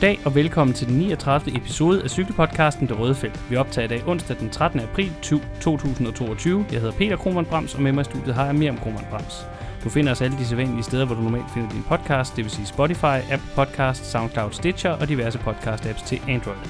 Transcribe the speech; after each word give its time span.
Goddag 0.00 0.20
og 0.24 0.34
velkommen 0.34 0.74
til 0.74 0.88
den 0.88 0.98
39. 0.98 1.56
episode 1.56 2.02
af 2.02 2.10
cykelpodcasten 2.10 2.88
Det 2.88 2.98
Røde 2.98 3.14
Felt. 3.14 3.50
Vi 3.50 3.56
optager 3.56 3.84
i 3.84 3.88
dag 3.88 4.08
onsdag 4.08 4.36
den 4.38 4.50
13. 4.50 4.80
april 4.80 5.12
2022. 5.22 6.66
Jeg 6.72 6.80
hedder 6.80 6.94
Peter 6.94 7.16
Kromand 7.16 7.46
Brams, 7.46 7.74
og 7.74 7.82
med 7.82 7.92
mig 7.92 8.02
i 8.02 8.04
studiet 8.04 8.34
har 8.34 8.44
jeg 8.44 8.54
Miriam 8.54 8.78
Kromand 8.78 9.04
Brams. 9.10 9.46
Du 9.84 9.88
finder 9.90 10.12
os 10.12 10.22
alle 10.22 10.38
de 10.38 10.44
sædvanlige 10.44 10.82
steder, 10.82 11.06
hvor 11.06 11.14
du 11.14 11.20
normalt 11.20 11.44
finder 11.54 11.70
din 11.70 11.82
podcast, 11.82 12.36
det 12.36 12.44
vil 12.44 12.50
sige 12.50 12.66
Spotify, 12.66 13.32
Apple 13.32 13.50
Podcast, 13.54 14.10
SoundCloud, 14.10 14.52
Stitcher 14.52 14.90
og 14.90 15.08
diverse 15.08 15.38
podcast-apps 15.38 16.06
til 16.06 16.20
Android. 16.28 16.68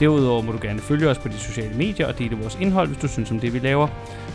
Derudover 0.00 0.42
må 0.42 0.52
du 0.52 0.58
gerne 0.62 0.80
følge 0.80 1.08
os 1.08 1.18
på 1.18 1.28
de 1.28 1.38
sociale 1.38 1.74
medier 1.74 2.06
og 2.06 2.18
dele 2.18 2.36
vores 2.36 2.58
indhold, 2.60 2.88
hvis 2.88 2.98
du 2.98 3.08
synes 3.08 3.30
om 3.30 3.40
det, 3.40 3.54
vi 3.54 3.58
laver. 3.58 3.88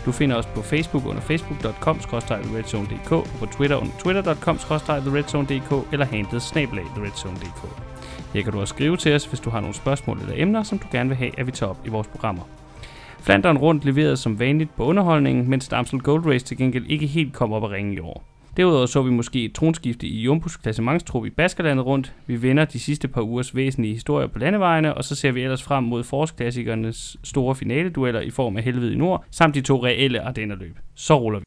Du 0.04 0.12
finder 0.12 0.36
os 0.36 0.46
på 0.46 0.62
Facebook 0.62 1.06
under 1.06 1.22
facebook.com-redzone.dk 1.22 3.12
og 3.12 3.26
på 3.38 3.46
Twitter 3.46 3.76
under 3.76 3.92
twitter.com-redzone.dk 3.98 5.92
eller 5.92 6.06
handlet 6.06 6.42
snablag 6.42 6.84
theredzone.dk. 6.96 7.97
Her 8.34 8.42
kan 8.42 8.52
du 8.52 8.60
også 8.60 8.74
skrive 8.74 8.96
til 8.96 9.14
os, 9.14 9.24
hvis 9.24 9.40
du 9.40 9.50
har 9.50 9.60
nogle 9.60 9.74
spørgsmål 9.74 10.18
eller 10.18 10.34
emner, 10.36 10.62
som 10.62 10.78
du 10.78 10.86
gerne 10.92 11.08
vil 11.08 11.18
have, 11.18 11.40
at 11.40 11.46
vi 11.46 11.52
tager 11.52 11.70
op 11.70 11.86
i 11.86 11.88
vores 11.88 12.06
programmer. 12.06 12.42
Flanderen 13.20 13.58
rundt 13.58 13.84
leverede 13.84 14.16
som 14.16 14.38
vanligt 14.38 14.76
på 14.76 14.84
underholdningen, 14.84 15.50
mens 15.50 15.68
Damsel 15.68 16.00
Gold 16.00 16.26
Race 16.26 16.46
til 16.46 16.56
gengæld 16.56 16.86
ikke 16.88 17.06
helt 17.06 17.32
kom 17.32 17.52
op 17.52 17.64
at 17.64 17.70
ringe 17.70 17.94
i 17.94 18.00
år. 18.00 18.24
Derudover 18.56 18.86
så 18.86 19.02
vi 19.02 19.10
måske 19.10 19.44
et 19.44 19.54
tronskifte 19.54 20.06
i 20.06 20.20
Jumbos 20.20 20.56
klassementstrup 20.56 21.26
i 21.26 21.30
Baskerlandet 21.30 21.86
rundt. 21.86 22.14
Vi 22.26 22.42
vender 22.42 22.64
de 22.64 22.78
sidste 22.78 23.08
par 23.08 23.20
ugers 23.20 23.56
væsentlige 23.56 23.94
historier 23.94 24.26
på 24.26 24.38
landevejene, 24.38 24.94
og 24.94 25.04
så 25.04 25.14
ser 25.14 25.32
vi 25.32 25.42
ellers 25.42 25.62
frem 25.62 25.84
mod 25.84 26.04
forårsklassikernes 26.04 27.16
store 27.24 27.54
finaledueller 27.54 28.20
i 28.20 28.30
form 28.30 28.56
af 28.56 28.62
Helvede 28.62 28.92
i 28.92 28.96
Nord, 28.96 29.24
samt 29.30 29.54
de 29.54 29.60
to 29.60 29.84
reelle 29.84 30.20
Ardennerløb. 30.20 30.76
Så 30.94 31.18
ruller 31.18 31.38
vi. 31.38 31.44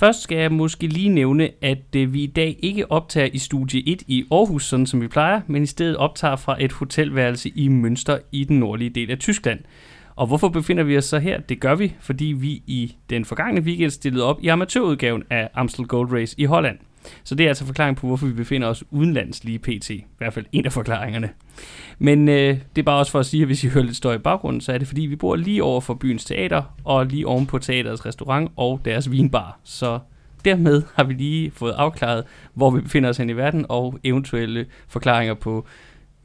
Først 0.00 0.22
skal 0.22 0.38
jeg 0.38 0.52
måske 0.52 0.86
lige 0.86 1.08
nævne, 1.08 1.50
at 1.62 1.96
øh, 1.96 2.12
vi 2.12 2.22
i 2.22 2.26
dag 2.26 2.56
ikke 2.62 2.90
optager 2.92 3.28
i 3.32 3.38
studie 3.38 3.88
1 3.88 4.02
i 4.06 4.24
Aarhus, 4.30 4.64
sådan 4.64 4.86
som 4.86 5.00
vi 5.00 5.08
plejer, 5.08 5.40
men 5.46 5.62
i 5.62 5.66
stedet 5.66 5.96
optager 5.96 6.36
fra 6.36 6.56
et 6.64 6.72
hotelværelse 6.72 7.48
i 7.48 7.68
Münster 7.68 8.18
i 8.32 8.44
den 8.44 8.58
nordlige 8.58 8.90
del 8.90 9.10
af 9.10 9.18
Tyskland. 9.18 9.60
Og 10.20 10.26
hvorfor 10.26 10.48
befinder 10.48 10.82
vi 10.82 10.96
os 10.96 11.04
så 11.04 11.18
her? 11.18 11.40
Det 11.40 11.60
gør 11.60 11.74
vi, 11.74 11.94
fordi 12.00 12.24
vi 12.24 12.62
i 12.66 12.96
den 13.10 13.24
forgangne 13.24 13.60
weekend 13.60 13.90
stillede 13.90 14.24
op 14.24 14.38
i 14.42 14.48
amatørudgaven 14.48 15.22
af 15.30 15.48
Amstel 15.54 15.86
Gold 15.86 16.12
Race 16.12 16.34
i 16.38 16.44
Holland. 16.44 16.78
Så 17.24 17.34
det 17.34 17.44
er 17.44 17.48
altså 17.48 17.66
forklaring 17.66 17.96
på, 17.96 18.06
hvorfor 18.06 18.26
vi 18.26 18.32
befinder 18.32 18.68
os 18.68 18.84
udenlands 18.90 19.44
lige 19.44 19.58
pt. 19.58 19.90
I 19.90 20.06
hvert 20.18 20.32
fald 20.32 20.46
en 20.52 20.66
af 20.66 20.72
forklaringerne. 20.72 21.30
Men 21.98 22.28
øh, 22.28 22.58
det 22.76 22.82
er 22.82 22.84
bare 22.84 22.98
også 22.98 23.12
for 23.12 23.18
at 23.18 23.26
sige, 23.26 23.40
at 23.40 23.46
hvis 23.46 23.64
I 23.64 23.68
hører 23.68 23.84
lidt 23.84 23.96
støj 23.96 24.14
i 24.14 24.18
baggrunden, 24.18 24.60
så 24.60 24.72
er 24.72 24.78
det 24.78 24.88
fordi, 24.88 25.02
vi 25.02 25.16
bor 25.16 25.36
lige 25.36 25.62
over 25.62 25.80
for 25.80 25.94
byens 25.94 26.24
teater, 26.24 26.62
og 26.84 27.06
lige 27.06 27.26
oven 27.26 27.46
på 27.46 27.58
teaterets 27.58 28.06
restaurant 28.06 28.50
og 28.56 28.80
deres 28.84 29.10
vinbar. 29.10 29.58
Så 29.64 29.98
dermed 30.44 30.82
har 30.94 31.04
vi 31.04 31.14
lige 31.14 31.50
fået 31.50 31.72
afklaret, 31.72 32.24
hvor 32.54 32.70
vi 32.70 32.80
befinder 32.80 33.08
os 33.08 33.16
hen 33.16 33.30
i 33.30 33.36
verden, 33.36 33.66
og 33.68 33.98
eventuelle 34.04 34.66
forklaringer 34.88 35.34
på 35.34 35.66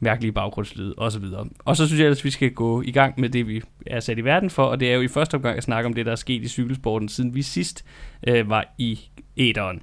mærkelige 0.00 0.32
baggrundslyde 0.32 0.94
osv. 0.96 1.24
Og 1.58 1.76
så 1.76 1.86
synes 1.86 2.00
jeg, 2.00 2.10
at 2.10 2.24
vi 2.24 2.30
skal 2.30 2.50
gå 2.50 2.82
i 2.82 2.90
gang 2.90 3.20
med 3.20 3.28
det, 3.28 3.48
vi 3.48 3.62
er 3.86 4.00
sat 4.00 4.18
i 4.18 4.24
verden 4.24 4.50
for, 4.50 4.62
og 4.62 4.80
det 4.80 4.90
er 4.90 4.94
jo 4.94 5.00
i 5.00 5.08
første 5.08 5.34
omgang 5.34 5.56
at 5.56 5.62
snakke 5.62 5.86
om 5.86 5.94
det, 5.94 6.06
der 6.06 6.12
er 6.12 6.16
sket 6.16 6.42
i 6.42 6.48
cykelsporten, 6.48 7.08
siden 7.08 7.34
vi 7.34 7.42
sidst 7.42 7.84
øh, 8.26 8.50
var 8.50 8.74
i 8.78 9.00
æderen. 9.36 9.82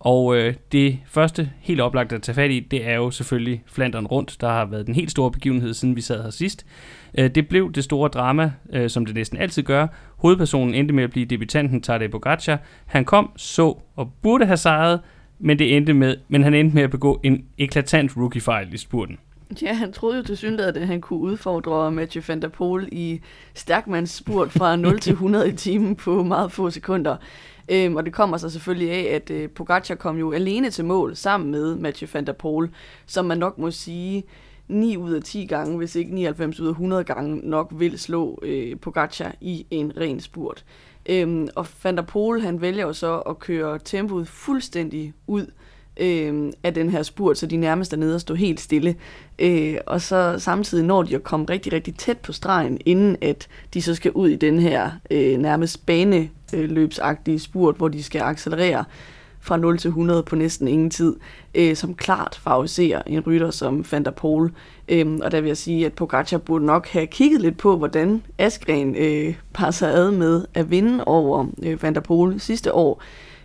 Og 0.00 0.36
øh, 0.36 0.54
det 0.72 0.98
første 1.06 1.50
helt 1.60 1.80
oplagt 1.80 2.12
at 2.12 2.22
tage 2.22 2.34
fat 2.34 2.50
i, 2.50 2.60
det 2.60 2.88
er 2.88 2.94
jo 2.94 3.10
selvfølgelig 3.10 3.62
Flandern 3.66 4.06
rundt, 4.06 4.36
der 4.40 4.48
har 4.48 4.64
været 4.64 4.86
den 4.86 4.94
helt 4.94 5.10
store 5.10 5.30
begivenhed, 5.30 5.74
siden 5.74 5.96
vi 5.96 6.00
sad 6.00 6.22
her 6.22 6.30
sidst. 6.30 6.66
Øh, 7.18 7.30
det 7.34 7.48
blev 7.48 7.72
det 7.72 7.84
store 7.84 8.08
drama, 8.08 8.52
øh, 8.72 8.90
som 8.90 9.06
det 9.06 9.14
næsten 9.14 9.38
altid 9.38 9.62
gør. 9.62 9.86
Hovedpersonen 10.16 10.74
endte 10.74 10.94
med 10.94 11.04
at 11.04 11.10
blive 11.10 11.26
debutanten 11.26 11.82
Tadej 11.82 12.08
Pogacar. 12.08 12.58
Han 12.86 13.04
kom, 13.04 13.30
så 13.36 13.78
og 13.96 14.12
burde 14.22 14.46
have 14.46 14.56
sejret, 14.56 15.00
men, 15.38 15.58
det 15.58 15.76
endte 15.76 15.94
med, 15.94 16.16
men 16.28 16.42
han 16.42 16.54
endte 16.54 16.74
med 16.74 16.82
at 16.82 16.90
begå 16.90 17.20
en 17.24 17.44
eklatant 17.58 18.16
rookie-fejl 18.16 18.74
i 18.74 18.76
spurten. 18.76 19.18
Ja, 19.62 19.72
han 19.72 19.92
troede 19.92 20.16
jo 20.16 20.22
til 20.22 20.36
synligheden, 20.36 20.82
at 20.82 20.88
han 20.88 21.00
kunne 21.00 21.18
udfordre 21.20 21.92
Mathieu 21.92 22.22
van 22.28 22.42
der 22.42 22.48
Poel 22.48 22.88
i 22.92 23.20
stærkmands 23.54 24.10
spurt 24.10 24.52
fra 24.52 24.76
0 24.76 25.00
til 25.00 25.12
100 25.12 25.48
i 25.48 25.52
timen 25.52 25.96
på 25.96 26.22
meget 26.22 26.52
få 26.52 26.70
sekunder. 26.70 27.16
Øhm, 27.68 27.96
og 27.96 28.04
det 28.04 28.12
kommer 28.12 28.36
så 28.36 28.50
selvfølgelig 28.50 28.90
af, 28.90 29.14
at 29.14 29.30
øh, 29.30 29.48
Pogacar 29.48 29.94
kom 29.94 30.18
jo 30.18 30.32
alene 30.32 30.70
til 30.70 30.84
mål 30.84 31.16
sammen 31.16 31.50
med 31.50 31.74
Mathieu 31.74 32.08
van 32.12 32.26
der 32.26 32.32
Poel, 32.32 32.70
som 33.06 33.24
man 33.24 33.38
nok 33.38 33.58
må 33.58 33.70
sige 33.70 34.24
9 34.68 34.96
ud 34.96 35.12
af 35.12 35.22
10 35.22 35.46
gange, 35.46 35.76
hvis 35.76 35.96
ikke 35.96 36.14
99 36.14 36.60
ud 36.60 36.66
af 36.66 36.70
100 36.70 37.04
gange, 37.04 37.40
nok 37.48 37.72
vil 37.76 37.98
slå 37.98 38.38
øh, 38.42 38.76
Pogacar 38.80 39.34
i 39.40 39.66
en 39.70 39.92
ren 39.96 40.20
spurt. 40.20 40.64
Øhm, 41.06 41.48
og 41.56 41.66
Van 41.84 41.96
der 41.96 42.02
Poel, 42.02 42.42
han 42.42 42.60
vælger 42.60 42.86
jo 42.86 42.92
så 42.92 43.18
at 43.18 43.38
køre 43.38 43.78
tempoet 43.84 44.28
fuldstændig 44.28 45.12
ud 45.26 45.46
øh, 46.00 46.52
af 46.64 46.74
den 46.74 46.90
her 46.90 47.02
spurt, 47.02 47.38
så 47.38 47.46
de 47.46 47.56
nærmest 47.56 47.92
er 47.92 47.96
nede 47.96 48.14
og 48.14 48.20
stå 48.20 48.34
helt 48.34 48.60
stille. 48.60 48.94
Øh, 49.38 49.76
og 49.86 50.00
så 50.00 50.34
samtidig 50.38 50.84
når 50.84 51.02
de 51.02 51.14
at 51.14 51.22
komme 51.22 51.46
rigtig, 51.50 51.72
rigtig 51.72 51.94
tæt 51.94 52.18
på 52.18 52.32
stregen, 52.32 52.78
inden 52.86 53.16
at 53.20 53.48
de 53.74 53.82
så 53.82 53.94
skal 53.94 54.12
ud 54.12 54.28
i 54.28 54.36
den 54.36 54.60
her 54.60 54.90
øh, 55.10 55.38
nærmest 55.38 55.86
baneløbsagtige 55.86 57.38
spurt, 57.38 57.76
hvor 57.76 57.88
de 57.88 58.02
skal 58.02 58.20
accelerere 58.22 58.84
fra 59.40 59.56
0 59.56 59.78
til 59.78 59.88
100 59.88 60.22
på 60.22 60.36
næsten 60.36 60.68
ingen 60.68 60.90
tid, 60.90 61.16
øh, 61.54 61.76
som 61.76 61.94
klart 61.94 62.40
favoriserer 62.44 63.02
en 63.06 63.20
rytter 63.20 63.50
som 63.50 63.84
Van 63.92 64.04
der 64.04 64.10
Poel. 64.10 64.50
Øh, 64.88 65.18
og 65.22 65.32
der 65.32 65.40
vil 65.40 65.48
jeg 65.48 65.56
sige, 65.56 65.86
at 65.86 65.92
Pogacar 65.92 66.38
burde 66.38 66.66
nok 66.66 66.88
have 66.88 67.06
kigget 67.06 67.40
lidt 67.40 67.56
på, 67.58 67.76
hvordan 67.76 68.22
Askren 68.38 68.96
øh, 68.96 69.34
passer 69.54 69.88
ad 69.88 70.10
med 70.10 70.44
at 70.54 70.70
vinde 70.70 71.04
over 71.04 71.46
øh, 71.62 71.82
Van 71.82 71.94
der 71.94 72.00
Poel 72.00 72.40
sidste 72.40 72.74
år 72.74 73.02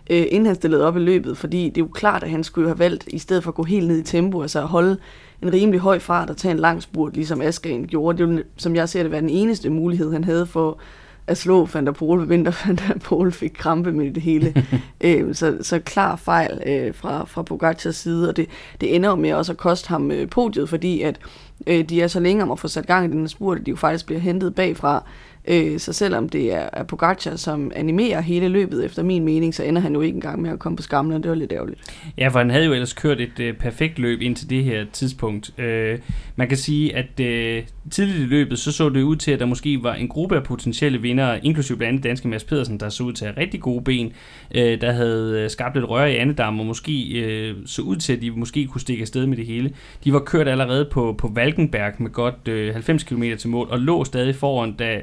øh, 0.09 0.25
inden 0.31 0.45
han 0.45 0.55
stillede 0.55 0.87
op 0.87 0.97
i 0.97 0.99
løbet, 0.99 1.37
fordi 1.37 1.69
det 1.69 1.77
er 1.77 1.85
jo 1.85 1.89
klart, 1.93 2.23
at 2.23 2.29
han 2.29 2.43
skulle 2.43 2.67
have 2.67 2.79
valgt, 2.79 3.07
i 3.07 3.17
stedet 3.17 3.43
for 3.43 3.51
at 3.51 3.55
gå 3.55 3.63
helt 3.63 3.87
ned 3.87 3.97
i 3.97 4.03
tempo, 4.03 4.41
altså 4.41 4.59
at 4.61 4.67
holde 4.67 4.97
en 5.41 5.53
rimelig 5.53 5.79
høj 5.79 5.99
fart 5.99 6.29
og 6.29 6.37
tage 6.37 6.51
en 6.51 6.59
lang 6.59 6.83
spurt, 6.83 7.13
ligesom 7.13 7.41
Askren 7.41 7.87
gjorde. 7.87 8.17
Det 8.17 8.27
var, 8.27 8.41
som 8.57 8.75
jeg 8.75 8.89
ser 8.89 9.03
det, 9.03 9.11
var 9.11 9.19
den 9.19 9.29
eneste 9.29 9.69
mulighed, 9.69 10.11
han 10.11 10.23
havde 10.23 10.45
for 10.45 10.79
at 11.27 11.37
slå 11.37 11.65
Van 11.73 11.85
der 11.85 11.91
Pol, 11.91 12.19
medmindre 12.19 12.53
Van 12.65 12.75
der 12.75 12.99
Pol 13.03 13.31
fik 13.31 13.51
krampe 13.57 13.91
med 13.91 14.13
det 14.13 14.23
hele. 14.23 14.65
øh, 15.01 15.35
så, 15.35 15.57
så 15.61 15.79
klar 15.79 16.15
fejl 16.15 16.61
øh, 16.65 16.93
fra, 16.93 17.25
fra 17.25 17.41
Pogacars 17.41 17.95
side, 17.95 18.29
og 18.29 18.37
det, 18.37 18.49
det 18.81 18.95
ender 18.95 19.09
jo 19.09 19.15
med 19.15 19.33
også 19.33 19.51
at 19.51 19.57
koste 19.57 19.89
ham 19.89 20.11
øh, 20.11 20.29
podiet, 20.29 20.69
fordi 20.69 21.01
at 21.01 21.19
øh, 21.67 21.89
de 21.89 22.01
er 22.01 22.07
så 22.07 22.19
længe 22.19 22.43
om 22.43 22.51
at 22.51 22.59
få 22.59 22.67
sat 22.67 22.87
gang 22.87 23.13
i 23.13 23.17
den 23.17 23.27
spurt, 23.27 23.59
at 23.59 23.65
de 23.65 23.71
jo 23.71 23.77
faktisk 23.77 24.05
bliver 24.05 24.21
hentet 24.21 24.55
bagfra. 24.55 25.03
Øh, 25.47 25.79
så 25.79 25.93
selvom 25.93 26.29
det 26.29 26.53
er, 26.53 26.83
Pogacar, 26.83 27.35
som 27.35 27.71
animerer 27.75 28.21
hele 28.21 28.47
løbet 28.47 28.85
efter 28.85 29.03
min 29.03 29.25
mening, 29.25 29.55
så 29.55 29.63
ender 29.63 29.81
han 29.81 29.93
jo 29.93 30.01
ikke 30.01 30.15
engang 30.15 30.41
med 30.41 30.49
at 30.49 30.59
komme 30.59 30.75
på 30.75 30.83
skamlen, 30.83 31.17
og 31.17 31.23
det 31.23 31.29
var 31.29 31.35
lidt 31.35 31.51
ærgerligt. 31.51 31.79
Ja, 32.17 32.27
for 32.27 32.39
han 32.39 32.49
havde 32.49 32.65
jo 32.65 32.73
ellers 32.73 32.93
kørt 32.93 33.21
et 33.21 33.39
øh, 33.39 33.53
perfekt 33.53 33.99
løb 33.99 34.21
indtil 34.21 34.49
det 34.49 34.63
her 34.63 34.85
tidspunkt. 34.93 35.59
Øh, 35.59 35.99
man 36.35 36.47
kan 36.47 36.57
sige, 36.57 36.95
at 36.95 37.19
øh, 37.19 37.63
tidligt 37.91 38.19
i 38.19 38.25
løbet, 38.25 38.59
så 38.59 38.71
så 38.71 38.89
det 38.89 39.01
ud 39.01 39.15
til, 39.15 39.31
at 39.31 39.39
der 39.39 39.45
måske 39.45 39.83
var 39.83 39.93
en 39.93 40.07
gruppe 40.07 40.35
af 40.35 40.43
potentielle 40.43 41.01
vinder, 41.01 41.39
inklusive 41.43 41.77
blandt 41.77 41.89
andet 41.89 42.03
danske 42.03 42.27
Mads 42.27 42.43
Pedersen, 42.43 42.79
der 42.79 42.89
så 42.89 43.03
ud 43.03 43.13
til 43.13 43.25
at 43.25 43.33
have 43.33 43.41
rigtig 43.41 43.61
gode 43.61 43.83
ben, 43.83 44.13
øh, 44.55 44.81
der 44.81 44.91
havde 44.91 45.41
øh, 45.43 45.49
skabt 45.49 45.75
lidt 45.75 45.89
røre 45.89 46.13
i 46.13 46.15
andedam, 46.15 46.59
og 46.59 46.65
måske 46.65 47.19
øh, 47.19 47.55
så 47.65 47.81
ud 47.81 47.95
til, 47.95 48.13
at 48.13 48.21
de 48.21 48.31
måske 48.31 48.67
kunne 48.67 48.81
stikke 48.81 49.01
afsted 49.01 49.25
med 49.25 49.37
det 49.37 49.45
hele. 49.45 49.71
De 50.03 50.13
var 50.13 50.19
kørt 50.19 50.47
allerede 50.47 50.87
på, 50.91 51.15
på 51.17 51.31
Valkenberg 51.35 51.93
med 51.97 52.11
godt 52.11 52.47
øh, 52.47 52.73
90 52.73 53.03
km 53.03 53.23
til 53.39 53.49
mål, 53.49 53.67
og 53.71 53.79
lå 53.79 54.03
stadig 54.03 54.35
foran, 54.35 54.73
da 54.73 55.01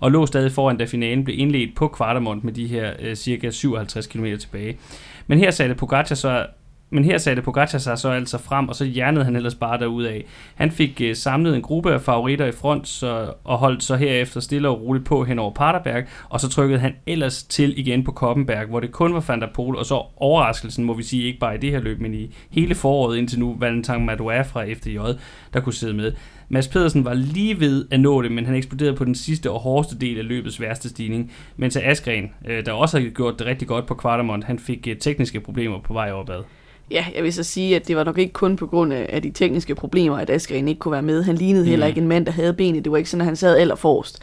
og 0.00 0.10
lå 0.10 0.26
stadig 0.26 0.52
foran, 0.52 0.76
da 0.76 0.84
finalen 0.84 1.24
blev 1.24 1.38
indledt 1.38 1.76
på 1.76 1.94
Quartermont 1.98 2.44
med 2.44 2.52
de 2.52 2.66
her 2.66 2.92
øh, 3.00 3.14
cirka 3.14 3.50
57 3.50 4.06
km 4.06 4.26
tilbage. 4.40 4.76
Men 5.26 5.38
her 5.38 5.50
satte 5.50 5.74
Pogacar 5.74 6.14
så 6.14 6.46
men 6.94 7.04
her 7.04 7.18
satte 7.18 7.42
Pogacar 7.42 7.78
sig 7.78 7.98
så 7.98 8.08
altså 8.08 8.38
frem, 8.38 8.68
og 8.68 8.74
så 8.74 8.84
hjernede 8.84 9.24
han 9.24 9.36
ellers 9.36 9.54
bare 9.54 9.78
derud 9.78 10.04
af. 10.04 10.24
Han 10.54 10.70
fik 10.70 11.00
øh, 11.00 11.16
samlet 11.16 11.56
en 11.56 11.62
gruppe 11.62 11.92
af 11.92 12.00
favoritter 12.00 12.46
i 12.46 12.52
front, 12.52 12.88
så, 12.88 13.32
og 13.44 13.58
holdt 13.58 13.82
så 13.82 13.96
herefter 13.96 14.40
stille 14.40 14.68
og 14.68 14.82
roligt 14.82 15.04
på 15.04 15.24
hen 15.24 15.38
over 15.38 15.52
Paterberg, 15.52 16.04
og 16.28 16.40
så 16.40 16.48
trykkede 16.48 16.80
han 16.80 16.94
ellers 17.06 17.42
til 17.42 17.78
igen 17.78 18.04
på 18.04 18.12
Koppenberg, 18.12 18.66
hvor 18.66 18.80
det 18.80 18.92
kun 18.92 19.14
var 19.14 19.24
Van 19.28 19.40
der 19.40 19.46
Pol, 19.54 19.76
og 19.76 19.86
så 19.86 20.02
overraskelsen, 20.16 20.84
må 20.84 20.94
vi 20.94 21.02
sige, 21.02 21.26
ikke 21.26 21.38
bare 21.38 21.54
i 21.54 21.58
det 21.58 21.70
her 21.70 21.80
løb, 21.80 22.00
men 22.00 22.14
i 22.14 22.34
hele 22.50 22.74
foråret 22.74 23.18
indtil 23.18 23.38
nu, 23.38 23.56
Valentin 23.58 24.06
Madouas 24.06 24.48
fra 24.48 24.64
FDJ, 24.64 24.98
der 25.54 25.60
kunne 25.60 25.72
sidde 25.72 25.94
med. 25.94 26.12
Mads 26.48 26.68
Pedersen 26.68 27.04
var 27.04 27.14
lige 27.14 27.60
ved 27.60 27.86
at 27.90 28.00
nå 28.00 28.22
det, 28.22 28.32
men 28.32 28.46
han 28.46 28.54
eksploderede 28.54 28.96
på 28.96 29.04
den 29.04 29.14
sidste 29.14 29.50
og 29.50 29.60
hårdeste 29.60 29.98
del 29.98 30.18
af 30.18 30.28
løbets 30.28 30.60
værste 30.60 30.88
stigning. 30.88 31.32
Mens 31.56 31.76
Askren, 31.76 32.32
øh, 32.46 32.66
der 32.66 32.72
også 32.72 33.00
har 33.00 33.08
gjort 33.08 33.38
det 33.38 33.46
rigtig 33.46 33.68
godt 33.68 33.86
på 33.86 33.98
Quartermont, 34.02 34.44
han 34.44 34.58
fik 34.58 34.88
øh, 34.88 34.96
tekniske 34.96 35.40
problemer 35.40 35.80
på 35.80 35.92
vej 35.92 36.12
opad. 36.12 36.42
Ja, 36.90 37.06
jeg 37.14 37.24
vil 37.24 37.32
så 37.32 37.42
sige, 37.42 37.76
at 37.76 37.88
det 37.88 37.96
var 37.96 38.04
nok 38.04 38.18
ikke 38.18 38.32
kun 38.32 38.56
på 38.56 38.66
grund 38.66 38.92
af 38.92 39.22
de 39.22 39.30
tekniske 39.30 39.74
problemer, 39.74 40.18
at 40.18 40.30
Askren 40.30 40.68
ikke 40.68 40.78
kunne 40.78 40.92
være 40.92 41.02
med. 41.02 41.22
Han 41.22 41.34
lignede 41.34 41.64
heller 41.64 41.86
mm. 41.86 41.88
ikke 41.88 42.00
en 42.00 42.08
mand, 42.08 42.26
der 42.26 42.32
havde 42.32 42.52
benet. 42.52 42.84
Det 42.84 42.92
var 42.92 42.98
ikke 42.98 43.10
sådan, 43.10 43.20
at 43.20 43.26
han 43.26 43.36
sad 43.36 43.56
allerforrest, 43.56 44.22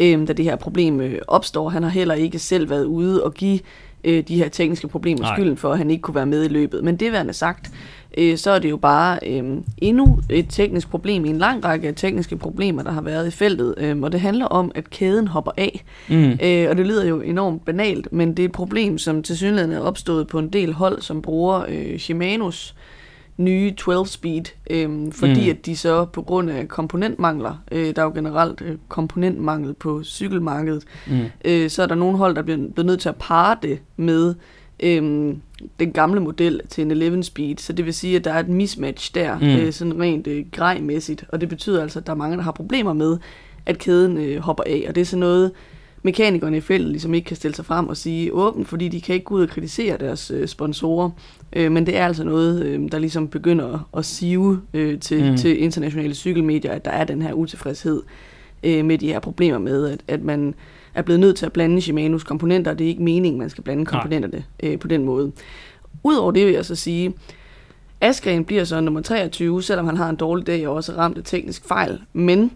øh, 0.00 0.28
da 0.28 0.32
det 0.32 0.44
her 0.44 0.56
problem 0.56 1.00
øh, 1.00 1.18
opstår. 1.28 1.68
Han 1.68 1.82
har 1.82 1.90
heller 1.90 2.14
ikke 2.14 2.38
selv 2.38 2.70
været 2.70 2.84
ude 2.84 3.24
og 3.24 3.34
give 3.34 3.60
øh, 4.04 4.24
de 4.28 4.36
her 4.36 4.48
tekniske 4.48 4.88
problemer 4.88 5.22
Nej. 5.22 5.36
skylden 5.36 5.56
for, 5.56 5.72
at 5.72 5.78
han 5.78 5.90
ikke 5.90 6.02
kunne 6.02 6.14
være 6.14 6.26
med 6.26 6.44
i 6.44 6.48
løbet. 6.48 6.84
Men 6.84 6.96
det 6.96 7.12
værende 7.12 7.32
sagt, 7.32 7.70
øh, 8.18 8.36
så 8.38 8.50
er 8.50 8.58
det 8.58 8.70
jo 8.70 8.76
bare 8.76 9.18
øh, 9.26 9.44
endnu 9.78 10.20
et 10.30 10.46
teknisk 10.48 10.90
problem 10.90 11.24
i 11.24 11.28
en 11.28 11.38
lang 11.38 11.64
række 11.64 11.92
tekniske 11.92 12.36
problemer, 12.36 12.82
der 12.82 12.90
har 12.90 13.02
været 13.02 13.26
i 13.26 13.30
feltet. 13.30 13.74
Øh, 13.78 14.00
og 14.00 14.12
det 14.12 14.20
handler 14.20 14.46
om, 14.46 14.72
at 14.74 14.90
kæden 14.90 15.28
hopper 15.28 15.52
af. 15.56 15.84
Mm. 16.08 16.38
Øh, 16.42 16.70
og 16.70 16.76
det 16.76 16.86
lyder 16.86 17.04
jo 17.04 17.20
enormt 17.20 17.64
banalt, 17.64 18.12
men 18.12 18.28
det 18.36 18.42
er 18.42 18.44
et 18.46 18.52
problem, 18.52 18.98
som 18.98 19.22
til 19.22 19.36
synligheden 19.36 19.72
er 19.72 19.80
opstået 19.80 20.26
på 20.26 20.38
en 20.38 20.48
del 20.48 20.72
hold, 20.72 21.02
som 21.02 21.22
bruger 21.22 21.64
øh, 21.68 21.98
Shimanos 21.98 22.74
nye 23.36 23.74
12-speed, 23.80 24.44
øhm, 24.70 25.12
fordi 25.12 25.44
mm. 25.44 25.50
at 25.50 25.66
de 25.66 25.76
så 25.76 26.04
på 26.04 26.22
grund 26.22 26.50
af 26.50 26.68
komponentmangler, 26.68 27.62
øh, 27.72 27.94
der 27.96 28.02
er 28.02 28.06
jo 28.06 28.12
generelt 28.14 28.60
øh, 28.62 28.76
komponentmangel 28.88 29.74
på 29.74 30.04
cykelmarkedet, 30.04 30.84
Mm. 31.06 31.18
øh, 31.44 31.70
så 31.70 31.82
er 31.82 31.86
der 31.86 31.94
nogle 31.94 32.18
hold, 32.18 32.34
der 32.36 32.42
bliver, 32.42 32.58
bliver 32.74 32.86
nødt 32.86 33.00
til 33.00 33.08
at 33.08 33.16
parre 33.16 33.56
det 33.62 33.78
med 33.96 34.34
øhm, 34.82 35.40
den 35.80 35.92
gamle 35.92 36.20
model 36.20 36.60
til 36.68 36.82
en 36.84 36.90
11 36.90 37.22
speed, 37.22 37.56
så 37.58 37.72
det 37.72 37.84
vil 37.84 37.94
sige, 37.94 38.16
at 38.16 38.24
der 38.24 38.32
er 38.32 38.38
et 38.40 38.48
mismatch 38.48 39.14
der, 39.14 39.38
Mm. 39.38 39.46
øh, 39.46 39.72
sådan 39.72 40.00
rent 40.00 40.26
øh, 40.26 40.44
grejmæssigt, 40.52 41.24
og 41.28 41.40
det 41.40 41.48
betyder 41.48 41.82
altså, 41.82 41.98
at 41.98 42.06
der 42.06 42.12
er 42.12 42.16
mange, 42.16 42.36
der 42.36 42.42
har 42.42 42.52
problemer 42.52 42.92
med, 42.92 43.18
at 43.66 43.78
kæden 43.78 44.16
øh, 44.16 44.38
hopper 44.38 44.64
af, 44.66 44.84
og 44.88 44.94
det 44.94 45.00
er 45.00 45.04
sådan 45.04 45.20
noget, 45.20 45.50
mekanikerne 46.04 46.56
i 46.56 46.60
feltet 46.60 46.90
ligesom 46.90 47.14
ikke 47.14 47.26
kan 47.26 47.36
stille 47.36 47.54
sig 47.54 47.64
frem 47.64 47.88
og 47.88 47.96
sige 47.96 48.32
åbent, 48.34 48.68
fordi 48.68 48.88
de 48.88 49.00
kan 49.00 49.14
ikke 49.14 49.24
gå 49.24 49.34
ud 49.34 49.42
og 49.42 49.48
kritisere 49.48 49.96
deres 49.98 50.30
øh, 50.30 50.48
sponsorer. 50.48 51.10
Øh, 51.52 51.72
men 51.72 51.86
det 51.86 51.96
er 51.96 52.06
altså 52.06 52.24
noget, 52.24 52.62
øh, 52.64 52.92
der 52.92 52.98
ligesom 52.98 53.28
begynder 53.28 53.88
at, 53.96 54.04
sive 54.04 54.60
øh, 54.74 54.98
til, 55.00 55.30
mm. 55.30 55.36
til 55.36 55.62
internationale 55.62 56.14
cykelmedier, 56.14 56.72
at 56.72 56.84
der 56.84 56.90
er 56.90 57.04
den 57.04 57.22
her 57.22 57.32
utilfredshed 57.32 58.02
øh, 58.62 58.84
med 58.84 58.98
de 58.98 59.06
her 59.06 59.20
problemer 59.20 59.58
med, 59.58 59.88
at, 59.90 60.00
at 60.08 60.22
man 60.22 60.54
er 60.94 61.02
blevet 61.02 61.20
nødt 61.20 61.36
til 61.36 61.46
at 61.46 61.52
blande 61.52 61.80
Shimanos 61.80 62.24
komponenter. 62.24 62.74
Det 62.74 62.84
er 62.84 62.88
ikke 62.88 63.02
meningen, 63.02 63.38
man 63.38 63.50
skal 63.50 63.64
blande 63.64 63.84
komponenterne 63.86 64.44
øh, 64.62 64.78
på 64.78 64.88
den 64.88 65.04
måde. 65.04 65.32
Udover 66.04 66.30
det 66.32 66.46
vil 66.46 66.54
jeg 66.54 66.64
så 66.64 66.74
sige, 66.74 67.14
Askren 68.00 68.44
bliver 68.44 68.64
så 68.64 68.80
nummer 68.80 69.00
23, 69.00 69.62
selvom 69.62 69.86
han 69.86 69.96
har 69.96 70.10
en 70.10 70.16
dårlig 70.16 70.46
dag 70.46 70.68
og 70.68 70.74
også 70.74 70.92
ramt 70.96 71.18
af 71.18 71.24
teknisk 71.24 71.68
fejl. 71.68 72.00
Men 72.12 72.50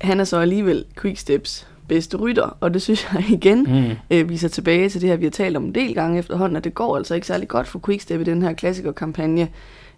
han 0.00 0.20
er 0.20 0.24
så 0.24 0.38
alligevel 0.38 0.84
Quicksteps 1.00 1.66
bedste 1.88 2.16
rytter, 2.16 2.56
og 2.60 2.74
det 2.74 2.82
synes 2.82 3.08
jeg 3.14 3.24
igen 3.30 3.62
Mm. 3.62 4.16
øh, 4.16 4.28
viser 4.28 4.48
tilbage 4.48 4.88
til 4.88 5.00
det 5.00 5.08
her, 5.08 5.16
vi 5.16 5.24
har 5.24 5.30
talt 5.30 5.56
om 5.56 5.64
en 5.64 5.74
del 5.74 5.94
gange 5.94 6.18
efterhånden, 6.18 6.56
at 6.56 6.64
det 6.64 6.74
går 6.74 6.96
altså 6.96 7.14
ikke 7.14 7.26
særlig 7.26 7.48
godt 7.48 7.68
for 7.68 7.80
Quickstep 7.86 8.20
i 8.20 8.24
den 8.24 8.42
her 8.42 8.52
klassikerkampagne. 8.52 9.48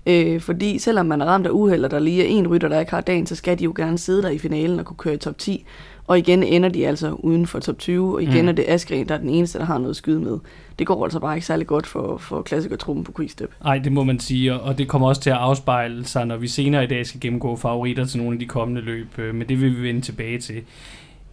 Øh, 0.06 0.40
fordi 0.40 0.78
selvom 0.78 1.06
man 1.06 1.20
er 1.20 1.24
ramt 1.26 1.46
af 1.46 1.50
uheld, 1.50 1.84
og 1.84 1.90
der 1.90 1.98
lige 1.98 2.22
er 2.22 2.26
en 2.28 2.48
rytter, 2.48 2.68
der 2.68 2.80
ikke 2.80 2.92
har 2.92 3.00
dagen, 3.00 3.26
så 3.26 3.34
skal 3.34 3.58
de 3.58 3.64
jo 3.64 3.72
gerne 3.76 3.98
sidde 3.98 4.22
der 4.22 4.28
i 4.28 4.38
finalen 4.38 4.78
og 4.78 4.84
kunne 4.84 4.96
køre 4.96 5.14
i 5.14 5.16
top 5.16 5.38
10. 5.38 5.64
Og 6.06 6.18
igen 6.18 6.42
ender 6.42 6.68
de 6.68 6.86
altså 6.86 7.10
uden 7.12 7.46
for 7.46 7.58
top 7.58 7.78
20, 7.78 8.14
og 8.14 8.22
igen 8.22 8.42
Mm. 8.42 8.48
er 8.48 8.52
det 8.52 8.64
Askren, 8.68 9.08
der 9.08 9.14
er 9.14 9.18
den 9.18 9.28
eneste, 9.30 9.58
der 9.58 9.64
har 9.64 9.78
noget 9.78 9.90
at 9.90 9.96
skyde 9.96 10.20
med. 10.20 10.38
Det 10.78 10.86
går 10.86 11.04
altså 11.04 11.20
bare 11.20 11.34
ikke 11.36 11.46
særlig 11.46 11.66
godt 11.66 11.86
for, 11.86 12.16
for 12.16 12.42
klassikertruppen 12.42 13.04
på 13.04 13.12
Quickstep. 13.16 13.50
Ej, 13.64 13.78
det 13.78 13.92
må 13.92 14.04
man 14.04 14.18
sige, 14.20 14.54
og- 14.54 14.60
og 14.60 14.78
det 14.78 14.88
kommer 14.88 15.08
også 15.08 15.20
til 15.20 15.30
at 15.30 15.36
afspejle 15.36 16.04
sig, 16.04 16.26
når 16.26 16.36
vi 16.36 16.46
senere 16.48 16.84
i 16.84 16.86
dag 16.86 17.06
skal 17.06 17.20
gennemgå 17.20 17.56
favoritter 17.56 18.04
til 18.04 18.18
nogle 18.18 18.32
af 18.34 18.38
de 18.38 18.46
kommende 18.46 18.80
løb, 18.80 19.18
øh, 19.18 19.34
men 19.34 19.48
det 19.48 19.60
vil 19.60 19.76
vi 19.76 19.82
vende 19.88 20.00
tilbage 20.00 20.38
til. 20.38 20.62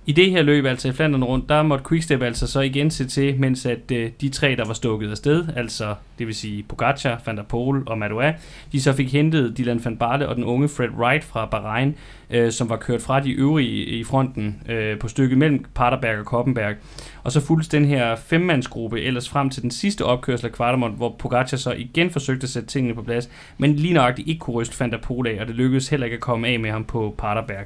I 0.05 0.11
det 0.11 0.31
her 0.31 0.41
løb, 0.41 0.65
altså 0.65 0.87
i 0.87 0.91
Flandern 0.91 1.23
rundt, 1.23 1.49
der 1.49 1.63
måtte 1.63 1.85
Quickstep 1.89 2.21
altså 2.21 2.47
så 2.47 2.59
igen 2.59 2.91
se 2.91 3.07
til, 3.07 3.39
mens 3.39 3.65
at 3.65 3.91
øh, 3.91 4.11
de 4.21 4.29
tre, 4.29 4.55
der 4.55 4.65
var 4.65 4.73
stukket 4.73 5.11
afsted, 5.11 5.47
altså 5.55 5.95
det 6.19 6.27
vil 6.27 6.35
sige 6.35 6.63
Pogacar, 6.63 7.21
Van 7.25 7.37
der 7.37 7.43
Poel 7.43 7.83
og 7.85 7.97
Madouas, 7.97 8.35
de 8.71 8.81
så 8.81 8.93
fik 8.93 9.13
hentet 9.13 9.57
Dylan 9.57 9.85
van 9.85 9.97
Barle 9.97 10.29
og 10.29 10.35
den 10.35 10.43
unge 10.43 10.69
Fred 10.69 10.89
Wright 10.89 11.23
fra 11.23 11.45
Bahrain, 11.45 11.95
øh, 12.29 12.51
som 12.51 12.69
var 12.69 12.75
kørt 12.75 13.01
fra 13.01 13.19
de 13.19 13.31
øvrige 13.31 13.85
i 13.85 14.03
fronten 14.03 14.61
øh, 14.69 14.99
på 14.99 15.07
stykket 15.07 15.37
mellem 15.37 15.65
Paterberg 15.75 16.19
og 16.19 16.25
Koppenberg. 16.25 16.75
Og 17.23 17.31
så 17.31 17.41
fulgte 17.41 17.77
den 17.77 17.85
her 17.85 18.15
femmandsgruppe 18.15 19.01
ellers 19.01 19.29
frem 19.29 19.49
til 19.49 19.61
den 19.61 19.71
sidste 19.71 20.05
opkørsel 20.05 20.47
af 20.47 20.53
Quartermont, 20.53 20.97
hvor 20.97 21.15
Pogacar 21.19 21.57
så 21.57 21.71
igen 21.71 22.09
forsøgte 22.09 22.43
at 22.43 22.49
sætte 22.49 22.67
tingene 22.67 22.95
på 22.95 23.01
plads, 23.01 23.29
men 23.57 23.75
lige 23.75 23.93
nøjagtigt 23.93 24.27
ikke 24.27 24.39
kunne 24.39 24.55
ryste 24.55 24.79
Van 24.79 24.91
der 24.91 24.97
Poel 24.97 25.27
af, 25.27 25.41
og 25.41 25.47
det 25.47 25.55
lykkedes 25.55 25.89
heller 25.89 26.05
ikke 26.05 26.15
at 26.15 26.21
komme 26.21 26.47
af 26.47 26.59
med 26.59 26.71
ham 26.71 26.83
på 26.83 27.15
Paterberg. 27.17 27.65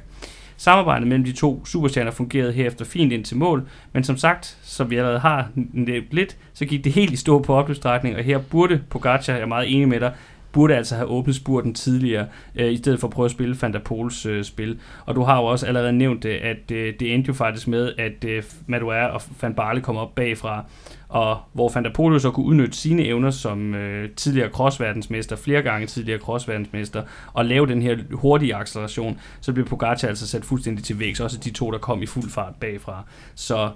Samarbejdet 0.56 1.08
mellem 1.08 1.24
de 1.24 1.32
to 1.32 1.64
superstjerner 1.66 2.10
fungerede 2.10 2.52
herefter 2.52 2.84
fint 2.84 3.12
ind 3.12 3.24
til 3.24 3.36
mål, 3.36 3.68
men 3.92 4.04
som 4.04 4.16
sagt, 4.16 4.58
som 4.62 4.90
vi 4.90 4.96
allerede 4.96 5.18
har 5.18 5.48
nævnt 5.72 6.12
lidt, 6.12 6.36
så 6.54 6.64
gik 6.64 6.84
det 6.84 6.92
helt 6.92 7.12
i 7.12 7.16
stå 7.16 7.42
på 7.42 7.54
opløbsstrækning, 7.54 8.16
og 8.16 8.22
her 8.22 8.38
burde 8.38 8.82
Pogacar, 8.90 9.32
jeg 9.32 9.42
er 9.42 9.46
meget 9.46 9.74
enig 9.74 9.88
med 9.88 10.00
dig, 10.00 10.12
burde 10.52 10.76
altså 10.76 10.94
have 10.94 11.08
åbnet 11.08 11.36
spurten 11.36 11.74
tidligere, 11.74 12.26
øh, 12.54 12.72
i 12.72 12.76
stedet 12.76 13.00
for 13.00 13.08
at 13.08 13.12
prøve 13.12 13.24
at 13.24 13.30
spille 13.30 13.56
Van 13.62 13.72
der 13.72 13.78
Poels 13.78 14.26
øh, 14.26 14.44
spil. 14.44 14.78
Og 15.06 15.14
du 15.14 15.22
har 15.22 15.36
jo 15.36 15.44
også 15.44 15.66
allerede 15.66 15.92
nævnt 15.92 16.22
det, 16.22 16.30
at 16.30 16.70
øh, 16.70 16.94
det 17.00 17.14
endte 17.14 17.28
jo 17.28 17.34
faktisk 17.34 17.68
med, 17.68 17.92
at 17.98 18.24
øh, 18.24 18.42
Madouas 18.66 19.10
og 19.12 19.22
Van 19.42 19.54
Barle 19.54 19.80
kom 19.80 19.96
op 19.96 20.14
bagfra, 20.14 20.64
og 21.08 21.38
hvor 21.52 21.68
Fantapolo 21.68 22.18
så 22.18 22.30
kunne 22.30 22.46
udnytte 22.46 22.76
sine 22.76 23.04
evner 23.04 23.30
som 23.30 23.74
øh, 23.74 24.10
tidligere 24.10 24.50
crossverdensmester, 24.50 25.36
flere 25.36 25.62
gange 25.62 25.86
tidligere 25.86 26.20
crossverdensmester, 26.20 27.02
og 27.32 27.44
lave 27.44 27.66
den 27.66 27.82
her 27.82 27.96
hurtige 28.12 28.54
acceleration, 28.54 29.20
så 29.40 29.52
blev 29.52 29.66
Pogacar 29.66 30.08
altså 30.08 30.28
sat 30.28 30.44
fuldstændig 30.44 30.84
til 30.84 30.98
vægs, 30.98 31.20
også 31.20 31.38
de 31.38 31.50
to, 31.50 31.70
der 31.70 31.78
kom 31.78 32.02
i 32.02 32.06
fuld 32.06 32.30
fart 32.30 32.54
bagfra. 32.60 33.04
Så 33.34 33.70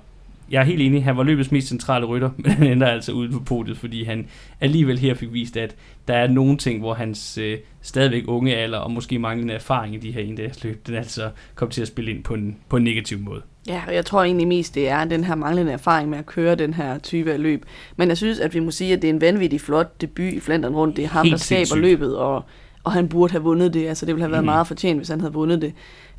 jeg 0.50 0.61
er 0.61 0.64
helt 0.64 0.82
enig, 0.82 1.05
han 1.05 1.17
var 1.17 1.23
løbets 1.23 1.52
mest 1.52 1.69
centrale 1.69 2.06
rytter, 2.06 2.31
men 2.44 2.52
han 2.52 2.67
ender 2.67 2.87
altså 2.87 3.12
ude 3.12 3.32
på 3.32 3.41
podiet, 3.41 3.79
fordi 3.79 4.05
han 4.05 4.29
alligevel 4.61 4.99
her 4.99 5.14
fik 5.14 5.32
vist, 5.32 5.56
at 5.56 5.76
der 6.08 6.14
er 6.14 6.29
nogle 6.29 6.56
ting, 6.56 6.81
hvor 6.81 6.94
hans 6.94 7.38
øh, 7.38 7.58
stadigvæk 7.82 8.25
unge 8.26 8.56
alder 8.56 8.79
og 8.79 8.91
måske 8.91 9.19
manglende 9.19 9.55
erfaring 9.55 9.94
i 9.94 9.99
de 9.99 10.12
her 10.12 10.20
endagsløb, 10.20 10.87
den 10.87 10.94
altså 10.94 11.31
kom 11.55 11.70
til 11.70 11.82
at 11.82 11.88
spille 11.88 12.11
ind 12.11 12.25
på 12.25 12.35
en, 12.35 12.56
på 12.69 12.76
en 12.76 12.85
negativ 12.85 13.19
måde. 13.19 13.43
Ja, 13.67 13.82
og 13.88 13.94
jeg 13.94 14.06
tror 14.06 14.23
egentlig 14.23 14.49
mest, 14.49 14.75
det 14.75 14.88
er 14.88 15.05
den 15.05 15.25
her 15.25 15.35
manglende 15.35 15.73
erfaring 15.73 16.11
med 16.11 16.19
at 16.19 16.26
køre 16.26 16.55
den 16.55 16.75
her 16.75 16.99
type 16.99 17.32
af 17.32 17.43
løb. 17.43 17.64
Men 17.97 18.08
jeg 18.08 18.17
synes, 18.17 18.41
at 18.41 18.55
vi 18.55 18.61
må 18.61 18.70
sige, 18.70 18.93
at 18.93 19.02
det 19.02 19.11
er 19.11 19.14
en 19.14 19.20
vanvittig 19.20 19.61
flot 19.61 20.00
debut 20.00 20.32
i 20.32 20.41
Flandern 20.41 20.75
rundt. 20.75 20.97
Det 20.97 21.05
er 21.05 21.08
ham, 21.08 21.26
Helt 21.26 21.32
der 21.32 21.38
skaber 21.38 21.76
løbet, 21.76 22.17
og, 22.17 22.44
og 22.85 22.93
han 22.93 23.08
burde 23.08 23.32
have 23.32 23.43
vundet 23.43 23.75
det. 23.75 23.88
Altså, 23.88 24.06
det 24.06 24.14
ville 24.14 24.23
have 24.23 24.32
været 24.32 24.44
mm. 24.44 24.47
meget 24.47 24.67
fortjent, 24.67 24.99
hvis 24.99 25.08
han 25.08 25.20
havde 25.20 25.32
vundet 25.32 25.62
det. 25.62 25.73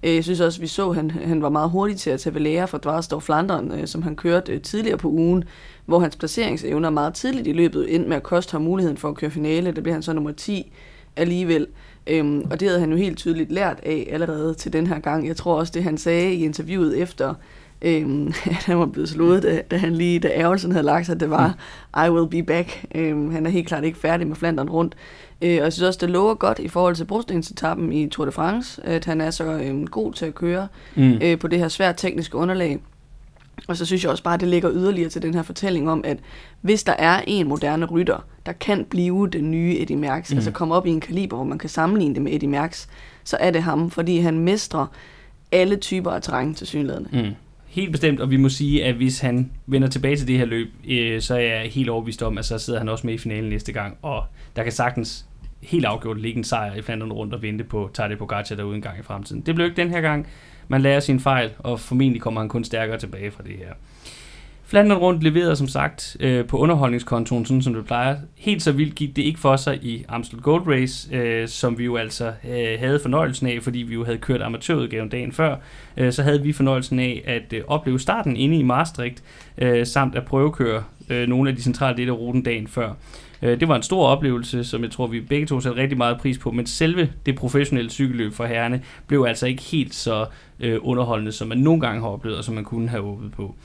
Øh, 0.03 0.15
jeg 0.15 0.23
synes 0.23 0.39
også, 0.39 0.57
at 0.57 0.61
vi 0.61 0.67
så, 0.67 0.89
at 0.89 0.95
han, 0.95 1.09
han 1.11 1.41
var 1.41 1.49
meget 1.49 1.69
hurtig 1.69 1.97
til 1.97 2.09
at 2.09 2.19
tage 2.19 2.33
ved 2.33 2.41
lære 2.41 2.67
fra 2.67 2.77
Dvarsdorf 2.77 3.23
Flanderen, 3.23 3.71
øh, 3.71 3.87
som 3.87 4.01
han 4.01 4.15
kørte 4.15 4.53
øh, 4.53 4.61
tidligere 4.61 4.97
på 4.97 5.07
ugen, 5.07 5.43
hvor 5.85 5.99
hans 5.99 6.15
placeringsevner 6.15 6.89
meget 6.89 7.13
tidligt 7.13 7.47
i 7.47 7.53
løbet 7.53 7.95
endte 7.95 8.09
med 8.09 8.17
at 8.17 8.23
koste 8.23 8.51
ham 8.51 8.61
muligheden 8.61 8.97
for 8.97 9.09
at 9.09 9.15
køre 9.15 9.31
finale. 9.31 9.71
Der 9.71 9.81
blev 9.81 9.93
han 9.93 10.03
så 10.03 10.13
nummer 10.13 10.31
10 10.31 10.71
alligevel. 11.15 11.67
Øhm, 12.07 12.47
og 12.51 12.59
det 12.59 12.67
havde 12.67 12.79
han 12.79 12.91
jo 12.91 12.97
helt 12.97 13.17
tydeligt 13.17 13.51
lært 13.51 13.79
af 13.83 14.07
allerede 14.11 14.53
til 14.53 14.73
den 14.73 14.87
her 14.87 14.99
gang. 14.99 15.27
Jeg 15.27 15.35
tror 15.35 15.55
også, 15.55 15.71
det 15.75 15.83
han 15.83 15.97
sagde 15.97 16.33
i 16.33 16.45
interviewet 16.45 16.97
efter, 16.97 17.33
øhm, 17.81 18.33
han 18.67 18.79
var 18.79 18.85
blevet 18.85 19.09
slået, 19.09 19.43
da, 19.43 19.61
da 19.71 19.77
han 19.77 19.95
lige, 19.95 20.19
da 20.19 20.27
ærgelsen 20.27 20.71
havde 20.71 20.85
lagt 20.85 21.05
sig, 21.05 21.19
det 21.19 21.29
var, 21.29 21.55
I 22.07 22.09
will 22.09 22.29
be 22.29 22.43
back. 22.43 22.85
Øhm, 22.95 23.31
han 23.31 23.45
er 23.45 23.49
helt 23.49 23.67
klart 23.67 23.83
ikke 23.83 23.99
færdig 23.99 24.27
med 24.27 24.35
Flandern 24.35 24.69
rundt. 24.69 24.95
Øh, 25.41 25.57
og 25.57 25.63
jeg 25.63 25.73
synes 25.73 25.87
også, 25.87 25.97
det 26.01 26.09
lover 26.09 26.33
godt 26.33 26.59
i 26.59 26.67
forhold 26.67 26.95
til 26.95 27.05
brostensetappen 27.05 27.93
i 27.93 28.09
Tour 28.09 28.25
de 28.25 28.31
France, 28.31 28.85
at 28.85 29.05
han 29.05 29.21
er 29.21 29.31
så 29.31 29.43
øhm, 29.43 29.87
god 29.87 30.13
til 30.13 30.25
at 30.25 30.35
køre 30.35 30.67
Mm. 30.95 31.19
øh, 31.23 31.39
på 31.39 31.47
det 31.47 31.59
her 31.59 31.67
svært 31.67 31.97
tekniske 31.97 32.37
underlag. 32.37 32.79
Og 33.67 33.77
så 33.77 33.85
synes 33.85 34.03
jeg 34.03 34.11
også 34.11 34.23
bare, 34.23 34.33
at 34.33 34.39
det 34.39 34.47
ligger 34.47 34.71
yderligere 34.73 35.09
til 35.09 35.21
den 35.21 35.33
her 35.33 35.41
fortælling 35.41 35.89
om, 35.89 36.01
at 36.03 36.17
hvis 36.61 36.83
der 36.83 36.93
er 36.93 37.21
en 37.27 37.47
moderne 37.47 37.85
rytter, 37.85 38.25
der 38.45 38.51
kan 38.51 38.85
blive 38.89 39.29
den 39.33 39.51
nye 39.51 39.75
Eddie 39.79 39.97
Merckx, 39.97 40.31
mm. 40.31 40.37
altså 40.37 40.51
komme 40.51 40.75
op 40.75 40.85
i 40.85 40.89
en 40.89 40.99
kaliber, 40.99 41.35
hvor 41.35 41.45
man 41.45 41.57
kan 41.57 41.69
sammenligne 41.69 42.15
det 42.15 42.21
med 42.23 42.33
Eddie 42.33 42.49
Merckx, 42.49 42.87
så 43.23 43.37
er 43.39 43.51
det 43.51 43.63
ham, 43.63 43.91
fordi 43.91 44.19
han 44.19 44.39
mestrer 44.39 44.85
alle 45.51 45.75
typer 45.75 46.11
af 46.11 46.21
terræn 46.21 46.53
til 46.53 46.67
synligheden. 46.67 47.07
Mm. 47.11 47.35
Helt 47.71 47.91
bestemt, 47.91 48.19
og 48.19 48.31
vi 48.31 48.37
må 48.37 48.49
sige, 48.49 48.85
at 48.85 48.95
hvis 48.95 49.19
han 49.19 49.51
vender 49.65 49.87
tilbage 49.87 50.15
til 50.15 50.27
det 50.27 50.37
her 50.37 50.45
løb, 50.45 50.67
øh, 50.87 51.21
så 51.21 51.35
er 51.35 51.39
jeg 51.39 51.71
helt 51.71 51.89
overbevist 51.89 52.23
om, 52.23 52.37
at 52.37 52.45
så 52.45 52.57
sidder 52.57 52.79
han 52.79 52.89
også 52.89 53.07
med 53.07 53.13
i 53.13 53.17
finalen 53.17 53.49
næste 53.49 53.71
gang, 53.71 53.97
og 54.01 54.23
der 54.55 54.63
kan 54.63 54.71
sagtens 54.71 55.25
helt 55.61 55.85
afgjort 55.85 56.21
ligge 56.21 56.37
en 56.37 56.43
sejr 56.43 56.75
i 56.75 56.81
Flandern 56.81 57.11
rundt 57.11 57.33
og 57.33 57.41
vente 57.41 57.63
på 57.63 57.91
Tadej 57.93 58.15
Pogacar 58.15 58.55
derude 58.55 58.75
en 58.75 58.81
gang 58.81 58.99
i 58.99 59.01
fremtiden. 59.01 59.41
Det 59.41 59.55
blev 59.55 59.67
ikke 59.67 59.81
den 59.81 59.89
her 59.89 60.01
gang. 60.01 60.27
Man 60.67 60.81
lærer 60.81 60.99
sin 60.99 61.19
fejl, 61.19 61.51
og 61.59 61.79
formentlig 61.79 62.21
kommer 62.21 62.41
han 62.41 62.49
kun 62.49 62.63
stærkere 62.63 62.97
tilbage 62.97 63.31
fra 63.31 63.43
det 63.43 63.57
her. 63.57 63.73
Flandern 64.71 64.97
rundt 64.97 65.23
leverede 65.23 65.55
som 65.55 65.67
sagt 65.67 66.17
øh, 66.19 66.45
på 66.45 66.57
underholdningskontoen, 66.57 67.45
sådan 67.45 67.61
som 67.61 67.73
det 67.73 67.85
plejer. 67.85 68.17
Helt 68.37 68.63
så 68.63 68.71
vildt 68.71 68.95
gik 68.95 69.15
det 69.15 69.21
ikke 69.21 69.39
for 69.39 69.55
sig 69.55 69.83
i 69.83 70.05
Amstel 70.09 70.41
Gold 70.41 70.67
Race, 70.67 71.15
øh, 71.15 71.47
som 71.47 71.77
vi 71.77 71.85
jo 71.85 71.95
altså 71.95 72.33
øh, 72.49 72.79
havde 72.79 72.99
fornøjelsen 72.99 73.47
af, 73.47 73.59
fordi 73.61 73.79
vi 73.79 73.93
jo 73.93 74.05
havde 74.05 74.17
kørt 74.17 74.41
amatørudgaven 74.41 75.09
dagen 75.09 75.31
før. 75.31 75.55
Øh, 75.97 76.13
så 76.13 76.23
havde 76.23 76.41
vi 76.41 76.53
fornøjelsen 76.53 76.99
af 76.99 77.21
at 77.25 77.53
øh, 77.53 77.61
opleve 77.67 77.99
starten 77.99 78.35
inde 78.35 78.57
i 78.57 78.63
Maastricht, 78.63 79.23
øh, 79.57 79.85
samt 79.85 80.15
at 80.15 80.25
prøvekøre 80.25 80.83
øh, 81.09 81.27
nogle 81.27 81.49
af 81.49 81.55
de 81.55 81.61
centrale 81.61 81.97
dele 81.97 82.11
af 82.11 82.15
ruten 82.15 82.43
dagen 82.43 82.67
før. 82.67 82.93
Øh, 83.41 83.59
det 83.59 83.67
var 83.67 83.75
en 83.75 83.83
stor 83.83 84.07
oplevelse, 84.07 84.63
som 84.63 84.83
jeg 84.83 84.91
tror, 84.91 85.07
vi 85.07 85.19
begge 85.19 85.45
to 85.45 85.59
satte 85.59 85.81
rigtig 85.81 85.97
meget 85.97 86.17
pris 86.17 86.37
på, 86.37 86.51
men 86.51 86.65
selve 86.65 87.09
det 87.25 87.35
professionelle 87.35 87.91
cykelløb 87.91 88.33
for 88.33 88.45
herrene 88.45 88.81
blev 89.07 89.25
altså 89.27 89.47
ikke 89.47 89.63
helt 89.63 89.95
så 89.95 90.25
øh, 90.59 90.79
underholdende, 90.81 91.31
som 91.31 91.47
man 91.47 91.57
nogle 91.57 91.81
gange 91.81 92.01
har 92.01 92.07
oplevet, 92.07 92.37
og 92.37 92.43
som 92.43 92.55
man 92.55 92.63
kunne 92.63 92.89
have 92.89 93.03
håbet 93.03 93.31
på. 93.31 93.55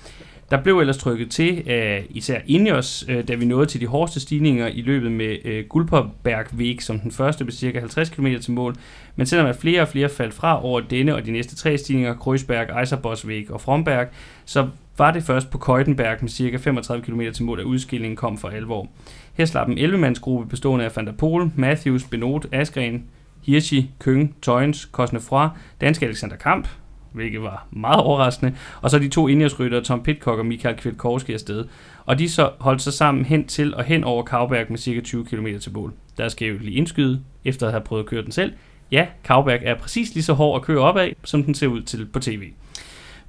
Der 0.51 0.63
blev 0.63 0.79
ellers 0.79 0.99
trykket 0.99 1.31
til 1.31 1.71
af 1.71 2.07
især 2.11 2.39
Ineos, 2.47 3.05
øh, 3.09 3.29
da 3.29 3.35
vi 3.35 3.45
nåede 3.45 3.67
til 3.67 3.81
de 3.81 3.87
hårdeste 3.87 4.21
stigninger 4.21 4.67
i 4.67 4.81
løbet 4.81 5.13
med 5.13 5.37
øh, 5.45 5.65
Gulperbergvik 5.69 6.81
som 6.81 6.99
den 6.99 7.11
første 7.11 7.45
med 7.45 7.53
ca. 7.53 7.79
50 7.79 8.11
km 8.11 8.27
til 8.41 8.53
mål. 8.53 8.75
Men 9.17 9.27
selvom 9.27 9.47
at 9.47 9.57
flere 9.57 9.83
og 9.83 9.89
flere 9.89 10.09
faldt 10.09 10.35
fra 10.35 10.65
over 10.65 10.81
denne 10.81 11.15
og 11.15 11.27
de 11.27 11.31
næste 11.31 11.57
tre 11.57 11.79
stigninger, 11.79 12.15
Kreuzberg, 12.15 12.81
Eiserbosvik 12.81 13.51
og 13.51 13.61
Fromberg, 13.61 14.07
så 14.45 14.69
var 14.99 15.11
det 15.13 15.23
først 15.23 15.51
på 15.51 15.59
Køjtenberg 15.59 16.19
med 16.21 16.31
ca. 16.31 16.57
35 16.57 17.05
km 17.05 17.21
til 17.35 17.45
mål, 17.45 17.61
at 17.61 17.65
udskillingen 17.65 18.17
kom 18.17 18.39
for 18.39 18.49
alvor. 18.49 18.89
Her 19.35 19.45
slap 19.45 19.69
en 19.69 19.79
11-mandsgruppe 19.79 20.49
bestående 20.49 20.85
af 20.85 20.97
Van 20.97 21.07
der 21.07 21.13
Poel, 21.13 21.51
Matthews, 21.55 22.05
Benot, 22.05 22.47
Askren, 22.53 23.05
Hirschi, 23.43 23.91
Køng, 23.99 24.37
Tøjens, 24.43 24.89
Cosnefroy, 24.93 25.47
danske 25.81 26.07
Alexander 26.07 26.37
Kamp, 26.37 26.69
hvilket 27.17 27.43
var 27.43 27.67
meget 27.71 28.01
overraskende. 28.01 28.55
Og 28.81 28.91
så 28.91 28.99
de 28.99 29.09
to 29.09 29.29
indjørsryttere, 29.29 29.81
Tom 29.81 30.03
Pitcock 30.03 30.39
og 30.39 30.47
Michael 30.47 30.77
Kwiatkowski 30.77 31.33
afsted. 31.33 31.65
Og 32.05 32.19
de 32.19 32.29
så 32.29 32.51
holdt 32.59 32.83
sig 32.83 32.93
sammen 32.93 33.25
hen 33.25 33.47
til 33.47 33.75
og 33.75 33.85
hen 33.85 34.05
over 34.05 34.23
Kavberg 34.23 34.67
med 34.69 34.79
cirka 34.79 35.01
20 35.01 35.25
km 35.25 35.47
til 35.61 35.73
mål. 35.73 35.93
Der 36.19 36.29
skal 36.29 36.47
jeg 36.47 36.55
jo 36.55 36.59
lige 36.59 36.77
indskyde, 36.77 37.21
efter 37.45 37.67
at 37.67 37.73
have 37.73 37.85
prøvet 37.85 38.03
at 38.03 38.09
køre 38.09 38.23
den 38.23 38.33
selv. 38.33 38.53
Ja, 38.93 39.07
Kavberg 39.25 39.61
er 39.63 39.75
præcis 39.75 40.15
lige 40.15 40.25
så 40.25 40.33
hård 40.33 40.61
at 40.61 40.67
køre 40.67 40.81
op 40.81 40.97
af, 40.97 41.17
som 41.25 41.45
den 41.45 41.55
ser 41.55 41.67
ud 41.67 41.83
til 41.83 42.07
på 42.07 42.21
tv. 42.21 42.43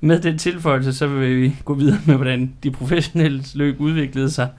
Med 0.01 0.21
den 0.21 0.37
tilføjelse, 0.37 0.93
så 0.93 1.07
vil 1.07 1.41
vi 1.41 1.55
gå 1.65 1.73
videre 1.73 1.99
med, 2.07 2.15
hvordan 2.15 2.53
de 2.63 2.71
professionelle 2.71 3.43
løb 3.55 3.81
udviklede 3.81 4.31
sig. 4.31 4.49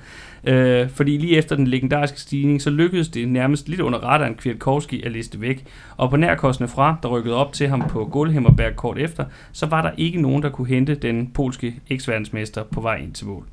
Øh, 0.45 0.88
fordi 0.90 1.16
lige 1.16 1.37
efter 1.37 1.57
den 1.57 1.66
legendariske 1.66 2.21
stigning, 2.21 2.62
så 2.62 2.71
lykkedes 2.71 3.09
det 3.09 3.28
nærmest 3.28 3.68
lidt 3.68 3.80
under 3.80 3.99
radaren 3.99 4.35
Kwiatkowski 4.35 5.02
at 5.02 5.12
liste 5.12 5.40
væk. 5.40 5.64
Og 5.97 6.11
på 6.11 6.16
nærkostene 6.16 6.68
fra, 6.68 6.97
der 7.02 7.09
rykkede 7.09 7.35
op 7.35 7.52
til 7.52 7.68
ham 7.68 7.83
på 7.88 8.04
Gullhemmerberg 8.04 8.76
kort 8.76 8.99
efter, 8.99 9.25
så 9.52 9.66
var 9.66 9.83
der 9.83 9.90
ikke 9.97 10.23
nogen, 10.23 10.42
der 10.42 10.50
kunne 10.50 10.68
hente 10.68 10.95
den 10.95 11.30
polske 11.35 11.75
eksverdensmester 11.90 12.62
på 12.62 12.80
vej 12.80 12.97
ind 12.97 13.12
til 13.12 13.26
mål. 13.26 13.45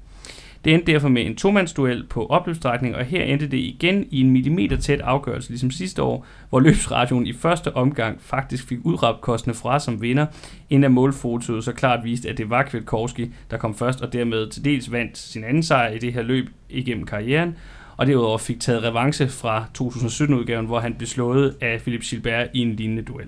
Det 0.65 0.74
endte 0.74 0.91
derfor 0.91 1.10
med 1.10 1.25
en 1.25 1.36
tomandsduel 1.36 2.03
på 2.10 2.25
opløbsstrækning, 2.25 2.95
og 2.95 3.05
her 3.05 3.24
endte 3.24 3.48
det 3.48 3.57
igen 3.57 4.07
i 4.12 4.22
en 4.22 4.31
millimeter 4.31 4.77
tæt 4.77 5.01
afgørelse, 5.01 5.50
ligesom 5.50 5.72
sidste 5.72 6.01
år, 6.03 6.25
hvor 6.50 6.60
løbsradioen 6.60 7.27
i 7.27 7.34
første 7.34 7.75
omgang 7.75 8.22
faktisk 8.22 8.67
fik 8.67 8.77
udrabt 8.84 9.22
kostene 9.22 9.53
fra 9.53 9.79
som 9.79 10.01
vinder, 10.01 10.25
inden 10.69 10.91
målfotoet 10.91 11.63
så 11.63 11.72
klart 11.72 12.03
viste, 12.03 12.29
at 12.29 12.38
det 12.38 12.50
var 12.50 12.63
Kwiatkowski, 12.63 13.31
der 13.51 13.57
kom 13.57 13.75
først, 13.75 14.01
og 14.01 14.13
dermed 14.13 14.50
til 14.50 14.65
dels 14.65 14.91
vandt 14.91 15.17
sin 15.17 15.43
anden 15.43 15.63
sejr 15.63 15.91
i 15.91 16.00
det 16.00 16.13
her 16.13 16.22
løb 16.22 16.50
igennem 16.69 17.05
karrieren, 17.05 17.57
og 17.98 18.07
derudover 18.07 18.38
fik 18.38 18.60
taget 18.60 18.84
revanche 18.84 19.27
fra 19.27 19.65
2017-udgaven, 19.77 20.65
hvor 20.65 20.79
han 20.79 20.93
blev 20.93 21.07
slået 21.07 21.55
af 21.62 21.81
Philip 21.81 22.01
Gilbert 22.01 22.48
i 22.53 22.60
en 22.60 22.75
lignende 22.75 23.03
duel. 23.03 23.27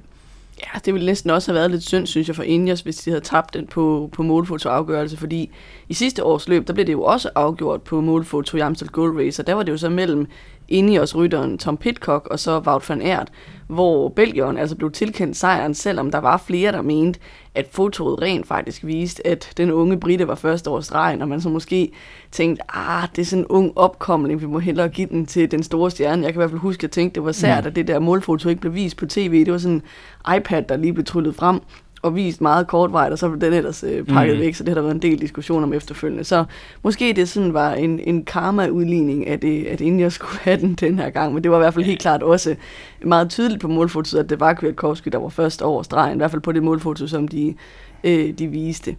Ja, 0.62 0.80
det 0.86 0.94
ville 0.94 1.06
næsten 1.06 1.30
også 1.30 1.52
have 1.52 1.60
været 1.60 1.72
lidt 1.72 1.84
synd, 1.84 2.08
synes 2.08 2.28
jeg, 2.28 2.36
for 2.36 2.44
Ingers, 2.44 2.82
hvis 2.82 2.98
de 2.98 3.10
havde 3.10 3.24
tabt 3.24 3.54
den 3.54 3.68
på, 3.68 4.10
på 4.14 4.24
målfotoafgørelse, 4.24 5.18
fordi 5.18 5.52
i 5.90 5.94
sidste 5.94 6.24
års 6.24 6.48
løb, 6.48 6.68
der 6.68 6.74
blev 6.74 6.86
det 6.86 6.94
jo 6.94 7.04
også 7.04 7.30
afgjort 7.36 7.82
på 7.82 8.02
målfoto 8.02 8.58
i 8.58 8.60
Amstel 8.60 8.90
Gold 8.90 9.18
Race, 9.18 9.42
og 9.42 9.48
der 9.48 9.54
var 9.54 9.64
det 9.64 9.72
jo 9.72 9.78
så 9.78 9.90
mellem 9.90 10.28
Ingers 10.68 11.16
rytteren 11.16 11.58
Tom 11.58 11.78
Pitcock 11.78 12.28
og 12.28 12.40
så 12.40 12.60
Wout 12.60 12.90
van 12.90 13.02
Aert, 13.02 13.32
hvor 13.68 14.10
Belgieren 14.10 14.58
altså 14.58 14.76
blev 14.76 14.92
tilkendt 14.92 15.38
sejren, 15.38 15.74
selvom 15.74 16.12
der 16.12 16.18
var 16.18 16.38
flere, 16.38 16.72
der 16.72 16.82
mente, 16.82 17.20
at 17.56 17.68
fotoet 17.72 18.22
rent 18.22 18.48
faktisk 18.48 18.86
viste, 18.86 19.28
at 19.28 19.54
den 19.58 19.72
unge 19.72 20.00
Britte 20.00 20.28
var 20.28 20.36
første 20.36 20.70
års 20.70 20.86
stregen, 20.86 21.22
og 21.22 21.28
man 21.28 21.42
så 21.42 21.50
måske 21.50 21.92
tænkte, 22.32 22.64
ah, 22.78 23.08
det 23.16 23.22
er 23.22 23.26
sådan 23.26 23.44
en 23.44 23.48
ung 23.50 23.72
opkomling, 23.76 24.42
vi 24.42 24.46
må 24.46 24.60
hellere 24.60 24.90
give 24.90 25.08
den 25.08 25.26
til 25.26 25.52
den 25.52 25.64
store 25.64 25.92
stjerne. 25.92 26.24
Jeg 26.24 26.34
kan 26.34 26.40
i 26.40 26.42
hvert 26.42 26.50
fald 26.50 26.62
huske, 26.62 26.80
at 26.80 26.84
jeg 26.84 26.92
tænkte, 26.92 27.16
det 27.16 27.26
var 27.26 27.32
sært, 27.32 27.64
mm. 27.64 27.68
at 27.68 27.76
det 27.76 27.88
der 27.88 28.00
målfoto 28.00 28.50
ikke 28.50 28.62
blev 28.62 28.74
vist 28.74 28.98
på 28.98 29.06
tv. 29.06 29.46
Det 29.46 29.54
var 29.54 29.60
sådan 29.60 29.82
en 30.28 30.38
iPad, 30.38 30.64
der 30.64 30.78
lige 30.78 30.94
blev 30.94 31.06
tryllet 31.06 31.36
frem 31.36 31.60
og 32.02 32.16
vist 32.16 32.42
meget 32.42 32.68
kortvejt, 32.68 33.12
og 33.12 33.20
så 33.20 33.30
blev 33.30 33.42
den 33.42 33.54
ellers 33.54 33.84
øh, 33.84 34.06
pakket 34.06 34.36
mm. 34.36 34.42
væk, 34.42 34.56
så 34.56 34.64
det 34.64 34.70
har 34.70 34.76
der 34.76 34.82
været 34.82 34.96
en 34.96 35.02
del 35.02 35.22
diskussion 35.22 35.64
om 35.64 35.74
efterfølgende. 35.74 36.24
Så 36.24 36.46
måske 36.84 37.14
det 37.14 37.30
sådan 37.30 37.54
var 37.54 37.74
en, 37.74 38.00
en 38.00 38.26
karma-udligning, 38.26 39.28
at, 39.28 39.42
det, 39.42 39.66
at 39.66 39.82
inden 39.82 40.00
jeg 40.00 40.12
skulle 40.12 40.40
have 40.40 40.58
den 40.58 40.74
den 40.74 41.00
her 41.00 41.10
gang, 41.10 41.34
men 41.34 41.44
det 41.44 41.52
var 41.52 41.58
i 41.58 41.60
hvert 41.60 41.74
fald 41.74 41.86
helt 41.86 42.02
klart 42.02 42.24
også 42.24 42.56
meget 43.02 43.30
tydeligt 43.30 43.62
på 43.62 43.68
målfotoet, 43.68 44.24
at 44.24 44.30
det 44.30 44.40
var 44.40 44.54
Kwiatkowski, 44.54 45.10
der 45.10 45.18
var 45.18 45.30
først 45.30 45.62
over 45.62 45.84
stregen, 45.84 46.16
i 46.16 46.18
hvert 46.18 46.32
fald 46.32 46.42
på 46.42 46.52
det 46.52 46.64
målfoto, 46.64 47.08
som 47.08 47.28
de, 47.28 47.56
øh, 48.04 48.34
de 48.34 48.48
viste. 48.48 48.96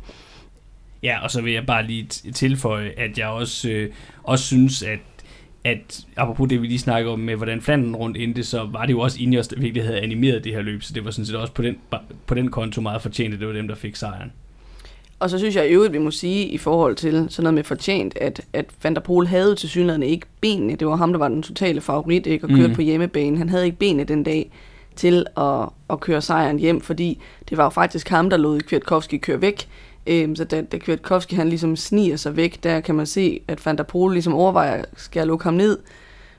Ja, 1.02 1.22
og 1.22 1.30
så 1.30 1.42
vil 1.42 1.52
jeg 1.52 1.66
bare 1.66 1.86
lige 1.86 2.06
tilføje, 2.32 2.92
at 2.96 3.18
jeg 3.18 3.28
også, 3.28 3.70
øh, 3.70 3.90
også 4.22 4.44
synes, 4.44 4.82
at 4.82 4.98
at 5.68 6.00
apropos 6.16 6.48
det, 6.48 6.62
vi 6.62 6.66
lige 6.66 6.78
snakker 6.78 7.10
om 7.10 7.18
med, 7.18 7.36
hvordan 7.36 7.60
Flandern 7.60 7.96
rundt 7.96 8.16
endte, 8.16 8.44
så 8.44 8.68
var 8.72 8.86
det 8.86 8.92
jo 8.92 9.00
også 9.00 9.22
Ineos, 9.22 9.48
der 9.48 9.60
virkelig 9.60 9.84
havde 9.84 10.00
animeret 10.00 10.44
det 10.44 10.52
her 10.52 10.62
løb, 10.62 10.82
så 10.82 10.94
det 10.94 11.04
var 11.04 11.10
sådan 11.10 11.26
set 11.26 11.36
også 11.36 11.52
på 11.52 11.62
den, 11.62 11.76
på 12.26 12.34
den 12.34 12.50
konto 12.50 12.80
meget 12.80 13.02
fortjent, 13.02 13.34
at 13.34 13.40
det 13.40 13.48
var 13.48 13.54
dem, 13.54 13.68
der 13.68 13.74
fik 13.74 13.96
sejren. 13.96 14.32
Og 15.20 15.30
så 15.30 15.38
synes 15.38 15.56
jeg 15.56 15.68
i 15.68 15.72
øvrigt, 15.72 15.92
vi 15.92 15.98
må 15.98 16.10
sige 16.10 16.46
i 16.46 16.58
forhold 16.58 16.96
til 16.96 17.26
sådan 17.30 17.42
noget 17.42 17.54
med 17.54 17.64
fortjent, 17.64 18.18
at, 18.18 18.40
at 18.52 18.66
Van 18.82 18.94
der 18.94 19.00
Poel 19.00 19.26
havde 19.26 19.54
til 19.54 19.68
synligheden 19.68 20.02
ikke 20.02 20.26
benene. 20.40 20.76
Det 20.76 20.86
var 20.86 20.96
ham, 20.96 21.12
der 21.12 21.18
var 21.18 21.28
den 21.28 21.42
totale 21.42 21.80
favorit, 21.80 22.26
ikke? 22.26 22.44
Og 22.44 22.48
kørte 22.48 22.68
mm. 22.68 22.74
på 22.74 22.82
hjemmebane. 22.82 23.38
Han 23.38 23.48
havde 23.48 23.64
ikke 23.64 23.78
benene 23.78 24.04
den 24.04 24.22
dag 24.22 24.50
til 24.96 25.26
at, 25.36 25.68
at 25.90 26.00
køre 26.00 26.22
sejren 26.22 26.58
hjem, 26.58 26.80
fordi 26.80 27.18
det 27.48 27.58
var 27.58 27.64
jo 27.64 27.70
faktisk 27.70 28.08
ham, 28.08 28.30
der 28.30 28.36
lod 28.36 28.60
Kwiatkowski 28.60 29.16
køre 29.16 29.40
væk. 29.40 29.68
Øhm, 30.08 30.36
så 30.36 30.44
da, 30.44 30.60
da 30.62 30.78
Kwiatkowski 30.78 31.36
han 31.36 31.48
ligesom 31.48 31.76
sniger 31.76 32.16
sig 32.16 32.36
væk, 32.36 32.62
der 32.62 32.80
kan 32.80 32.94
man 32.94 33.06
se, 33.06 33.40
at 33.48 33.66
Van 33.66 33.78
der 33.78 33.82
Poel 33.82 34.12
ligesom 34.12 34.34
overvejer, 34.34 34.84
skal 34.96 35.20
jeg 35.20 35.26
lukke 35.26 35.44
ham 35.44 35.54
ned? 35.54 35.78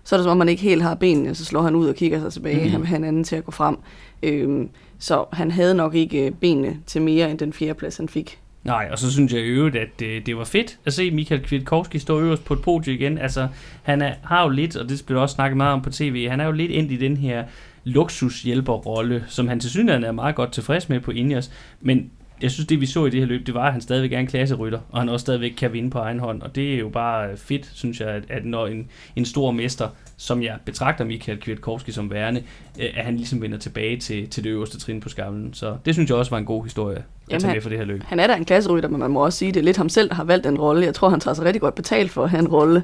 Så 0.03 0.15
er 0.15 0.17
det 0.17 0.23
som 0.23 0.31
om, 0.31 0.38
man 0.38 0.49
ikke 0.49 0.61
helt 0.61 0.81
har 0.81 0.95
benene, 0.95 1.35
så 1.35 1.45
slår 1.45 1.61
han 1.61 1.75
ud 1.75 1.88
og 1.88 1.95
kigger 1.95 2.19
sig 2.19 2.33
tilbage. 2.33 2.63
Mm. 2.63 2.71
Han 2.71 2.79
vil 2.79 2.88
have 2.88 2.97
en 2.97 3.03
anden 3.03 3.23
til 3.23 3.35
at 3.35 3.45
gå 3.45 3.51
frem. 3.51 3.77
Øhm, 4.23 4.69
så 4.99 5.25
han 5.33 5.51
havde 5.51 5.75
nok 5.75 5.95
ikke 5.95 6.25
øh, 6.25 6.31
benene 6.31 6.77
til 6.85 7.01
mere 7.01 7.31
end 7.31 7.39
den 7.39 7.53
fjerde 7.53 7.73
plads, 7.73 7.97
han 7.97 8.09
fik. 8.09 8.39
Nej, 8.63 8.88
og 8.91 8.99
så 8.99 9.11
synes 9.11 9.33
jeg 9.33 9.41
i 9.41 9.45
øvrigt, 9.45 9.75
at 9.75 9.88
det, 9.99 10.25
det 10.25 10.38
var 10.38 10.43
fedt 10.43 10.79
at 10.85 10.93
se 10.93 11.11
Michael 11.11 11.41
Kwiatkowski 11.43 11.99
stå 11.99 12.19
øverst 12.19 12.45
på 12.45 12.53
et 12.53 12.61
podium 12.61 12.95
igen. 12.95 13.17
Altså, 13.17 13.47
han 13.83 14.01
er, 14.01 14.13
har 14.23 14.43
jo 14.43 14.49
lidt, 14.49 14.75
og 14.75 14.89
det 14.89 15.03
bliver 15.05 15.21
også 15.21 15.35
snakket 15.35 15.57
meget 15.57 15.73
om 15.73 15.81
på 15.81 15.89
tv, 15.89 16.29
han 16.29 16.39
er 16.39 16.45
jo 16.45 16.51
lidt 16.51 16.71
ind 16.71 16.91
i 16.91 16.95
den 16.95 17.17
her 17.17 17.43
luksushjælperrolle, 17.83 19.23
som 19.27 19.47
han 19.47 19.59
til 19.59 19.69
synligheden 19.69 20.03
er 20.03 20.11
meget 20.11 20.35
godt 20.35 20.51
tilfreds 20.51 20.89
med 20.89 20.99
på 20.99 21.11
Ineos. 21.11 21.51
Men 21.81 22.11
jeg 22.41 22.51
synes, 22.51 22.67
det 22.67 22.81
vi 22.81 22.86
så 22.86 23.05
i 23.05 23.10
det 23.10 23.19
her 23.19 23.27
løb, 23.27 23.46
det 23.46 23.53
var, 23.53 23.65
at 23.65 23.72
han 23.72 23.81
stadigvæk 23.81 24.13
er 24.13 24.19
en 24.19 24.27
klasserytter, 24.27 24.79
og 24.89 25.00
han 25.00 25.10
også 25.10 25.24
stadigvæk 25.24 25.51
kan 25.58 25.74
vinde 25.74 25.89
på 25.89 26.00
egen 26.00 26.19
hånd. 26.19 26.41
Og 26.41 26.55
det 26.55 26.74
er 26.74 26.79
jo 26.79 26.89
bare 26.89 27.38
fedt, 27.38 27.72
synes 27.74 28.00
jeg, 28.00 28.10
at, 28.10 28.24
at 28.29 28.46
når 28.46 28.67
en, 28.67 28.89
en 29.15 29.25
stor 29.25 29.51
mester, 29.51 29.88
som 30.17 30.43
jeg 30.43 30.58
betragter 30.65 31.05
Michael 31.05 31.39
Kwiatkowski 31.39 31.91
som 31.91 32.12
værende, 32.12 32.43
øh, 32.79 32.86
at 32.96 33.05
han 33.05 33.15
ligesom 33.15 33.41
vender 33.41 33.58
tilbage 33.58 33.98
til, 33.98 34.29
til 34.29 34.43
det 34.43 34.50
øverste 34.50 34.79
trin 34.79 35.00
på 35.00 35.10
skamlen. 35.10 35.53
Så 35.53 35.77
det 35.86 35.96
synes 35.96 36.10
jeg 36.10 36.17
også 36.17 36.31
var 36.31 36.38
en 36.38 36.46
god 36.46 36.63
historie 36.63 36.98
at 36.98 37.03
Jamen, 37.29 37.41
tage 37.41 37.53
med 37.53 37.62
for 37.62 37.69
det 37.69 37.77
her 37.77 37.86
løb. 37.86 38.03
Han 38.03 38.19
er 38.19 38.27
da 38.27 38.36
en 38.36 38.46
klasserytter, 38.46 38.89
men 38.89 39.00
man 39.00 39.12
må 39.12 39.25
også 39.25 39.38
sige, 39.38 39.50
at 39.50 39.53
det 39.53 39.60
er 39.60 39.65
lidt 39.65 39.77
ham 39.77 39.89
selv, 39.89 40.10
der 40.10 40.15
har 40.15 40.24
valgt 40.24 40.43
den 40.43 40.60
rolle. 40.60 40.86
Jeg 40.86 40.96
tror, 40.96 41.10
han 41.10 41.19
tager 41.19 41.36
sig 41.36 41.46
rigtig 41.46 41.62
godt 41.62 41.75
betalt 41.75 42.12
for 42.12 42.24
at 42.24 42.29
have 42.29 42.39
en 42.39 42.48
rolle, 42.48 42.84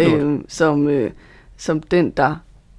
øh, 0.00 0.40
som, 0.48 0.88
øh, 0.88 1.10
som 1.56 1.80
den, 1.80 2.10
der 2.10 2.36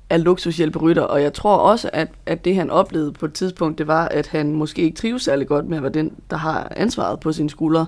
er 0.10 0.18
luksushjælperytter, 0.18 1.02
og 1.02 1.22
jeg 1.22 1.34
tror 1.34 1.56
også, 1.56 1.90
at, 1.94 2.08
at 2.26 2.46
det 2.46 2.56
han 2.56 2.70
oplevede 2.70 3.12
på 3.12 3.26
et 3.26 3.34
tidspunkt, 3.34 3.78
det 3.78 3.88
var, 3.88 4.08
at 4.08 4.28
han 4.28 4.54
måske 4.54 4.82
ikke 4.82 4.98
trives 4.98 5.22
særlig 5.22 5.48
godt 5.48 5.70
med 5.70 5.78
at 5.78 5.84
være 5.84 5.92
den, 5.92 6.14
der 6.30 6.38
har 6.38 6.74
ansvaret 6.76 7.20
på 7.20 7.32
sine 7.32 7.50
skuldre. 7.50 7.86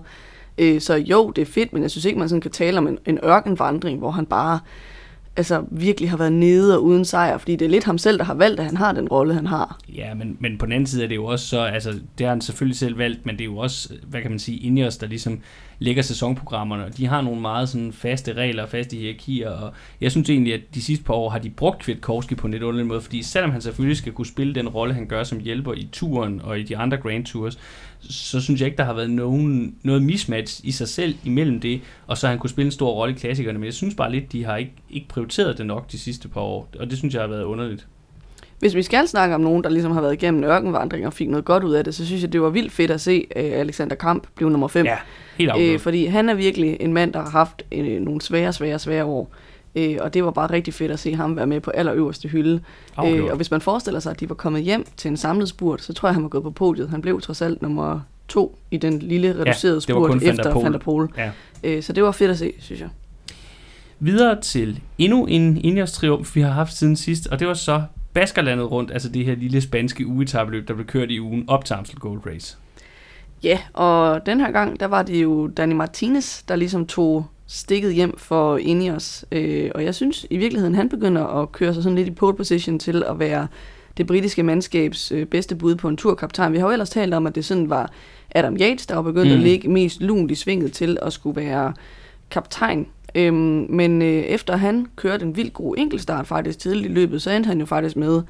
Øh, 0.57 0.81
så 0.81 0.95
jo, 0.95 1.29
det 1.29 1.41
er 1.41 1.45
fedt, 1.45 1.73
men 1.73 1.81
jeg 1.81 1.91
synes 1.91 2.05
ikke, 2.05 2.19
man 2.19 2.29
sådan 2.29 2.41
kan 2.41 2.51
tale 2.51 2.77
om 2.77 2.87
en, 2.87 2.97
en 3.05 3.19
ørkenvandring, 3.23 3.99
hvor 3.99 4.11
han 4.11 4.25
bare 4.25 4.59
altså, 5.39 5.63
virkelig 5.71 6.09
har 6.09 6.17
været 6.17 6.33
nede 6.33 6.77
og 6.77 6.83
uden 6.83 7.05
sejr, 7.05 7.37
fordi 7.37 7.55
det 7.55 7.65
er 7.65 7.69
lidt 7.69 7.83
ham 7.83 7.97
selv, 7.97 8.17
der 8.17 8.23
har 8.23 8.33
valgt, 8.33 8.59
at 8.59 8.65
han 8.65 8.77
har 8.77 8.91
den 8.91 9.07
rolle, 9.07 9.33
han 9.33 9.45
har. 9.45 9.79
Ja, 9.95 10.13
men, 10.13 10.37
men 10.39 10.57
på 10.57 10.65
den 10.65 10.73
anden 10.73 10.87
side 10.87 11.03
er 11.03 11.07
det 11.07 11.15
jo 11.15 11.25
også 11.25 11.47
så, 11.47 11.59
altså, 11.59 11.89
det 12.17 12.25
har 12.25 12.29
han 12.29 12.41
selvfølgelig 12.41 12.77
selv 12.77 12.97
valgt, 12.97 13.25
men 13.25 13.35
det 13.35 13.41
er 13.41 13.45
jo 13.45 13.57
også, 13.57 13.93
hvad 14.07 14.21
kan 14.21 14.31
man 14.31 14.39
sige, 14.39 14.57
Ineos, 14.57 14.97
der 14.97 15.07
ligesom 15.07 15.41
lægger 15.79 16.01
sæsonprogrammerne, 16.01 16.85
og 16.85 16.97
de 16.97 17.05
har 17.05 17.21
nogle 17.21 17.41
meget 17.41 17.69
sådan 17.69 17.93
faste 17.93 18.33
regler 18.33 18.63
og 18.63 18.69
faste 18.69 18.97
hierarkier, 18.97 19.49
og 19.49 19.73
jeg 20.01 20.11
synes 20.11 20.29
egentlig, 20.29 20.53
at 20.53 20.61
de 20.75 20.81
sidste 20.81 21.05
par 21.05 21.13
år 21.13 21.29
har 21.29 21.39
de 21.39 21.49
brugt 21.49 21.79
Kwiatkowski 21.79 22.35
på 22.35 22.47
en 22.47 22.51
lidt 22.53 22.63
underlig 22.63 22.87
måde, 22.87 23.01
fordi 23.01 23.23
selvom 23.23 23.51
han 23.51 23.61
selvfølgelig 23.61 23.97
skal 23.97 24.13
kunne 24.13 24.25
spille 24.25 24.55
den 24.55 24.69
rolle, 24.69 24.93
han 24.93 25.07
gør 25.07 25.23
som 25.23 25.39
hjælper 25.39 25.73
i 25.73 25.89
turen 25.91 26.41
og 26.43 26.59
i 26.59 26.63
de 26.63 26.77
andre 26.77 26.97
Grand 26.97 27.25
Tours, 27.25 27.59
så 28.01 28.41
synes 28.41 28.61
jeg 28.61 28.67
ikke, 28.67 28.77
der 28.77 28.83
har 28.83 28.93
været 28.93 29.09
nogen, 29.09 29.75
noget 29.83 30.03
mismatch 30.03 30.61
i 30.63 30.71
sig 30.71 30.87
selv 30.87 31.15
imellem 31.23 31.59
det, 31.59 31.81
og 32.07 32.17
så 32.17 32.27
han 32.27 32.39
kunne 32.39 32.49
spille 32.49 32.65
en 32.65 32.71
stor 32.71 32.91
rolle 32.91 33.15
i 33.15 33.17
klassikerne, 33.17 33.59
men 33.59 33.65
jeg 33.65 33.73
synes 33.73 33.95
bare 33.95 34.11
lidt, 34.11 34.31
de 34.31 34.45
har 34.45 34.57
ikke, 34.57 34.73
ikke 34.89 35.07
prioriteret 35.07 35.57
det 35.57 35.65
nok 35.65 35.91
de 35.91 35.99
sidste 35.99 36.27
par 36.27 36.41
år, 36.41 36.69
og 36.79 36.89
det 36.89 36.97
synes 36.97 37.13
jeg 37.13 37.21
har 37.21 37.27
været 37.27 37.43
underligt. 37.43 37.87
Hvis 38.59 38.75
vi 38.75 38.83
skal 38.83 39.07
snakke 39.07 39.35
om 39.35 39.41
nogen, 39.41 39.63
der 39.63 39.69
ligesom 39.69 39.91
har 39.91 40.01
været 40.01 40.13
igennem 40.13 40.43
ørkenvandring 40.43 41.07
og 41.07 41.13
fik 41.13 41.29
noget 41.29 41.45
godt 41.45 41.63
ud 41.63 41.73
af 41.73 41.83
det, 41.83 41.95
så 41.95 42.05
synes 42.05 42.21
jeg, 42.21 42.33
det 42.33 42.41
var 42.41 42.49
vildt 42.49 42.71
fedt 42.71 42.91
at 42.91 43.01
se 43.01 43.25
uh, 43.35 43.43
Alexander 43.43 43.95
Kamp 43.95 44.27
blive 44.35 44.49
nummer 44.51 44.67
5. 44.67 44.85
Ja, 44.85 44.97
helt 45.37 45.49
afgjort. 45.49 45.75
Uh, 45.75 45.81
fordi 45.81 46.05
han 46.05 46.29
er 46.29 46.33
virkelig 46.33 46.77
en 46.79 46.93
mand, 46.93 47.13
der 47.13 47.21
har 47.21 47.29
haft 47.29 47.63
uh, 47.75 47.85
nogle 47.85 48.21
svære, 48.21 48.53
svære, 48.53 48.79
svære 48.79 49.05
år. 49.05 49.31
Uh, 49.75 49.95
og 49.99 50.13
det 50.13 50.23
var 50.23 50.31
bare 50.31 50.51
rigtig 50.51 50.73
fedt 50.73 50.91
at 50.91 50.99
se 50.99 51.15
ham 51.15 51.35
være 51.35 51.47
med 51.47 51.59
på 51.59 51.71
allerøverste 51.71 52.27
hylde. 52.27 52.61
Uh, 52.97 53.05
og 53.05 53.35
hvis 53.35 53.51
man 53.51 53.61
forestiller 53.61 53.99
sig, 53.99 54.11
at 54.11 54.19
de 54.19 54.29
var 54.29 54.35
kommet 54.35 54.63
hjem 54.63 54.85
til 54.97 55.09
en 55.09 55.17
samlet 55.17 55.49
spurt, 55.49 55.81
så 55.81 55.93
tror 55.93 56.09
jeg, 56.09 56.13
han 56.13 56.23
var 56.23 56.29
gået 56.29 56.43
på 56.43 56.51
podiet. 56.51 56.89
Han 56.89 57.01
blev 57.01 57.21
trods 57.21 57.41
alt 57.41 57.61
nummer 57.61 57.99
to 58.27 58.59
i 58.71 58.77
den 58.77 58.99
lille 58.99 59.39
reducerede 59.39 59.75
ja, 59.75 59.79
spurt 59.79 60.23
efter 60.23 60.53
Van 60.61 60.73
der 60.73 60.79
Pol. 60.79 61.13
Ja. 61.17 61.77
Uh, 61.77 61.83
så 61.83 61.93
det 61.93 62.03
var 62.03 62.11
fedt 62.11 62.31
at 62.31 62.37
se, 62.37 62.53
synes 62.59 62.81
jeg. 62.81 62.89
Videre 63.99 64.41
til 64.41 64.79
endnu 64.97 65.25
en 65.25 65.57
Ineos 65.57 65.91
triumf, 65.91 66.35
vi 66.35 66.41
har 66.41 66.51
haft 66.51 66.73
siden 66.73 66.95
sidst, 66.95 67.27
og 67.27 67.39
det 67.39 67.47
var 67.47 67.53
så 67.53 67.81
Baskerlandet 68.13 68.71
rundt, 68.71 68.91
altså 68.91 69.09
det 69.09 69.25
her 69.25 69.35
lille 69.35 69.61
spanske 69.61 70.07
ugetabeløb, 70.07 70.67
der 70.67 70.73
blev 70.73 70.85
kørt 70.85 71.11
i 71.11 71.19
ugen 71.19 71.43
op 71.47 71.65
til 71.65 71.73
Amstel 71.73 71.99
Gold 71.99 72.21
Race. 72.25 72.57
Ja, 73.43 73.59
og 73.73 74.25
den 74.25 74.39
her 74.39 74.51
gang, 74.51 74.79
der 74.79 74.85
var 74.85 75.03
det 75.03 75.23
jo 75.23 75.47
Dani 75.47 75.73
Martinez, 75.73 76.43
der 76.47 76.55
ligesom 76.55 76.87
tog 76.87 77.25
stikket 77.49 77.93
hjem 77.93 78.17
for 78.17 78.57
Ineos. 78.57 79.25
Øh, 79.31 79.71
og 79.75 79.83
jeg 79.83 79.95
synes 79.95 80.25
i 80.29 80.37
virkeligheden, 80.37 80.75
han 80.75 80.89
begynder 80.89 81.25
at 81.25 81.51
køre 81.51 81.73
sig 81.73 81.83
sådan 81.83 81.97
lidt 81.97 82.07
i 82.07 82.11
pole 82.11 82.35
position 82.35 82.79
til 82.79 83.03
at 83.03 83.19
være 83.19 83.47
det 83.97 84.07
britiske 84.07 84.43
mandskabs 84.43 85.11
øh, 85.11 85.25
bedste 85.25 85.55
bud 85.55 85.75
på 85.75 85.87
en 85.87 85.97
turkaptajn. 85.97 86.53
Vi 86.53 86.57
har 86.57 86.65
jo 86.65 86.71
ellers 86.71 86.89
talt 86.89 87.13
om, 87.13 87.27
at 87.27 87.35
det 87.35 87.45
sådan 87.45 87.69
var 87.69 87.91
Adam 88.35 88.57
Yates, 88.61 88.85
der 88.85 88.95
var 88.95 89.01
begyndt 89.01 89.27
mm. 89.27 89.37
at 89.37 89.39
ligge 89.39 89.69
mest 89.69 90.01
lunt 90.01 90.31
i 90.31 90.35
svinget 90.35 90.73
til 90.73 90.97
at 91.01 91.13
skulle 91.13 91.35
være 91.35 91.73
kaptajn 92.31 92.87
Øhm, 93.15 93.65
men 93.69 94.01
øh, 94.01 94.07
efter 94.07 94.55
han 94.55 94.87
kørte 94.95 95.25
en 95.25 95.35
vild 95.35 95.51
god 95.51 95.75
enkeltstart 95.77 96.27
faktisk 96.27 96.59
tidligt 96.59 96.85
i 96.85 96.93
løbet, 96.93 97.21
så 97.21 97.31
endte 97.31 97.47
han 97.47 97.59
jo 97.59 97.65
faktisk 97.65 97.95
med 97.95 98.21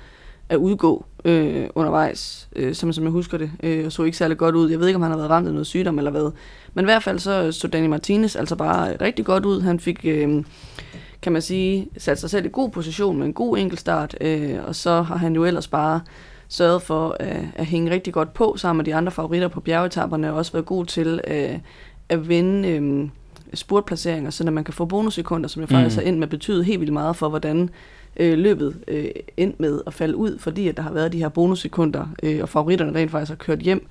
at 0.49 0.55
udgå 0.55 1.05
øh, 1.25 1.67
undervejs, 1.75 2.49
øh, 2.55 2.75
som, 2.75 2.93
som 2.93 3.03
jeg 3.03 3.11
husker 3.11 3.37
det, 3.37 3.51
øh, 3.63 3.85
og 3.85 3.91
så 3.91 4.03
ikke 4.03 4.17
særlig 4.17 4.37
godt 4.37 4.55
ud. 4.55 4.69
Jeg 4.69 4.79
ved 4.79 4.87
ikke, 4.87 4.95
om 4.95 5.01
han 5.01 5.11
har 5.11 5.17
været 5.17 5.29
ramt 5.29 5.47
af 5.47 5.53
noget 5.53 5.67
sygdom 5.67 5.97
eller 5.97 6.11
hvad. 6.11 6.31
Men 6.73 6.85
i 6.85 6.87
hvert 6.87 7.03
fald 7.03 7.19
så 7.19 7.51
så 7.51 7.67
Danny 7.67 7.87
Martinez 7.87 8.35
altså 8.35 8.55
bare 8.55 8.95
rigtig 9.01 9.25
godt 9.25 9.45
ud. 9.45 9.61
Han 9.61 9.79
fik, 9.79 9.99
øh, 10.03 10.43
kan 11.21 11.31
man 11.31 11.41
sige, 11.41 11.87
sat 11.97 12.19
sig 12.19 12.29
selv 12.29 12.45
i 12.45 12.49
god 12.51 12.69
position 12.69 13.17
med 13.17 13.25
en 13.25 13.33
god 13.33 13.57
enkeltstart, 13.57 14.15
øh, 14.21 14.57
og 14.67 14.75
så 14.75 15.01
har 15.01 15.17
han 15.17 15.35
jo 15.35 15.45
ellers 15.45 15.67
bare 15.67 16.01
sørget 16.47 16.81
for 16.81 17.15
at, 17.19 17.45
at 17.55 17.65
hænge 17.65 17.91
rigtig 17.91 18.13
godt 18.13 18.33
på 18.33 18.55
sammen 18.57 18.77
med 18.77 18.85
de 18.85 18.95
andre 18.95 19.11
favoritter 19.11 19.47
på 19.47 19.59
bjergetapperne, 19.59 20.31
og 20.31 20.37
også 20.37 20.51
været 20.51 20.65
god 20.65 20.85
til 20.85 21.21
at, 21.23 21.59
at 22.09 22.29
vinde 22.29 22.69
øh, 22.69 23.09
spurtplaceringer, 23.53 24.29
så 24.29 24.51
man 24.51 24.63
kan 24.63 24.73
få 24.73 24.85
bonussekunder, 24.85 25.49
som 25.49 25.61
jeg 25.61 25.69
faktisk 25.69 25.97
mm. 25.97 26.03
har 26.03 26.07
endt 26.07 26.19
med 26.19 26.27
at 26.27 26.29
betyde 26.29 26.63
helt 26.63 26.79
vildt 26.79 26.93
meget 26.93 27.15
for, 27.15 27.29
hvordan 27.29 27.69
øh, 28.17 28.37
løbet 28.37 28.75
øh, 28.87 29.05
endt 29.37 29.59
med 29.59 29.81
at 29.87 29.93
falde 29.93 30.15
ud, 30.15 30.39
fordi 30.39 30.67
at 30.67 30.77
der 30.77 30.83
har 30.83 30.91
været 30.91 31.13
de 31.13 31.17
her 31.17 31.29
bonussekunder, 31.29 32.05
øh, 32.23 32.39
og 32.41 32.49
favoritterne 32.49 32.99
rent 32.99 33.11
faktisk 33.11 33.29
har 33.29 33.35
kørt 33.35 33.59
hjem 33.59 33.87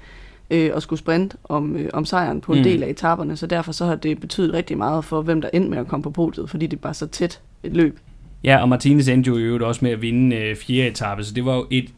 øh, 0.51 0.71
og 0.75 0.83
skulle 0.83 0.99
sprinte 0.99 1.37
om, 1.45 1.77
øh, 1.77 1.91
om 1.93 2.05
sejren 2.05 2.41
på 2.41 2.53
en 2.53 2.59
mm. 2.59 2.65
del 2.65 2.83
af 2.83 2.89
etaperne, 2.89 3.37
så 3.37 3.47
derfor 3.47 3.73
så 3.73 3.85
har 3.87 3.95
det 3.95 4.21
betydet 4.21 4.53
rigtig 4.53 4.79
meget 4.79 5.05
for, 5.05 5.23
hvem 5.23 5.41
der 5.41 5.51
endte 5.53 5.71
med 5.71 5.79
at 5.79 5.89
komme 5.89 6.03
på 6.03 6.11
podiet, 6.11 6.51
fordi 6.51 6.67
det 6.67 6.77
er 6.77 6.81
bare 6.81 6.95
så 6.95 7.07
tæt 7.07 7.41
et 7.63 7.77
løb. 7.77 7.99
Ja, 8.45 8.57
og 8.57 8.69
Martinez 8.69 9.09
endte 9.09 9.29
jo 9.29 9.39
i 9.39 9.43
øvrigt 9.43 9.65
også 9.65 9.85
med 9.85 9.91
at 9.91 10.03
vinde 10.03 10.37
øh, 10.37 10.57
fjerde 10.57 10.89
etape, 10.89 11.25
så 11.25 11.35
det 11.35 11.45
var 11.45 11.55
jo 11.55 11.67
et 11.71 11.91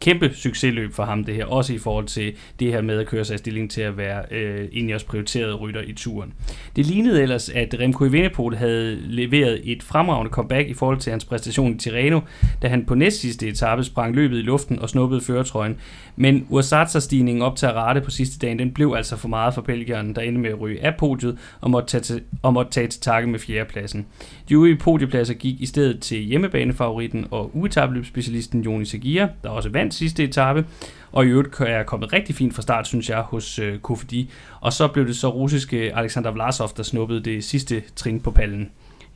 kæmpe 0.00 0.30
succesløb 0.34 0.92
for 0.92 1.04
ham 1.04 1.24
det 1.24 1.34
her, 1.34 1.44
også 1.44 1.74
i 1.74 1.78
forhold 1.78 2.06
til 2.06 2.34
det 2.60 2.72
her 2.72 2.82
med 2.82 2.98
at 2.98 3.06
køre 3.06 3.24
sig 3.24 3.34
i 3.34 3.38
stilling 3.38 3.70
til 3.70 3.80
at 3.80 3.96
være 3.96 4.22
øh, 4.30 4.94
os 4.94 5.04
prioriterede 5.04 5.54
rytter 5.54 5.80
i 5.80 5.92
turen. 5.92 6.32
Det 6.76 6.86
lignede 6.86 7.22
ellers, 7.22 7.48
at 7.48 7.74
Remco 7.80 8.04
Evenepoel 8.04 8.56
havde 8.56 8.98
leveret 9.06 9.60
et 9.64 9.82
fremragende 9.82 10.30
comeback 10.30 10.68
i 10.68 10.74
forhold 10.74 10.98
til 10.98 11.10
hans 11.10 11.24
præstation 11.24 11.74
i 11.74 11.78
Tirreno, 11.78 12.20
da 12.62 12.68
han 12.68 12.84
på 12.84 12.94
næst 12.94 13.20
sidste 13.20 13.48
etape 13.48 13.84
sprang 13.84 14.14
løbet 14.14 14.38
i 14.38 14.42
luften 14.42 14.78
og 14.78 14.88
snuppede 14.88 15.20
føretrøjen. 15.20 15.76
Men 16.16 16.46
USATSA-stigningen 16.50 17.42
op 17.42 17.56
til 17.56 17.66
Arate 17.66 18.00
på 18.00 18.10
sidste 18.10 18.38
dagen, 18.38 18.58
den 18.58 18.70
blev 18.70 18.94
altså 18.96 19.16
for 19.16 19.28
meget 19.28 19.54
for 19.54 19.62
Belgierne, 19.62 20.14
der 20.14 20.20
endte 20.20 20.40
med 20.40 20.50
at 20.50 20.60
ryge 20.60 20.84
af 20.84 20.94
podiet 20.98 21.38
og 21.60 21.70
måtte 21.70 21.88
tage 21.88 22.00
til, 22.02 22.22
og 22.42 22.52
måtte 22.52 22.72
tage 22.72 22.86
til 22.86 23.00
takke 23.00 23.28
med 23.28 23.38
fjerdepladsen. 23.38 24.06
De 24.48 24.54
øvrige 24.54 24.76
podiepladser 24.76 25.34
gik 25.34 25.60
i 25.60 25.66
stedet 25.66 26.00
til 26.00 26.18
hjemmebanefavoritten 26.18 27.26
og 27.30 27.56
uetabløbsspecialisten 27.56 28.60
Joni 28.60 28.84
Sagia, 28.84 29.28
der 29.42 29.48
også 29.48 29.68
vandt 29.68 29.94
sidste 29.94 30.24
etape, 30.24 30.66
og 31.12 31.26
i 31.26 31.28
øvrigt 31.28 31.60
er 31.60 31.82
kommet 31.82 32.12
rigtig 32.12 32.34
fint 32.34 32.54
fra 32.54 32.62
start, 32.62 32.86
synes 32.86 33.10
jeg, 33.10 33.20
hos 33.20 33.58
øh, 33.58 33.78
Kofidi. 33.78 34.30
Og 34.60 34.72
så 34.72 34.88
blev 34.88 35.06
det 35.06 35.16
så 35.16 35.28
russiske 35.28 35.96
Alexander 35.96 36.30
Vlasov, 36.30 36.70
der 36.76 36.82
snuppede 36.82 37.20
det 37.20 37.44
sidste 37.44 37.82
trin 37.96 38.20
på 38.20 38.30
pallen. 38.30 38.70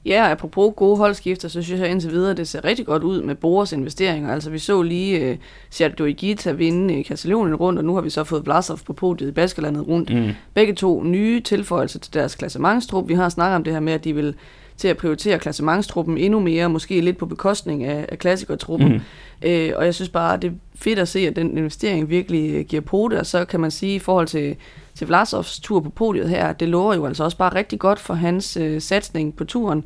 Ja, 0.08 0.30
apropos 0.30 0.72
gode 0.76 0.96
holdskifter, 0.96 1.48
så 1.48 1.62
synes 1.62 1.80
jeg 1.80 1.90
indtil 1.90 2.10
videre, 2.10 2.34
det 2.34 2.48
ser 2.48 2.64
rigtig 2.64 2.86
godt 2.86 3.02
ud 3.02 3.22
med 3.22 3.34
Boras 3.34 3.72
investeringer. 3.72 4.32
Altså 4.32 4.50
vi 4.50 4.58
så 4.58 4.82
lige 4.82 5.30
uh, 5.30 5.36
Sergio 5.70 6.04
Igita 6.04 6.52
vinde 6.52 6.94
i 7.00 7.02
Katalonien 7.02 7.54
rundt, 7.56 7.78
og 7.78 7.84
nu 7.84 7.94
har 7.94 8.00
vi 8.00 8.10
så 8.10 8.24
fået 8.24 8.44
Vlasov 8.44 8.78
på 8.86 8.92
podiet 8.92 9.28
i 9.28 9.32
Baskerlandet 9.32 9.88
rundt. 9.88 10.14
Mm. 10.14 10.30
Begge 10.54 10.74
to 10.74 11.02
nye 11.02 11.40
tilføjelser 11.40 11.98
til 11.98 12.14
deres 12.14 12.34
klassementstrup. 12.34 13.08
Vi 13.08 13.14
har 13.14 13.28
snakket 13.28 13.56
om 13.56 13.64
det 13.64 13.72
her 13.72 13.80
med, 13.80 13.92
at 13.92 14.04
de 14.04 14.14
vil 14.14 14.34
til 14.76 14.88
at 14.88 14.96
prioritere 14.96 15.38
klassementstruppen 15.38 16.18
endnu 16.18 16.40
mere, 16.40 16.68
måske 16.68 17.00
lidt 17.00 17.16
på 17.16 17.26
bekostning 17.26 17.84
af, 17.84 18.06
af 18.08 18.18
klassikertruppen. 18.18 18.92
Mm. 18.92 19.48
Øh, 19.48 19.72
og 19.76 19.84
jeg 19.84 19.94
synes 19.94 20.08
bare, 20.08 20.36
det 20.36 20.50
er 20.50 20.54
fedt 20.74 20.98
at 20.98 21.08
se, 21.08 21.18
at 21.18 21.36
den 21.36 21.58
investering 21.58 22.10
virkelig 22.10 22.54
øh, 22.54 22.64
giver 22.64 22.82
på 22.82 23.08
det, 23.10 23.18
og 23.18 23.26
så 23.26 23.44
kan 23.44 23.60
man 23.60 23.70
sige 23.70 23.94
i 23.94 23.98
forhold 23.98 24.26
til, 24.26 24.56
til 24.98 25.06
Vlasovs 25.06 25.60
tur 25.60 25.80
på 25.80 25.90
podiet 25.90 26.28
her, 26.28 26.52
det 26.52 26.68
lover 26.68 26.94
jo 26.94 27.06
altså 27.06 27.24
også 27.24 27.36
bare 27.36 27.54
rigtig 27.54 27.78
godt 27.78 27.98
for 27.98 28.14
hans 28.14 28.56
øh, 28.56 28.80
satsning 28.80 29.36
på 29.36 29.44
turen. 29.44 29.84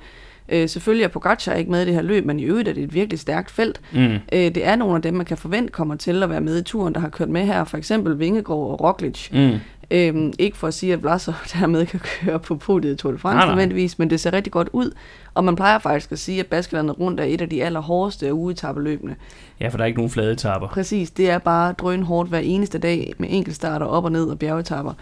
Øh, 0.48 0.68
selvfølgelig 0.68 1.04
er 1.04 1.08
Pogacar 1.08 1.54
ikke 1.54 1.70
med 1.70 1.82
i 1.82 1.86
det 1.86 1.94
her 1.94 2.02
løb, 2.02 2.26
men 2.26 2.40
i 2.40 2.44
øvrigt 2.44 2.68
er 2.68 2.72
det 2.72 2.82
et 2.82 2.94
virkelig 2.94 3.18
stærkt 3.18 3.50
felt. 3.50 3.80
Mm. 3.92 4.12
Øh, 4.14 4.18
det 4.32 4.66
er 4.66 4.76
nogle 4.76 4.96
af 4.96 5.02
dem, 5.02 5.14
man 5.14 5.26
kan 5.26 5.36
forvente 5.36 5.72
kommer 5.72 5.94
til 5.96 6.22
at 6.22 6.30
være 6.30 6.40
med 6.40 6.58
i 6.60 6.62
turen, 6.62 6.94
der 6.94 7.00
har 7.00 7.08
kørt 7.08 7.28
med 7.28 7.44
her, 7.44 7.64
for 7.64 7.76
eksempel 7.76 8.18
Vingegaard 8.18 8.58
og 8.58 8.80
Roglic. 8.80 9.28
Mm. 9.32 9.58
Øhm, 9.92 10.32
ikke 10.38 10.56
for 10.56 10.68
at 10.68 10.74
sige, 10.74 10.92
at 10.92 11.02
Vlasov 11.02 11.34
dermed 11.60 11.86
kan 11.86 12.00
køre 12.00 12.38
på 12.38 12.56
podiet 12.56 12.92
i 12.92 12.96
Tour 12.96 13.12
de 13.12 13.18
France 13.18 13.46
nødvendigvis, 13.46 13.98
men 13.98 14.10
det 14.10 14.20
ser 14.20 14.32
rigtig 14.32 14.52
godt 14.52 14.68
ud. 14.72 14.90
Og 15.34 15.44
man 15.44 15.56
plejer 15.56 15.78
faktisk 15.78 16.12
at 16.12 16.18
sige, 16.18 16.40
at 16.40 16.46
Baskelandet 16.46 17.00
rundt 17.00 17.20
er 17.20 17.24
et 17.24 17.40
af 17.40 17.48
de 17.48 17.64
allerhårdeste 17.64 18.26
af 18.26 18.32
ugetabeløbene. 18.32 19.16
Ja, 19.60 19.68
for 19.68 19.76
der 19.76 19.84
er 19.84 19.86
ikke 19.86 19.98
nogen 19.98 20.10
flade 20.10 20.32
etapper. 20.32 20.68
Præcis, 20.68 21.10
det 21.10 21.30
er 21.30 21.38
bare 21.38 21.72
drønhårdt 21.72 22.28
hver 22.28 22.38
eneste 22.38 22.78
dag 22.78 23.12
med 23.18 23.28
enkeltstarter 23.30 23.86
op 23.86 24.04
og 24.04 24.12
ned 24.12 24.24
og 24.24 24.38
bjergetapper. 24.38 24.92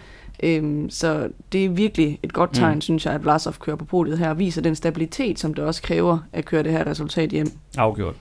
Øhm, 0.42 0.90
så 0.90 1.28
det 1.52 1.64
er 1.64 1.68
virkelig 1.68 2.18
et 2.22 2.32
godt 2.32 2.50
tegn, 2.54 2.74
mm. 2.74 2.80
synes 2.80 3.06
jeg, 3.06 3.14
at 3.14 3.22
Vlasov 3.22 3.54
kører 3.60 3.76
på 3.76 3.84
podiet 3.84 4.18
her 4.18 4.30
og 4.30 4.38
viser 4.38 4.62
den 4.62 4.74
stabilitet, 4.74 5.38
som 5.38 5.54
det 5.54 5.64
også 5.64 5.82
kræver 5.82 6.18
at 6.32 6.44
køre 6.44 6.62
det 6.62 6.72
her 6.72 6.86
resultat 6.86 7.30
hjem. 7.30 7.46
Afgjort. 7.78 8.14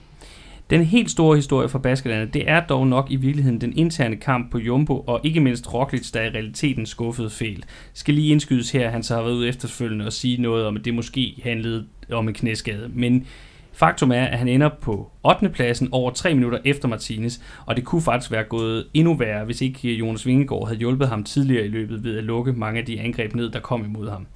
Den 0.70 0.84
helt 0.84 1.10
store 1.10 1.36
historie 1.36 1.68
for 1.68 1.78
Baskerlandet, 1.78 2.34
det 2.34 2.50
er 2.50 2.60
dog 2.60 2.86
nok 2.86 3.06
i 3.10 3.16
virkeligheden 3.16 3.60
den 3.60 3.78
interne 3.78 4.16
kamp 4.16 4.50
på 4.50 4.58
Jumbo, 4.58 5.00
og 5.00 5.20
ikke 5.24 5.40
mindst 5.40 5.74
Roglic, 5.74 6.10
der 6.10 6.22
i 6.22 6.28
realiteten 6.28 6.86
skuffede 6.86 7.30
fejl. 7.30 7.64
Skal 7.92 8.14
lige 8.14 8.32
indskydes 8.32 8.70
her, 8.70 8.90
han 8.90 9.02
så 9.02 9.14
har 9.14 9.22
været 9.22 9.34
ude 9.34 9.48
efterfølgende 9.48 10.06
og 10.06 10.12
sige 10.12 10.42
noget 10.42 10.66
om, 10.66 10.76
at 10.76 10.84
det 10.84 10.94
måske 10.94 11.34
handlede 11.42 11.86
om 12.12 12.28
en 12.28 12.34
knæskade. 12.34 12.90
Men 12.94 13.26
Faktum 13.72 14.10
er, 14.10 14.24
at 14.24 14.38
han 14.38 14.48
ender 14.48 14.68
på 14.80 15.10
8. 15.24 15.48
pladsen 15.48 15.88
over 15.92 16.10
3 16.10 16.34
minutter 16.34 16.58
efter 16.64 16.88
Martinez, 16.88 17.38
og 17.66 17.76
det 17.76 17.84
kunne 17.84 18.02
faktisk 18.02 18.32
være 18.32 18.44
gået 18.44 18.86
endnu 18.94 19.14
værre, 19.14 19.44
hvis 19.44 19.60
ikke 19.60 19.94
Jonas 19.94 20.26
Vingegaard 20.26 20.66
havde 20.66 20.78
hjulpet 20.78 21.08
ham 21.08 21.24
tidligere 21.24 21.64
i 21.64 21.68
løbet 21.68 22.04
ved 22.04 22.18
at 22.18 22.24
lukke 22.24 22.52
mange 22.52 22.80
af 22.80 22.86
de 22.86 23.00
angreb 23.00 23.34
ned, 23.34 23.50
der 23.50 23.60
kom 23.60 23.84
imod 23.84 24.10
ham. 24.10 24.26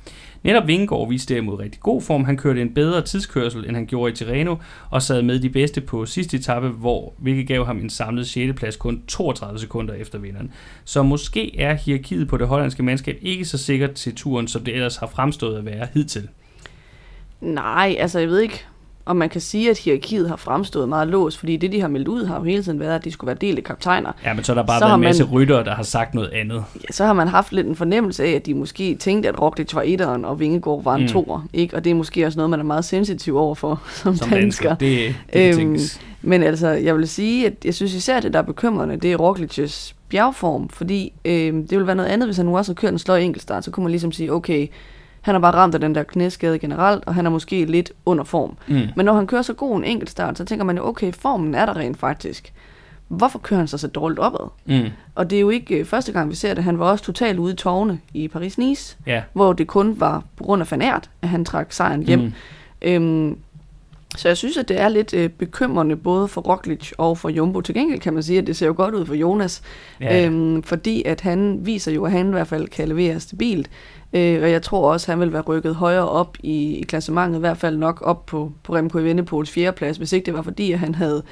Netop 0.45 0.67
Vingegaard 0.67 1.09
viste 1.09 1.35
derimod 1.35 1.59
rigtig 1.59 1.81
god 1.81 2.03
form. 2.03 2.25
Han 2.25 2.37
kørte 2.37 2.63
en 2.63 2.75
bedre 2.75 3.03
tidskørsel, 3.03 3.69
end 3.69 3.77
han 3.77 3.87
gjorde 3.87 4.13
i 4.13 4.15
Tirreno, 4.15 4.57
og 4.91 5.03
sad 5.03 5.23
med 5.23 5.39
de 5.39 5.51
bedste 5.51 5.81
på 5.81 6.07
sidste 6.07 6.37
etape, 6.37 6.69
hvor, 6.69 7.15
hvilket 7.19 7.49
gav 7.49 7.67
ham 7.67 7.79
en 7.79 7.91
samlet 7.91 8.27
6. 8.27 8.53
plads 8.57 8.77
kun 8.77 9.03
32 9.09 9.59
sekunder 9.59 9.95
efter 9.95 10.19
vinderen. 10.19 10.53
Så 10.85 11.03
måske 11.03 11.61
er 11.61 11.75
hierarkiet 11.75 12.29
på 12.29 12.37
det 12.37 12.49
hollandske 12.49 12.83
mandskab 12.83 13.19
ikke 13.23 13.45
så 13.45 13.59
sikkert 13.59 13.93
til 13.93 14.15
turen, 14.15 14.49
som 14.49 14.65
det 14.65 14.75
ellers 14.75 14.97
har 14.97 15.07
fremstået 15.07 15.59
at 15.59 15.65
være 15.65 15.87
hidtil. 15.95 16.29
Nej, 17.41 17.97
altså 17.99 18.19
jeg 18.19 18.29
ved 18.29 18.41
ikke, 18.41 18.65
og 19.05 19.17
man 19.17 19.29
kan 19.29 19.41
sige, 19.41 19.71
at 19.71 19.79
hierarkiet 19.79 20.29
har 20.29 20.37
fremstået 20.37 20.89
meget 20.89 21.09
låst, 21.09 21.39
fordi 21.39 21.57
det, 21.57 21.73
de 21.73 21.81
har 21.81 21.89
meldt 21.89 22.09
ud, 22.09 22.25
har 22.25 22.39
jo 22.39 22.45
hele 22.45 22.63
tiden 22.63 22.81
været, 22.81 22.95
at 22.95 23.05
de 23.05 23.11
skulle 23.11 23.29
være 23.29 23.37
delt 23.41 23.59
af 23.59 23.65
kaptajner. 23.65 24.13
Ja, 24.25 24.35
men 24.35 24.45
så 24.45 24.55
har 24.55 24.61
der 24.61 24.67
bare 24.67 24.79
så 24.79 24.85
været 24.85 24.95
en 24.95 25.01
masse 25.01 25.25
man, 25.25 25.33
ryttere, 25.33 25.65
der 25.65 25.75
har 25.75 25.83
sagt 25.83 26.15
noget 26.15 26.29
andet. 26.29 26.65
Ja, 26.75 26.93
så 26.93 27.05
har 27.05 27.13
man 27.13 27.29
haft 27.29 27.53
lidt 27.53 27.67
en 27.67 27.77
fornemmelse 27.77 28.25
af, 28.25 28.31
at 28.31 28.47
de 28.47 28.55
måske 28.55 28.95
tænkte, 28.95 29.29
at 29.29 29.41
Roglic 29.41 29.75
var 29.75 29.83
etteren, 29.85 30.25
og 30.25 30.41
Vingegaard 30.41 30.85
var 30.85 30.95
en 30.95 31.03
mm. 31.03 31.09
toer. 31.09 31.47
Ikke? 31.53 31.77
Og 31.77 31.85
det 31.85 31.91
er 31.91 31.95
måske 31.95 32.27
også 32.27 32.39
noget, 32.39 32.51
man 32.51 32.61
er 32.61 32.65
meget 32.65 32.85
sensitiv 32.85 33.37
over 33.37 33.55
for 33.55 33.83
som, 33.91 34.17
som 34.17 34.31
dansker. 34.31 34.69
dansker. 34.69 34.75
Det, 34.75 35.15
det 35.33 35.61
øhm, 35.61 35.79
men 36.23 36.43
altså, 36.43 36.69
jeg 36.69 36.97
vil 36.97 37.09
sige, 37.09 37.47
at 37.47 37.53
jeg 37.65 37.75
synes 37.75 37.95
især, 37.95 38.17
at 38.17 38.23
det, 38.23 38.33
der 38.33 38.39
er 38.39 38.43
bekymrende, 38.43 38.97
det 38.97 39.13
er 39.13 39.19
Roglic's 39.19 39.95
bjergform, 40.09 40.69
fordi 40.69 41.13
øhm, 41.25 41.63
det 41.63 41.71
ville 41.71 41.87
være 41.87 41.97
noget 41.97 42.11
andet, 42.11 42.29
hvis 42.29 42.37
han 42.37 42.47
nu 42.47 42.57
også 42.57 42.71
havde 42.71 42.79
kørt 42.79 42.93
en 42.93 42.99
sløj 42.99 43.19
enkeltstart, 43.19 43.65
så 43.65 43.71
kunne 43.71 43.85
man 43.85 43.91
ligesom 43.91 44.13
sige, 44.13 44.33
okay, 44.33 44.67
han 45.25 45.35
har 45.35 45.41
bare 45.41 45.55
ramt 45.55 45.75
af 45.75 45.81
den 45.81 45.95
der 45.95 46.03
knæskade 46.03 46.59
generelt, 46.59 47.05
og 47.07 47.15
han 47.15 47.27
er 47.27 47.31
måske 47.31 47.65
lidt 47.65 47.93
under 48.07 48.25
form. 48.25 48.57
Mm. 48.67 48.81
Men 48.97 49.07
når 49.07 49.15
han 49.15 49.27
kører 49.27 49.43
så 49.43 49.53
god 49.53 49.77
en 49.77 49.85
enkeltstart, 49.85 50.39
så 50.39 50.45
tænker 50.45 50.65
man 50.65 50.77
jo, 50.77 50.87
okay, 50.87 51.13
formen 51.13 51.55
er 51.55 51.67
der 51.67 51.77
rent 51.77 51.99
faktisk. 51.99 52.53
Hvorfor 53.09 53.39
kører 53.39 53.59
han 53.59 53.69
så 53.69 53.79
så 53.79 53.89
dårligt 53.89 54.21
opad? 54.21 54.49
Mm. 54.65 54.91
Og 55.15 55.31
det 55.31 55.37
er 55.37 55.41
jo 55.41 55.51
ikke 55.51 55.79
øh, 55.79 55.85
første 55.85 56.13
gang, 56.13 56.31
vi 56.31 56.35
ser 56.35 56.55
det. 56.55 56.65
Han 56.65 56.79
var 56.79 56.91
også 56.91 57.05
totalt 57.05 57.39
ude 57.39 57.53
i 57.53 57.57
tårne 57.57 58.01
i 58.15 58.31
Paris-Nice, 58.37 58.97
yeah. 59.09 59.23
hvor 59.33 59.53
det 59.53 59.67
kun 59.67 60.01
var 60.01 60.25
på 60.37 60.45
grund 60.45 60.63
af 60.63 60.67
fanært, 60.67 61.11
at 61.23 61.29
han 61.29 61.45
trak 61.45 61.73
sejren 61.73 62.03
hjem. 62.03 62.21
Mm. 62.21 62.33
Øhm, 62.83 63.39
så 64.17 64.29
jeg 64.29 64.37
synes, 64.37 64.57
at 64.57 64.69
det 64.69 64.81
er 64.81 64.89
lidt 64.89 65.15
øh, 65.15 65.31
bekymrende 65.31 65.97
både 65.97 66.29
for 66.29 66.41
Roglic 66.41 66.93
og 66.99 67.19
for 67.19 67.29
Jumbo. 67.29 67.61
Til 67.61 67.75
gengæld 67.75 68.01
kan 68.01 68.15
man 68.15 68.23
sige, 68.23 68.39
at 68.39 68.47
det 68.47 68.57
ser 68.57 68.67
jo 68.67 68.75
godt 68.77 68.95
ud 68.95 69.07
for 69.07 69.15
Jonas, 69.15 69.63
ja. 70.01 70.27
øhm, 70.27 70.63
fordi 70.63 71.03
at 71.07 71.21
han 71.21 71.59
viser 71.63 71.93
jo, 71.93 72.05
at 72.05 72.13
han 72.13 72.29
i 72.29 72.31
hvert 72.31 72.47
fald 72.47 72.69
kan 72.69 72.89
levere 72.89 73.21
stabilt. 73.21 73.71
Øh, 74.15 74.43
og 74.43 74.51
jeg 74.51 74.63
tror 74.63 74.93
også, 74.93 75.13
han 75.13 75.21
vil 75.21 75.33
være 75.33 75.43
rykket 75.43 75.75
højere 75.75 76.09
op 76.09 76.37
i, 76.43 76.77
i 76.77 76.83
klassementet, 76.83 77.39
i 77.39 77.41
hvert 77.41 77.59
fald 77.59 77.77
nok 77.77 78.03
op 78.05 78.27
på, 78.27 78.53
på 78.63 78.75
Remco 78.75 78.99
Evenepoels 78.99 79.51
fjerdeplads, 79.51 79.97
hvis 79.97 80.13
ikke 80.13 80.27
det 80.27 80.35
var 80.35 80.43
fordi, 80.43 80.73
at 80.73 80.79
han 80.79 80.95
havde 80.95 81.23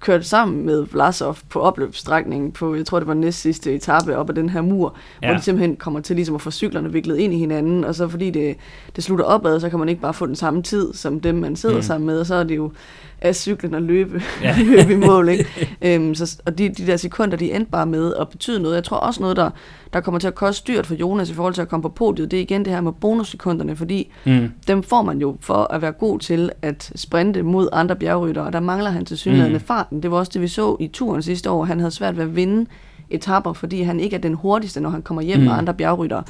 kørt 0.00 0.26
sammen 0.26 0.66
med 0.66 0.86
Vlasov 0.92 1.36
på 1.48 1.60
opløbsstrækningen 1.60 2.52
på, 2.52 2.74
jeg 2.74 2.86
tror 2.86 2.98
det 2.98 3.08
var 3.08 3.14
næst 3.14 3.40
sidste 3.40 3.74
etape 3.74 4.16
op 4.16 4.30
ad 4.30 4.34
den 4.34 4.48
her 4.48 4.60
mur, 4.60 4.94
ja. 5.22 5.26
hvor 5.26 5.36
de 5.36 5.42
simpelthen 5.42 5.76
kommer 5.76 6.00
til 6.00 6.16
ligesom 6.16 6.34
at 6.34 6.40
få 6.40 6.50
cyklerne 6.50 6.92
viklet 6.92 7.18
ind 7.18 7.34
i 7.34 7.38
hinanden, 7.38 7.84
og 7.84 7.94
så 7.94 8.08
fordi 8.08 8.30
det, 8.30 8.56
det 8.96 9.04
slutter 9.04 9.24
opad, 9.24 9.60
så 9.60 9.70
kan 9.70 9.78
man 9.78 9.88
ikke 9.88 10.00
bare 10.00 10.14
få 10.14 10.26
den 10.26 10.36
samme 10.36 10.62
tid 10.62 10.94
som 10.94 11.20
dem, 11.20 11.34
man 11.34 11.56
sidder 11.56 11.76
mm. 11.76 11.82
sammen 11.82 12.06
med, 12.06 12.20
og 12.20 12.26
så 12.26 12.34
er 12.34 12.44
det 12.44 12.56
jo 12.56 12.72
af 13.22 13.36
cyklen 13.36 13.74
og 13.74 13.82
løbe, 13.82 14.22
ja. 14.42 14.56
løbe 14.76 14.92
i 14.92 14.96
mål. 14.96 15.28
Ikke? 15.28 15.46
øhm, 15.82 16.14
så, 16.14 16.42
og 16.46 16.58
de, 16.58 16.68
de 16.68 16.86
der 16.86 16.96
sekunder, 16.96 17.36
de 17.36 17.52
endte 17.52 17.70
bare 17.70 17.86
med 17.86 18.14
at 18.20 18.28
betyde 18.28 18.60
noget. 18.60 18.74
Jeg 18.74 18.84
tror 18.84 18.96
også 18.96 19.20
noget, 19.20 19.36
der, 19.36 19.50
der 19.92 20.00
kommer 20.00 20.18
til 20.18 20.28
at 20.28 20.34
koste 20.34 20.72
dyrt 20.72 20.86
for 20.86 20.94
Jonas 20.94 21.30
i 21.30 21.34
forhold 21.34 21.54
til 21.54 21.62
at 21.62 21.68
komme 21.68 21.82
på 21.82 21.88
podiet, 21.88 22.30
det 22.30 22.36
er 22.36 22.40
igen 22.40 22.64
det 22.64 22.72
her 22.72 22.80
med 22.80 22.92
bonussekunderne, 22.92 23.76
fordi 23.76 24.12
mm. 24.26 24.50
dem 24.68 24.82
får 24.82 25.02
man 25.02 25.18
jo 25.18 25.36
for 25.40 25.72
at 25.72 25.82
være 25.82 25.92
god 25.92 26.18
til 26.18 26.50
at 26.62 26.92
sprinte 26.94 27.42
mod 27.42 27.68
andre 27.72 27.96
bjergryttere, 27.96 28.44
og 28.44 28.52
der 28.52 28.60
mangler 28.60 28.90
han 28.90 29.04
til 29.04 29.18
synligheden 29.18 29.52
mm. 29.52 29.60
farten. 29.60 30.02
Det 30.02 30.10
var 30.10 30.16
også 30.16 30.30
det, 30.34 30.42
vi 30.42 30.48
så 30.48 30.76
i 30.80 30.88
turen 30.88 31.22
sidste 31.22 31.50
år. 31.50 31.64
Han 31.64 31.78
havde 31.78 31.90
svært 31.90 32.16
ved 32.16 32.24
at 32.24 32.36
vinde 32.36 32.66
etapper, 33.10 33.52
fordi 33.52 33.82
han 33.82 34.00
ikke 34.00 34.16
er 34.16 34.20
den 34.20 34.34
hurtigste, 34.34 34.80
når 34.80 34.90
han 34.90 35.02
kommer 35.02 35.22
hjem 35.22 35.38
mm. 35.38 35.44
med 35.44 35.52
andre 35.52 35.74
bjergryttere. 35.74 36.22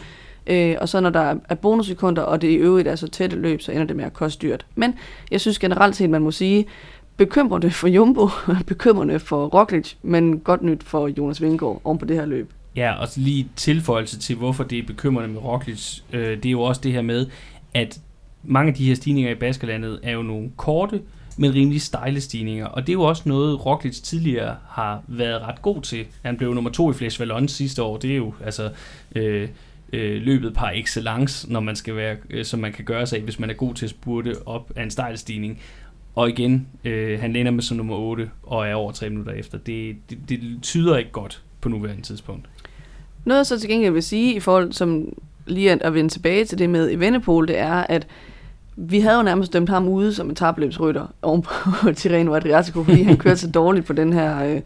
Øh, 0.47 0.77
og 0.81 0.89
så 0.89 1.01
når 1.01 1.11
der 1.11 1.35
er 1.49 1.55
bonussekunder, 1.55 2.23
og 2.23 2.43
det 2.43 2.49
i 2.49 2.55
øvrigt 2.55 2.89
er 2.89 2.97
så 2.97 3.09
tætte 3.09 3.37
løb, 3.37 3.61
så 3.61 3.73
ender 3.73 3.85
det 3.85 3.97
med 3.97 4.05
at 4.05 4.13
koste 4.13 4.47
dyrt. 4.47 4.67
Men 4.75 4.95
jeg 5.31 5.41
synes 5.41 5.59
generelt 5.59 5.97
set, 5.97 6.11
man 6.11 6.23
må 6.23 6.31
sige, 6.31 6.67
bekymrende 7.17 7.71
for 7.71 7.89
Jumbo, 7.89 8.29
bekymrende 8.67 9.19
for 9.19 9.47
Roglic, 9.47 9.95
men 10.03 10.39
godt 10.39 10.63
nyt 10.63 10.83
for 10.83 11.09
Jonas 11.09 11.43
Vingegaard 11.43 11.81
oven 11.85 11.99
på 11.99 12.05
det 12.05 12.17
her 12.17 12.27
løb. 12.27 12.51
Ja, 12.77 12.93
og 12.93 13.09
lige 13.17 13.49
tilføjelse 13.57 14.19
til, 14.19 14.37
hvorfor 14.37 14.65
det 14.65 14.79
er 14.79 14.87
bekymrende 14.87 15.29
med 15.29 15.45
Roglic, 15.45 16.01
øh, 16.13 16.37
det 16.37 16.47
er 16.47 16.51
jo 16.51 16.61
også 16.61 16.81
det 16.85 16.93
her 16.93 17.03
med, 17.03 17.27
at 17.75 18.01
mange 18.43 18.69
af 18.69 18.75
de 18.75 18.87
her 18.87 18.95
stigninger 18.95 19.31
i 19.31 19.35
Baskerlandet 19.35 20.01
er 20.03 20.13
jo 20.13 20.23
nogle 20.23 20.51
korte, 20.57 21.01
men 21.37 21.55
rimelig 21.55 21.83
stejle 21.83 22.21
stigninger. 22.21 22.67
Og 22.67 22.83
det 22.83 22.89
er 22.89 22.93
jo 22.93 23.03
også 23.03 23.23
noget, 23.27 23.67
Roglic 23.67 24.01
tidligere 24.01 24.57
har 24.69 25.03
været 25.09 25.43
ret 25.43 25.63
god 25.63 25.83
til. 25.83 26.05
Han 26.23 26.37
blev 26.37 26.55
nummer 26.55 26.71
to 26.71 26.91
i 26.91 26.95
Flash 26.95 27.21
Vallons 27.21 27.53
sidste 27.53 27.83
år. 27.83 27.97
Det 27.97 28.13
er 28.13 28.17
jo 28.17 28.35
altså 28.45 28.71
øh, 29.17 29.49
øh, 29.93 30.23
løbet 30.23 30.55
par 30.55 30.71
excellence, 30.75 31.53
når 31.53 31.61
man 31.61 31.77
skal 31.77 31.97
være, 31.97 32.17
øh, 32.31 32.45
som 32.45 32.61
man 32.61 32.73
kan 32.73 32.85
gøre 32.85 33.07
sig 33.07 33.19
af, 33.19 33.23
hvis 33.23 33.39
man 33.39 33.51
er 33.51 33.55
god 33.55 33.75
til 33.75 33.87
at 33.87 33.91
spurte 33.91 34.35
op 34.47 34.73
af 34.77 34.83
en 34.83 34.91
stejl 34.91 35.19
stigning. 35.19 35.61
Og 36.15 36.29
igen, 36.29 36.67
øh, 36.85 37.21
han 37.21 37.33
lander 37.33 37.53
med 37.53 37.63
som 37.63 37.77
nummer 37.77 37.97
8 37.97 38.31
og 38.43 38.69
er 38.69 38.75
over 38.75 38.93
3 38.93 39.11
minutter 39.11 39.33
efter. 39.33 39.59
Det, 39.59 39.97
det, 40.11 40.19
det 40.29 40.41
tyder 40.63 40.97
ikke 40.97 41.11
godt 41.11 41.43
på 41.61 41.69
nuværende 41.69 42.03
tidspunkt. 42.03 42.49
Noget 43.25 43.39
jeg 43.39 43.47
så 43.47 43.61
til 43.61 43.71
gengæld 43.71 43.93
vil 43.93 44.03
sige, 44.03 44.35
i 44.35 44.41
forhold 44.41 44.73
som 44.73 45.13
lige 45.47 45.73
at, 45.73 45.83
at 45.83 45.95
vende 45.95 46.11
tilbage 46.11 46.45
til 46.45 46.59
det 46.59 46.71
med 46.71 46.91
Evenepoel, 46.91 47.49
det 47.49 47.59
er, 47.59 47.75
at 47.75 48.07
vi 48.77 49.01
havde 49.01 49.17
jo 49.17 49.23
nærmest 49.23 49.53
dømt 49.53 49.69
ham 49.69 49.89
ude 49.89 50.15
som 50.15 50.29
en 50.29 50.35
tabløbsrytter 50.35 51.07
oven 51.23 51.43
på 51.43 51.53
Tirreno 51.97 52.35
Adriatico, 52.35 52.85
fordi 52.85 53.03
han 53.03 53.17
kørte 53.17 53.41
så 53.41 53.51
dårligt 53.51 53.87
på 53.87 53.93
den 53.93 54.13
her 54.13 54.45
øh, 54.45 54.61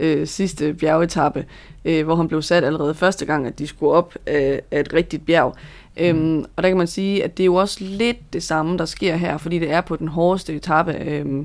øh, 0.00 0.26
sidste 0.26 0.74
bjergetappe, 0.74 1.44
øh, 1.84 2.04
hvor 2.04 2.14
han 2.14 2.28
blev 2.28 2.42
sat 2.42 2.64
allerede 2.64 2.94
første 2.94 3.26
gang, 3.26 3.46
at 3.46 3.58
de 3.58 3.66
skulle 3.66 3.92
op 3.92 4.14
af, 4.26 4.60
af 4.70 4.80
et 4.80 4.92
rigtigt 4.92 5.26
bjerg. 5.26 5.54
Øhm, 5.96 6.18
mm. 6.18 6.22
Øhm, 6.22 6.44
og 6.56 6.62
der 6.62 6.68
kan 6.68 6.78
man 6.78 6.86
sige, 6.86 7.24
at 7.24 7.36
det 7.36 7.42
er 7.42 7.46
jo 7.46 7.54
også 7.54 7.84
lidt 7.84 8.32
det 8.32 8.42
samme, 8.42 8.78
der 8.78 8.84
sker 8.84 9.16
her, 9.16 9.38
fordi 9.38 9.58
det 9.58 9.70
er 9.70 9.80
på 9.80 9.96
den 9.96 10.08
hårdeste 10.08 10.54
etape, 10.54 10.92
øh, 10.92 11.44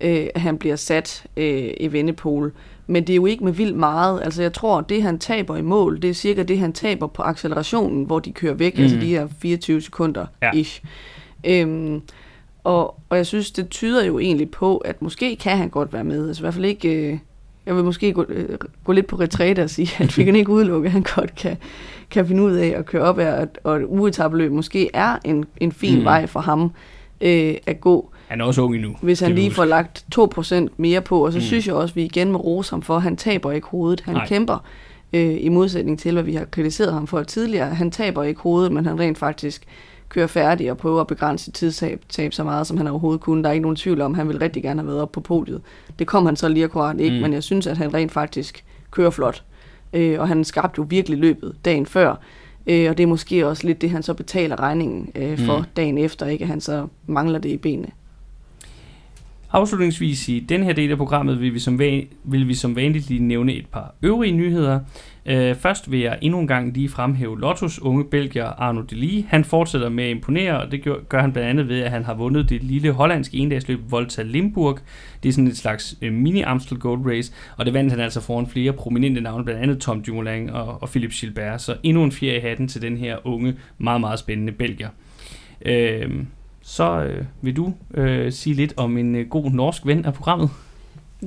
øh, 0.00 0.26
at 0.34 0.40
han 0.40 0.58
bliver 0.58 0.76
sat 0.76 1.26
øh, 1.36 1.70
i 1.80 1.92
Vendepol. 1.92 2.52
Men 2.86 3.06
det 3.06 3.12
er 3.12 3.16
jo 3.16 3.26
ikke 3.26 3.44
med 3.44 3.52
vildt 3.52 3.76
meget. 3.76 4.22
Altså 4.22 4.42
jeg 4.42 4.52
tror, 4.52 4.80
det 4.80 5.02
han 5.02 5.18
taber 5.18 5.56
i 5.56 5.62
mål, 5.62 6.02
det 6.02 6.10
er 6.10 6.14
cirka 6.14 6.42
det, 6.42 6.58
han 6.58 6.72
taber 6.72 7.06
på 7.06 7.22
accelerationen, 7.22 8.04
hvor 8.04 8.18
de 8.18 8.32
kører 8.32 8.54
væk, 8.54 8.76
mm. 8.76 8.82
altså 8.82 8.96
de 9.00 9.06
her 9.06 9.28
24 9.40 9.80
sekunder 9.80 10.26
ja. 10.42 10.50
ish. 10.52 10.84
Øhm, 11.44 12.02
og, 12.64 13.00
og 13.08 13.16
jeg 13.16 13.26
synes, 13.26 13.50
det 13.50 13.68
tyder 13.68 14.04
jo 14.04 14.18
egentlig 14.18 14.50
på, 14.50 14.76
at 14.76 15.02
måske 15.02 15.36
kan 15.36 15.56
han 15.56 15.68
godt 15.68 15.92
være 15.92 16.04
med. 16.04 16.28
Altså 16.28 16.42
i 16.42 16.44
hvert 16.44 16.54
fald 16.54 16.64
ikke... 16.64 16.88
Øh, 16.88 17.18
jeg 17.68 17.76
vil 17.76 17.84
måske 17.84 18.12
gå, 18.12 18.24
øh, 18.28 18.58
gå 18.84 18.92
lidt 18.92 19.06
på 19.06 19.16
retræte 19.16 19.62
og 19.62 19.70
sige, 19.70 19.90
at 20.04 20.18
vi 20.18 20.24
kan 20.24 20.36
ikke 20.36 20.50
udelukke, 20.50 20.86
at 20.86 20.92
han 20.92 21.04
godt 21.14 21.34
kan, 21.34 21.56
kan 22.10 22.26
finde 22.26 22.42
ud 22.42 22.52
af 22.52 22.74
at 22.78 22.86
køre 22.86 23.02
op 23.02 23.18
af, 23.18 23.46
og 23.64 23.76
et 23.76 23.84
uetabeløb 23.88 24.52
måske 24.52 24.90
er 24.94 25.18
en, 25.24 25.44
en 25.56 25.72
fin 25.72 25.98
mm. 25.98 26.04
vej 26.04 26.26
for 26.26 26.40
ham 26.40 26.70
øh, 27.20 27.54
at 27.66 27.80
gå. 27.80 28.10
Han 28.28 28.40
er 28.40 28.44
også 28.44 28.62
ung 28.62 28.74
endnu. 28.74 28.96
Hvis 29.02 29.20
han 29.20 29.34
lige 29.34 29.50
får 29.50 29.64
lagt 29.64 30.04
2% 30.18 30.66
mere 30.76 31.00
på, 31.00 31.26
og 31.26 31.32
så 31.32 31.38
mm. 31.38 31.42
synes 31.42 31.66
jeg 31.66 31.74
også, 31.74 31.92
at 31.92 31.96
vi 31.96 32.04
igen 32.04 32.32
må 32.32 32.38
rose 32.38 32.70
ham 32.70 32.82
for, 32.82 32.96
at 32.96 33.02
han 33.02 33.16
taber 33.16 33.52
ikke 33.52 33.66
hovedet. 33.66 34.00
Han 34.00 34.14
Nej. 34.14 34.26
kæmper 34.26 34.64
øh, 35.12 35.36
i 35.40 35.48
modsætning 35.48 35.98
til, 35.98 36.12
hvad 36.12 36.22
vi 36.22 36.34
har 36.34 36.44
kritiseret 36.44 36.92
ham 36.92 37.06
for 37.06 37.22
tidligere. 37.22 37.74
Han 37.74 37.90
taber 37.90 38.22
ikke 38.22 38.40
hovedet, 38.40 38.72
men 38.72 38.86
han 38.86 39.00
rent 39.00 39.18
faktisk 39.18 39.64
kører 40.08 40.26
færdig 40.26 40.70
og 40.70 40.76
prøver 40.76 41.00
at 41.00 41.06
begrænse 41.06 41.50
tidstab 41.50 42.00
tab 42.08 42.32
så 42.32 42.44
meget, 42.44 42.66
som 42.66 42.76
han 42.76 42.86
overhovedet 42.86 43.20
kunne. 43.20 43.42
Der 43.42 43.48
er 43.48 43.52
ikke 43.52 43.62
nogen 43.62 43.76
tvivl 43.76 44.00
om, 44.00 44.12
at 44.12 44.16
han 44.16 44.28
vil 44.28 44.38
rigtig 44.38 44.62
gerne 44.62 44.80
have 44.80 44.86
været 44.86 45.00
op 45.00 45.12
på 45.12 45.20
podiet. 45.20 45.62
Det 45.98 46.06
kom 46.06 46.26
han 46.26 46.36
så 46.36 46.48
lige 46.48 46.64
akkurat 46.64 47.00
ikke, 47.00 47.16
mm. 47.16 47.22
men 47.22 47.32
jeg 47.32 47.42
synes, 47.42 47.66
at 47.66 47.76
han 47.78 47.94
rent 47.94 48.12
faktisk 48.12 48.64
kører 48.90 49.10
flot. 49.10 49.44
Øh, 49.92 50.20
og 50.20 50.28
han 50.28 50.44
skabte 50.44 50.78
jo 50.78 50.86
virkelig 50.88 51.18
løbet 51.18 51.56
dagen 51.64 51.86
før. 51.86 52.14
Øh, 52.66 52.90
og 52.90 52.98
det 52.98 53.02
er 53.02 53.06
måske 53.06 53.46
også 53.46 53.66
lidt 53.66 53.80
det, 53.80 53.90
han 53.90 54.02
så 54.02 54.14
betaler 54.14 54.60
regningen 54.60 55.12
øh, 55.14 55.38
for 55.38 55.58
mm. 55.58 55.64
dagen 55.76 55.98
efter, 55.98 56.26
ikke 56.26 56.42
at 56.42 56.48
han 56.48 56.60
så 56.60 56.86
mangler 57.06 57.38
det 57.38 57.48
i 57.48 57.56
benene. 57.56 57.88
Afslutningsvis 59.52 60.28
i 60.28 60.40
den 60.40 60.62
her 60.62 60.72
del 60.72 60.90
af 60.90 60.96
programmet 60.96 61.40
vil 61.40 61.54
vi 61.54 61.58
som, 61.58 61.78
van, 61.78 62.06
vil 62.24 62.48
vi 62.48 62.54
som 62.54 62.76
vanligt 62.76 63.08
lige 63.08 63.22
nævne 63.22 63.52
et 63.52 63.66
par 63.66 63.94
øvrige 64.02 64.32
nyheder. 64.32 64.80
Øh, 65.26 65.54
først 65.54 65.90
vil 65.90 66.00
jeg 66.00 66.18
endnu 66.22 66.40
en 66.40 66.46
gang 66.46 66.74
lige 66.74 66.88
fremhæve 66.88 67.40
Lottos 67.40 67.82
unge 67.82 68.04
belgier 68.04 68.44
Arno 68.44 68.82
Deli. 68.82 69.26
Han 69.28 69.44
fortsætter 69.44 69.88
med 69.88 70.04
at 70.04 70.10
imponere, 70.10 70.60
og 70.60 70.70
det 70.70 70.82
gør, 70.82 70.94
gør 71.08 71.20
han 71.20 71.32
blandt 71.32 71.48
andet 71.48 71.68
ved, 71.68 71.80
at 71.80 71.90
han 71.90 72.04
har 72.04 72.14
vundet 72.14 72.50
det 72.50 72.62
lille 72.62 72.92
hollandske 72.92 73.36
endagsløb 73.36 73.80
Volta 73.90 74.22
Limburg. 74.22 74.78
Det 75.22 75.28
er 75.28 75.32
sådan 75.32 75.48
et 75.48 75.56
slags 75.56 75.96
øh, 76.02 76.12
mini-Amstel 76.12 76.78
Gold 76.78 77.06
Race, 77.06 77.32
og 77.56 77.66
det 77.66 77.74
vandt 77.74 77.92
han 77.92 78.00
altså 78.00 78.20
foran 78.20 78.46
flere 78.46 78.72
prominente 78.72 79.20
navne, 79.20 79.44
blandt 79.44 79.62
andet 79.62 79.78
Tom 79.78 80.02
Dumoulin 80.02 80.50
og, 80.50 80.82
og 80.82 80.88
Philip 80.88 81.10
Gilbert. 81.10 81.62
Så 81.62 81.76
endnu 81.82 82.04
en 82.04 82.12
fjer 82.12 82.36
i 82.36 82.40
hatten 82.40 82.68
til 82.68 82.82
den 82.82 82.96
her 82.96 83.16
unge, 83.26 83.54
meget, 83.78 84.00
meget 84.00 84.18
spændende 84.18 84.52
belgier. 84.52 84.88
Øh, 85.66 86.10
så 86.68 87.02
øh, 87.02 87.24
vil 87.42 87.56
du 87.56 87.72
øh, 87.94 88.32
sige 88.32 88.54
lidt 88.54 88.74
om 88.76 88.98
en 88.98 89.14
øh, 89.14 89.28
god 89.28 89.50
norsk 89.50 89.86
ven 89.86 90.04
af 90.04 90.14
programmet. 90.14 90.50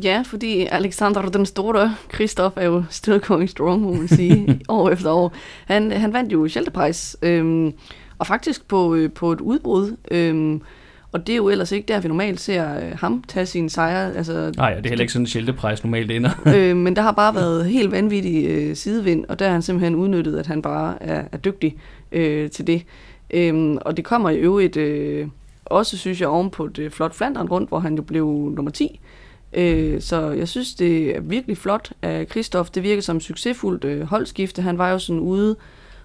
Ja, 0.04 0.24
fordi 0.26 0.68
Alexander 0.72 1.22
den 1.22 1.46
Store, 1.46 1.96
Christoph 2.14 2.58
er 2.58 2.66
jo 2.66 2.84
still 2.90 3.20
going 3.20 3.50
strong, 3.50 3.82
må 3.82 3.94
man 3.94 4.08
sige, 4.08 4.60
år 4.70 4.90
efter 4.90 5.12
år. 5.12 5.34
Han, 5.66 5.92
han 5.92 6.14
vandt 6.14 6.34
jo 6.34 6.48
Scheldeprijs, 6.48 7.18
øhm, 7.22 7.74
og 8.18 8.28
faktisk 8.28 8.68
på, 8.68 8.96
øh, 8.96 9.12
på 9.12 9.32
et 9.32 9.42
udbrud. 9.42 9.96
Øhm, 10.12 10.62
og 11.12 11.28
det 11.28 11.34
er 11.34 11.38
jo 11.38 11.50
ellers 11.50 11.72
ikke 11.72 11.88
der, 11.88 12.00
vi 12.00 12.08
normalt 12.08 12.40
ser 12.40 12.78
øh, 12.78 12.98
ham 13.00 13.24
tage 13.28 13.46
sin 13.46 13.70
sejre. 13.70 14.16
Altså, 14.16 14.52
Nej, 14.58 14.74
det 14.74 14.86
er 14.86 14.90
heller 14.90 15.02
ikke 15.02 15.14
sådan 15.14 15.46
en 15.50 15.80
normalt 15.84 16.12
ender. 16.12 16.32
øh, 16.56 16.78
men 16.78 16.96
der 16.96 17.02
har 17.02 17.12
bare 17.12 17.36
været 17.36 17.66
helt 17.66 17.92
vanvittig 17.92 18.46
øh, 18.48 18.76
sidevind, 18.76 19.26
og 19.30 19.40
der 19.40 19.46
har 19.46 19.54
han 19.54 19.62
simpelthen 19.62 19.96
udnyttet, 19.96 20.38
at 20.38 20.48
han 20.48 20.62
bare 20.62 21.04
er, 21.04 21.24
er 21.32 21.38
dygtig 21.38 21.76
øh, 22.12 22.50
til 22.50 22.68
det. 22.68 22.84
Øhm, 23.34 23.78
og 23.82 23.98
det 23.98 24.06
kommer 24.06 24.30
i 24.30 24.38
øvrigt 24.38 24.78
øh, 24.78 25.28
også, 25.66 25.98
synes 25.98 26.22
jeg, 26.22 26.30
oven 26.30 26.50
på 26.50 26.68
det 26.68 26.80
øh, 26.80 26.92
flot 26.92 27.14
Flandern 27.14 27.48
rundt, 27.48 27.70
hvor 27.70 27.80
han 27.80 27.96
jo 27.96 28.02
blev 28.02 28.26
nummer 28.56 28.72
10. 28.72 29.00
Øh, 29.54 30.02
så 30.02 30.32
jeg 30.32 30.48
synes, 30.48 30.76
det 30.76 31.16
er 31.16 31.22
virkelig 31.22 31.58
flot 31.58 31.92
af 32.02 32.28
Kristoff. 32.28 32.70
Det 32.70 32.84
virker 32.84 33.02
som 33.02 33.18
et 33.18 33.24
succesfuldt 33.24 33.84
øh, 33.84 34.02
holdskifte. 34.02 34.62
Han 34.62 34.78
var 34.78 34.90
jo 34.90 35.00
sådan 35.00 35.20
ude 35.20 35.56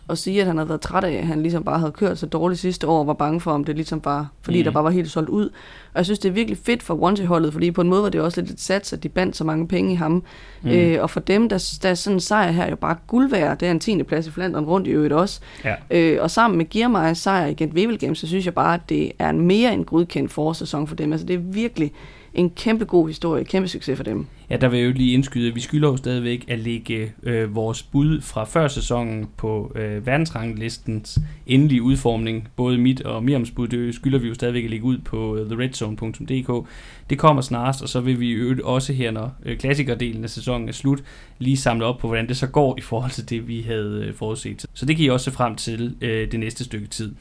og 0.08 0.18
sige, 0.18 0.40
at 0.40 0.46
han 0.46 0.56
havde 0.56 0.68
været 0.68 0.80
træt 0.80 1.04
af, 1.04 1.12
at 1.12 1.26
han 1.26 1.42
ligesom 1.42 1.64
bare 1.64 1.78
havde 1.78 1.92
kørt 1.92 2.18
så 2.18 2.26
dårligt 2.26 2.60
sidste 2.60 2.86
år, 2.86 2.98
og 2.98 3.06
var 3.06 3.12
bange 3.12 3.40
for, 3.40 3.52
om 3.52 3.64
det 3.64 3.74
ligesom 3.74 4.00
bare, 4.00 4.28
fordi 4.42 4.58
mm. 4.58 4.64
der 4.64 4.70
bare 4.70 4.84
var 4.84 4.90
helt 4.90 5.10
solgt 5.10 5.28
ud. 5.28 5.44
Og 5.92 5.98
jeg 5.98 6.04
synes, 6.04 6.18
det 6.18 6.28
er 6.28 6.32
virkelig 6.32 6.58
fedt 6.58 6.82
for 6.82 6.94
Wanty-holdet, 6.94 7.52
fordi 7.52 7.70
på 7.70 7.80
en 7.80 7.88
måde 7.88 8.02
var 8.02 8.08
det 8.08 8.20
også 8.20 8.40
lidt 8.40 8.50
et 8.50 8.60
sats, 8.60 8.92
at 8.92 9.02
de 9.02 9.08
bandt 9.08 9.36
så 9.36 9.44
mange 9.44 9.68
penge 9.68 9.92
i 9.92 9.94
ham. 9.94 10.22
Mm. 10.62 10.70
Øh, 10.70 11.02
og 11.02 11.10
for 11.10 11.20
dem, 11.20 11.48
der, 11.48 11.78
der 11.82 11.88
er 11.88 11.94
sådan 11.94 12.16
en 12.16 12.20
sejr 12.20 12.50
her 12.50 12.70
jo 12.70 12.76
bare 12.76 12.96
guld 13.06 13.30
værd. 13.30 13.58
Det 13.58 13.68
er 13.68 13.72
en 13.72 13.80
10. 13.80 14.02
plads 14.02 14.26
i 14.26 14.30
Flandern 14.30 14.64
rundt 14.64 14.86
i 14.86 14.90
øvrigt 14.90 15.12
også. 15.12 15.40
Ja. 15.64 15.74
Øh, 15.90 16.22
og 16.22 16.30
sammen 16.30 16.58
med 16.58 16.64
Giermeiers 16.64 17.18
sejr 17.18 17.46
igen 17.46 17.72
Wevel 17.72 17.98
Games, 17.98 18.18
så 18.18 18.26
synes 18.26 18.44
jeg 18.44 18.54
bare, 18.54 18.74
at 18.74 18.80
det 18.88 19.12
er 19.18 19.30
en 19.30 19.40
mere 19.40 19.72
end 19.72 19.84
godkendt 19.84 20.32
forårssæson 20.32 20.86
for 20.86 20.96
dem. 20.96 21.12
Altså 21.12 21.26
det 21.26 21.34
er 21.34 21.40
virkelig 21.40 21.92
en 22.36 22.50
kæmpe 22.50 22.84
god 22.84 23.08
historie, 23.08 23.44
kæmpe 23.44 23.68
succes 23.68 23.96
for 23.96 24.04
dem. 24.04 24.26
Ja, 24.50 24.56
der 24.56 24.68
vil 24.68 24.78
jeg 24.78 24.86
jo 24.86 24.92
lige 24.92 25.12
indskyde, 25.12 25.48
at 25.48 25.54
vi 25.54 25.60
skylder 25.60 25.88
jo 25.88 25.96
stadigvæk 25.96 26.44
at 26.48 26.58
lægge 26.58 27.12
øh, 27.22 27.54
vores 27.54 27.82
bud 27.82 28.20
fra 28.20 28.44
før 28.44 28.68
sæsonen 28.68 29.26
på 29.36 29.72
øh, 29.74 30.06
verdensranglistens 30.06 31.18
endelige 31.46 31.82
udformning. 31.82 32.48
Både 32.56 32.78
mit 32.78 33.00
og 33.02 33.24
Miriams 33.24 33.50
bud, 33.50 33.68
det 33.68 33.94
skylder 33.94 34.18
vi 34.18 34.28
jo 34.28 34.34
stadigvæk 34.34 34.64
at 34.64 34.70
lægge 34.70 34.84
ud 34.84 34.98
på 34.98 35.36
øh, 35.36 35.50
theredzone.dk. 35.50 36.68
Det 37.10 37.18
kommer 37.18 37.42
snarest, 37.42 37.82
og 37.82 37.88
så 37.88 38.00
vil 38.00 38.20
vi 38.20 38.32
jo 38.32 38.56
også 38.64 38.92
her, 38.92 39.10
når 39.10 39.30
øh, 39.44 39.58
klassikerdelen 39.58 40.24
af 40.24 40.30
sæsonen 40.30 40.68
er 40.68 40.72
slut, 40.72 41.02
lige 41.38 41.56
samle 41.56 41.84
op 41.84 41.98
på, 41.98 42.06
hvordan 42.06 42.28
det 42.28 42.36
så 42.36 42.46
går 42.46 42.78
i 42.78 42.80
forhold 42.80 43.10
til 43.10 43.30
det, 43.30 43.48
vi 43.48 43.60
havde 43.60 44.04
øh, 44.08 44.14
forudset. 44.14 44.66
Så 44.74 44.86
det 44.86 44.96
kan 44.96 45.04
I 45.04 45.08
også 45.08 45.24
se 45.24 45.30
frem 45.30 45.56
til 45.56 45.96
øh, 46.00 46.30
det 46.30 46.40
næste 46.40 46.64
stykke 46.64 46.86
tid. 46.86 47.14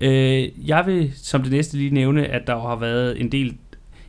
Øh, 0.00 0.68
jeg 0.68 0.86
vil 0.86 1.12
som 1.14 1.42
det 1.42 1.52
næste 1.52 1.76
lige 1.76 1.90
nævne, 1.90 2.26
at 2.26 2.46
der 2.46 2.60
har 2.60 2.76
været 2.76 3.20
en 3.20 3.32
del 3.32 3.56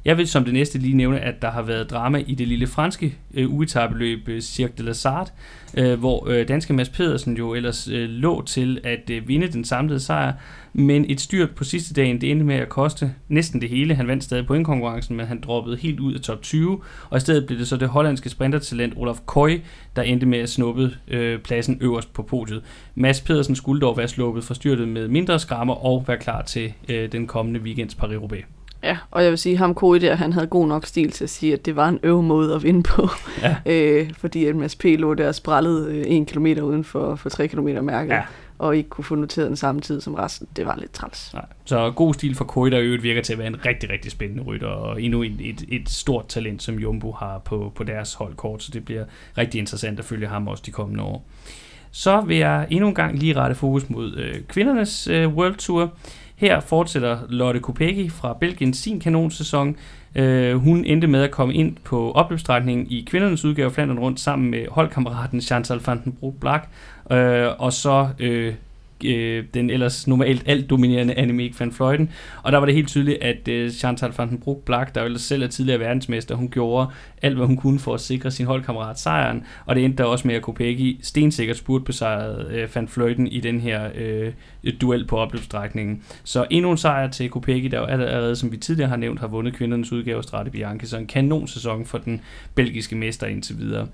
jeg 0.05 0.17
vil 0.17 0.27
som 0.27 0.45
det 0.45 0.53
næste 0.53 0.79
lige 0.79 0.97
nævne, 0.97 1.19
at 1.19 1.41
der 1.41 1.51
har 1.51 1.61
været 1.61 1.89
drama 1.89 2.23
i 2.27 2.35
det 2.35 2.47
lille 2.47 2.67
franske 2.67 3.17
øh, 3.33 3.53
ugetabeløb 3.53 4.27
øh, 4.27 4.41
Cirque 4.41 4.73
de 4.77 4.83
la 4.83 4.93
Sartre, 4.93 5.33
øh, 5.77 5.99
hvor 5.99 6.29
øh, 6.29 6.47
danske 6.47 6.73
Mads 6.73 6.89
Pedersen 6.89 7.37
jo 7.37 7.53
ellers 7.53 7.87
øh, 7.87 8.09
lå 8.09 8.43
til 8.45 8.79
at 8.83 9.09
øh, 9.09 9.27
vinde 9.27 9.47
den 9.47 9.65
samlede 9.65 9.99
sejr, 9.99 10.33
men 10.73 11.05
et 11.09 11.21
styrt 11.21 11.49
på 11.49 11.63
sidste 11.63 11.93
dagen, 11.93 12.21
det 12.21 12.31
endte 12.31 12.45
med 12.45 12.55
at 12.55 12.69
koste 12.69 13.13
næsten 13.27 13.61
det 13.61 13.69
hele. 13.69 13.95
Han 13.95 14.07
vandt 14.07 14.23
stadig 14.23 14.47
pointkonkurrencen, 14.47 15.17
men 15.17 15.25
han 15.25 15.41
droppede 15.41 15.77
helt 15.77 15.99
ud 15.99 16.13
af 16.13 16.21
top 16.21 16.41
20, 16.41 16.81
og 17.09 17.17
i 17.17 17.19
stedet 17.19 17.47
blev 17.47 17.59
det 17.59 17.67
så 17.67 17.77
det 17.77 17.87
hollandske 17.87 18.29
sprintertalent 18.29 18.93
Olaf 18.97 19.17
Koy, 19.25 19.61
der 19.95 20.01
endte 20.01 20.25
med 20.25 20.39
at 20.39 20.49
snuppe 20.49 20.91
øh, 21.07 21.39
pladsen 21.39 21.77
øverst 21.81 22.13
på 22.13 22.23
podiet. 22.23 22.63
Mads 22.95 23.21
Pedersen 23.21 23.55
skulle 23.55 23.81
dog 23.81 23.97
være 23.97 24.07
sluppet 24.07 24.43
for 24.43 24.53
styrtet 24.53 24.87
med 24.87 25.07
mindre 25.07 25.39
skrammer 25.39 25.85
og 25.85 26.03
være 26.07 26.17
klar 26.17 26.41
til 26.41 26.73
øh, 26.89 27.11
den 27.11 27.27
kommende 27.27 27.59
weekends 27.59 27.95
Paris-Roubaix. 27.95 28.43
Ja, 28.84 28.98
og 29.12 29.24
jeg 29.24 29.30
vil 29.30 29.38
sige, 29.38 29.58
ham 29.58 29.76
Koi 29.76 30.00
der, 30.00 30.15
han 30.15 30.34
havde 30.34 30.48
god 30.48 30.67
nok 30.67 30.86
stil 30.86 31.12
til 31.12 31.24
at 31.24 31.30
sige, 31.30 31.54
at 31.54 31.65
det 31.65 31.76
var 31.76 31.89
en 31.89 32.00
øv 32.04 32.22
måde 32.22 32.56
at 32.56 32.63
vinde 32.63 32.84
på. 32.84 33.10
Ja. 33.41 33.56
øh, 33.74 34.12
fordi 34.17 34.46
at 34.46 34.56
Mads 34.56 34.76
P. 34.76 34.84
lå 34.84 35.13
der 35.13 35.32
sprallet 35.32 35.88
øh, 35.88 36.04
en 36.08 36.26
kilometer 36.26 36.62
uden 36.62 36.84
for, 36.84 37.15
for 37.15 37.30
tre 37.30 37.48
kilometer 37.48 37.82
mærket. 37.82 38.13
Ja. 38.13 38.22
Og 38.58 38.78
ikke 38.78 38.89
kunne 38.89 39.04
få 39.04 39.15
noteret 39.15 39.48
den 39.48 39.56
samme 39.56 39.82
tid 39.82 40.02
som 40.02 40.13
resten. 40.13 40.48
Det 40.56 40.65
var 40.65 40.76
lidt 40.80 40.93
træls. 40.93 41.34
Nej. 41.34 41.46
Så 41.65 41.91
god 41.91 42.13
stil 42.13 42.36
for 42.36 42.46
Koi, 42.46 42.69
der 42.69 42.80
øvrigt 42.80 43.04
virker 43.04 43.22
til 43.22 43.34
at 43.34 43.39
være 43.39 43.48
en 43.48 43.65
rigtig, 43.65 43.89
rigtig 43.89 44.12
spændende 44.12 44.43
rytter. 44.43 44.67
Og 44.67 45.02
endnu 45.02 45.24
et, 45.24 45.36
et, 45.39 45.63
et 45.69 45.89
stort 45.89 46.28
talent, 46.28 46.63
som 46.63 46.76
Jumbo 46.76 47.12
har 47.12 47.38
på, 47.38 47.72
på 47.76 47.84
deres 47.84 48.13
holdkort. 48.13 48.63
Så 48.63 48.72
det 48.74 48.86
bliver 48.86 49.06
rigtig 49.38 49.60
interessant 49.60 50.00
at 50.00 50.06
følge 50.06 50.28
ham 50.28 50.48
også 50.48 50.63
de 50.65 50.72
kommende 50.72 51.04
år. 51.04 51.26
Så 51.91 52.22
vil 52.22 52.38
jeg 52.38 52.67
endnu 52.69 52.88
en 52.88 52.96
gang 52.96 53.19
lige 53.19 53.36
rette 53.36 53.56
fokus 53.56 53.89
mod 53.89 54.15
øh, 54.15 54.36
kvindernes 54.48 55.08
øh, 55.08 55.34
World 55.34 55.56
Tour. 55.56 55.93
Her 56.43 56.60
fortsætter 56.60 57.19
Lotte 57.29 57.60
Kopecky 57.60 58.12
fra 58.12 58.38
Belgien 58.39 58.73
sin 58.73 58.99
kanonsæson. 58.99 59.75
Øh, 60.15 60.56
hun 60.56 60.86
endte 60.86 61.08
med 61.08 61.23
at 61.23 61.32
komme 61.32 61.53
ind 61.53 61.75
på 61.84 62.12
opløbsstrækningen 62.12 62.88
i 62.89 63.06
kvindernes 63.08 63.45
udgave 63.45 63.71
Flandern 63.71 63.99
rundt 63.99 64.19
sammen 64.19 64.51
med 64.51 64.65
holdkammeraten 64.71 65.41
Chantal 65.41 65.79
van 65.86 66.03
den 66.03 66.12
Broek 66.12 66.34
Black. 66.39 66.69
Øh, 67.12 67.47
og 67.60 67.73
så 67.73 68.08
øh, 68.19 68.53
øh, 69.06 69.43
den 69.53 69.69
ellers 69.69 70.08
normalt 70.08 70.43
alt 70.45 70.69
dominerende 70.69 71.13
Annemiek 71.13 71.60
van 71.60 71.71
Fløjten. 71.71 72.10
Og 72.43 72.51
der 72.51 72.58
var 72.58 72.65
det 72.65 72.75
helt 72.75 72.88
tydeligt, 72.88 73.23
at 73.23 73.47
øh, 73.47 73.71
Chantal 73.71 74.12
van 74.17 74.29
den 74.29 74.39
Broek 74.39 74.58
Black, 74.58 74.95
der 74.95 75.01
jo 75.01 75.06
ellers 75.06 75.21
selv 75.21 75.43
er 75.43 75.47
tidligere 75.47 75.79
verdensmester, 75.79 76.36
hun 76.36 76.49
gjorde 76.49 76.88
alt, 77.23 77.36
hvad 77.36 77.47
hun 77.47 77.57
kunne 77.57 77.79
for 77.79 77.93
at 77.93 78.01
sikre 78.01 78.31
sin 78.31 78.45
holdkammerat 78.45 78.99
sejren. 78.99 79.43
Og 79.65 79.75
det 79.75 79.86
endte 79.86 80.03
der 80.03 80.09
også 80.09 80.27
med, 80.27 80.36
at 80.36 80.41
Kopecky 80.41 80.99
stensikkert 81.01 81.57
spurt 81.57 81.83
besejret 81.83 82.51
øh, 82.51 82.75
van 82.75 82.88
Fløjten 82.88 83.27
i 83.27 83.39
den 83.39 83.59
her 83.59 83.89
øh, 83.95 84.33
duel 84.81 85.07
på 85.07 85.17
opløbsstrækningen. 85.17 86.03
Så 86.23 86.45
endnu 86.49 86.71
en 86.71 86.77
sejr 86.77 87.09
til 87.09 87.29
Kopecky, 87.29 87.65
der 87.65 87.79
jo 87.79 87.86
allerede, 87.86 88.36
som 88.36 88.51
vi 88.51 88.57
tidligere 88.57 88.89
har 88.89 88.97
nævnt, 88.97 89.19
har 89.19 89.27
vundet 89.27 89.53
kvindernes 89.53 89.91
udgave 89.91 90.17
af 90.17 90.23
Strade 90.23 90.49
Bianche. 90.49 90.88
Så 90.88 90.97
en 90.97 91.07
kanon 91.07 91.47
sæson 91.47 91.86
for 91.86 91.97
den 91.97 92.21
belgiske 92.55 92.95
mester 92.95 93.27
indtil 93.27 93.59
videre. 93.59 93.88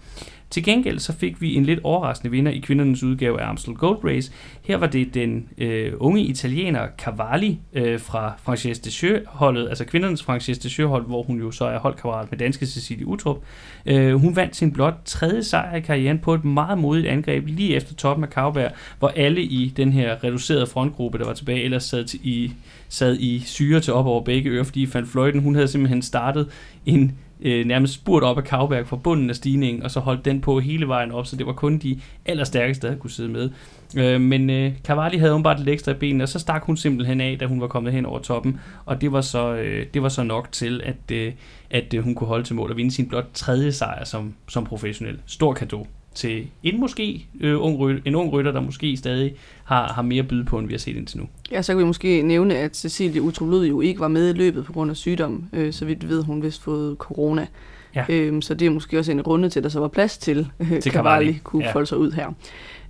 Til 0.49 0.63
gengæld 0.63 0.99
så 0.99 1.13
fik 1.13 1.41
vi 1.41 1.55
en 1.55 1.65
lidt 1.65 1.79
overraskende 1.83 2.31
vinder 2.31 2.51
i 2.51 2.59
kvindernes 2.59 3.03
udgave 3.03 3.41
af 3.41 3.49
Amstel 3.49 3.73
Gold 3.73 3.97
Race. 4.03 4.31
Her 4.61 4.77
var 4.77 4.87
det 4.87 5.13
den 5.13 5.49
øh, 5.57 5.93
unge 5.97 6.21
italiener 6.21 6.87
Cavalli 6.97 7.59
øh, 7.73 7.99
fra 7.99 8.33
Frances 8.43 8.79
de 8.79 9.21
holdet 9.27 9.69
altså 9.69 9.85
kvindernes 9.85 10.23
Frances 10.23 10.59
de 10.59 10.83
hold, 10.83 11.05
hvor 11.05 11.23
hun 11.23 11.39
jo 11.39 11.51
så 11.51 11.65
er 11.65 11.79
holdkammerat 11.79 12.31
med 12.31 12.39
danske 12.39 12.65
Cecilie 12.65 13.07
Utrup. 13.19 13.37
Øh, 13.85 14.15
hun 14.15 14.35
vandt 14.35 14.55
sin 14.55 14.71
blot 14.71 14.93
tredje 15.05 15.43
sejr 15.43 15.75
i 15.75 15.79
karrieren 15.79 16.19
på 16.19 16.33
et 16.33 16.45
meget 16.45 16.77
modigt 16.77 17.07
angreb 17.07 17.47
lige 17.47 17.75
efter 17.75 17.95
toppen 17.95 18.23
af 18.23 18.29
Kavberg, 18.29 18.71
hvor 18.99 19.07
alle 19.07 19.41
i 19.41 19.73
den 19.77 19.93
her 19.93 20.23
reducerede 20.23 20.67
frontgruppe, 20.67 21.17
der 21.17 21.25
var 21.25 21.33
tilbage, 21.33 21.63
ellers 21.63 21.83
sad 21.83 22.13
i, 22.13 22.51
sad 22.89 23.17
i 23.19 23.39
syre 23.39 23.79
til 23.79 23.93
op 23.93 24.05
over 24.05 24.23
begge 24.23 24.49
ører, 24.49 24.63
fordi 24.63 24.89
Van 24.93 25.05
Fløjten, 25.05 25.41
hun 25.41 25.55
havde 25.55 25.67
simpelthen 25.67 26.01
startet 26.01 26.47
en 26.85 27.17
øh, 27.41 27.65
nærmest 27.65 27.93
spurt 27.93 28.23
op 28.23 28.37
af 28.37 28.43
Kavberg 28.43 28.87
fra 28.87 28.95
bunden 28.95 29.29
af 29.29 29.35
stigningen, 29.35 29.83
og 29.83 29.91
så 29.91 29.99
holdt 29.99 30.25
den 30.25 30.41
på 30.41 30.59
hele 30.59 30.87
vejen 30.87 31.11
op, 31.11 31.25
så 31.25 31.35
det 31.35 31.45
var 31.45 31.53
kun 31.53 31.77
de 31.77 31.99
allerstærkeste, 32.25 32.87
der 32.87 32.95
kunne 32.95 33.11
sidde 33.11 33.29
med. 33.29 33.49
Øh, 33.97 34.21
men 34.21 34.49
øh, 34.49 34.71
Cavalli 34.83 35.17
havde 35.17 35.33
åbenbart 35.33 35.59
lidt 35.59 35.69
ekstra 35.69 35.91
i 35.91 35.95
benene, 35.95 36.23
og 36.23 36.29
så 36.29 36.39
stak 36.39 36.63
hun 36.63 36.77
simpelthen 36.77 37.21
af, 37.21 37.37
da 37.39 37.45
hun 37.45 37.61
var 37.61 37.67
kommet 37.67 37.93
hen 37.93 38.05
over 38.05 38.19
toppen, 38.19 38.59
og 38.85 39.01
det 39.01 39.11
var 39.11 39.21
så, 39.21 39.53
øh, 39.53 39.85
det 39.93 40.03
var 40.03 40.09
så 40.09 40.23
nok 40.23 40.51
til, 40.51 40.81
at, 40.83 41.11
øh, 41.11 41.33
at 41.69 41.93
øh, 41.93 42.03
hun 42.03 42.15
kunne 42.15 42.27
holde 42.27 42.43
til 42.43 42.55
mål 42.55 42.71
og 42.71 42.77
vinde 42.77 42.91
sin 42.91 43.07
blot 43.07 43.27
tredje 43.33 43.71
sejr 43.71 44.03
som, 44.03 44.33
som 44.47 44.65
professionel. 44.65 45.19
Stor 45.25 45.53
kado 45.53 45.87
til 46.15 46.47
en 46.63 46.79
måske 46.79 47.27
øh, 47.39 47.61
ung 47.61 47.79
rytter, 47.79 48.01
en 48.05 48.15
ung 48.15 48.33
rytter, 48.33 48.51
der 48.51 48.61
måske 48.61 48.97
stadig 48.97 49.35
har, 49.63 49.93
har 49.93 50.01
mere 50.01 50.23
byde 50.23 50.45
på, 50.45 50.57
end 50.59 50.67
vi 50.67 50.73
har 50.73 50.79
set 50.79 50.95
indtil 50.95 51.19
nu. 51.19 51.27
Ja, 51.51 51.61
så 51.61 51.71
kan 51.71 51.79
vi 51.79 51.83
måske 51.83 52.21
nævne, 52.21 52.55
at 52.55 52.77
Cecilie 52.77 53.21
Utrolud 53.21 53.67
jo 53.67 53.81
ikke 53.81 53.99
var 53.99 54.07
med 54.07 54.29
i 54.29 54.37
løbet 54.37 54.65
på 54.65 54.73
grund 54.73 54.91
af 54.91 54.97
sygdom. 54.97 55.43
Øh, 55.53 55.73
så 55.73 55.85
vidt 55.85 56.09
ved, 56.09 56.23
hun 56.23 56.43
vist 56.43 56.61
fået 56.61 56.97
corona. 56.97 57.47
Ja. 57.95 58.05
Øhm, 58.09 58.41
så 58.41 58.53
det 58.53 58.65
er 58.65 58.69
måske 58.69 58.99
også 58.99 59.11
en 59.11 59.21
runde 59.21 59.49
til, 59.49 59.59
at 59.59 59.63
der 59.63 59.69
så 59.69 59.79
var 59.79 59.87
plads 59.87 60.17
til, 60.17 60.51
øh, 60.59 60.79
til 60.81 60.91
Cavalli 60.91 61.39
kunne 61.43 61.65
ja. 61.65 61.71
folde 61.71 61.87
sig 61.87 61.97
ud 61.97 62.11
her. 62.11 62.33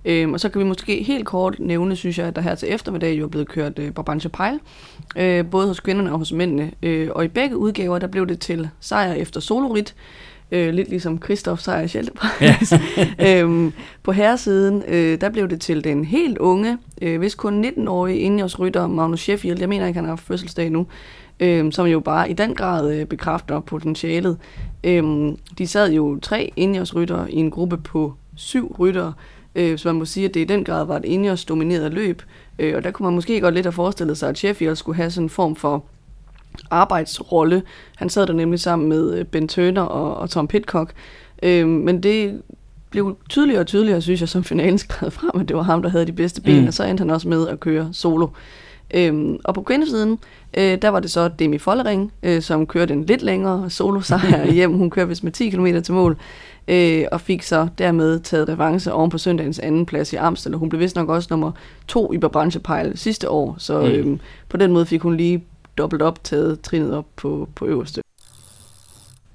Øhm, 0.04 0.32
og 0.32 0.40
så 0.40 0.48
kan 0.48 0.58
vi 0.58 0.64
måske 0.64 1.02
helt 1.02 1.26
kort 1.26 1.56
nævne, 1.58 1.96
synes 1.96 2.18
jeg, 2.18 2.26
at 2.26 2.36
der 2.36 2.42
her 2.42 2.54
til 2.54 2.74
eftermiddag 2.74 3.18
jo 3.18 3.24
er 3.24 3.28
blevet 3.28 3.48
kørt 3.48 3.78
øh, 3.78 3.90
Brabantse 3.90 4.28
Pejl, 4.28 4.58
øh, 5.16 5.46
både 5.46 5.66
hos 5.66 5.80
kvinderne 5.80 6.12
og 6.12 6.18
hos 6.18 6.32
mændene. 6.32 6.70
Øh, 6.82 7.08
og 7.14 7.24
i 7.24 7.28
begge 7.28 7.56
udgaver, 7.56 7.98
der 7.98 8.06
blev 8.06 8.26
det 8.26 8.40
til 8.40 8.68
sejr 8.80 9.12
efter 9.12 9.40
solorit, 9.40 9.94
øh, 10.50 10.74
lidt 10.74 10.88
ligesom 10.88 11.22
Christoph 11.22 11.60
Seier 11.60 11.86
Scheldepræs. 11.86 12.72
Ja. 13.18 13.40
øhm, 13.40 13.72
på 14.02 14.12
herresiden, 14.12 14.82
øh, 14.88 15.20
der 15.20 15.30
blev 15.30 15.48
det 15.48 15.60
til 15.60 15.84
den 15.84 16.04
helt 16.04 16.38
unge, 16.38 16.78
øh, 17.02 17.18
hvis 17.18 17.34
kun 17.34 17.64
19-årige 17.64 18.18
indjørsrytter 18.18 18.86
Magnus 18.86 19.20
Sheffield, 19.20 19.60
jeg 19.60 19.68
mener 19.68 19.86
ikke, 19.86 19.98
han 20.00 20.08
har 20.08 20.16
fødselsdag 20.16 20.70
nu, 20.70 20.86
øh, 21.40 21.72
som 21.72 21.86
jo 21.86 22.00
bare 22.00 22.30
i 22.30 22.32
den 22.32 22.54
grad 22.54 22.94
øh, 22.94 23.06
bekræfter 23.06 23.60
potentialet. 23.60 24.38
Øh, 24.84 25.32
de 25.58 25.66
sad 25.66 25.92
jo 25.92 26.18
tre 26.20 26.52
indjørsrytter 26.56 27.26
i 27.26 27.36
en 27.36 27.50
gruppe 27.50 27.76
på 27.76 28.14
syv 28.36 28.76
ryttere, 28.78 29.12
øh, 29.54 29.78
så 29.78 29.88
man 29.88 29.98
må 29.98 30.04
sige, 30.04 30.26
at 30.26 30.34
det 30.34 30.40
i 30.40 30.44
den 30.44 30.64
grad 30.64 30.86
var 30.86 31.00
et 31.04 31.44
domineret 31.48 31.92
løb, 31.92 32.22
øh, 32.58 32.76
og 32.76 32.84
der 32.84 32.90
kunne 32.90 33.06
man 33.06 33.14
måske 33.14 33.40
godt 33.40 33.54
lidt 33.54 33.66
have 33.66 33.72
forestillet 33.72 34.18
sig, 34.18 34.28
at 34.28 34.38
Sheffield 34.38 34.76
skulle 34.76 34.96
have 34.96 35.10
sådan 35.10 35.24
en 35.24 35.30
form 35.30 35.56
for 35.56 35.84
arbejdsrolle. 36.70 37.62
Han 37.96 38.08
sad 38.08 38.26
der 38.26 38.32
nemlig 38.32 38.60
sammen 38.60 38.88
med 38.88 39.18
øh, 39.18 39.24
Ben 39.24 39.48
Turner 39.48 39.82
og, 39.82 40.16
og 40.16 40.30
Tom 40.30 40.48
Pitcock. 40.48 40.92
Øh, 41.42 41.68
men 41.68 42.02
det 42.02 42.42
blev 42.90 43.16
tydeligere 43.28 43.60
og 43.60 43.66
tydeligere, 43.66 44.00
synes 44.00 44.20
jeg, 44.20 44.28
som 44.28 44.44
finalen 44.44 44.78
skrev 44.78 45.10
frem, 45.10 45.40
at 45.40 45.48
det 45.48 45.56
var 45.56 45.62
ham, 45.62 45.82
der 45.82 45.88
havde 45.88 46.06
de 46.06 46.12
bedste 46.12 46.40
ben, 46.40 46.60
mm. 46.60 46.66
og 46.66 46.74
så 46.74 46.84
endte 46.84 47.00
han 47.00 47.10
også 47.10 47.28
med 47.28 47.48
at 47.48 47.60
køre 47.60 47.88
solo. 47.92 48.28
Øhm, 48.94 49.38
og 49.44 49.54
på 49.54 49.62
kvindesiden, 49.62 50.18
øh, 50.56 50.78
der 50.82 50.88
var 50.88 51.00
det 51.00 51.10
så 51.10 51.28
Demi 51.28 51.58
Follering, 51.58 52.12
øh, 52.22 52.42
som 52.42 52.66
kørte 52.66 52.94
en 52.94 53.04
lidt 53.04 53.22
længere 53.22 53.70
solo-sejr 53.70 54.50
hjem. 54.52 54.72
Hun 54.72 54.90
kørte 54.90 55.08
vist 55.08 55.24
med 55.24 55.32
10 55.32 55.50
km 55.50 55.66
til 55.66 55.94
mål, 55.94 56.16
øh, 56.68 57.04
og 57.12 57.20
fik 57.20 57.42
så 57.42 57.68
dermed 57.78 58.20
taget 58.20 58.48
revanche 58.48 58.92
oven 58.92 59.10
på 59.10 59.18
søndagens 59.18 59.58
anden 59.58 59.86
plads 59.86 60.12
i 60.12 60.16
Amstel. 60.16 60.54
Hun 60.54 60.68
blev 60.68 60.80
vist 60.80 60.96
nok 60.96 61.08
også 61.08 61.28
nummer 61.30 61.52
to 61.88 62.12
i 62.12 62.18
branchepejl 62.18 62.98
sidste 62.98 63.30
år, 63.30 63.54
så 63.58 63.82
øh, 63.82 64.18
på 64.48 64.56
den 64.56 64.72
måde 64.72 64.86
fik 64.86 65.00
hun 65.00 65.16
lige 65.16 65.44
dobbelt 65.78 66.02
op, 66.02 66.24
taget 66.24 66.60
trinet 66.60 66.94
op 66.94 67.06
på, 67.16 67.48
på 67.54 67.66
øverste. 67.66 68.02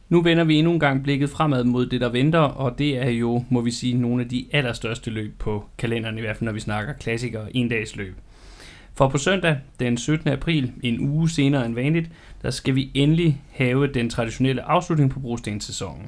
Nu 0.10 0.22
vender 0.22 0.44
vi 0.44 0.56
endnu 0.56 0.74
en 0.74 0.80
gang 0.80 1.04
blikket 1.04 1.30
fremad 1.30 1.64
mod 1.64 1.86
det, 1.86 2.02
der 2.02 2.10
venter, 2.10 2.40
og 2.40 2.80
det 2.80 2.98
er 2.98 3.10
jo, 3.10 3.44
må 3.50 3.62
vi 3.62 3.72
sige, 3.72 3.98
nogle 3.98 4.24
af 4.24 4.30
de 4.30 4.46
allerstørste 4.52 5.10
løb 5.12 5.40
på 5.40 5.64
kalenderen, 5.78 6.18
i 6.18 6.22
hvert 6.22 6.38
fald 6.38 6.46
når 6.46 6.52
vi 6.52 6.60
snakker 6.60 6.94
klassikere 6.94 7.56
en 7.56 7.70
dags 7.70 7.96
løb. 7.96 8.16
For 8.98 9.08
på 9.08 9.18
søndag, 9.18 9.58
den 9.80 9.98
17. 9.98 10.30
april, 10.30 10.72
en 10.84 11.00
uge 11.00 11.30
senere 11.30 11.66
end 11.66 11.76
vanligt, 11.76 12.10
der 12.42 12.52
skal 12.52 12.76
vi 12.76 12.92
endelig 12.94 13.42
have 13.52 13.88
den 13.88 14.10
traditionelle 14.10 14.62
afslutning 14.62 15.12
på 15.12 15.20
brostenssæsonen. 15.20 16.08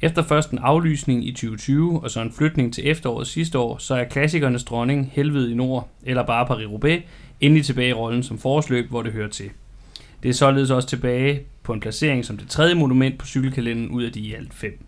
Efter 0.00 0.22
først 0.22 0.50
en 0.50 0.58
aflysning 0.58 1.26
i 1.28 1.32
2020 1.32 2.02
og 2.02 2.10
så 2.10 2.20
en 2.20 2.32
flytning 2.32 2.74
til 2.74 2.90
efteråret 2.90 3.26
sidste 3.26 3.58
år, 3.58 3.78
så 3.78 3.94
er 3.94 4.04
klassikernes 4.04 4.64
dronning 4.64 5.10
Helvede 5.12 5.50
i 5.50 5.54
Nord, 5.54 5.88
eller 6.02 6.26
bare 6.26 6.46
Paris-Roubaix, 6.46 7.02
endelig 7.40 7.64
tilbage 7.64 7.88
i 7.88 7.92
rollen 7.92 8.22
som 8.22 8.38
forårsløb, 8.38 8.88
hvor 8.88 9.02
det 9.02 9.12
hører 9.12 9.28
til. 9.28 9.50
Det 10.22 10.28
er 10.28 10.32
således 10.32 10.70
også 10.70 10.88
tilbage 10.88 11.42
på 11.62 11.72
en 11.72 11.80
placering 11.80 12.24
som 12.24 12.36
det 12.36 12.48
tredje 12.48 12.74
monument 12.74 13.18
på 13.18 13.26
cykelkalenderen 13.26 13.90
ud 13.90 14.02
af 14.02 14.12
de 14.12 14.20
i 14.20 14.34
alt 14.34 14.54
fem. 14.54 14.84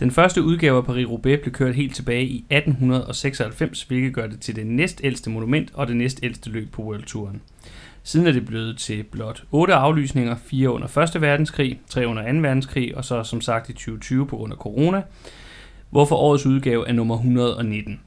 Den 0.00 0.10
første 0.10 0.42
udgave 0.42 0.76
af 0.76 0.82
Paris-Roubaix 0.82 1.42
blev 1.42 1.52
kørt 1.52 1.74
helt 1.74 1.94
tilbage 1.94 2.24
i 2.24 2.36
1896, 2.50 3.82
hvilket 3.82 4.14
gør 4.14 4.26
det 4.26 4.40
til 4.40 4.56
det 4.56 4.66
næstældste 4.66 5.30
monument 5.30 5.70
og 5.74 5.88
det 5.88 5.96
næstældste 5.96 6.50
løb 6.50 6.72
på 6.72 6.82
World 6.82 7.02
Touren. 7.02 7.42
Siden 8.02 8.26
er 8.26 8.32
det 8.32 8.46
blevet 8.46 8.78
til 8.78 9.02
blot 9.02 9.44
8 9.50 9.74
aflysninger, 9.74 10.36
4 10.36 10.70
under 10.70 10.98
1. 10.98 11.20
verdenskrig, 11.22 11.80
3 11.88 12.06
under 12.06 12.32
2. 12.32 12.38
verdenskrig 12.38 12.96
og 12.96 13.04
så 13.04 13.22
som 13.22 13.40
sagt 13.40 13.68
i 13.68 13.72
2020 13.72 14.26
på 14.26 14.36
grund 14.36 14.52
af 14.52 14.58
corona, 14.58 15.02
hvorfor 15.90 16.16
årets 16.16 16.46
udgave 16.46 16.88
er 16.88 16.92
nummer 16.92 17.14
119. 17.14 18.00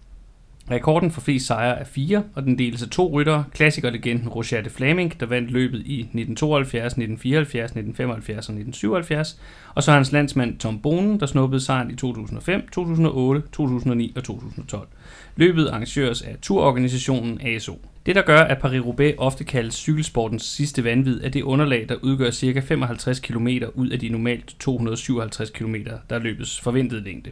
Rekorden 0.72 1.12
for 1.12 1.22
flest 1.22 1.46
sejre 1.48 1.80
er 1.80 1.84
4, 1.84 2.24
og 2.36 2.44
den 2.44 2.58
deles 2.58 2.84
af 2.84 2.90
to 2.90 3.10
ryttere, 3.14 3.44
klassikerlegenden 3.54 4.30
Roger 4.30 4.62
de 4.62 4.70
Flaming, 4.70 5.20
der 5.20 5.26
vandt 5.26 5.52
løbet 5.52 5.80
i 5.86 6.00
1972, 6.00 6.94
1974, 6.94 7.72
1975 7.72 8.50
og 8.50 8.54
1977, 8.54 9.40
og 9.76 9.84
så 9.84 9.92
hans 9.92 10.12
landsmand 10.12 10.58
Tom 10.58 10.82
Bonen, 10.82 11.20
der 11.20 11.26
snuppede 11.26 11.62
sejren 11.62 11.92
i 11.92 11.96
2005, 11.96 12.68
2008, 12.72 13.42
2009 13.52 14.14
og 14.16 14.24
2012. 14.24 14.88
Løbet 15.36 15.68
arrangøres 15.68 16.22
af 16.22 16.36
turorganisationen 16.42 17.42
ASO. 17.42 17.82
Det, 18.06 18.16
der 18.16 18.22
gør, 18.22 18.40
at 18.40 18.58
Paris-Roubaix 18.66 19.16
ofte 19.18 19.44
kaldes 19.44 19.76
cykelsportens 19.76 20.44
sidste 20.44 20.84
vanvid, 20.84 21.24
er 21.24 21.30
det 21.30 21.42
underlag, 21.42 21.86
der 21.90 21.96
udgør 22.02 22.32
ca. 22.32 22.60
55 22.60 23.20
km 23.20 23.48
ud 23.76 23.90
af 23.90 24.00
de 24.00 24.10
normalt 24.10 24.56
257 24.60 25.50
km, 25.50 25.76
der 26.10 26.16
er 26.16 26.20
løbets 26.20 26.62
forventede 26.62 27.04
længde. 27.04 27.32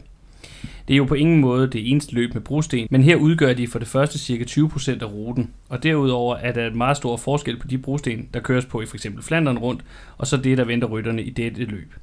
Det 0.87 0.93
er 0.93 0.97
jo 0.97 1.05
på 1.05 1.13
ingen 1.13 1.39
måde 1.39 1.67
det 1.67 1.91
eneste 1.91 2.13
løb 2.13 2.33
med 2.33 2.41
brosten, 2.41 2.87
men 2.91 3.03
her 3.03 3.15
udgør 3.15 3.53
de 3.53 3.67
for 3.67 3.79
det 3.79 3.87
første 3.87 4.19
ca. 4.19 4.43
20% 4.43 4.91
af 5.01 5.11
ruten, 5.11 5.49
og 5.69 5.83
derudover 5.83 6.35
er 6.35 6.51
der 6.51 6.67
et 6.67 6.75
meget 6.75 6.97
stor 6.97 7.17
forskel 7.17 7.59
på 7.59 7.67
de 7.67 7.77
brosten, 7.77 8.29
der 8.33 8.39
køres 8.39 8.65
på 8.65 8.81
i 8.81 8.85
f.eks. 8.85 9.07
Flandern 9.21 9.57
rundt, 9.57 9.81
og 10.17 10.27
så 10.27 10.37
det, 10.37 10.57
der 10.57 10.65
venter 10.65 10.87
rytterne 10.87 11.23
i 11.23 11.29
dette 11.29 11.63
løb. 11.63 11.93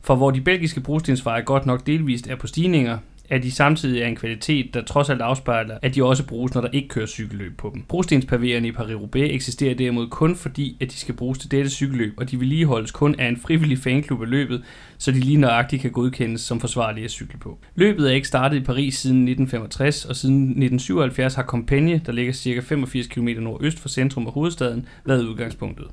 For 0.00 0.14
hvor 0.14 0.30
de 0.30 0.40
belgiske 0.40 0.80
brostensveje 0.80 1.42
godt 1.42 1.66
nok 1.66 1.86
delvist 1.86 2.26
er 2.26 2.36
på 2.36 2.46
stigninger, 2.46 2.98
at 3.28 3.42
de 3.42 3.50
samtidig 3.50 4.02
er 4.02 4.06
en 4.06 4.16
kvalitet, 4.16 4.74
der 4.74 4.82
trods 4.82 5.10
alt 5.10 5.20
afspejler, 5.20 5.78
at 5.82 5.94
de 5.94 6.04
også 6.04 6.26
bruges, 6.26 6.54
når 6.54 6.60
der 6.60 6.68
ikke 6.72 6.88
kører 6.88 7.06
cykelløb 7.06 7.56
på 7.56 7.70
dem. 7.74 7.82
Brostenspavererne 7.82 8.68
i 8.68 8.72
Paris-Roubaix 8.72 9.34
eksisterer 9.34 9.74
derimod 9.74 10.08
kun 10.08 10.36
fordi, 10.36 10.76
at 10.80 10.90
de 10.90 10.96
skal 10.96 11.14
bruges 11.14 11.38
til 11.38 11.50
dette 11.50 11.70
cykelløb, 11.70 12.14
og 12.16 12.30
de 12.30 12.40
vedligeholdes 12.40 12.90
kun 12.90 13.14
af 13.18 13.28
en 13.28 13.36
frivillig 13.36 13.78
fanklub 13.78 14.22
af 14.22 14.30
løbet, 14.30 14.62
så 14.98 15.12
de 15.12 15.20
lige 15.20 15.36
nøjagtigt 15.36 15.82
kan 15.82 15.90
godkendes 15.90 16.40
som 16.40 16.60
forsvarlige 16.60 17.04
at 17.04 17.10
cykle 17.10 17.38
på. 17.38 17.58
Løbet 17.74 18.10
er 18.10 18.14
ikke 18.14 18.28
startet 18.28 18.56
i 18.56 18.64
Paris 18.64 18.94
siden 18.94 19.16
1965, 19.16 20.04
og 20.04 20.16
siden 20.16 20.42
1977 20.42 21.34
har 21.34 21.42
Compiègne, 21.42 22.00
der 22.06 22.12
ligger 22.12 22.32
ca. 22.32 22.60
85 22.60 23.06
km 23.06 23.28
nordøst 23.28 23.78
for 23.78 23.88
centrum 23.88 24.26
af 24.26 24.32
hovedstaden, 24.32 24.86
været 25.04 25.24
udgangspunktet. 25.24 25.86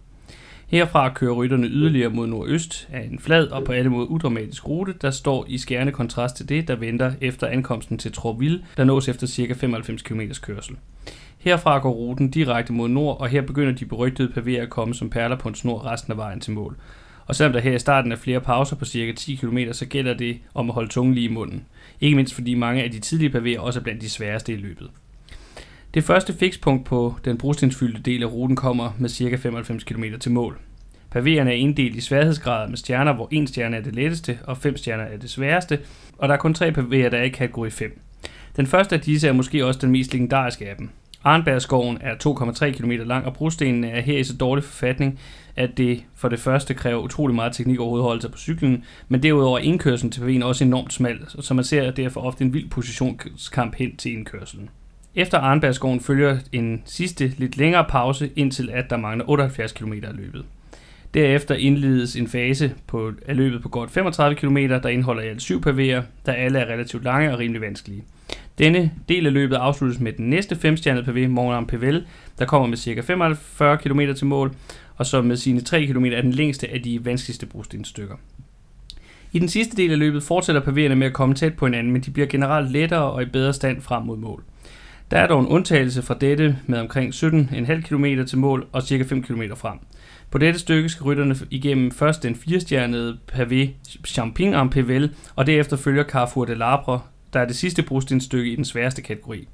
Herfra 0.75 1.13
kører 1.13 1.33
rytterne 1.33 1.67
yderligere 1.67 2.09
mod 2.09 2.27
nordøst 2.27 2.87
af 2.91 3.03
en 3.11 3.19
flad 3.19 3.47
og 3.47 3.63
på 3.63 3.71
alle 3.71 3.89
måder 3.89 4.05
udramatisk 4.05 4.67
rute, 4.67 4.93
der 5.01 5.11
står 5.11 5.45
i 5.47 5.57
skærende 5.57 5.91
kontrast 5.91 6.35
til 6.35 6.49
det, 6.49 6.67
der 6.67 6.75
venter 6.75 7.13
efter 7.21 7.47
ankomsten 7.47 7.97
til 7.97 8.11
Troville, 8.11 8.63
der 8.77 8.83
nås 8.83 9.07
efter 9.07 9.27
ca. 9.27 9.53
95 9.53 10.01
km 10.01 10.21
kørsel. 10.41 10.75
Herfra 11.37 11.79
går 11.79 11.91
ruten 11.91 12.31
direkte 12.31 12.73
mod 12.73 12.89
nord, 12.89 13.19
og 13.19 13.27
her 13.27 13.41
begynder 13.41 13.71
de 13.71 13.85
berygtede 13.85 14.31
pavéer 14.37 14.61
at 14.61 14.69
komme 14.69 14.93
som 14.93 15.09
perler 15.09 15.35
på 15.35 15.49
en 15.49 15.55
snor 15.55 15.85
resten 15.85 16.11
af 16.11 16.17
vejen 16.17 16.39
til 16.39 16.53
mål. 16.53 16.77
Og 17.25 17.35
selvom 17.35 17.53
der 17.53 17.59
her 17.59 17.75
i 17.75 17.79
starten 17.79 18.11
er 18.11 18.15
flere 18.15 18.41
pauser 18.41 18.75
på 18.75 18.85
cirka 18.85 19.11
10 19.11 19.35
km, 19.35 19.57
så 19.71 19.85
gælder 19.85 20.13
det 20.13 20.37
om 20.53 20.69
at 20.69 20.73
holde 20.73 20.89
tungen 20.89 21.15
lige 21.15 21.29
i 21.29 21.33
munden. 21.33 21.65
Ikke 22.01 22.15
mindst 22.15 22.33
fordi 22.33 22.53
mange 22.53 22.83
af 22.83 22.91
de 22.91 22.99
tidlige 22.99 23.29
pavéer 23.29 23.59
også 23.59 23.79
er 23.79 23.83
blandt 23.83 24.01
de 24.01 24.09
sværeste 24.09 24.53
i 24.53 24.57
løbet. 24.57 24.89
Det 25.95 26.03
første 26.03 26.33
fikspunkt 26.33 26.85
på 26.85 27.15
den 27.25 27.37
brostensfyldte 27.37 28.01
del 28.01 28.23
af 28.23 28.27
ruten 28.27 28.55
kommer 28.55 28.91
med 28.99 29.09
ca. 29.09 29.35
95 29.35 29.83
km 29.83 30.03
til 30.19 30.31
mål. 30.31 30.59
Pavéerne 31.15 31.47
er 31.47 31.51
inddelt 31.51 31.95
i 31.95 32.01
sværhedsgrader 32.01 32.69
med 32.69 32.77
stjerner, 32.77 33.13
hvor 33.13 33.27
en 33.31 33.47
stjerne 33.47 33.77
er 33.77 33.81
det 33.81 33.95
letteste 33.95 34.39
og 34.43 34.57
fem 34.57 34.77
stjerner 34.77 35.03
er 35.03 35.17
det 35.17 35.29
sværeste, 35.29 35.79
og 36.17 36.27
der 36.27 36.33
er 36.33 36.39
kun 36.39 36.53
tre 36.53 36.69
pavéer, 36.69 37.09
der 37.09 37.17
er 37.17 37.23
i 37.23 37.29
kategori 37.29 37.69
5. 37.69 38.01
Den 38.55 38.67
første 38.67 38.95
af 38.95 39.01
disse 39.01 39.27
er 39.27 39.33
måske 39.33 39.65
også 39.65 39.79
den 39.79 39.91
mest 39.91 40.13
legendariske 40.13 40.69
af 40.69 40.75
dem. 40.75 40.89
Arnbergskoven 41.23 41.97
er 42.01 42.13
2,3 42.27 42.71
km 42.71 42.91
lang, 42.91 43.25
og 43.25 43.33
brostenene 43.33 43.89
er 43.89 44.01
her 44.01 44.17
i 44.17 44.23
så 44.23 44.37
dårlig 44.37 44.63
forfatning, 44.63 45.19
at 45.55 45.77
det 45.77 46.03
for 46.15 46.29
det 46.29 46.39
første 46.39 46.73
kræver 46.73 47.01
utrolig 47.01 47.35
meget 47.35 47.53
teknik 47.53 47.79
og 47.79 47.97
at 47.97 48.03
holde 48.03 48.21
sig 48.21 48.31
på 48.31 48.37
cyklen, 48.37 48.83
men 49.07 49.23
derudover 49.23 49.59
er 49.59 49.63
indkørslen 49.63 50.11
til 50.11 50.21
pavéen 50.21 50.45
også 50.45 50.63
enormt 50.63 50.93
smal, 50.93 51.19
så 51.27 51.53
man 51.53 51.63
ser 51.63 51.91
derfor 51.91 52.21
ofte 52.21 52.43
en 52.43 52.53
vild 52.53 52.69
positionskamp 52.69 53.75
hen 53.75 53.95
til 53.95 54.13
indkørslen. 54.13 54.69
Efter 55.15 55.37
Arnbergskoven 55.37 55.99
følger 55.99 56.37
en 56.51 56.81
sidste 56.85 57.33
lidt 57.37 57.57
længere 57.57 57.85
pause, 57.89 58.29
indtil 58.35 58.69
at 58.69 58.89
der 58.89 58.97
mangler 58.97 59.29
78 59.29 59.71
km 59.71 59.93
af 59.93 60.15
løbet. 60.15 60.45
Derefter 61.13 61.55
indledes 61.55 62.15
en 62.15 62.27
fase 62.27 62.73
på, 62.87 63.11
af 63.27 63.37
løbet 63.37 63.61
på 63.61 63.69
godt 63.69 63.91
35 63.91 64.35
km, 64.35 64.57
der 64.57 64.87
indeholder 64.87 65.23
i 65.23 65.27
alt 65.27 65.41
syv 65.41 65.67
pavéer, 65.67 66.01
der 66.25 66.33
alle 66.33 66.59
er 66.59 66.73
relativt 66.73 67.03
lange 67.03 67.33
og 67.33 67.39
rimelig 67.39 67.61
vanskelige. 67.61 68.03
Denne 68.57 68.91
del 69.09 69.25
af 69.25 69.33
løbet 69.33 69.55
afsluttes 69.55 69.99
med 69.99 70.13
den 70.13 70.29
næste 70.29 70.55
femstjernede 70.55 71.05
pavé, 71.05 71.27
Morgenarm 71.27 71.67
Pevel, 71.67 72.07
der 72.39 72.45
kommer 72.45 72.67
med 72.67 72.77
ca. 72.77 73.01
45 73.01 73.77
km 73.77 74.01
til 74.15 74.27
mål, 74.27 74.55
og 74.95 75.05
som 75.05 75.25
med 75.25 75.35
sine 75.35 75.61
3 75.61 75.85
km 75.85 76.05
er 76.05 76.21
den 76.21 76.31
længste 76.31 76.71
af 76.71 76.81
de 76.81 77.05
vanskeligste 77.05 77.45
brostenstykker. 77.45 78.15
I 79.31 79.39
den 79.39 79.49
sidste 79.49 79.77
del 79.77 79.91
af 79.91 79.99
løbet 79.99 80.23
fortsætter 80.23 80.61
pavéerne 80.61 80.95
med 80.95 81.07
at 81.07 81.13
komme 81.13 81.35
tæt 81.35 81.53
på 81.53 81.65
hinanden, 81.65 81.93
men 81.93 82.01
de 82.01 82.11
bliver 82.11 82.27
generelt 82.27 82.71
lettere 82.71 83.11
og 83.11 83.21
i 83.21 83.25
bedre 83.25 83.53
stand 83.53 83.81
frem 83.81 84.03
mod 84.03 84.17
mål. 84.17 84.43
Der 85.11 85.17
er 85.17 85.27
dog 85.27 85.39
en 85.39 85.47
undtagelse 85.47 86.01
fra 86.01 86.13
dette 86.21 86.57
med 86.65 86.79
omkring 86.79 87.13
17,5 87.13 87.81
km 87.81 88.05
til 88.27 88.37
mål 88.37 88.67
og 88.71 88.83
ca. 88.83 89.03
5 89.03 89.23
km 89.23 89.41
frem. 89.55 89.79
På 90.31 90.37
dette 90.37 90.59
stykke 90.59 90.89
skal 90.89 91.03
rytterne 91.03 91.35
igennem 91.51 91.91
først 91.91 92.23
den 92.23 92.35
firestjernede 92.35 93.17
pavé 93.31 93.67
Champignon 94.07 94.69
en 94.69 95.09
og 95.35 95.47
derefter 95.47 95.77
følger 95.77 96.03
Carrefour 96.03 96.45
de 96.45 96.55
Labre, 96.55 97.01
der 97.33 97.39
er 97.39 97.45
det 97.45 97.55
sidste 97.55 97.83
brostensstykke 97.83 98.51
i 98.51 98.55
den 98.55 98.65
sværeste 98.65 99.01
kategori. 99.01 99.47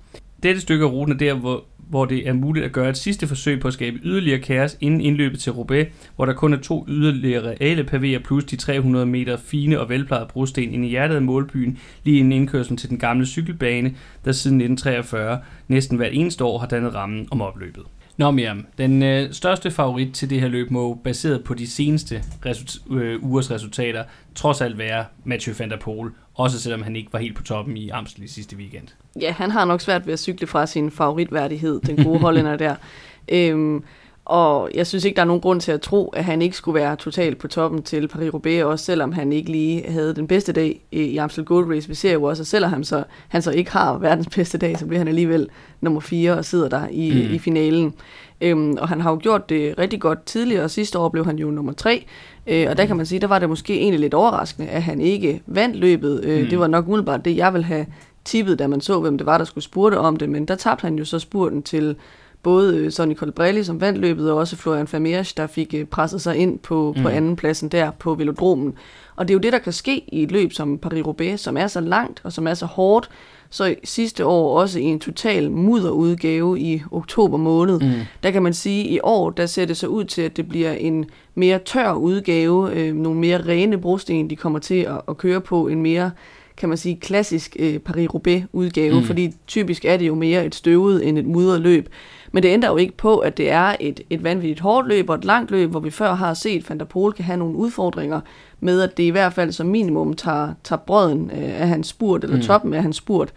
Dette 0.44 0.62
stykke 0.62 0.86
af 0.86 0.92
ruten 0.92 1.14
er 1.14 1.18
der, 1.18 1.34
hvor, 1.34 1.64
hvor 1.92 2.06
det 2.06 2.28
er 2.28 2.34
muligt 2.34 2.66
at 2.66 2.72
gøre 2.72 2.90
et 2.90 2.98
sidste 2.98 3.28
forsøg 3.28 3.60
på 3.60 3.68
at 3.68 3.74
skabe 3.74 4.00
yderligere 4.04 4.40
kaos 4.40 4.78
inden 4.82 5.02
indløbet 5.02 5.40
til 5.40 5.52
Roubaix, 5.52 5.88
hvor 6.16 6.26
der 6.26 6.34
kun 6.34 6.54
er 6.54 6.58
to 6.58 6.86
yderligere 6.88 7.48
reale 7.48 7.84
pavéer 7.84 8.24
plus 8.24 8.44
de 8.44 8.56
300 8.56 9.06
meter 9.06 9.38
fine 9.38 9.80
og 9.80 9.90
velplejede 9.90 10.28
brosten 10.34 10.74
ind 10.74 10.86
i 10.86 10.90
hjertet 10.90 11.16
af 11.16 11.22
målbyen, 11.22 11.80
lige 12.04 12.18
inden 12.18 12.32
indkørslen 12.32 12.78
til 12.78 12.90
den 12.90 12.98
gamle 12.98 13.26
cykelbane, 13.26 13.96
der 14.26 14.32
siden 14.32 14.62
1943 14.62 15.40
næsten 15.68 15.98
hvert 15.98 16.14
eneste 16.14 16.44
år 16.44 16.60
har 16.60 16.68
dannet 16.68 16.96
rammen 16.96 17.28
om 17.32 17.42
opløbet. 17.42 17.84
Nå 18.18 18.32
Miriam, 18.32 18.66
den 18.78 19.04
øh, 19.04 19.34
største 19.34 19.72
favorit 19.72 20.14
til 20.14 20.30
det 20.30 20.42
her 20.42 20.48
løb 20.48 20.72
må 20.72 20.94
baseret 20.94 21.44
på 21.44 21.54
de 21.54 21.68
seneste 21.68 22.24
result- 22.46 22.94
øh, 22.94 23.24
ugers 23.24 23.52
resultater 23.52 24.04
trods 24.36 24.62
alt 24.62 24.78
være 24.78 25.06
Mathieu 25.24 25.56
van 25.60 25.70
der 25.70 25.78
Poel, 25.78 26.12
også 26.34 26.60
selvom 26.60 26.82
han 26.82 26.96
ikke 26.96 27.14
var 27.14 27.20
helt 27.20 27.36
på 27.36 27.44
toppen 27.44 27.78
i 27.78 27.90
Amstel 27.90 28.24
i 28.24 28.28
sidste 28.28 28.56
weekend. 28.56 28.88
Ja, 29.22 29.32
han 29.32 29.52
har 29.52 29.66
nok 29.66 29.82
svært 29.82 30.06
ved 30.06 30.14
at 30.14 30.20
cykle 30.20 30.48
fra 30.48 30.66
sin 30.66 30.92
favoritværdighed, 30.92 31.80
den 31.82 32.04
gode 32.04 32.20
hollænder 32.20 32.56
der. 32.58 32.76
Øhm, 33.32 33.84
og 34.26 34.70
jeg 34.74 34.88
synes 34.88 35.06
ikke, 35.06 35.16
der 35.16 35.22
er 35.22 35.26
nogen 35.26 35.42
grund 35.42 35.62
til 35.62 35.72
at 35.72 35.82
tro, 35.82 36.08
at 36.08 36.26
han 36.26 36.42
ikke 36.42 36.56
skulle 36.56 36.80
være 36.80 36.96
totalt 36.96 37.38
på 37.38 37.48
toppen 37.48 37.84
til 37.84 38.10
Paris-Roubaix, 38.14 38.64
også 38.64 38.86
selvom 38.86 39.12
han 39.12 39.34
ikke 39.34 39.52
lige 39.52 39.92
havde 39.92 40.16
den 40.16 40.28
bedste 40.28 40.52
dag 40.52 40.82
i 40.92 41.18
Amstel 41.18 41.46
Gold 41.46 41.76
Race. 41.76 41.88
Vi 41.88 41.96
ser 41.96 42.14
jo 42.14 42.24
også, 42.24 42.44
at 42.44 42.48
selvom 42.48 42.72
han 42.72 42.84
så, 42.84 43.04
han 43.28 43.42
så 43.42 43.52
ikke 43.52 43.72
har 43.72 43.98
verdens 43.98 44.28
bedste 44.36 44.58
dag, 44.58 44.78
så 44.80 44.86
bliver 44.86 45.00
han 45.00 45.08
alligevel 45.08 45.50
nummer 45.82 46.00
4 46.00 46.38
og 46.38 46.46
sidder 46.46 46.70
der 46.70 46.88
i, 46.92 47.28
mm. 47.28 47.34
i 47.34 47.40
finalen. 47.40 47.94
Øhm, 48.42 48.78
og 48.80 48.90
han 48.90 49.02
har 49.02 49.12
jo 49.12 49.20
gjort 49.22 49.50
det 49.50 49.80
rigtig 49.80 50.02
godt 50.02 50.26
tidligere, 50.26 50.64
og 50.64 50.72
sidste 50.72 51.00
år 51.00 51.10
blev 51.10 51.26
han 51.26 51.40
jo 51.40 51.52
nummer 51.52 51.74
3. 51.74 52.06
Øh, 52.48 52.68
og 52.70 52.78
der 52.78 52.86
kan 52.86 52.98
man 52.98 53.06
sige, 53.06 53.20
der 53.20 53.28
var 53.28 53.40
det 53.40 53.50
måske 53.50 53.80
egentlig 53.80 54.00
lidt 54.00 54.14
overraskende, 54.14 54.68
at 54.70 54.84
han 54.84 55.02
ikke 55.02 55.42
vandt 55.46 55.76
løbet. 55.76 56.24
Øh, 56.24 56.44
mm. 56.44 56.50
Det 56.50 56.60
var 56.60 56.68
nok 56.68 56.88
umiddelbart 56.88 57.26
det, 57.26 57.38
jeg 57.38 57.54
ville 57.54 57.66
have 57.66 57.86
tippet, 58.26 58.60
da 58.60 58.68
man 58.68 58.82
så, 58.82 59.00
hvem 59.00 59.18
det 59.18 59.28
var, 59.28 59.38
der 59.38 59.46
skulle 59.46 59.64
spurte 59.64 59.98
om 59.98 60.18
det. 60.18 60.30
Men 60.30 60.46
der 60.46 60.56
tabte 60.56 60.82
han 60.82 60.96
jo 60.96 61.06
så 61.06 61.20
spurten 61.20 61.64
til 61.64 61.96
både 62.44 62.78
øh, 62.78 62.92
Sonny 62.92 63.16
Colbrelli, 63.16 63.64
som 63.64 63.82
vandt 63.82 64.00
løbet, 64.00 64.32
og 64.32 64.38
også 64.38 64.56
Florian 64.56 64.88
Vermeersch, 64.92 65.38
der 65.38 65.48
fik 65.48 65.74
øh, 65.78 65.86
presset 65.86 66.22
sig 66.22 66.36
ind 66.36 66.60
på, 66.60 66.94
mm. 66.98 67.04
på 67.04 67.10
anden 67.10 67.36
pladsen 67.36 67.70
der 67.70 67.92
på 67.92 68.16
velodromen. 68.16 68.74
Og 69.16 69.28
det 69.28 69.34
er 69.34 69.36
jo 69.36 69.40
det, 69.40 69.54
der 69.54 69.60
kan 69.60 69.74
ske 69.74 70.04
i 70.08 70.24
et 70.24 70.32
løb 70.32 70.54
som 70.54 70.80
Paris-Roubaix, 70.86 71.38
som 71.38 71.58
er 71.58 71.68
så 71.68 71.80
langt 71.80 72.22
og 72.24 72.34
som 72.34 72.48
er 72.48 72.54
så 72.54 72.66
hårdt, 72.66 73.10
så 73.50 73.76
sidste 73.84 74.26
år 74.26 74.60
også 74.60 74.80
i 74.80 74.84
en 74.84 75.00
total 75.00 75.52
mudderudgave 75.52 76.60
i 76.60 76.82
oktober 76.92 77.38
måned. 77.38 77.80
Mm. 77.80 77.92
Der 78.24 78.32
kan 78.32 78.44
man 78.44 78.54
sige, 78.54 78.84
at 78.84 78.92
i 78.92 79.00
år 79.04 79.30
der 79.30 79.46
ser 79.46 79.66
det 79.66 79.78
så 79.78 79.88
ud 79.88 80.04
til, 80.04 80.22
at 80.22 80.38
det 80.38 80.50
bliver 80.50 80.74
en 80.74 81.06
mere 81.36 81.60
tør 81.60 81.94
udgave, 81.94 82.74
øh, 82.74 82.96
nogle 82.96 83.20
mere 83.20 83.42
rene 83.48 83.78
brosten, 83.78 84.30
de 84.30 84.36
kommer 84.36 84.60
til 84.60 84.76
at, 84.76 85.02
at 85.08 85.18
køre 85.18 85.42
på, 85.42 85.68
en 85.68 85.82
mere 85.82 86.12
kan 86.62 86.70
man 86.70 86.78
sige, 86.78 86.96
klassisk 86.96 87.56
øh, 87.60 87.80
Paris-Roubaix 87.90 88.42
udgave, 88.54 89.00
mm. 89.00 89.06
fordi 89.06 89.34
typisk 89.48 89.86
er 89.86 89.98
det 89.98 90.08
jo 90.08 90.16
mere 90.16 90.46
et 90.46 90.56
støvet 90.56 91.08
end 91.08 91.18
et 91.18 91.26
mudret 91.26 91.62
løb. 91.62 91.90
Men 92.32 92.44
det 92.44 92.50
ændrer 92.50 92.70
jo 92.70 92.78
ikke 92.78 92.98
på, 92.98 93.18
at 93.18 93.38
det 93.38 93.52
er 93.52 93.76
et, 93.80 94.00
et 94.10 94.24
vanvittigt 94.24 94.60
hårdt 94.60 94.88
løb 94.88 95.10
og 95.10 95.16
et 95.16 95.26
langt 95.26 95.52
løb, 95.52 95.70
hvor 95.70 95.80
vi 95.80 95.90
før 95.90 96.14
har 96.14 96.34
set, 96.34 96.58
at 96.64 96.70
Van 96.70 96.80
der 96.80 96.86
Pol 96.86 97.14
kan 97.14 97.26
have 97.26 97.38
nogle 97.38 97.56
udfordringer 97.56 98.22
med, 98.60 98.82
at 98.82 98.98
det 98.98 99.04
i 99.04 99.10
hvert 99.10 99.34
fald 99.34 99.52
som 99.52 99.68
minimum 99.68 100.14
tager, 100.14 100.54
tager 100.64 100.80
brøden 100.80 101.32
øh, 101.34 101.62
af 101.62 101.68
hans 101.68 101.88
spurt, 101.88 102.24
eller 102.24 102.38
mm. 102.38 102.44
toppen 102.44 102.74
af 102.74 102.82
hans 102.82 102.96
spurt. 102.96 103.34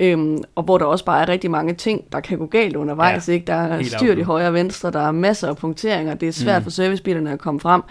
Øhm, 0.00 0.38
og 0.54 0.62
hvor 0.62 0.78
der 0.78 0.84
også 0.84 1.04
bare 1.04 1.22
er 1.22 1.28
rigtig 1.28 1.50
mange 1.50 1.74
ting, 1.74 2.04
der 2.12 2.20
kan 2.20 2.38
gå 2.38 2.46
galt 2.46 2.76
undervejs. 2.76 3.28
Ja, 3.28 3.32
ikke? 3.32 3.46
Der 3.46 3.54
er 3.54 3.82
styrt 3.82 4.18
i 4.18 4.22
højre 4.22 4.48
og 4.48 4.54
venstre, 4.54 4.90
der 4.90 5.00
er 5.00 5.12
masser 5.12 5.48
af 5.48 5.56
punkteringer, 5.56 6.14
det 6.14 6.28
er 6.28 6.32
svært 6.32 6.62
mm. 6.62 6.64
for 6.64 6.70
servicebilerne 6.70 7.32
at 7.32 7.38
komme 7.38 7.60
frem. 7.60 7.82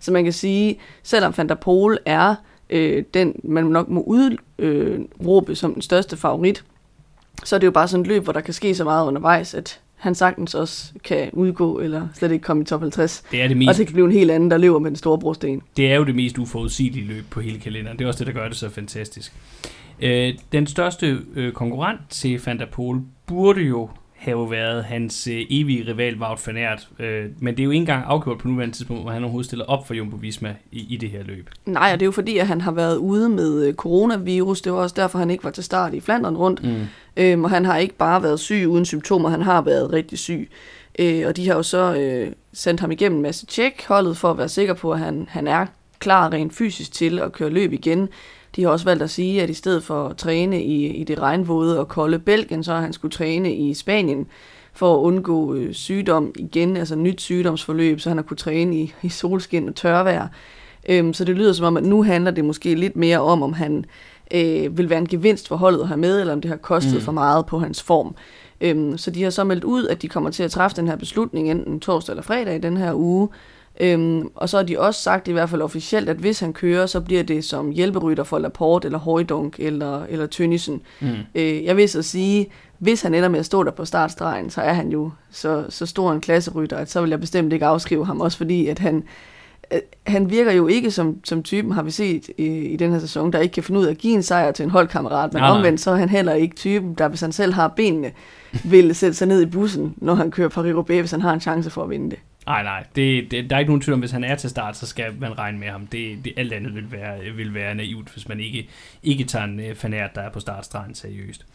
Så 0.00 0.12
man 0.12 0.24
kan 0.24 0.32
sige, 0.32 0.78
selvom 1.02 1.34
Van 1.36 1.48
der 1.48 1.54
Pol 1.54 1.98
er 2.06 2.34
øh, 2.70 3.04
den, 3.14 3.40
man 3.44 3.64
nok 3.64 3.88
må 3.88 4.02
udråbe 4.02 5.50
øh, 5.50 5.56
som 5.56 5.72
den 5.72 5.82
største 5.82 6.16
favorit, 6.16 6.64
så 7.44 7.56
er 7.56 7.60
det 7.60 7.66
jo 7.66 7.70
bare 7.70 7.88
sådan 7.88 8.02
et 8.02 8.06
løb, 8.06 8.24
hvor 8.24 8.32
der 8.32 8.40
kan 8.40 8.54
ske 8.54 8.74
så 8.74 8.84
meget 8.84 9.06
undervejs, 9.06 9.54
at 9.54 9.80
han 9.96 10.14
sagtens 10.14 10.54
også 10.54 10.92
kan 11.04 11.30
udgå, 11.32 11.78
eller 11.78 12.08
slet 12.14 12.32
ikke 12.32 12.42
komme 12.42 12.62
i 12.62 12.66
top 12.66 12.80
50. 12.80 13.24
Det 13.30 13.42
er 13.42 13.48
det 13.48 13.56
mest... 13.56 13.68
Og 13.68 13.76
det 13.76 13.86
kan 13.86 13.94
blive 13.94 14.06
en 14.06 14.12
helt 14.12 14.30
anden, 14.30 14.50
der 14.50 14.56
løber 14.56 14.78
med 14.78 14.90
den 14.90 14.96
store 14.96 15.18
brosten. 15.18 15.62
Det 15.76 15.92
er 15.92 15.96
jo 15.96 16.04
det 16.04 16.14
mest 16.14 16.38
uforudsigelige 16.38 17.06
løb 17.06 17.24
på 17.30 17.40
hele 17.40 17.58
kalenderen. 17.58 17.98
Det 17.98 18.04
er 18.04 18.08
også 18.08 18.24
det, 18.24 18.34
der 18.34 18.40
gør 18.40 18.48
det 18.48 18.56
så 18.56 18.68
fantastisk. 18.68 19.32
Øh, 20.00 20.34
den 20.52 20.66
største 20.66 21.18
øh, 21.34 21.52
konkurrent 21.52 22.00
til 22.10 22.40
Van 22.46 22.58
der 22.58 22.66
Pol 22.66 23.00
burde 23.26 23.60
jo 23.60 23.88
have 24.18 24.50
været 24.50 24.84
hans 24.84 25.26
øh, 25.26 25.42
evige 25.50 25.92
rival 25.92 26.18
Wout 26.20 26.46
van 26.46 26.56
Aert. 26.56 26.88
Øh, 26.98 27.24
men 27.38 27.56
det 27.56 27.62
er 27.62 27.64
jo 27.64 27.70
ikke 27.70 27.80
engang 27.80 28.04
afgjort 28.06 28.38
på 28.38 28.48
nuværende 28.48 28.74
tidspunkt, 28.74 29.02
hvor 29.02 29.12
han 29.12 29.22
overhovedet 29.22 29.46
stiller 29.46 29.64
op 29.64 29.86
for 29.86 29.94
Jumbo 29.94 30.16
Visma 30.16 30.54
i, 30.72 30.94
i 30.94 30.96
det 30.96 31.10
her 31.10 31.22
løb. 31.22 31.50
Nej, 31.66 31.90
og 31.92 32.00
det 32.00 32.02
er 32.02 32.06
jo 32.06 32.12
fordi, 32.12 32.38
at 32.38 32.46
han 32.46 32.60
har 32.60 32.72
været 32.72 32.96
ude 32.96 33.28
med 33.28 33.66
øh, 33.66 33.74
coronavirus. 33.74 34.60
Det 34.60 34.72
var 34.72 34.78
også 34.78 34.94
derfor, 34.98 35.18
han 35.18 35.30
ikke 35.30 35.44
var 35.44 35.50
til 35.50 35.64
start 35.64 35.94
i 35.94 36.00
Flandern 36.00 36.36
rundt. 36.36 36.64
Mm. 36.64 36.86
Øhm, 37.16 37.44
og 37.44 37.50
han 37.50 37.64
har 37.64 37.76
ikke 37.76 37.94
bare 37.94 38.22
været 38.22 38.40
syg 38.40 38.66
uden 38.68 38.84
symptomer, 38.84 39.28
han 39.28 39.42
har 39.42 39.62
været 39.62 39.92
rigtig 39.92 40.18
syg. 40.18 40.50
Øh, 40.98 41.26
og 41.26 41.36
de 41.36 41.48
har 41.48 41.54
jo 41.54 41.62
så 41.62 41.94
øh, 41.94 42.32
sendt 42.52 42.80
ham 42.80 42.90
igennem 42.90 43.18
en 43.18 43.22
masse 43.22 43.46
tjek, 43.46 43.84
holdet 43.88 44.16
for 44.16 44.30
at 44.30 44.38
være 44.38 44.48
sikker 44.48 44.74
på, 44.74 44.92
at 44.92 44.98
han, 44.98 45.26
han 45.30 45.46
er 45.46 45.66
klar 45.98 46.32
rent 46.32 46.54
fysisk 46.54 46.92
til 46.92 47.18
at 47.18 47.32
køre 47.32 47.50
løb 47.50 47.72
igen. 47.72 48.08
De 48.56 48.62
har 48.62 48.70
også 48.70 48.84
valgt 48.84 49.02
at 49.02 49.10
sige, 49.10 49.42
at 49.42 49.50
i 49.50 49.54
stedet 49.54 49.82
for 49.82 50.08
at 50.08 50.16
træne 50.16 50.62
i, 50.62 50.86
i 50.86 51.04
det 51.04 51.18
regnvåde 51.18 51.78
og 51.78 51.88
kolde 51.88 52.18
Belgien, 52.18 52.64
så 52.64 52.72
har 52.72 52.80
han 52.80 52.92
skulle 52.92 53.12
træne 53.12 53.54
i 53.54 53.74
Spanien 53.74 54.26
for 54.72 54.94
at 54.94 55.00
undgå 55.00 55.54
øh, 55.54 55.74
sygdom 55.74 56.32
igen, 56.36 56.76
altså 56.76 56.96
nyt 56.96 57.20
sygdomsforløb, 57.20 58.00
så 58.00 58.10
han 58.10 58.16
har 58.16 58.22
kunne 58.22 58.36
træne 58.36 58.76
i, 58.76 58.94
i 59.02 59.08
solskin 59.08 59.68
og 59.68 59.74
tørvejr. 59.74 60.28
Øhm, 60.88 61.12
så 61.12 61.24
det 61.24 61.36
lyder 61.36 61.52
som 61.52 61.66
om, 61.66 61.76
at 61.76 61.84
nu 61.84 62.02
handler 62.02 62.30
det 62.30 62.44
måske 62.44 62.74
lidt 62.74 62.96
mere 62.96 63.18
om, 63.20 63.42
om 63.42 63.52
han 63.52 63.84
øh, 64.34 64.78
vil 64.78 64.90
være 64.90 64.98
en 64.98 65.08
gevinst 65.08 65.48
for 65.48 65.56
holdet 65.56 65.80
at 65.80 65.88
have 65.88 65.98
med, 65.98 66.20
eller 66.20 66.32
om 66.32 66.40
det 66.40 66.48
har 66.48 66.56
kostet 66.56 66.94
mm. 66.94 67.00
for 67.00 67.12
meget 67.12 67.46
på 67.46 67.58
hans 67.58 67.82
form. 67.82 68.14
Øhm, 68.60 68.98
så 68.98 69.10
de 69.10 69.22
har 69.22 69.30
så 69.30 69.44
meldt 69.44 69.64
ud, 69.64 69.86
at 69.86 70.02
de 70.02 70.08
kommer 70.08 70.30
til 70.30 70.42
at 70.42 70.50
træffe 70.50 70.76
den 70.76 70.88
her 70.88 70.96
beslutning 70.96 71.50
enten 71.50 71.80
torsdag 71.80 72.12
eller 72.12 72.22
fredag 72.22 72.56
i 72.56 72.58
den 72.58 72.76
her 72.76 72.94
uge, 72.94 73.28
Øhm, 73.80 74.30
og 74.34 74.48
så 74.48 74.56
har 74.56 74.64
de 74.64 74.80
også 74.80 75.02
sagt, 75.02 75.28
i 75.28 75.32
hvert 75.32 75.50
fald 75.50 75.62
officielt, 75.62 76.08
at 76.08 76.16
hvis 76.16 76.40
han 76.40 76.52
kører, 76.52 76.86
så 76.86 77.00
bliver 77.00 77.22
det 77.22 77.44
som 77.44 77.70
hjælperytter 77.70 78.24
for 78.24 78.38
Laporte, 78.38 78.86
eller 78.86 78.98
Højdunk, 78.98 79.56
eller, 79.58 80.04
eller 80.08 80.26
Tønnesen. 80.26 80.80
Mm. 81.00 81.08
Øh, 81.34 81.64
jeg 81.64 81.76
vil 81.76 81.88
så 81.88 82.02
sige, 82.02 82.46
hvis 82.78 83.02
han 83.02 83.14
ender 83.14 83.28
med 83.28 83.38
at 83.38 83.46
stå 83.46 83.62
der 83.62 83.70
på 83.70 83.84
startstregen, 83.84 84.50
så 84.50 84.60
er 84.60 84.72
han 84.72 84.88
jo 84.88 85.10
så, 85.30 85.64
så 85.68 85.86
stor 85.86 86.12
en 86.12 86.20
klasserytter, 86.20 86.76
at 86.76 86.90
så 86.90 87.00
vil 87.00 87.10
jeg 87.10 87.20
bestemt 87.20 87.52
ikke 87.52 87.66
afskrive 87.66 88.06
ham, 88.06 88.20
også 88.20 88.38
fordi 88.38 88.66
at 88.66 88.78
han, 88.78 89.04
øh, 89.72 89.78
han 90.06 90.30
virker 90.30 90.52
jo 90.52 90.66
ikke 90.66 90.90
som, 90.90 91.16
som 91.24 91.42
typen, 91.42 91.72
har 91.72 91.82
vi 91.82 91.90
set 91.90 92.30
i, 92.38 92.46
i 92.46 92.76
den 92.76 92.92
her 92.92 92.98
sæson, 92.98 93.32
der 93.32 93.38
ikke 93.38 93.52
kan 93.52 93.62
finde 93.62 93.80
ud 93.80 93.86
af 93.86 93.90
at 93.90 93.98
give 93.98 94.14
en 94.14 94.22
sejr 94.22 94.50
til 94.52 94.62
en 94.62 94.70
holdkammerat, 94.70 95.32
men 95.32 95.40
Nej, 95.40 95.48
nej. 95.50 95.58
omvendt 95.58 95.80
så 95.80 95.90
er 95.90 95.96
han 95.96 96.08
heller 96.08 96.32
ikke 96.32 96.56
typen, 96.56 96.94
der 96.94 97.08
hvis 97.08 97.20
han 97.20 97.32
selv 97.32 97.52
har 97.52 97.68
benene, 97.68 98.10
vil 98.64 98.94
sætte 98.94 99.16
sig 99.16 99.28
ned 99.28 99.42
i 99.42 99.46
bussen, 99.46 99.94
når 99.96 100.14
han 100.14 100.30
kører 100.30 100.48
Paris-Roubaix, 100.48 101.00
hvis 101.00 101.10
han 101.10 101.20
har 101.22 101.32
en 101.32 101.40
chance 101.40 101.70
for 101.70 101.82
at 101.82 101.90
vinde 101.90 102.10
det. 102.10 102.18
Nej, 102.48 102.62
nej, 102.62 102.84
det, 102.96 103.30
det, 103.30 103.50
der 103.50 103.56
er 103.56 103.60
ikke 103.60 103.70
nogen 103.70 103.80
tvivl 103.80 103.94
om, 103.94 104.00
hvis 104.00 104.10
han 104.10 104.24
er 104.24 104.34
til 104.34 104.50
start, 104.50 104.76
så 104.76 104.86
skal 104.86 105.04
man 105.20 105.38
regne 105.38 105.58
med 105.58 105.68
ham. 105.68 105.86
Det, 105.86 106.24
det 106.24 106.32
alt 106.36 106.52
andet 106.52 106.74
vil 106.74 106.92
være, 106.92 107.18
vil 107.36 107.54
være 107.54 107.74
naivt, 107.74 108.08
hvis 108.08 108.28
man 108.28 108.40
ikke, 108.40 108.68
ikke 109.02 109.24
tager 109.24 109.44
en 109.44 109.60
øh, 109.60 109.74
fanært, 109.74 110.14
der 110.14 110.20
er 110.20 110.30
på 110.30 110.40
startstregen 110.40 110.94
seriøst. 110.94 111.46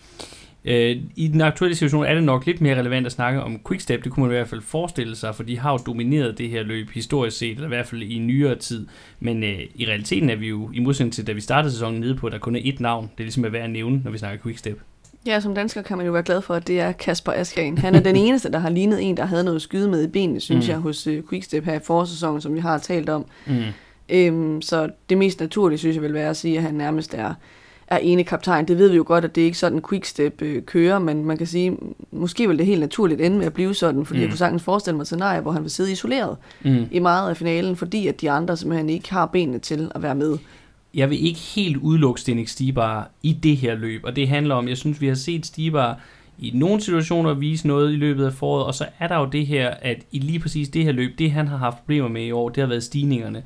Øh, 0.65 0.97
I 1.15 1.27
den 1.27 1.41
aktuelle 1.41 1.75
situation 1.75 2.05
er 2.05 2.13
det 2.13 2.23
nok 2.23 2.45
lidt 2.45 2.61
mere 2.61 2.79
relevant 2.79 3.05
at 3.05 3.11
snakke 3.11 3.41
om 3.43 3.59
Quickstep, 3.67 4.03
det 4.03 4.11
kunne 4.11 4.25
man 4.25 4.31
i 4.31 4.37
hvert 4.37 4.49
fald 4.49 4.61
forestille 4.61 5.15
sig, 5.15 5.35
for 5.35 5.43
de 5.43 5.59
har 5.59 5.71
jo 5.71 5.77
domineret 5.77 6.37
det 6.37 6.49
her 6.49 6.63
løb 6.63 6.89
historisk 6.89 7.37
set, 7.37 7.51
eller 7.51 7.65
i 7.65 7.67
hvert 7.67 7.87
fald 7.87 8.01
i 8.01 8.19
nyere 8.19 8.55
tid. 8.55 8.87
Men 9.19 9.43
øh, 9.43 9.59
i 9.75 9.85
realiteten 9.85 10.29
er 10.29 10.35
vi 10.35 10.47
jo, 10.47 10.71
i 10.73 10.79
modsætning 10.79 11.13
til 11.13 11.27
da 11.27 11.31
vi 11.31 11.41
startede 11.41 11.73
sæsonen, 11.73 11.99
nede 11.99 12.15
på, 12.15 12.27
at 12.27 12.33
der 12.33 12.39
kun 12.39 12.55
er 12.55 12.59
ét 12.59 12.77
navn. 12.79 13.03
Det 13.17 13.19
er 13.19 13.25
ligesom 13.25 13.45
at 13.45 13.53
være 13.53 13.63
at 13.63 13.69
nævne, 13.69 14.01
når 14.03 14.11
vi 14.11 14.17
snakker 14.17 14.43
Quickstep. 14.43 14.79
Ja, 15.25 15.39
som 15.39 15.55
dansker 15.55 15.81
kan 15.81 15.97
man 15.97 16.05
jo 16.05 16.11
være 16.11 16.23
glad 16.23 16.41
for, 16.41 16.53
at 16.53 16.67
det 16.67 16.79
er 16.79 16.91
Kasper 16.91 17.31
Askren. 17.31 17.77
Han 17.77 17.95
er 17.95 17.99
den 17.99 18.15
eneste, 18.25 18.51
der 18.51 18.59
har 18.59 18.69
lignet 18.69 19.01
en, 19.09 19.17
der 19.17 19.25
havde 19.25 19.43
noget 19.43 19.61
skyde 19.61 19.89
med 19.89 20.03
i 20.03 20.07
benene, 20.07 20.39
synes 20.39 20.67
Mm. 20.67 20.71
jeg, 20.71 20.77
hos 20.79 21.07
uh, 21.07 21.13
Quickstep 21.29 21.65
her 21.65 21.73
i 21.73 21.79
forårssæsonen, 21.83 22.41
som 22.41 22.53
vi 22.55 22.59
har 22.59 22.77
talt 22.77 23.09
om. 23.09 23.25
Mm. 23.47 23.53
Øhm, 24.09 24.61
så 24.61 24.89
det 25.09 25.17
mest 25.17 25.39
naturlige, 25.39 25.77
synes 25.79 25.95
jeg, 25.95 26.03
vil 26.03 26.13
være 26.13 26.29
at 26.29 26.37
sige, 26.37 26.57
at 26.57 26.63
han 26.63 26.73
nærmest 26.73 27.13
er, 27.13 27.33
er 27.87 27.97
ene 27.97 28.23
kaptajn. 28.23 28.67
Det 28.67 28.77
ved 28.77 28.89
vi 28.89 28.95
jo 28.95 29.03
godt, 29.07 29.25
at 29.25 29.35
det 29.35 29.41
er 29.41 29.45
ikke 29.45 29.57
sådan, 29.57 29.81
Quickstep 29.89 30.41
øh, 30.41 30.61
kører, 30.63 30.99
men 30.99 31.25
man 31.25 31.37
kan 31.37 31.47
sige, 31.47 31.77
måske 32.11 32.47
vil 32.47 32.57
det 32.57 32.65
helt 32.65 32.79
naturligt 32.79 33.21
ende 33.21 33.37
med 33.37 33.45
at 33.45 33.53
blive 33.53 33.73
sådan, 33.75 34.05
fordi 34.05 34.17
mm. 34.17 34.21
jeg 34.21 34.29
kunne 34.29 34.37
sagtens 34.37 34.63
forestille 34.63 34.95
mig 34.95 35.01
et 35.01 35.07
scenarie, 35.07 35.41
hvor 35.41 35.51
han 35.51 35.61
vil 35.63 35.71
sidde 35.71 35.91
isoleret 35.91 36.37
Mm. 36.63 36.85
i 36.91 36.99
meget 36.99 37.29
af 37.29 37.37
finalen, 37.37 37.75
fordi 37.75 38.07
at 38.07 38.21
de 38.21 38.31
andre 38.31 38.57
simpelthen 38.57 38.89
ikke 38.89 39.13
har 39.13 39.25
benene 39.25 39.59
til 39.59 39.91
at 39.95 40.03
være 40.03 40.15
med 40.15 40.37
jeg 40.93 41.09
vil 41.09 41.25
ikke 41.25 41.39
helt 41.39 41.77
udelukke 41.77 42.21
Stenik 42.21 42.47
Stibar 42.47 43.09
i 43.23 43.33
det 43.33 43.57
her 43.57 43.75
løb, 43.75 44.01
og 44.03 44.15
det 44.15 44.27
handler 44.27 44.55
om, 44.55 44.67
jeg 44.67 44.77
synes, 44.77 45.01
vi 45.01 45.07
har 45.07 45.15
set 45.15 45.45
Stibar 45.45 45.99
i 46.39 46.51
nogle 46.53 46.81
situationer 46.81 47.33
vise 47.33 47.67
noget 47.67 47.93
i 47.93 47.95
løbet 47.95 48.25
af 48.25 48.33
foråret, 48.33 48.65
og 48.65 48.73
så 48.73 48.85
er 48.99 49.07
der 49.07 49.17
jo 49.17 49.25
det 49.25 49.47
her, 49.47 49.69
at 49.69 50.03
i 50.11 50.19
lige 50.19 50.39
præcis 50.39 50.69
det 50.69 50.83
her 50.83 50.91
løb, 50.91 51.19
det 51.19 51.31
han 51.31 51.47
har 51.47 51.57
haft 51.57 51.77
problemer 51.77 52.07
med 52.07 52.25
i 52.25 52.31
år, 52.31 52.49
det 52.49 52.61
har 52.61 52.67
været 52.67 52.83
stigningerne, 52.83 53.43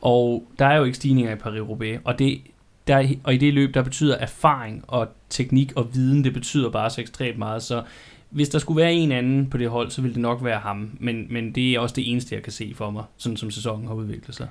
og 0.00 0.44
der 0.58 0.66
er 0.66 0.76
jo 0.76 0.84
ikke 0.84 0.96
stigninger 0.96 1.32
i 1.32 1.38
Paris-Roubaix, 1.38 2.00
og, 2.04 2.18
det, 2.18 2.40
der, 2.86 3.08
og 3.24 3.34
i 3.34 3.36
det 3.36 3.54
løb, 3.54 3.74
der 3.74 3.82
betyder 3.82 4.16
erfaring 4.16 4.84
og 4.88 5.08
teknik 5.30 5.72
og 5.76 5.94
viden, 5.94 6.24
det 6.24 6.32
betyder 6.32 6.70
bare 6.70 6.90
så 6.90 7.00
ekstremt 7.00 7.38
meget, 7.38 7.62
så 7.62 7.82
hvis 8.30 8.48
der 8.48 8.58
skulle 8.58 8.82
være 8.82 8.92
en 8.92 9.12
anden 9.12 9.46
på 9.46 9.58
det 9.58 9.70
hold, 9.70 9.90
så 9.90 10.02
ville 10.02 10.14
det 10.14 10.22
nok 10.22 10.44
være 10.44 10.58
ham, 10.58 10.90
men, 10.98 11.26
men 11.30 11.54
det 11.54 11.74
er 11.74 11.80
også 11.80 11.94
det 11.94 12.10
eneste, 12.10 12.34
jeg 12.34 12.42
kan 12.42 12.52
se 12.52 12.72
for 12.76 12.90
mig, 12.90 13.04
sådan 13.16 13.36
som 13.36 13.50
sæsonen 13.50 13.86
har 13.86 13.94
udviklet 13.94 14.36
sig. 14.36 14.48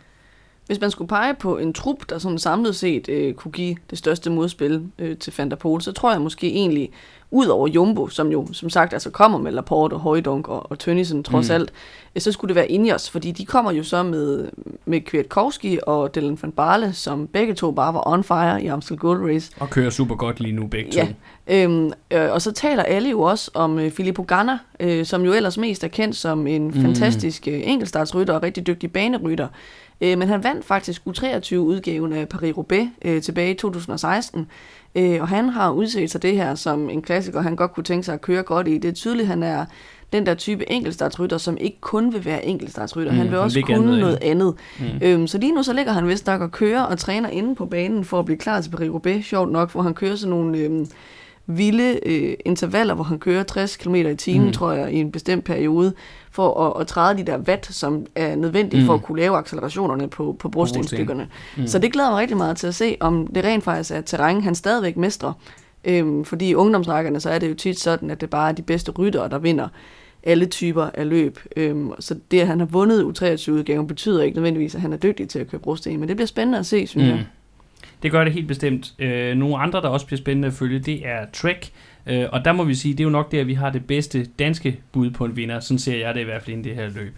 Hvis 0.69 0.81
man 0.81 0.91
skulle 0.91 1.07
pege 1.07 1.33
på 1.33 1.57
en 1.57 1.73
trup, 1.73 2.09
der 2.09 2.17
sådan 2.17 2.39
samlet 2.39 2.75
set 2.75 3.09
øh, 3.09 3.33
kunne 3.33 3.51
give 3.51 3.75
det 3.89 3.97
største 3.97 4.29
modspil 4.29 4.83
øh, 4.99 5.17
til 5.17 5.33
Van 5.37 5.49
der 5.49 5.55
Poel, 5.55 5.81
så 5.81 5.91
tror 5.91 6.11
jeg 6.11 6.21
måske 6.21 6.47
egentlig, 6.47 6.91
ud 7.31 7.45
over 7.45 7.67
Jumbo, 7.67 8.07
som 8.07 8.31
jo 8.31 8.47
som 8.53 8.69
sagt 8.69 8.93
altså 8.93 9.09
kommer 9.09 9.37
med 9.37 9.51
Laporte 9.51 9.93
og 9.93 9.99
Højdunk 9.99 10.47
og, 10.47 10.71
og 10.71 10.79
Tønnesen 10.79 11.23
trods 11.23 11.49
Mm. 11.49 11.55
alt, 11.55 11.73
øh, 12.15 12.21
så 12.21 12.31
skulle 12.31 12.49
det 12.49 12.55
være 12.55 12.71
Ineos, 12.71 13.09
fordi 13.09 13.31
de 13.31 13.45
kommer 13.45 13.71
jo 13.71 13.83
så 13.83 14.03
med, 14.03 14.47
med 14.85 15.01
Kwiatkowski 15.01 15.79
og 15.83 16.15
Dylan 16.15 16.37
van 16.41 16.51
Barle, 16.51 16.93
som 16.93 17.27
begge 17.27 17.53
to 17.53 17.71
bare 17.71 17.93
var 17.93 18.07
on 18.07 18.23
fire 18.23 18.63
i 18.63 18.67
Amstel 18.67 18.97
Gold 18.97 19.33
Race. 19.33 19.51
Og 19.59 19.69
kører 19.69 19.89
super 19.89 20.15
godt 20.15 20.39
lige 20.39 20.53
nu 20.53 20.67
begge 20.67 20.91
to. 20.91 20.99
Ja. 21.47 21.63
Øhm, 21.63 21.91
øh, 22.11 22.31
og 22.31 22.41
så 22.41 22.51
taler 22.51 22.83
alle 22.83 23.09
jo 23.09 23.21
også 23.21 23.51
om 23.53 23.79
øh, 23.79 23.91
Filippo 23.91 24.25
Ganna, 24.27 24.57
øh, 24.79 25.05
som 25.05 25.21
jo 25.21 25.33
ellers 25.33 25.57
mest 25.57 25.83
er 25.83 25.87
kendt 25.87 26.15
som 26.15 26.47
en 26.47 26.67
mm. 26.67 26.81
fantastisk 26.81 27.47
øh, 27.47 27.61
enkeltstartsrytter 27.63 28.33
og 28.33 28.43
rigtig 28.43 28.67
dygtig 28.67 28.91
banerytter. 28.91 29.47
Øh, 30.01 30.17
men 30.17 30.27
han 30.27 30.43
vandt 30.43 30.65
faktisk 30.65 31.01
U23-udgaven 31.07 32.13
af 32.13 32.27
Paris-Roubaix 32.33 32.87
øh, 33.05 33.21
tilbage 33.21 33.51
i 33.51 33.53
2016. 33.53 34.47
Øh, 34.95 35.21
og 35.21 35.27
han 35.27 35.49
har 35.49 35.71
udset 35.71 36.11
sig 36.11 36.21
det 36.21 36.35
her 36.35 36.55
som 36.55 36.89
en 36.89 37.01
klassiker, 37.01 37.41
han 37.41 37.55
godt 37.55 37.73
kunne 37.73 37.83
tænke 37.83 38.03
sig 38.03 38.13
at 38.13 38.21
køre 38.21 38.43
godt 38.43 38.67
i. 38.67 38.77
Det 38.77 38.87
er 38.87 38.93
tydeligt, 38.93 39.27
han 39.27 39.43
er 39.43 39.65
den 40.13 40.25
der 40.25 40.33
type 40.33 40.71
enkeltstartsrytter, 40.71 41.37
som 41.37 41.57
ikke 41.61 41.77
kun 41.81 42.13
vil 42.13 42.25
være 42.25 42.45
enkeltstartsrytter. 42.45 43.11
Mm, 43.11 43.17
han 43.17 43.29
vil 43.29 43.37
også 43.37 43.61
kunne 43.61 43.85
noget 43.85 43.99
noget 43.99 44.17
andet. 44.21 44.55
Mm. 44.79 44.85
Øhm, 45.01 45.27
så 45.27 45.37
lige 45.37 45.51
nu 45.51 45.63
så 45.63 45.73
ligger 45.73 45.91
han 45.91 46.07
vist 46.07 46.27
nok 46.27 46.41
og 46.41 46.51
kører 46.51 46.81
og 46.81 46.99
træner 46.99 47.29
inde 47.29 47.55
på 47.55 47.65
banen 47.65 48.05
for 48.05 48.19
at 48.19 48.25
blive 48.25 48.37
klar 48.37 48.61
til 48.61 48.69
Paris-Roubaix, 48.69 49.21
sjovt 49.21 49.51
nok, 49.51 49.71
hvor 49.71 49.81
han 49.81 49.93
kører 49.93 50.15
sådan 50.15 50.29
nogle 50.29 50.57
øhm, 50.57 50.87
vilde 51.47 51.99
øh, 52.05 52.33
intervaller, 52.45 52.93
hvor 52.93 53.03
han 53.03 53.19
kører 53.19 53.43
60 53.43 53.77
km 53.77 53.95
i 53.95 54.15
timen, 54.15 54.47
mm. 54.47 54.53
tror 54.53 54.71
jeg, 54.71 54.93
i 54.93 54.99
en 54.99 55.11
bestemt 55.11 55.43
periode, 55.43 55.93
for 56.31 56.67
at, 56.67 56.81
at 56.81 56.87
træde 56.87 57.17
de 57.17 57.23
der 57.23 57.37
watt, 57.37 57.65
som 57.65 58.05
er 58.15 58.35
nødvendige 58.35 58.79
Mm. 58.79 58.83
mm. 58.83 58.87
for 58.87 58.93
at 58.93 59.03
kunne 59.03 59.19
lave 59.19 59.37
accelerationerne 59.37 60.07
på, 60.07 60.35
på 60.39 60.49
brostenstykkerne. 60.49 61.27
Mm. 61.55 61.61
Mm. 61.61 61.67
Så 61.67 61.79
det 61.79 61.93
glæder 61.93 62.09
mig 62.09 62.19
rigtig 62.19 62.37
meget 62.37 62.57
til 62.57 62.67
at 62.67 62.75
se, 62.75 62.97
om 62.99 63.27
det 63.27 63.43
rent 63.43 63.63
faktisk 63.63 63.91
er 63.91 64.01
terræn, 64.01 64.41
han 64.41 64.55
stadigvæk 64.55 64.97
mestrer. 64.97 65.33
Øhm, 65.85 66.25
fordi 66.25 66.49
i 66.49 66.55
ungdomsrækkerne, 66.55 67.19
så 67.19 67.29
er 67.29 67.39
det 67.39 67.49
jo 67.49 67.53
tit 67.53 67.79
sådan, 67.79 68.09
at 68.09 68.21
det 68.21 68.29
bare 68.29 68.49
er 68.49 68.53
de 68.53 68.61
bedste 68.61 68.91
ryttere, 68.91 69.29
der 69.29 69.37
vinder 69.39 69.67
alle 70.23 70.45
typer 70.45 70.89
af 70.93 71.09
løb. 71.09 71.39
Øhm, 71.57 71.91
så 71.99 72.15
det, 72.31 72.39
at 72.39 72.47
han 72.47 72.59
har 72.59 72.67
vundet 72.67 73.03
U23-udgaven, 73.03 73.87
betyder 73.87 74.23
ikke 74.23 74.35
nødvendigvis, 74.35 74.75
at 74.75 74.81
han 74.81 74.93
er 74.93 74.97
dygtig 74.97 75.29
til 75.29 75.39
at 75.39 75.47
køre 75.47 75.61
brosten. 75.61 75.99
Men 75.99 76.09
det 76.09 76.17
bliver 76.17 76.27
spændende 76.27 76.59
at 76.59 76.65
se, 76.65 76.87
synes 76.87 77.03
mm. 77.05 77.09
jeg. 77.09 77.25
Det 78.03 78.11
gør 78.11 78.23
det 78.23 78.33
helt 78.33 78.47
bestemt. 78.47 78.93
Øh, 78.99 79.35
nogle 79.37 79.57
andre, 79.57 79.81
der 79.81 79.87
også 79.87 80.05
bliver 80.05 80.17
spændende 80.17 80.47
at 80.47 80.53
følge, 80.53 80.79
det 80.79 81.07
er 81.07 81.25
Trek. 81.33 81.71
Øh, 82.07 82.25
og 82.31 82.45
der 82.45 82.51
må 82.51 82.63
vi 82.63 82.75
sige, 82.75 82.93
det 82.93 82.99
er 82.99 83.03
jo 83.03 83.09
nok 83.09 83.31
der, 83.31 83.43
vi 83.43 83.53
har 83.53 83.69
det 83.69 83.85
bedste 83.85 84.25
danske 84.39 84.79
bud 84.91 85.11
på 85.11 85.25
en 85.25 85.35
vinder. 85.35 85.59
Sådan 85.59 85.79
ser 85.79 85.97
jeg 85.97 86.15
det 86.15 86.21
i 86.21 86.23
hvert 86.23 86.41
fald 86.41 86.57
i 86.57 86.61
det 86.61 86.75
her 86.75 86.89
løb. 86.89 87.15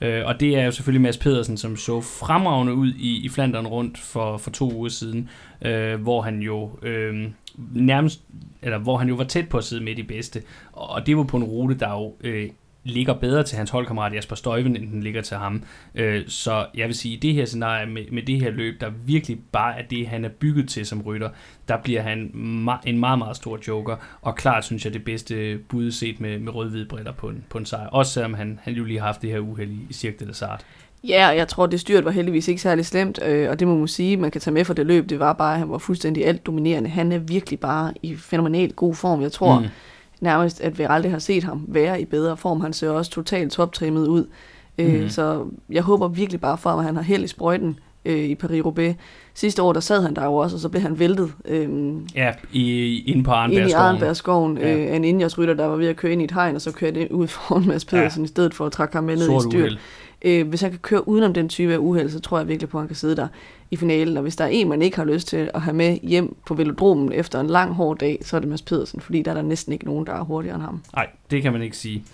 Øh, 0.00 0.26
og 0.26 0.40
det 0.40 0.58
er 0.58 0.64
jo 0.64 0.70
selvfølgelig 0.70 1.02
Mads 1.02 1.18
Pedersen, 1.18 1.56
som 1.56 1.76
så 1.76 2.00
fremragende 2.00 2.74
ud 2.74 2.92
i, 2.92 3.24
i 3.24 3.28
Flandern 3.28 3.66
rundt 3.66 3.98
for, 3.98 4.36
for 4.36 4.50
to 4.50 4.72
uger 4.74 4.88
siden, 4.88 5.28
øh, 5.62 6.00
hvor 6.00 6.22
han 6.22 6.40
jo 6.40 6.70
øh, 6.82 7.26
nærmest, 7.72 8.22
eller 8.62 8.78
hvor 8.78 8.96
han 8.96 9.08
jo 9.08 9.14
var 9.14 9.24
tæt 9.24 9.48
på 9.48 9.58
at 9.58 9.64
sidde 9.64 9.84
midt 9.84 9.98
i 9.98 10.02
bedste. 10.02 10.42
Og 10.72 11.06
det 11.06 11.16
var 11.16 11.24
på 11.24 11.36
en 11.36 11.44
rute, 11.44 11.74
der 11.78 11.90
jo 11.90 12.14
øh, 12.24 12.48
ligger 12.88 13.14
bedre 13.14 13.42
til 13.42 13.58
hans 13.58 13.70
holdkammerat 13.70 14.14
Jasper 14.14 14.36
Støjven, 14.36 14.76
end 14.76 14.90
den 14.92 15.02
ligger 15.02 15.22
til 15.22 15.36
ham. 15.36 15.62
Øh, 15.94 16.22
så 16.28 16.66
jeg 16.74 16.86
vil 16.86 16.94
sige, 16.94 17.14
i 17.14 17.18
det 17.18 17.34
her 17.34 17.44
scenarie 17.44 17.86
med, 17.86 18.02
med 18.12 18.22
det 18.22 18.40
her 18.40 18.50
løb, 18.50 18.80
der 18.80 18.90
virkelig 19.06 19.38
bare 19.52 19.78
er 19.78 19.82
det, 19.82 20.06
han 20.06 20.24
er 20.24 20.28
bygget 20.28 20.68
til 20.68 20.86
som 20.86 21.02
rytter, 21.02 21.28
der 21.68 21.76
bliver 21.82 22.02
han 22.02 22.30
ma- 22.68 22.82
en 22.88 22.98
meget, 22.98 23.18
meget 23.18 23.36
stor 23.36 23.58
joker, 23.68 23.96
og 24.22 24.34
klart 24.34 24.64
synes 24.64 24.84
jeg 24.84 24.92
det 24.94 25.04
bedste 25.04 25.58
bud 25.68 25.90
set 25.90 26.20
med, 26.20 26.38
med 26.38 26.54
rød-hvide 26.54 26.86
briller 26.86 27.12
på 27.12 27.28
en, 27.28 27.44
på 27.50 27.58
en 27.58 27.66
sejr. 27.66 27.86
Også 27.86 28.12
selvom 28.12 28.34
han, 28.34 28.58
han 28.62 28.74
jo 28.74 28.84
lige 28.84 28.98
har 28.98 29.06
haft 29.06 29.22
det 29.22 29.30
her 29.30 29.38
uheld 29.38 29.70
i, 29.70 29.92
Cirque 29.92 30.26
de 30.26 30.34
Sart. 30.34 30.64
Ja, 31.08 31.28
og 31.28 31.36
jeg 31.36 31.48
tror, 31.48 31.66
det 31.66 31.80
styrt 31.80 32.04
var 32.04 32.10
heldigvis 32.10 32.48
ikke 32.48 32.60
særlig 32.62 32.86
slemt, 32.86 33.18
øh, 33.26 33.50
og 33.50 33.60
det 33.60 33.68
må 33.68 33.78
man 33.78 33.88
sige, 33.88 34.16
man 34.16 34.30
kan 34.30 34.40
tage 34.40 34.54
med 34.54 34.64
for 34.64 34.74
det 34.74 34.86
løb. 34.86 35.08
Det 35.08 35.18
var 35.18 35.32
bare, 35.32 35.52
at 35.52 35.58
han 35.58 35.70
var 35.70 35.78
fuldstændig 35.78 36.26
alt 36.26 36.46
dominerende. 36.46 36.90
Han 36.90 37.12
er 37.12 37.18
virkelig 37.18 37.60
bare 37.60 37.92
i 38.02 38.16
fænomenal 38.16 38.72
god 38.72 38.94
form. 38.94 39.22
Jeg 39.22 39.32
tror, 39.32 39.58
Mm. 39.60 39.66
Nærmest, 40.20 40.60
at 40.60 40.78
vi 40.78 40.86
aldrig 40.88 41.12
har 41.12 41.18
set 41.18 41.44
ham 41.44 41.64
være 41.68 42.00
i 42.00 42.04
bedre 42.04 42.36
form. 42.36 42.60
Han 42.60 42.72
ser 42.72 42.90
også 42.90 43.10
totalt 43.10 43.52
toptrimmet 43.52 44.06
ud. 44.06 44.26
Øh, 44.78 44.94
Mhm. 45.00 45.08
Så 45.08 45.44
jeg 45.70 45.82
håber 45.82 46.08
virkelig 46.08 46.40
bare 46.40 46.58
for, 46.58 46.70
at 46.70 46.84
han 46.84 46.96
har 46.96 47.02
held 47.02 47.24
i 47.24 47.26
sprøjten 47.26 47.78
øh, 48.04 48.18
i 48.24 48.34
Paris-Roubaix. 48.34 48.94
Sidste 49.34 49.62
år, 49.62 49.72
der 49.72 49.80
sad 49.80 50.02
han 50.02 50.14
der 50.16 50.24
jo 50.24 50.34
også, 50.34 50.56
og 50.56 50.60
så 50.60 50.68
blev 50.68 50.82
han 50.82 50.98
væltet 50.98 51.32
øh, 51.44 51.68
Ja, 52.14 52.32
i, 52.52 52.98
inde 53.06 53.24
på 53.24 53.32
ind 53.50 53.52
i. 53.68 53.72
Arnbergsskoven 53.72 54.58
Ja. 54.58 54.76
øh, 54.76 54.96
en 54.96 55.04
Ineos-rytter, 55.04 55.54
der 55.54 55.66
var 55.66 55.76
ved 55.76 55.86
at 55.86 55.96
køre 55.96 56.12
ind 56.12 56.20
i 56.20 56.24
et 56.24 56.30
hegn, 56.32 56.54
og 56.54 56.60
så 56.60 56.72
kørte 56.72 57.00
det 57.00 57.10
ud 57.10 57.26
foran 57.26 57.66
Mads 57.66 57.84
Pedersen, 57.84 58.22
ja. 58.22 58.24
i 58.24 58.28
stedet 58.28 58.54
for 58.54 58.66
at 58.66 58.72
trække 58.72 58.94
ham 58.94 59.04
med 59.04 59.14
ned 59.16 59.22
i 59.22 59.26
Sort 59.26 59.42
styrt. 59.42 59.54
uheld. 59.54 59.76
Øh, 60.22 60.48
hvis 60.48 60.60
han 60.60 60.70
kan 60.70 60.80
køre 60.80 61.08
udenom 61.08 61.34
den 61.34 61.48
type 61.48 61.72
af 61.72 61.78
uheld, 61.78 62.10
så 62.10 62.20
tror 62.20 62.38
jeg 62.38 62.48
virkelig 62.48 62.68
på, 62.68 62.78
at 62.78 62.82
han 62.82 62.88
kan 62.88 62.96
sidde 62.96 63.16
der 63.16 63.28
i 63.70 63.76
finalen. 63.76 64.16
Og 64.16 64.22
hvis 64.22 64.36
der 64.36 64.44
er 64.44 64.48
en, 64.48 64.68
man 64.68 64.82
ikke 64.82 64.96
har 64.96 65.04
lyst 65.04 65.28
til 65.28 65.50
at 65.54 65.62
have 65.62 65.74
med 65.74 65.98
hjem 66.02 66.36
på 66.46 66.54
velodromen 66.54 67.12
efter 67.12 67.40
en 67.40 67.46
lang, 67.46 67.74
hård 67.74 67.98
dag, 67.98 68.18
så 68.22 68.36
er 68.36 68.40
det 68.40 68.48
Mads 68.48 68.62
Pedersen, 68.62 69.00
fordi 69.00 69.22
der 69.22 69.30
er 69.30 69.34
der 69.34 69.42
næsten 69.42 69.72
ikke 69.72 69.84
nogen, 69.84 70.06
der 70.06 70.12
er 70.12 70.22
hurtigere 70.24 70.54
end 70.54 70.64
ham. 70.64 70.82
Nej, 70.94 71.06
det 71.30 71.42
kan 71.42 71.52
man 71.52 71.62
ikke 71.62 71.76
sige. 71.76 72.04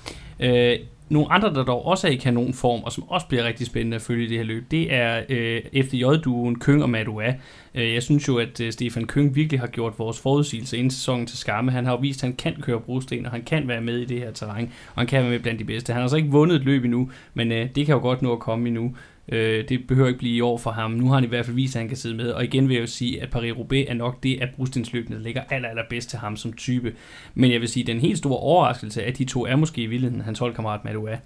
Øh, 0.41 0.79
nogle 1.09 1.33
andre, 1.33 1.55
der 1.55 1.65
dog 1.65 1.87
også 1.87 2.07
er 2.07 2.11
i 2.11 2.17
kanonform, 2.17 2.83
og 2.83 2.93
som 2.93 3.09
også 3.09 3.27
bliver 3.27 3.45
rigtig 3.45 3.67
spændende 3.67 3.95
at 3.95 4.03
følge 4.03 4.25
i 4.25 4.29
det 4.29 4.37
her 4.37 4.45
løb, 4.45 4.71
det 4.71 4.95
er 4.95 5.23
øh, 5.29 5.61
FDJ-duen 5.85 6.59
Køng 6.59 6.83
og 6.83 6.91
Madua. 6.91 7.35
Øh, 7.75 7.95
jeg 7.95 8.03
synes 8.03 8.29
jo, 8.29 8.39
at 8.39 8.61
øh, 8.61 8.73
Stefan 8.73 9.07
Køng 9.07 9.35
virkelig 9.35 9.61
har 9.61 9.67
gjort 9.67 9.99
vores 9.99 10.21
forudsigelse 10.21 10.77
inden 10.77 10.91
sæsonen 10.91 11.27
til 11.27 11.39
skamme. 11.39 11.71
Han 11.71 11.85
har 11.85 11.93
jo 11.93 11.99
vist, 11.99 12.25
at 12.25 12.29
han 12.29 12.37
kan 12.37 12.55
køre 12.61 12.81
brosten, 12.81 13.27
og 13.27 13.33
han 13.33 13.43
kan 13.43 13.69
være 13.69 13.81
med 13.81 13.99
i 13.99 14.05
det 14.05 14.19
her 14.19 14.33
terræn, 14.33 14.73
og 14.95 15.01
han 15.01 15.07
kan 15.07 15.23
være 15.23 15.31
med 15.31 15.41
blandt 15.41 15.61
de 15.61 15.65
bedste. 15.65 15.93
Han 15.93 16.03
har 16.03 16.09
så 16.09 16.17
ikke 16.17 16.31
vundet 16.31 16.57
et 16.57 16.65
løb 16.65 16.85
endnu, 16.85 17.11
men 17.35 17.53
øh, 17.53 17.69
det 17.75 17.87
kan 17.87 17.95
jo 17.95 18.01
godt 18.01 18.23
nå 18.23 18.33
at 18.33 18.39
komme 18.39 18.69
endnu. 18.69 18.97
Øh, 19.29 19.69
det 19.69 19.87
behøver 19.87 20.09
ikke 20.09 20.19
blive 20.19 20.37
i 20.37 20.41
år 20.41 20.59
for 20.59 20.71
ham. 20.71 20.91
Nu 20.91 21.09
har 21.09 21.15
han 21.15 21.25
i 21.25 21.27
hvert 21.27 21.45
fald 21.45 21.57
vist, 21.57 21.77
at 21.77 21.81
han 21.81 21.89
kan 21.89 21.97
sidde 21.97 22.15
med. 22.15 22.31
Og 22.31 22.45
igen 22.45 22.69
vil 22.69 22.75
jeg 22.75 22.83
jo 22.83 22.87
sige, 22.87 23.23
at 23.23 23.29
Paris-Roubaix 23.37 23.91
er 23.91 23.95
nok 23.95 24.23
det 24.23 24.41
af 24.41 24.49
brostensløbene, 24.57 25.23
ligger 25.23 25.43
aller, 25.51 25.69
aller 25.69 25.83
bedst 25.91 26.11
til 26.11 26.19
ham 26.19 26.37
som 26.37 26.53
type. 26.53 26.95
Men 27.35 27.53
jeg 27.53 27.61
vil 27.61 27.69
sige, 27.69 27.83
at 27.83 27.87
den 27.87 28.01
helt 28.01 28.19
store 28.19 28.39
overraskelse 28.39 29.05
af 29.05 29.15
de 29.15 29.25
to 29.25 29.47
er 29.47 29.57
måske 29.57 29.83
i 29.83 29.87
virkeligheden 29.87 30.25
hans 30.25 30.39
holdkammerat 30.39 30.85
Madua. 30.85 31.19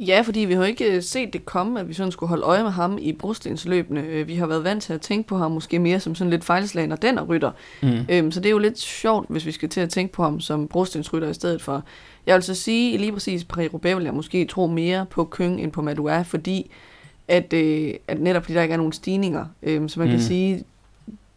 Ja, 0.00 0.22
fordi 0.24 0.40
vi 0.40 0.54
har 0.54 0.64
ikke 0.64 0.96
øh, 0.96 1.02
set 1.02 1.32
det 1.32 1.46
komme, 1.46 1.80
at 1.80 1.88
vi 1.88 1.94
sådan 1.94 2.12
skulle 2.12 2.28
holde 2.28 2.42
øje 2.42 2.62
med 2.62 2.70
ham 2.70 2.98
i 3.00 3.12
brostensløbene. 3.12 4.00
Øh, 4.00 4.28
Vi 4.28 4.34
har 4.34 4.46
været 4.46 4.64
vant 4.64 4.82
til 4.82 4.92
at 4.92 5.00
tænke 5.00 5.28
på 5.28 5.36
ham 5.36 5.50
måske 5.50 5.78
mere 5.78 6.00
som 6.00 6.14
sådan 6.14 6.30
lidt 6.30 6.44
fejlslagen 6.44 6.92
og 6.92 7.02
den 7.02 7.18
er 7.18 7.22
rytter. 7.22 7.50
Mm. 7.82 7.98
Øhm, 8.08 8.30
så 8.32 8.40
det 8.40 8.46
er 8.46 8.50
jo 8.50 8.58
lidt 8.58 8.78
sjovt, 8.78 9.26
hvis 9.28 9.46
vi 9.46 9.52
skal 9.52 9.68
til 9.68 9.80
at 9.80 9.90
tænke 9.90 10.12
på 10.12 10.22
ham 10.22 10.40
som 10.40 10.68
brostensrytter 10.68 11.28
i 11.28 11.34
stedet 11.34 11.62
for. 11.62 11.84
Jeg 12.26 12.34
vil 12.34 12.42
så 12.42 12.54
sige, 12.54 12.94
at 12.94 13.00
lige 13.00 13.12
præcis 13.12 13.46
Paris-Roubaix 13.52 13.94
vil 13.94 14.04
jeg 14.04 14.14
måske 14.14 14.44
tro 14.44 14.66
mere 14.66 15.06
på 15.10 15.24
Køng 15.24 15.60
end 15.60 15.72
på 15.72 15.82
Madua, 15.82 16.22
fordi 16.22 16.70
at, 17.28 17.52
øh, 17.52 17.94
at 18.08 18.20
netop 18.20 18.42
fordi 18.42 18.54
der 18.54 18.62
ikke 18.62 18.72
er 18.72 18.76
nogen 18.76 18.92
stigninger, 18.92 19.46
øh, 19.62 19.88
så 19.88 20.00
man 20.00 20.08
mm. 20.08 20.14
kan 20.14 20.22
sige, 20.22 20.64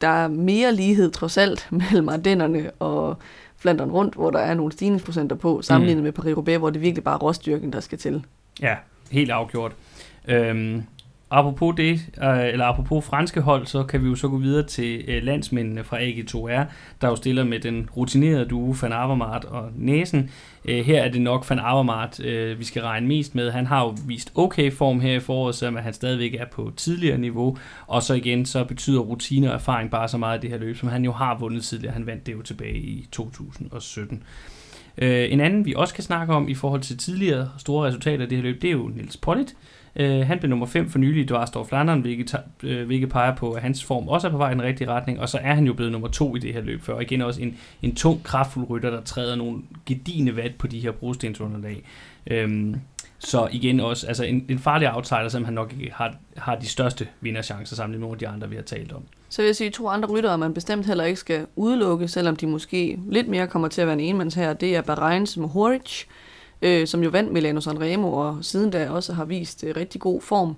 der 0.02 0.08
er 0.08 0.28
mere 0.28 0.76
lighed 0.76 1.12
trods 1.12 1.38
alt 1.38 1.68
mellem 1.92 2.10
Ardennerne 2.10 2.72
og 2.80 3.18
Flandern 3.58 3.92
rundt, 3.92 4.16
hvor 4.16 4.32
der 4.32 4.40
er 4.40 4.54
nogle 4.54 4.72
stigningsprocenter 4.72 5.36
på, 5.36 5.62
sammenlignet 5.62 6.04
mm. 6.04 6.04
med 6.04 6.14
Paris-Roubaix, 6.14 6.58
hvor 6.58 6.70
det 6.70 6.82
virkelig 6.82 7.04
bare 7.04 7.16
er 7.16 7.20
råstyrken, 7.20 7.74
der 7.74 7.80
skal 7.80 7.98
til. 7.98 8.24
Ja, 8.62 8.76
helt 9.12 9.32
afgjort. 9.32 9.72
Øhm, 10.28 10.84
apropos 11.32 11.76
det, 11.78 11.92
øh, 12.24 12.48
eller 12.48 12.66
apropos 12.66 13.06
franske 13.06 13.42
hold, 13.42 13.66
så 13.66 13.84
kan 13.84 14.04
vi 14.04 14.10
jo 14.10 14.16
så 14.16 14.28
gå 14.28 14.38
videre 14.38 14.68
til 14.68 15.04
øh, 15.08 15.24
landsmændene 15.24 15.84
fra 15.84 16.00
AG2R, 16.00 16.66
der 17.02 17.08
jo 17.08 17.16
stiller 17.16 17.44
med 17.44 17.60
den 17.60 17.90
rutinerede 17.98 18.46
duo 18.46 18.76
Van 18.82 18.94
Avermaet 18.94 19.46
og 19.46 19.70
Næsen. 19.76 20.32
Øh, 20.66 20.86
her 20.86 21.04
er 21.04 21.12
det 21.12 21.22
nok 21.22 21.50
Van 21.50 21.60
Avermaet, 21.60 22.60
vi 22.60 22.64
skal 22.64 22.82
regne 22.82 23.08
mest 23.08 23.36
med. 23.36 23.52
Han 23.52 23.68
har 23.68 23.84
jo 23.84 23.96
vist 24.08 24.32
okay 24.36 24.72
form 24.72 25.00
her 25.00 25.14
i 25.14 25.20
foråret, 25.20 25.56
selvom 25.56 25.76
han 25.76 25.94
stadigvæk 25.94 26.34
er 26.34 26.46
på 26.52 26.72
tidligere 26.78 27.18
niveau. 27.18 27.58
Og 27.88 28.04
så 28.04 28.14
igen, 28.14 28.46
så 28.46 28.64
betyder 28.64 29.00
rutine 29.00 29.50
og 29.50 29.54
erfaring 29.54 29.92
bare 29.92 30.08
så 30.08 30.18
meget 30.18 30.38
i 30.38 30.42
det 30.42 30.50
her 30.50 30.58
løb, 30.58 30.78
som 30.78 30.90
han 30.90 31.06
jo 31.06 31.12
har 31.12 31.38
vundet 31.38 31.64
tidligere. 31.64 31.94
Han 31.94 32.06
vandt 32.06 32.26
det 32.26 32.34
jo 32.34 32.42
tilbage 32.42 32.78
i 32.78 33.08
2017. 33.12 34.24
En 34.98 35.40
anden, 35.40 35.66
vi 35.66 35.74
også 35.76 35.94
kan 35.94 36.04
snakke 36.04 36.34
om 36.34 36.50
i 36.50 36.56
forhold 36.56 36.82
til 36.82 36.98
tidligere 36.98 37.50
store 37.58 37.88
resultater 37.88 38.26
i 38.26 38.28
det 38.30 38.38
her 38.38 38.44
løb, 38.44 38.62
det 38.62 38.68
er 38.68 38.72
jo 38.72 38.88
Nils 38.88 39.18
Pollitt, 39.18 39.50
Øh, 39.50 39.56
Øh, 39.96 40.28
han 40.28 40.40
blev 40.40 40.50
nummer 40.50 40.66
5 40.66 40.90
for 40.90 41.00
nylig 41.00 41.24
i 41.24 41.26
Dvarstor 41.26 41.64
Flandern, 41.64 42.02
hvilket, 42.02 42.36
øh, 42.64 42.86
hvilket 42.86 43.10
peger 43.10 43.36
på, 43.36 43.52
at 43.52 43.62
hans 43.62 43.84
form 43.84 44.08
også 44.08 44.28
er 44.28 44.32
på 44.32 44.38
vej 44.38 44.50
i 44.52 44.54
den 44.54 44.62
rigtige 44.62 44.88
retning, 44.88 45.20
og 45.20 45.30
så 45.30 45.38
er 45.38 45.54
han 45.54 45.66
jo 45.66 45.74
blevet 45.74 45.92
nummer 45.92 46.08
2 46.08 46.36
i 46.36 46.40
det 46.40 46.54
her 46.54 46.62
løb 46.62 46.82
før. 46.82 46.94
Og 46.94 47.02
igen 47.02 47.22
også 47.22 47.42
en, 47.42 47.58
en 47.82 47.96
tung, 47.96 48.24
kraftfuld 48.24 48.70
rytter, 48.70 48.90
der 48.90 49.02
træder 49.02 49.36
nogle 49.36 49.62
gedigende 49.86 50.36
vat 50.36 50.56
på 50.56 50.68
de 50.68 50.80
her 50.80 50.92
brostensunderlag. 50.92 51.84
Øhm, 52.28 52.76
så 53.20 53.48
igen 53.52 53.80
også 53.80 54.08
altså 54.08 54.24
en, 54.24 54.46
en 54.50 54.60
farlig 54.60 54.96
outsider, 54.96 55.30
som 55.30 55.46
han 55.46 55.54
nok 55.54 55.74
ikke 55.80 55.94
har, 55.94 56.16
har 56.38 56.56
de 56.56 56.68
største 56.68 57.08
vinderchancer 57.22 57.76
sammen 57.76 57.92
med 57.92 58.00
nogle 58.00 58.16
af 58.16 58.20
de 58.20 58.28
andre, 58.28 58.50
vi 58.50 58.56
har 58.56 58.64
talt 58.64 58.92
om. 58.92 59.04
Så 59.30 59.42
vil 59.42 59.48
jeg 59.48 59.56
sige, 59.56 59.70
to 59.70 59.88
andre 59.88 60.10
ryttere, 60.10 60.38
man 60.38 60.54
bestemt 60.54 60.86
heller 60.86 61.04
ikke 61.04 61.20
skal 61.20 61.46
udelukke, 61.56 62.08
selvom 62.08 62.36
de 62.36 62.48
måske 62.48 63.00
lidt 63.10 63.28
mere 63.28 63.48
kommer 63.48 63.68
til 63.68 63.82
at 63.82 63.88
være 63.88 63.94
en 63.94 64.00
enmands 64.00 64.36
her, 64.36 64.54
det 64.54 64.76
er 64.76 64.82
Bahreins 64.82 65.38
Mohoric, 65.38 66.06
øh, 66.62 66.88
som 66.88 67.04
jo 67.04 67.10
vandt 67.10 67.34
Milano 67.34 67.62
Sanremo, 67.62 68.14
og 68.14 68.38
siden 68.42 68.72
da 68.72 68.90
også 68.90 69.14
har 69.14 69.26
vist 69.26 69.64
øh, 69.64 69.76
rigtig 69.76 70.02
god 70.02 70.22
form. 70.22 70.56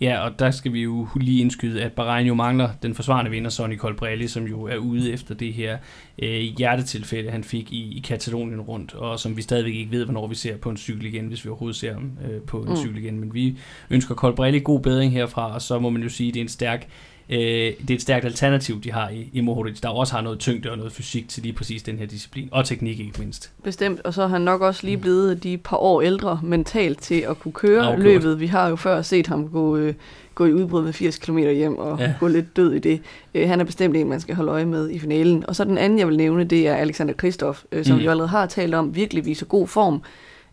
Ja, 0.00 0.18
og 0.24 0.38
der 0.38 0.50
skal 0.50 0.72
vi 0.72 0.82
jo 0.82 1.08
lige 1.16 1.40
indskyde, 1.40 1.82
at 1.82 1.92
Bahrain 1.92 2.26
jo 2.26 2.34
mangler 2.34 2.68
den 2.82 2.94
forsvarende 2.94 3.30
vinder, 3.30 3.50
Sonny 3.50 3.78
Colbrelli, 3.78 4.28
som 4.28 4.44
jo 4.44 4.62
er 4.62 4.76
ude 4.76 5.12
efter 5.12 5.34
det 5.34 5.52
her 5.52 5.78
øh, 6.18 6.40
hjertetilfælde, 6.40 7.30
han 7.30 7.44
fik 7.44 7.72
i, 7.72 7.96
i 7.96 8.00
Katalonien 8.00 8.60
rundt, 8.60 8.94
og 8.94 9.20
som 9.20 9.36
vi 9.36 9.42
stadigvæk 9.42 9.74
ikke 9.74 9.90
ved, 9.90 10.04
hvornår 10.04 10.26
vi 10.26 10.34
ser 10.34 10.56
på 10.56 10.70
en 10.70 10.76
cykel 10.76 11.06
igen, 11.06 11.26
hvis 11.26 11.44
vi 11.44 11.50
overhovedet 11.50 11.76
ser 11.76 11.92
ham 11.92 12.18
øh, 12.30 12.40
på 12.40 12.62
en 12.62 12.68
mm. 12.68 12.76
cykel 12.76 12.98
igen. 12.98 13.20
Men 13.20 13.34
vi 13.34 13.58
ønsker 13.90 14.14
Colbrelli 14.14 14.60
god 14.60 14.80
bedring 14.80 15.12
herfra, 15.12 15.54
og 15.54 15.62
så 15.62 15.78
må 15.78 15.90
man 15.90 16.02
jo 16.02 16.08
sige, 16.08 16.28
at 16.28 16.34
det 16.34 16.40
er 16.40 16.44
en 16.44 16.48
stærk 16.48 16.88
øh, 17.30 17.38
det 17.38 17.90
er 17.90 17.94
et 17.94 18.02
stærkt 18.02 18.24
alternativ, 18.24 18.80
de 18.82 18.92
har 18.92 19.08
i, 19.08 19.30
i 19.32 19.40
Mohoric, 19.40 19.80
der 19.80 19.88
også 19.88 20.14
har 20.14 20.20
noget 20.20 20.38
tyngde 20.38 20.70
og 20.70 20.76
noget 20.76 20.92
fysik 20.92 21.28
til 21.28 21.42
lige 21.42 21.52
præcis 21.52 21.82
den 21.82 21.98
her 21.98 22.06
disciplin, 22.06 22.48
og 22.52 22.64
teknik 22.64 23.00
ikke 23.00 23.18
mindst. 23.18 23.52
Bestemt, 23.64 24.00
og 24.04 24.14
så 24.14 24.22
er 24.22 24.26
han 24.26 24.40
nok 24.40 24.60
også 24.60 24.86
lige 24.86 24.96
blevet 24.96 25.42
de 25.42 25.58
par 25.58 25.76
år 25.76 26.02
ældre 26.02 26.40
mentalt 26.42 27.00
til 27.00 27.20
at 27.20 27.38
kunne 27.40 27.52
køre 27.52 27.82
Afgjort. 27.82 28.04
løbet. 28.04 28.40
Vi 28.40 28.46
har 28.46 28.68
jo 28.68 28.76
før 28.76 29.02
set 29.02 29.26
ham 29.26 29.48
gå, 29.48 29.76
øh, 29.76 29.94
gå 30.34 30.44
i 30.44 30.52
udbrud 30.52 30.82
med 30.82 30.92
80 30.92 31.18
km 31.18 31.38
hjem 31.38 31.78
og 31.78 31.98
ja. 31.98 32.14
gå 32.20 32.26
lidt 32.26 32.56
død 32.56 32.72
i 32.72 32.78
det. 32.78 33.00
Øh, 33.34 33.48
han 33.48 33.60
er 33.60 33.64
bestemt 33.64 33.96
en, 33.96 34.08
man 34.08 34.20
skal 34.20 34.34
holde 34.34 34.52
øje 34.52 34.64
med 34.64 34.90
i 34.90 34.98
finalen. 34.98 35.44
Og 35.48 35.56
så 35.56 35.64
den 35.64 35.78
anden, 35.78 35.98
jeg 35.98 36.08
vil 36.08 36.16
nævne, 36.16 36.44
det 36.44 36.68
er 36.68 36.74
Alexander 36.74 37.14
Kristoff, 37.14 37.62
øh, 37.72 37.84
som 37.84 37.96
mm. 37.96 38.02
vi 38.02 38.06
allerede 38.06 38.28
har 38.28 38.46
talt 38.46 38.74
om, 38.74 38.96
virkelig 38.96 39.24
viser 39.24 39.46
god 39.46 39.68
form. 39.68 40.02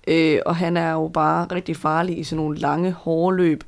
Øh, 0.07 0.39
og 0.45 0.55
han 0.55 0.77
er 0.77 0.91
jo 0.91 1.07
bare 1.07 1.47
rigtig 1.51 1.75
farlig 1.75 2.19
i 2.19 2.23
sådan 2.23 2.43
nogle 2.43 2.57
lange, 2.57 2.91
hårde 2.91 3.37
løb. 3.37 3.63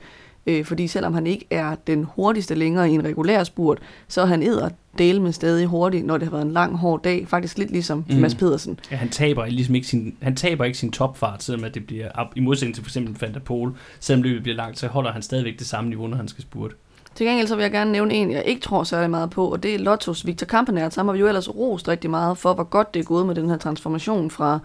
Øh, 0.48 0.66
fordi 0.66 0.88
selvom 0.88 1.14
han 1.14 1.28
ikke 1.28 1.46
er 1.50 1.76
den 1.88 2.08
hurtigste 2.16 2.56
længere 2.56 2.90
i 2.90 2.94
en 2.94 3.04
regulær 3.04 3.44
spurt, 3.44 3.80
så 4.08 4.22
er 4.22 4.26
han 4.26 4.44
æder 4.44 4.70
dele 4.98 5.22
med 5.22 5.32
stadig 5.32 5.68
hurtigt, 5.68 6.06
når 6.06 6.18
det 6.18 6.28
har 6.28 6.32
været 6.32 6.46
en 6.46 6.52
lang, 6.52 6.78
hård 6.78 7.04
dag. 7.04 7.28
Faktisk 7.28 7.58
lidt 7.58 7.72
ligesom 7.72 8.06
mm. 8.10 8.16
Mads 8.16 8.36
Pedersen. 8.36 8.80
Ja, 8.92 8.96
han 8.96 9.10
taber 9.10 9.46
ligesom 9.46 9.76
ikke 9.76 9.88
sin, 9.88 10.16
han 10.22 10.36
taber 10.36 10.66
ikke 10.66 10.78
sin 10.78 10.92
topfart, 10.92 11.44
selvom 11.44 11.64
at 11.64 11.76
det 11.76 11.88
bliver 11.88 12.10
op, 12.16 12.28
i 12.36 12.40
modsætning 12.40 12.76
til 12.76 12.84
for 12.84 12.90
eksempel 12.90 13.16
Van 13.22 13.34
der 13.34 13.40
Pol, 13.40 13.74
selvom 14.00 14.24
løbet 14.24 14.44
bliver 14.44 14.56
langt, 14.56 14.80
så 14.80 14.88
holder 14.88 15.12
han 15.12 15.22
stadigvæk 15.22 15.60
det 15.60 15.68
samme 15.68 15.90
niveau, 15.90 16.08
når 16.08 16.18
han 16.18 16.28
skal 16.28 16.42
spurte. 16.42 16.76
Til 17.16 17.26
gengæld 17.26 17.48
så 17.48 17.56
vil 17.56 17.64
jeg 17.64 17.72
gerne 17.72 17.92
nævne 17.92 18.14
en, 18.14 18.32
jeg 18.32 18.44
ikke 18.46 18.62
tror 18.62 18.84
særlig 18.84 19.10
meget 19.10 19.30
på, 19.30 19.52
og 19.52 19.64
det 19.64 19.76
er 19.76 19.80
Lottos 19.80 20.26
Victor 20.26 20.46
Kampenert. 20.46 20.94
Så 20.94 21.04
har 21.04 21.12
vi 21.12 21.20
jo 21.20 21.28
ellers 21.28 21.56
rost 21.56 21.88
rigtig 21.88 22.10
meget 22.10 22.38
for, 22.38 22.54
hvor 22.54 22.64
godt 22.64 22.94
det 22.94 23.00
er 23.00 23.04
gået 23.04 23.26
med 23.26 23.36
den 23.36 23.50
her 23.50 23.58
transformation 23.58 24.32
fra 24.32 24.60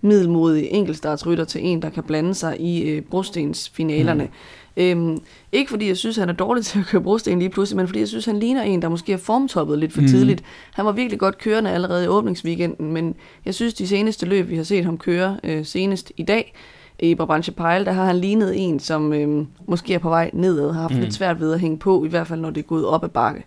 middelmodig 0.00 0.68
enkeltstartsrytter 0.70 1.44
til 1.44 1.66
en, 1.66 1.82
der 1.82 1.90
kan 1.90 2.02
blande 2.02 2.34
sig 2.34 2.60
i 2.60 2.82
øh, 2.82 3.02
brostensfinalerne. 3.02 4.24
Mm. 4.24 4.30
Øhm, 4.76 5.18
ikke 5.52 5.70
fordi 5.70 5.88
jeg 5.88 5.96
synes, 5.96 6.16
han 6.16 6.28
er 6.28 6.32
dårlig 6.32 6.64
til 6.66 6.78
at 6.78 6.86
køre 6.86 7.02
brosten 7.02 7.38
lige 7.38 7.50
pludselig, 7.50 7.76
men 7.76 7.86
fordi 7.86 8.00
jeg 8.00 8.08
synes, 8.08 8.24
han 8.24 8.38
ligner 8.38 8.62
en, 8.62 8.82
der 8.82 8.88
måske 8.88 9.12
er 9.12 9.16
formtoppet 9.16 9.78
lidt 9.78 9.92
for 9.92 10.00
mm. 10.00 10.06
tidligt. 10.06 10.42
Han 10.74 10.84
var 10.84 10.92
virkelig 10.92 11.18
godt 11.18 11.38
kørende 11.38 11.70
allerede 11.70 12.04
i 12.04 12.08
åbningsweekenden, 12.08 12.92
men 12.92 13.14
jeg 13.44 13.54
synes, 13.54 13.74
de 13.74 13.88
seneste 13.88 14.26
løb, 14.26 14.48
vi 14.48 14.56
har 14.56 14.64
set 14.64 14.84
ham 14.84 14.98
køre 14.98 15.40
øh, 15.44 15.64
senest 15.64 16.12
i 16.16 16.22
dag, 16.22 16.54
i 16.98 17.14
Brabantse 17.14 17.52
Pejl, 17.52 17.84
der 17.84 17.92
har 17.92 18.04
han 18.04 18.16
lignet 18.16 18.54
en, 18.56 18.80
som 18.80 19.12
øh, 19.12 19.46
måske 19.66 19.94
er 19.94 19.98
på 19.98 20.08
vej 20.08 20.30
nedad, 20.32 20.72
har 20.72 20.80
haft 20.80 20.94
mm. 20.94 21.00
lidt 21.00 21.14
svært 21.14 21.40
ved 21.40 21.52
at 21.52 21.60
hænge 21.60 21.78
på, 21.78 22.04
i 22.04 22.08
hvert 22.08 22.26
fald 22.26 22.40
når 22.40 22.50
det 22.50 22.62
er 22.62 22.66
gået 22.66 22.86
op 22.86 23.04
ad 23.04 23.08
bakke 23.08 23.44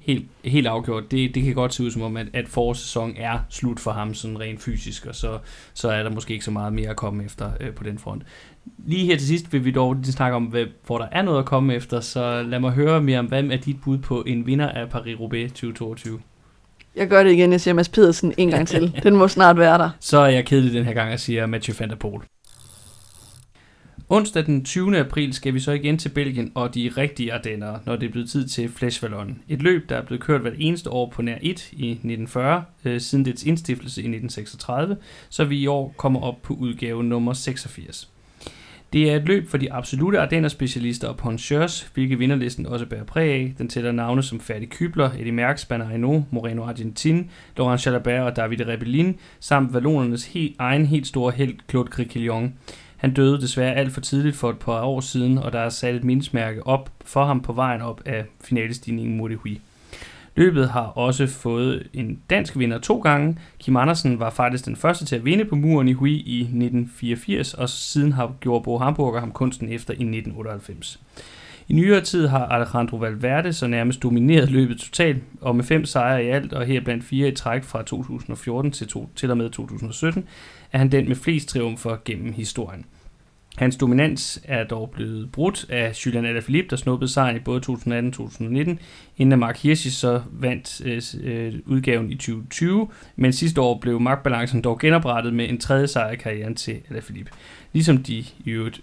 helt, 0.00 0.26
helt 0.44 0.66
afgjort. 0.66 1.10
Det, 1.10 1.34
det 1.34 1.42
kan 1.42 1.54
godt 1.54 1.74
se 1.74 1.82
ud 1.82 1.90
som 1.90 2.02
om, 2.02 2.16
at, 2.16 2.26
at 2.32 2.48
forårssæson 2.48 3.14
er 3.16 3.38
slut 3.48 3.80
for 3.80 3.90
ham 3.90 4.14
sådan 4.14 4.40
rent 4.40 4.62
fysisk, 4.62 5.06
og 5.06 5.14
så, 5.14 5.38
så 5.74 5.90
er 5.90 6.02
der 6.02 6.10
måske 6.10 6.32
ikke 6.32 6.44
så 6.44 6.50
meget 6.50 6.72
mere 6.72 6.90
at 6.90 6.96
komme 6.96 7.24
efter 7.24 7.50
øh, 7.60 7.72
på 7.74 7.84
den 7.84 7.98
front. 7.98 8.22
Lige 8.86 9.06
her 9.06 9.16
til 9.16 9.26
sidst 9.26 9.52
vil 9.52 9.64
vi 9.64 9.70
dog 9.70 9.94
lige 9.94 10.12
snakke 10.12 10.36
om, 10.36 10.44
hvad, 10.44 10.66
hvor 10.86 10.98
der 10.98 11.06
er 11.12 11.22
noget 11.22 11.38
at 11.38 11.44
komme 11.44 11.74
efter, 11.74 12.00
så 12.00 12.42
lad 12.42 12.60
mig 12.60 12.72
høre 12.72 13.02
mere 13.02 13.18
om, 13.18 13.26
hvad 13.26 13.44
er 13.44 13.56
dit 13.56 13.76
bud 13.84 13.98
på 13.98 14.22
en 14.26 14.46
vinder 14.46 14.68
af 14.68 14.86
Paris-Roubaix 14.86 15.48
2022? 15.48 16.20
Jeg 16.96 17.08
gør 17.08 17.22
det 17.22 17.32
igen, 17.32 17.52
jeg 17.52 17.60
siger 17.60 17.74
Mads 17.74 17.88
Pedersen 17.88 18.34
en 18.36 18.50
gang 18.50 18.68
til. 18.68 19.00
Den 19.02 19.16
må 19.16 19.28
snart 19.28 19.58
være 19.58 19.78
der. 19.78 19.90
Så 20.00 20.18
er 20.18 20.28
jeg 20.28 20.46
kedelig 20.46 20.72
den 20.72 20.84
her 20.84 20.92
gang 20.92 21.12
og 21.12 21.20
siger 21.20 21.46
Mathieu 21.46 21.74
van 21.78 21.88
der 21.88 21.96
Poel. 21.96 22.22
Onsdag 24.12 24.46
den 24.46 24.64
20. 24.64 24.98
april 24.98 25.32
skal 25.32 25.54
vi 25.54 25.60
så 25.60 25.72
igen 25.72 25.98
til 25.98 26.08
Belgien 26.08 26.52
og 26.54 26.74
de 26.74 26.92
rigtige 26.96 27.32
Ardenner, 27.32 27.78
når 27.86 27.96
det 27.96 28.06
er 28.06 28.10
blevet 28.10 28.30
tid 28.30 28.48
til 28.48 28.68
Flash 28.68 29.02
Vallon. 29.02 29.38
Et 29.48 29.62
løb, 29.62 29.88
der 29.88 29.96
er 29.96 30.02
blevet 30.02 30.22
kørt 30.22 30.40
hvert 30.40 30.54
eneste 30.58 30.90
år 30.90 31.10
på 31.10 31.22
nær 31.22 31.38
1 31.42 31.68
i 31.72 31.90
1940, 31.90 32.64
øh, 32.84 33.00
siden 33.00 33.24
dets 33.24 33.44
indstiftelse 33.44 34.00
i 34.00 34.04
1936, 34.04 34.96
så 35.28 35.44
vi 35.44 35.58
i 35.58 35.66
år 35.66 35.94
kommer 35.96 36.20
op 36.20 36.42
på 36.42 36.54
udgave 36.54 37.04
nummer 37.04 37.32
86. 37.32 38.10
Det 38.92 39.10
er 39.10 39.16
et 39.16 39.24
løb 39.26 39.48
for 39.48 39.58
de 39.58 39.72
absolute 39.72 40.20
Ardenner-specialister 40.20 41.08
og 41.08 41.16
poncheurs, 41.16 41.90
hvilket 41.94 42.18
vinderlisten 42.18 42.66
også 42.66 42.86
bærer 42.86 43.04
præg 43.04 43.32
af. 43.32 43.54
Den 43.58 43.68
tæller 43.68 43.92
navne 43.92 44.22
som 44.22 44.40
Færdig 44.40 44.68
Kybler, 44.70 45.10
Eddie 45.18 45.32
Merckx, 45.32 45.66
Banarino, 45.66 46.20
Moreno 46.30 46.62
Argentin, 46.64 47.30
Laurent 47.56 47.86
Jalabert 47.86 48.22
og 48.22 48.36
David 48.36 48.66
Rebellin, 48.66 49.16
samt 49.40 49.74
Vallonernes 49.74 50.26
he- 50.26 50.54
egen 50.58 50.86
helt 50.86 51.06
store 51.06 51.32
held, 51.32 51.54
Claude 51.68 51.90
Criquillon. 51.90 52.54
Han 52.96 53.14
døde 53.14 53.40
desværre 53.40 53.74
alt 53.74 53.92
for 53.92 54.00
tidligt 54.00 54.36
for 54.36 54.50
et 54.50 54.58
par 54.58 54.82
år 54.82 55.00
siden, 55.00 55.38
og 55.38 55.52
der 55.52 55.60
er 55.60 55.68
sat 55.68 55.94
et 55.94 56.04
mindesmærke 56.04 56.66
op 56.66 56.90
for 57.04 57.24
ham 57.24 57.40
på 57.40 57.52
vejen 57.52 57.80
op 57.80 58.02
af 58.06 58.24
finalestigningen 58.44 59.16
mod 59.16 59.30
Hui. 59.30 59.60
Løbet 60.36 60.68
har 60.68 60.80
også 60.80 61.26
fået 61.26 61.86
en 61.92 62.18
dansk 62.30 62.58
vinder 62.58 62.78
to 62.78 62.98
gange. 62.98 63.38
Kim 63.58 63.76
Andersen 63.76 64.20
var 64.20 64.30
faktisk 64.30 64.66
den 64.66 64.76
første 64.76 65.04
til 65.04 65.16
at 65.16 65.24
vinde 65.24 65.44
på 65.44 65.56
muren 65.56 65.88
i 65.88 65.92
Hui 65.92 66.12
i 66.12 66.40
1984, 66.40 67.54
og 67.54 67.68
siden 67.68 68.12
har 68.12 68.32
gjort 68.40 68.62
Bo 68.62 68.78
Hamburger 68.78 69.20
ham 69.20 69.32
kunsten 69.32 69.68
efter 69.68 69.92
i 69.92 70.02
1998. 70.02 71.00
I 71.68 71.72
nyere 71.72 72.00
tid 72.00 72.26
har 72.26 72.46
Alejandro 72.46 72.96
Valverde 72.96 73.52
så 73.52 73.66
nærmest 73.66 74.02
domineret 74.02 74.50
løbet 74.50 74.78
totalt, 74.78 75.22
og 75.40 75.56
med 75.56 75.64
fem 75.64 75.84
sejre 75.84 76.24
i 76.24 76.28
alt, 76.28 76.52
og 76.52 76.66
her 76.66 76.80
blandt 76.80 77.04
fire 77.04 77.28
i 77.28 77.34
træk 77.34 77.64
fra 77.64 77.82
2014 77.82 78.72
til, 78.72 78.88
to, 78.88 79.10
til 79.16 79.30
og 79.30 79.36
med 79.36 79.50
2017, 79.50 80.24
er 80.72 80.78
han 80.78 80.92
den 80.92 81.08
med 81.08 81.16
flest 81.16 81.48
triumfer 81.48 81.96
gennem 82.04 82.32
historien. 82.32 82.84
Hans 83.56 83.76
dominans 83.76 84.40
er 84.44 84.64
dog 84.64 84.90
blevet 84.90 85.32
brudt 85.32 85.66
af 85.68 86.06
Julian 86.06 86.24
Alaphilippe, 86.24 86.70
der 86.70 86.76
snuppede 86.76 87.10
sejren 87.10 87.36
i 87.36 87.40
både 87.40 87.60
2018 87.60 88.08
og 88.08 88.12
2019, 88.12 88.78
inden 89.16 89.40
Mark 89.40 89.58
Hirschi 89.62 89.90
så 89.90 90.22
vandt 90.32 90.80
øh, 90.84 91.02
øh 91.32 91.54
udgaven 91.66 92.10
i 92.10 92.14
2020, 92.14 92.88
men 93.16 93.32
sidste 93.32 93.60
år 93.60 93.78
blev 93.78 94.00
magtbalancen 94.00 94.62
dog 94.62 94.78
genoprettet 94.78 95.34
med 95.34 95.48
en 95.48 95.58
tredje 95.58 95.86
sejr 95.86 96.10
i 96.10 96.16
karrieren 96.16 96.54
til 96.54 96.80
Alaphilippe. 96.90 97.32
Ligesom 97.72 98.02
de 98.02 98.24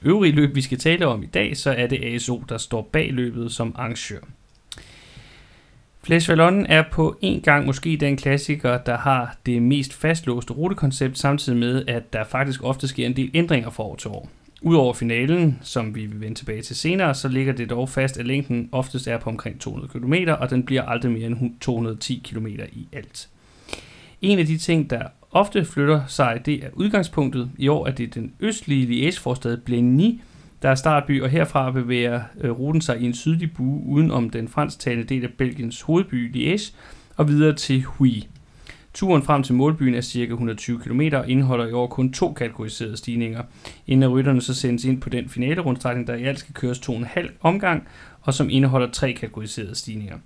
øvrige 0.03 0.35
løb, 0.35 0.55
vi 0.55 0.61
skal 0.61 0.77
tale 0.77 1.07
om 1.07 1.23
i 1.23 1.25
dag, 1.25 1.57
så 1.57 1.71
er 1.71 1.87
det 1.87 2.03
ASO, 2.03 2.43
der 2.49 2.57
står 2.57 2.89
bag 2.91 3.09
løbet 3.13 3.51
som 3.51 3.75
arrangør. 3.75 4.19
Flash 6.03 6.29
Vallon 6.29 6.65
er 6.65 6.83
på 6.91 7.17
en 7.21 7.41
gang 7.41 7.65
måske 7.65 7.97
den 7.99 8.17
klassiker, 8.17 8.77
der 8.77 8.97
har 8.97 9.35
det 9.45 9.61
mest 9.61 9.93
fastlåste 9.93 10.53
rutekoncept, 10.53 11.17
samtidig 11.17 11.59
med, 11.59 11.85
at 11.87 12.13
der 12.13 12.23
faktisk 12.23 12.63
ofte 12.63 12.87
sker 12.87 13.05
en 13.05 13.15
del 13.15 13.31
ændringer 13.33 13.69
fra 13.69 13.83
år 13.83 13.95
til 13.95 14.09
år. 14.09 14.29
Udover 14.61 14.93
finalen, 14.93 15.59
som 15.61 15.95
vi 15.95 16.05
vil 16.05 16.21
vende 16.21 16.35
tilbage 16.35 16.61
til 16.61 16.75
senere, 16.75 17.15
så 17.15 17.27
ligger 17.27 17.53
det 17.53 17.69
dog 17.69 17.89
fast, 17.89 18.17
at 18.17 18.27
længden 18.27 18.69
oftest 18.71 19.07
er 19.07 19.17
på 19.17 19.29
omkring 19.29 19.59
200 19.59 19.91
km, 19.91 20.13
og 20.39 20.49
den 20.49 20.63
bliver 20.63 20.81
aldrig 20.81 21.11
mere 21.11 21.27
end 21.27 21.59
210 21.61 22.21
km 22.25 22.47
i 22.47 22.87
alt. 22.93 23.29
En 24.21 24.39
af 24.39 24.45
de 24.45 24.57
ting, 24.57 24.89
der 24.89 25.01
ofte 25.31 25.65
flytter 25.65 26.01
sig, 26.07 26.41
det 26.45 26.65
er 26.65 26.69
udgangspunktet. 26.73 27.51
I 27.57 27.67
år 27.67 27.87
er 27.87 27.91
det 27.91 28.15
den 28.15 28.33
østlige 28.39 29.09
Liège-forstad 29.09 29.57
Blenny, 29.57 30.19
der 30.61 30.69
er 30.69 30.75
startby, 30.75 31.21
og 31.21 31.29
herfra 31.29 31.71
bevæger 31.71 32.21
øh, 32.41 32.51
ruten 32.51 32.81
sig 32.81 33.01
i 33.01 33.05
en 33.05 33.13
sydlig 33.13 33.53
bue 33.53 33.83
uden 33.85 34.11
om 34.11 34.29
den 34.29 34.47
fransktalende 34.47 35.03
del 35.03 35.23
af 35.23 35.29
Belgiens 35.37 35.81
hovedby 35.81 36.35
Liège 36.35 36.73
og 37.15 37.27
videre 37.27 37.55
til 37.55 37.83
Huy. 37.83 38.11
Turen 38.97 39.23
frem 39.23 39.43
til 39.43 39.55
målbyen 39.55 39.95
er 39.95 40.01
ca. 40.01 40.19
120 40.19 40.79
km 40.79 41.01
og 41.13 41.29
indeholder 41.29 41.67
i 41.67 41.71
år 41.71 41.87
kun 41.87 42.13
to 42.13 42.33
kategoriserede 42.33 42.97
stigninger, 42.97 43.43
inden 43.87 44.09
rytterne 44.09 44.41
så 44.41 44.53
sendes 44.53 44.85
ind 44.85 45.01
på 45.01 45.09
den 45.09 45.29
finale 45.29 45.61
rundstrækning, 45.61 46.07
der 46.07 46.15
i 46.15 46.23
alt 46.23 46.39
skal 46.39 46.53
køres 46.53 46.79
to 46.79 46.91
og 46.91 46.97
en 46.97 47.05
halv 47.05 47.29
omgang, 47.41 47.87
og 48.21 48.33
som 48.33 48.49
indeholder 48.49 48.91
tre 48.91 49.13
kategoriserede 49.13 49.75
stigninger. 49.75 50.17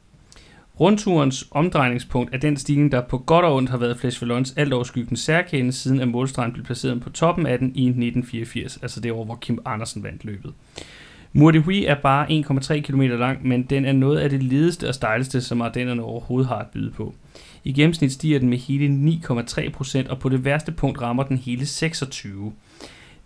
Rundturens 0.80 1.48
omdrejningspunkt 1.52 2.34
er 2.34 2.38
den 2.38 2.58
stigning, 2.58 2.92
der 2.92 3.02
på 3.02 3.18
godt 3.18 3.46
og 3.46 3.56
ondt 3.56 3.70
har 3.70 3.78
været 3.78 4.00
Flash 4.00 4.22
Valons 4.22 4.54
alt 4.58 4.74
overskyggende 4.74 5.22
særkende, 5.22 5.72
siden 5.72 6.00
at 6.00 6.08
målstregen 6.08 6.52
blev 6.54 6.66
placeret 6.66 7.02
på 7.02 7.10
toppen 7.10 7.46
af 7.46 7.60
den 7.60 7.68
i 7.68 7.86
1984, 7.88 8.80
altså 8.82 9.00
det 9.00 9.12
år, 9.12 9.26
hvor 9.26 9.36
Kim 9.36 9.60
Andersen 9.66 10.04
vandt 10.04 10.26
løbet. 10.26 10.54
Mur 11.34 11.52
de 11.52 11.60
Huy 11.60 11.84
er 11.88 11.96
bare 11.96 12.28
1,3 12.30 12.80
km 12.82 13.02
lang, 13.02 13.48
men 13.48 13.64
den 13.64 13.86
er 13.86 13.94
noget 13.94 14.20
af 14.20 14.30
det 14.30 14.44
ledeste 14.44 14.88
og 14.88 14.96
stejleste, 14.96 15.42
som 15.42 15.62
Ardennerne 15.62 16.04
overhovedet 16.04 16.48
har 16.48 16.60
at 16.60 16.68
byde 16.68 16.92
på. 16.92 17.14
I 17.64 17.72
gennemsnit 17.72 18.12
stiger 18.12 18.40
den 18.40 18.50
med 18.50 18.58
hele 18.58 19.18
9,3% 20.06 20.10
og 20.10 20.20
på 20.20 20.30
det 20.30 20.46
værste 20.46 20.72
punkt 20.72 21.02
rammer 21.02 21.24
den 21.24 21.38
hele 21.38 21.66
26. 21.66 22.54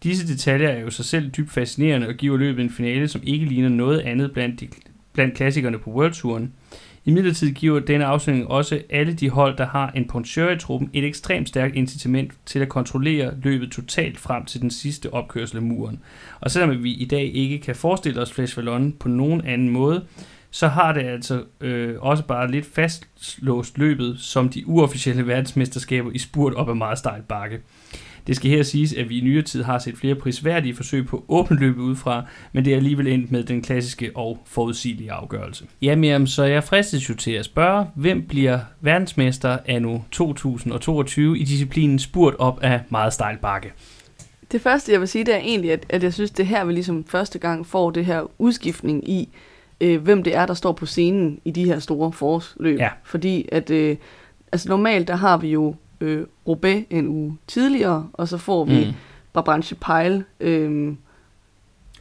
Disse 0.04 0.28
detaljer 0.28 0.70
er 0.70 0.80
jo 0.80 0.90
sig 0.90 1.06
selv 1.06 1.30
dybt 1.30 1.52
fascinerende 1.52 2.08
og 2.08 2.14
giver 2.14 2.38
løbet 2.38 2.64
en 2.64 2.70
finale, 2.70 3.08
som 3.08 3.22
ikke 3.24 3.46
ligner 3.46 3.70
noget 3.70 4.00
andet 4.00 4.32
blandt, 4.32 4.60
de, 4.60 4.68
blandt 5.14 5.36
klassikerne 5.36 5.80
på 5.80 5.90
World 5.90 6.14
Touren. 6.14 6.54
I 7.08 7.12
midlertid 7.12 7.52
giver 7.52 7.80
denne 7.80 8.06
afsending 8.06 8.48
også 8.48 8.82
alle 8.90 9.14
de 9.14 9.30
hold, 9.30 9.58
der 9.58 9.66
har 9.66 9.92
en 9.92 10.08
puncheur 10.08 10.50
i 10.50 10.58
truppen, 10.58 10.90
et 10.94 11.04
ekstremt 11.04 11.48
stærkt 11.48 11.76
incitament 11.76 12.34
til 12.46 12.60
at 12.60 12.70
kontrollere 12.70 13.34
løbet 13.44 13.72
totalt 13.72 14.18
frem 14.18 14.46
til 14.46 14.62
den 14.62 14.72
sidste 14.72 15.14
opkørsel 15.14 15.58
af 15.58 15.64
muren. 15.64 16.00
Og 16.40 16.52
selvom 16.52 16.84
vi 16.84 16.92
i 16.94 17.06
dag 17.06 17.32
ikke 17.36 17.60
kan 17.60 17.76
forestille 17.76 18.22
os 18.22 18.32
Flash 18.32 18.58
Vallon 18.58 18.92
på 19.00 19.10
nogen 19.10 19.42
anden 19.42 19.70
måde, 19.70 20.06
så 20.56 20.68
har 20.68 20.94
det 20.94 21.02
altså 21.02 21.44
øh, 21.62 21.96
også 22.00 22.24
bare 22.24 22.52
lidt 22.52 22.66
fastlåst 22.66 23.78
løbet 23.78 24.20
som 24.20 24.50
de 24.50 24.68
uofficielle 24.68 25.28
verdensmesterskaber 25.28 26.12
i 26.12 26.18
spurt 26.18 26.54
op 26.54 26.70
ad 26.70 26.74
meget 26.74 26.98
stejl 26.98 27.22
bakke. 27.22 27.60
Det 28.28 28.36
skal 28.36 28.52
her 28.52 28.64
siges, 28.64 28.94
at 28.94 29.10
vi 29.10 29.20
i 29.20 29.22
nyere 29.22 29.42
tid 29.42 29.64
har 29.64 29.80
set 29.80 29.98
flere 29.98 30.16
prisværdige 30.16 30.76
forsøg 30.76 31.06
på 31.06 31.26
åbent 31.28 31.60
løb 31.60 31.78
udefra, 31.78 32.26
men 32.54 32.66
det 32.66 32.74
er 32.74 32.78
alligevel 32.78 33.08
endt 33.08 33.32
med 33.32 33.44
den 33.44 33.62
klassiske 33.62 34.12
og 34.16 34.40
forudsigelige 34.46 35.12
afgørelse. 35.12 35.66
Jamen, 35.82 36.28
så 36.28 36.44
jeg 36.44 36.64
fristes 36.64 37.10
jo 37.10 37.16
til 37.16 37.32
at 37.32 37.46
spørge, 37.46 37.86
hvem 37.96 38.28
bliver 38.28 38.60
verdensmester 38.82 39.58
anno 39.66 40.00
2022 40.12 41.40
i 41.40 41.44
disciplinen 41.44 42.00
spurt 42.00 42.36
op 42.40 42.60
af 42.64 42.82
meget 42.90 43.14
stejl 43.14 43.38
bakke? 43.38 43.74
Det 44.52 44.62
første, 44.62 44.92
jeg 44.92 45.00
vil 45.00 45.08
sige, 45.08 45.26
det 45.26 45.34
er 45.34 45.40
egentlig, 45.40 45.72
at, 45.72 45.86
at 45.90 46.04
jeg 46.04 46.14
synes, 46.14 46.32
det 46.32 46.48
her 46.48 46.66
vi 46.66 46.74
ligesom 46.74 47.06
første 47.08 47.40
gang 47.40 47.68
får 47.68 47.92
det 47.92 48.06
her 48.06 48.22
udskiftning 48.38 49.10
i, 49.10 49.30
øh, 49.82 50.02
hvem 50.02 50.24
det 50.24 50.36
er, 50.36 50.46
der 50.46 50.54
står 50.54 50.72
på 50.72 50.86
scenen 50.86 51.40
i 51.46 51.52
de 51.52 51.66
her 51.66 51.80
store 51.80 52.12
forårsløb. 52.12 52.80
Ja. 52.80 52.90
Fordi 53.04 53.50
at, 53.52 53.70
øh, 53.70 53.98
altså 54.52 54.70
normalt, 54.70 55.08
der 55.08 55.16
har 55.16 55.38
vi 55.38 55.50
jo 55.50 55.76
øh, 56.02 56.26
Roubaix 56.48 56.84
en 56.90 57.08
uge 57.08 57.38
tidligere, 57.48 58.08
og 58.14 58.28
så 58.28 58.38
får 58.38 58.66
vi 58.66 58.86
mm. 58.86 58.92
Brabantse 59.34 59.76
Pejl 59.76 60.24
øh, 60.40 60.94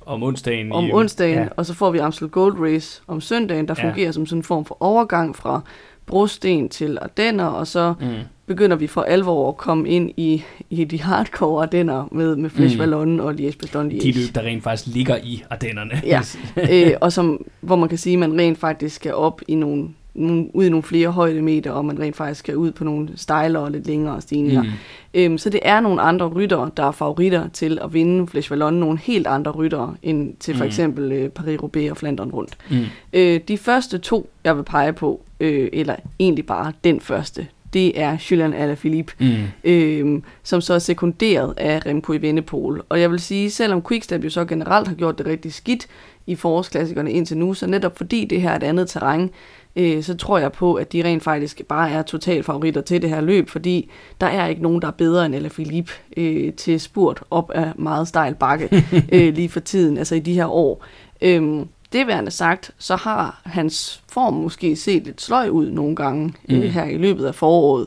om 0.07 0.23
onsdagen. 0.23 0.73
om 0.73 0.85
i, 0.85 0.93
onsdagen, 0.93 1.39
Ja. 1.39 1.49
og 1.57 1.67
så 1.67 1.75
får 1.75 1.91
vi 1.91 1.99
Amstel 1.99 2.29
Gold 2.29 2.59
Race 2.61 3.03
om 3.07 3.21
søndagen, 3.21 3.69
der 3.69 3.75
Ja. 3.79 3.85
fungerer 3.89 4.13
som 4.13 4.27
sådan 4.27 4.39
en 4.39 4.43
form 4.43 4.65
for 4.65 4.77
overgang 4.81 5.37
fra 5.37 5.61
brosten 6.07 6.69
til 6.69 6.99
Ardenner, 7.03 7.45
og 7.47 7.67
så 7.67 7.95
Mm. 8.01 8.07
Begynder 8.47 8.77
vi 8.77 8.87
for 8.87 9.03
alvor 9.03 9.49
at 9.49 9.57
komme 9.57 9.89
ind 9.89 10.11
i, 10.17 10.43
i 10.71 10.85
de 10.85 11.01
hardcore 11.03 11.63
Ardenner 11.63 12.09
med, 12.13 12.37
med 12.37 12.51
Flesh 12.51 12.75
Mm. 12.77 12.81
Vallon 12.81 13.21
og 13.21 13.31
Liège 13.33 13.57
Bastogne 13.59 13.91
Liège. 13.95 14.03
De 14.03 14.13
løb, 14.13 14.35
der 14.35 14.41
rent 14.43 14.63
faktisk 14.63 14.95
ligger 14.95 15.17
i 15.23 15.45
Ardennerne. 15.51 16.03
Ja. 16.05 16.21
øh, 16.73 16.91
og 17.01 17.13
som, 17.13 17.47
hvor 17.61 17.77
man 17.77 17.89
kan 17.89 17.99
sige, 17.99 18.13
at 18.13 18.19
man 18.19 18.39
rent 18.41 18.59
faktisk 18.59 18.97
skal 18.97 19.15
op 19.15 19.41
i 19.49 19.55
nogle, 19.55 19.89
nogle, 20.15 20.57
ud 20.57 20.65
i 20.65 20.69
nogle 20.69 20.83
flere 20.83 21.09
højdemeter, 21.09 21.71
og 21.71 21.85
man 21.85 22.01
rent 22.01 22.17
faktisk 22.17 22.39
skal 22.39 22.57
ud 22.57 22.73
på 22.73 22.85
nogle 22.85 23.09
stejlere 23.17 23.63
og 23.63 23.71
lidt 23.71 23.87
længere 23.87 24.21
stigninger. 24.21 24.63
Mm. 24.63 24.69
Mm. 24.69 24.75
Øhm, 25.15 25.39
så 25.39 25.51
det 25.51 25.61
er 25.63 25.81
nogle 25.81 26.01
andre 26.03 26.27
ryttere, 26.27 26.71
der 26.77 26.85
er 26.85 26.93
favoritter 26.93 27.49
til 27.49 27.79
at 27.83 27.95
vinde 27.95 28.27
Flesh 28.27 28.51
Vallon, 28.51 28.75
nogle 28.75 28.99
helt 28.99 29.27
andre 29.27 29.51
ryttere 29.51 29.95
end 30.03 30.35
til 30.41 30.55
for 30.57 30.65
Mm. 30.65 30.69
eksempel 30.69 31.13
øh, 31.13 31.31
Paris-Roubaix 31.39 31.91
og 31.91 31.97
Flandern 31.97 32.31
rundt. 32.31 32.57
Mm. 32.71 32.77
Øh, 33.13 33.41
de 33.49 33.59
første 33.59 33.99
to, 33.99 34.31
jeg 34.45 34.57
vil 34.57 34.63
pege 34.63 34.93
på, 34.93 35.21
øh, 35.41 35.69
eller 35.73 35.97
egentlig 36.19 36.47
bare 36.47 36.73
den 36.85 37.01
første, 37.01 37.47
det 37.75 38.01
er 38.01 38.17
Julian 38.31 38.53
Alaphilippe, 38.55 39.13
Mm. 39.21 39.35
øh, 39.65 40.23
som 40.43 40.61
så 40.61 40.75
er 40.75 40.79
sekunderet 40.79 41.55
af 41.57 41.87
Remco 41.87 42.13
i 42.13 42.23
Vennepol. 42.23 42.83
Og 42.89 43.01
jeg 43.01 43.11
vil 43.11 43.21
sige, 43.21 43.51
selvom 43.51 43.83
Quickstep 43.89 44.25
jo 44.25 44.31
så 44.31 44.45
generelt 44.45 44.89
har 44.89 44.95
gjort 44.95 45.19
det 45.19 45.27
rigtig 45.27 45.53
skidt 45.53 45.87
i 46.27 46.35
forårsklassikerne 46.35 47.13
indtil 47.13 47.37
nu, 47.39 47.55
så 47.55 47.67
netop 47.67 47.97
fordi 47.97 48.25
det 48.25 48.41
her 48.41 48.51
er 48.51 48.57
et 48.57 48.63
andet 48.63 48.89
terræn, 48.89 49.31
øh, 49.77 50.03
så 50.03 50.17
tror 50.17 50.39
jeg 50.39 50.53
på, 50.53 50.75
at 50.75 50.93
de 50.93 51.05
rent 51.05 51.23
faktisk 51.23 51.63
bare 51.69 51.91
er 51.91 52.03
total 52.03 52.43
favoritter 52.43 52.81
til 52.81 53.03
det 53.03 53.11
her 53.11 53.21
løb, 53.21 53.49
fordi 53.51 53.91
der 54.21 54.27
er 54.27 54.47
ikke 54.47 54.63
nogen, 54.63 54.83
der 54.83 54.89
er 54.89 54.93
bedre 54.93 55.27
end 55.27 55.35
Alaphilippe 55.35 55.93
øh, 56.17 56.53
til 56.53 56.81
spurt 56.81 57.23
op 57.31 57.51
af 57.55 57.73
meget 57.77 58.09
stejl 58.09 58.35
bakke 58.35 58.69
øh, 59.13 59.35
lige 59.35 59.49
for 59.49 59.61
tiden, 59.61 59.99
altså 59.99 60.15
i 60.15 60.21
de 60.21 60.35
her 60.35 60.47
år. 60.47 60.85
Øhm, 61.23 61.69
det 61.95 62.07
værende 62.07 62.31
sagt, 62.31 62.71
så 62.79 62.97
har 62.97 63.41
hans 63.45 64.03
form 64.13 64.35
måske 64.35 64.77
set 64.77 65.05
lidt 65.05 65.23
sløj 65.23 65.49
ud 65.49 65.71
nogle 65.71 65.97
gange 65.97 66.25
mm. 66.25 66.55
Mm. 66.55 66.63
øh, 66.63 66.71
her 66.71 66.85
i 66.85 66.97
løbet 66.97 67.27
af 67.27 67.35
foråret. 67.35 67.87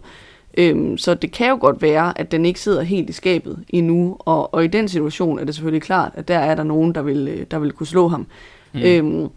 Øhm, 0.57 0.97
så 0.97 1.13
det 1.13 1.31
kan 1.31 1.49
jo 1.49 1.57
godt 1.61 1.81
være, 1.81 2.19
at 2.19 2.31
den 2.31 2.45
ikke 2.45 2.59
sidder 2.59 2.81
helt 2.81 3.09
i 3.09 3.13
skabet 3.13 3.63
endnu, 3.69 4.17
og, 4.19 4.53
og 4.53 4.63
i 4.63 4.67
den 4.67 4.87
situation 4.87 5.39
er 5.39 5.43
det 5.43 5.55
selvfølgelig 5.55 5.81
klart, 5.81 6.11
at 6.15 6.27
der 6.27 6.37
er 6.37 6.55
der 6.55 6.63
nogen, 6.63 6.95
der 6.95 7.01
vil, 7.01 7.27
øh, 7.27 7.45
der 7.51 7.59
vil 7.59 7.71
kunne 7.71 7.87
slå 7.87 8.07
ham. 8.07 8.27
Mm. 8.73 8.79
Øhm, 8.79 9.29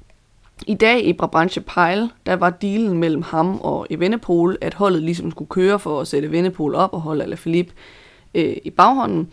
I 0.66 0.74
dag 0.74 1.04
i 1.04 1.12
Brabantse 1.12 1.60
Pejl, 1.60 2.08
der 2.26 2.36
var 2.36 2.50
dealen 2.50 2.98
mellem 2.98 3.22
ham 3.22 3.60
og 3.60 3.86
Evenepoel, 3.90 4.56
at 4.60 4.74
holdet 4.74 5.02
ligesom 5.02 5.30
skulle 5.30 5.48
køre 5.48 5.78
for 5.78 6.00
at 6.00 6.08
sætte 6.08 6.28
Evenepoel 6.28 6.74
op 6.74 6.94
og 6.94 7.00
holde 7.00 7.24
Alaphilippe 7.24 7.72
øh, 8.34 8.56
i 8.64 8.70
baghånden. 8.70 9.28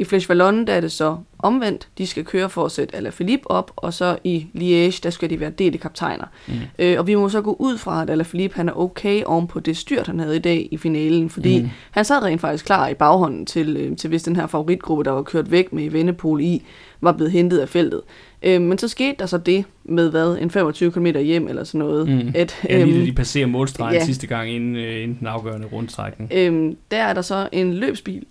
I 0.00 0.04
Flesh 0.04 0.28
Vallon, 0.28 0.66
der 0.66 0.72
er 0.72 0.80
det 0.80 0.92
så 0.92 1.16
omvendt. 1.38 1.88
De 1.98 2.06
skal 2.06 2.24
køre 2.24 2.50
for 2.50 2.64
at 2.64 2.72
sætte 2.72 2.96
Alaphilippe 2.96 3.50
op, 3.50 3.72
og 3.76 3.94
så 3.94 4.18
i 4.24 4.46
Liège, 4.54 5.00
der 5.02 5.10
skal 5.10 5.30
de 5.30 5.40
være 5.40 5.50
delte 5.50 5.78
kaptajner. 5.78 6.24
Mm. 6.48 6.54
Øh, 6.78 6.98
og 6.98 7.06
vi 7.06 7.14
må 7.14 7.28
så 7.28 7.40
gå 7.40 7.56
ud 7.58 7.78
fra, 7.78 8.02
at 8.02 8.10
Alaphilippe 8.10 8.56
han 8.56 8.68
er 8.68 8.72
okay 8.80 9.22
oven 9.24 9.46
på 9.46 9.60
det 9.60 9.76
styrt, 9.76 10.06
han 10.06 10.20
havde 10.20 10.36
i 10.36 10.38
dag 10.38 10.68
i 10.70 10.76
finalen, 10.76 11.30
fordi 11.30 11.60
Mm. 11.62 11.68
han 11.90 12.04
sad 12.04 12.22
rent 12.22 12.40
faktisk 12.40 12.64
klar 12.66 12.88
i 12.88 12.94
baghånden 12.94 13.46
til, 13.46 13.76
øh, 13.76 13.96
til 13.96 14.08
hvis 14.08 14.22
den 14.22 14.36
her 14.36 14.46
favoritgruppe, 14.46 15.04
der 15.04 15.10
var 15.10 15.22
kørt 15.22 15.50
væk 15.50 15.72
med 15.72 15.90
Vennepol 15.90 16.40
i, 16.40 16.62
var 17.00 17.12
blevet 17.12 17.32
hentet 17.32 17.58
af 17.58 17.68
feltet. 17.68 18.00
Øh, 18.42 18.60
men 18.62 18.78
så 18.78 18.88
skete 18.88 19.14
der 19.18 19.26
så 19.26 19.38
det 19.38 19.64
med 19.84 20.10
hvad, 20.10 20.36
en 20.40 20.50
25 20.50 20.92
km 20.92 21.06
hjem 21.06 21.48
eller 21.48 21.64
sådan 21.64 21.78
noget. 21.78 22.08
Mm. 22.08 22.32
At, 22.34 22.56
Ja, 22.68 22.84
lige 22.84 22.96
øhm, 22.96 23.06
de 23.06 23.12
passerer 23.12 23.46
målstregen 23.46 23.94
ja. 23.94 24.04
sidste 24.04 24.26
gang 24.26 24.50
inden, 24.50 24.76
øh, 24.76 25.02
inden 25.02 25.16
den 25.18 25.26
afgørende 25.26 25.66
rundstrækning. 25.72 26.30
Øhm, 26.34 26.76
der 26.90 26.96
er 26.96 27.12
der 27.12 27.22
så 27.22 27.48
en 27.52 27.74
løbsbil, 27.74 28.24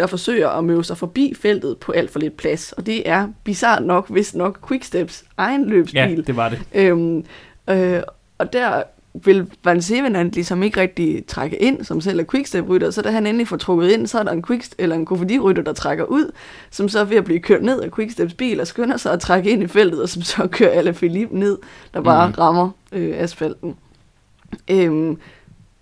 der 0.00 0.06
forsøger 0.06 0.48
at 0.48 0.64
møde 0.64 0.84
sig 0.84 0.96
forbi 0.96 1.34
feltet 1.40 1.78
på 1.78 1.92
alt 1.92 2.10
for 2.10 2.18
lidt 2.18 2.36
plads. 2.36 2.72
Og 2.72 2.86
det 2.86 3.08
er 3.08 3.28
bizart 3.44 3.82
nok, 3.82 4.10
hvis 4.10 4.34
nok 4.34 4.68
Quicksteps 4.68 5.24
egen 5.36 5.64
løbsbil. 5.68 6.00
Ja, 6.00 6.14
det 6.26 6.36
var 6.36 6.48
det. 6.48 6.60
Øhm, 6.74 7.24
øh, 7.70 8.02
og 8.38 8.52
der 8.52 8.82
vil 9.14 9.46
Van 9.64 9.82
Sevenand 9.82 10.32
ligesom 10.32 10.62
ikke 10.62 10.80
rigtig 10.80 11.26
trække 11.26 11.62
ind, 11.62 11.84
som 11.84 12.00
selv 12.00 12.20
er 12.20 12.24
quickstep-rytter, 12.24 12.90
så 12.90 13.02
da 13.02 13.10
han 13.10 13.26
endelig 13.26 13.48
får 13.48 13.56
trukket 13.56 13.90
ind, 13.90 14.06
så 14.06 14.18
er 14.18 14.22
der 14.22 14.32
en 14.32 14.42
quickstep 14.42 14.80
eller 14.80 14.96
en 14.96 15.06
Kofidi-rytter, 15.06 15.62
der 15.62 15.72
trækker 15.72 16.04
ud, 16.04 16.32
som 16.70 16.88
så 16.88 17.00
er 17.00 17.04
ved 17.04 17.16
at 17.16 17.24
blive 17.24 17.40
kørt 17.40 17.62
ned 17.62 17.80
af 17.80 17.90
quicksteps 17.92 18.34
bil, 18.34 18.60
og 18.60 18.66
skynder 18.66 18.96
sig 18.96 19.12
at 19.12 19.20
trække 19.20 19.50
ind 19.50 19.62
i 19.62 19.66
feltet, 19.66 20.02
og 20.02 20.08
som 20.08 20.22
så 20.22 20.46
kører 20.46 20.70
Alaphilippe 20.70 21.38
ned, 21.38 21.58
der 21.94 22.00
bare 22.00 22.28
mm. 22.28 22.34
rammer 22.38 22.70
øh, 22.92 23.12
asfalten. 23.16 23.76
Øhm, 24.70 25.18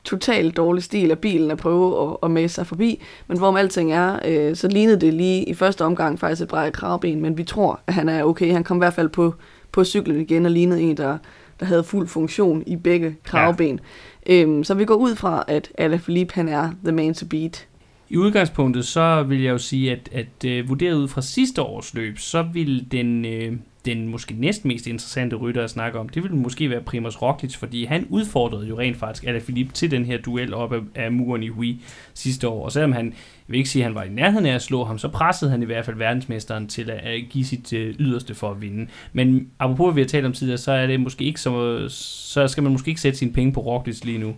totalt 0.05 0.57
dårlig 0.57 0.83
stil 0.83 1.11
af 1.11 1.19
bilen 1.19 1.51
at 1.51 1.59
prøve 1.59 2.11
at, 2.11 2.17
at 2.23 2.31
mase 2.31 2.55
sig 2.55 2.67
forbi, 2.67 3.03
men 3.29 3.39
hvorom 3.39 3.57
alting 3.57 3.93
er, 3.93 4.19
øh, 4.25 4.57
så 4.57 4.69
lignede 4.69 5.01
det 5.01 5.15
lige 5.15 5.45
i 5.45 5.55
første 5.55 5.85
omgang 5.85 6.19
faktisk 6.19 6.43
et 6.43 6.49
brækket 6.49 6.73
kravben, 6.73 7.21
men 7.21 7.39
vi 7.39 7.45
tror, 7.45 7.81
at 7.87 7.95
han 7.95 8.09
er 8.09 8.25
okay. 8.25 8.53
Han 8.53 8.65
kom 8.65 8.77
i 8.77 8.79
hvert 8.79 8.95
fald 8.95 9.09
på, 9.09 9.35
på 9.73 9.85
cyklen 9.85 10.21
igen 10.21 10.47
og 10.47 10.53
lignede 10.53 10.81
en, 10.81 10.97
der, 10.97 11.19
der 11.61 11.67
havde 11.67 11.85
fuld 11.85 12.09
funktion 12.09 12.63
i 12.67 12.77
begge 12.77 13.17
kravben. 13.25 13.81
Ja. 14.27 14.43
Øhm, 14.43 14.65
så 14.65 14.75
vi 14.75 14.85
går 14.85 14.95
ud 14.95 15.17
fra, 15.17 15.45
at 15.49 15.73
Alaphilippe 15.79 16.35
han 16.35 16.49
er 16.49 16.71
the 16.85 16.93
man 16.93 17.15
to 17.15 17.27
beat. 17.27 17.67
I 18.09 18.17
udgangspunktet, 18.17 18.87
så 18.87 19.23
vil 19.23 19.43
jeg 19.43 19.51
jo 19.51 19.59
sige, 19.59 19.93
at, 19.93 20.09
at 20.13 20.45
øh, 20.51 20.69
vurderet 20.69 20.95
ud 20.95 21.09
fra 21.09 21.23
sidste 21.23 21.63
års 21.63 21.95
løb, 21.95 22.19
så 22.19 22.43
vil 22.53 22.93
den, 22.93 23.25
øh, 23.25 23.53
den 23.85 24.09
måske 24.09 24.35
næstmest 24.39 24.87
interessante 24.87 25.37
rytter 25.37 25.65
at 25.65 25.71
snakke 25.71 25.99
om, 25.99 26.09
det 26.09 26.23
ville 26.23 26.37
måske 26.37 26.71
være 26.71 26.81
Primoz 26.81 27.17
Roglic, 27.23 27.57
fordi 27.57 27.85
han 27.85 28.07
udfordrede 28.11 28.67
jo 28.67 28.79
rent 28.79 28.97
faktisk 28.97 29.25
Alaphilippe 29.25 29.73
til 29.73 29.91
den 29.91 30.05
her 30.05 30.19
duel 30.19 30.55
op 30.55 30.73
af, 30.73 30.81
af 30.95 31.13
muren 31.13 31.43
i 31.43 31.49
Hui 31.49 31.81
sidste 32.15 32.49
år. 32.49 32.65
Og 32.65 32.73
selvom 32.73 32.93
han, 32.93 33.07
jeg 33.07 33.13
vil 33.47 33.59
ikke 33.59 33.71
sige, 33.71 33.83
at 33.83 33.85
han 33.85 33.95
var 33.95 34.03
i 34.03 34.09
nærheden 34.09 34.47
af 34.47 34.55
at 34.55 34.63
slå 34.63 34.85
ham, 34.85 34.99
så 34.99 35.09
pressede 35.09 35.51
han 35.51 35.63
i 35.63 35.67
hvert 35.67 35.85
fald 35.85 35.97
verdensmesteren 35.97 36.69
til 36.69 36.91
at, 36.91 36.99
at 36.99 37.21
give 37.31 37.45
sit 37.45 37.73
øh, 37.73 37.95
yderste 37.99 38.35
for 38.35 38.51
at 38.51 38.61
vinde. 38.61 38.87
Men 39.13 39.51
apropos, 39.59 39.87
hvad 39.87 39.95
vi 39.95 40.01
har 40.01 40.09
talt 40.09 40.27
om 40.27 40.33
tidligere, 40.33 40.59
så 40.59 40.73
er 40.73 40.87
det 40.87 41.01
måske 41.01 41.25
ikke 41.25 41.41
så, 41.41 41.87
så 41.89 42.49
skal 42.49 42.63
man 42.63 42.73
måske 42.73 42.89
ikke 42.89 43.01
sætte 43.01 43.19
sine 43.19 43.33
penge 43.33 43.53
på 43.53 43.61
Roglic 43.61 44.05
lige 44.05 44.19
nu. 44.19 44.35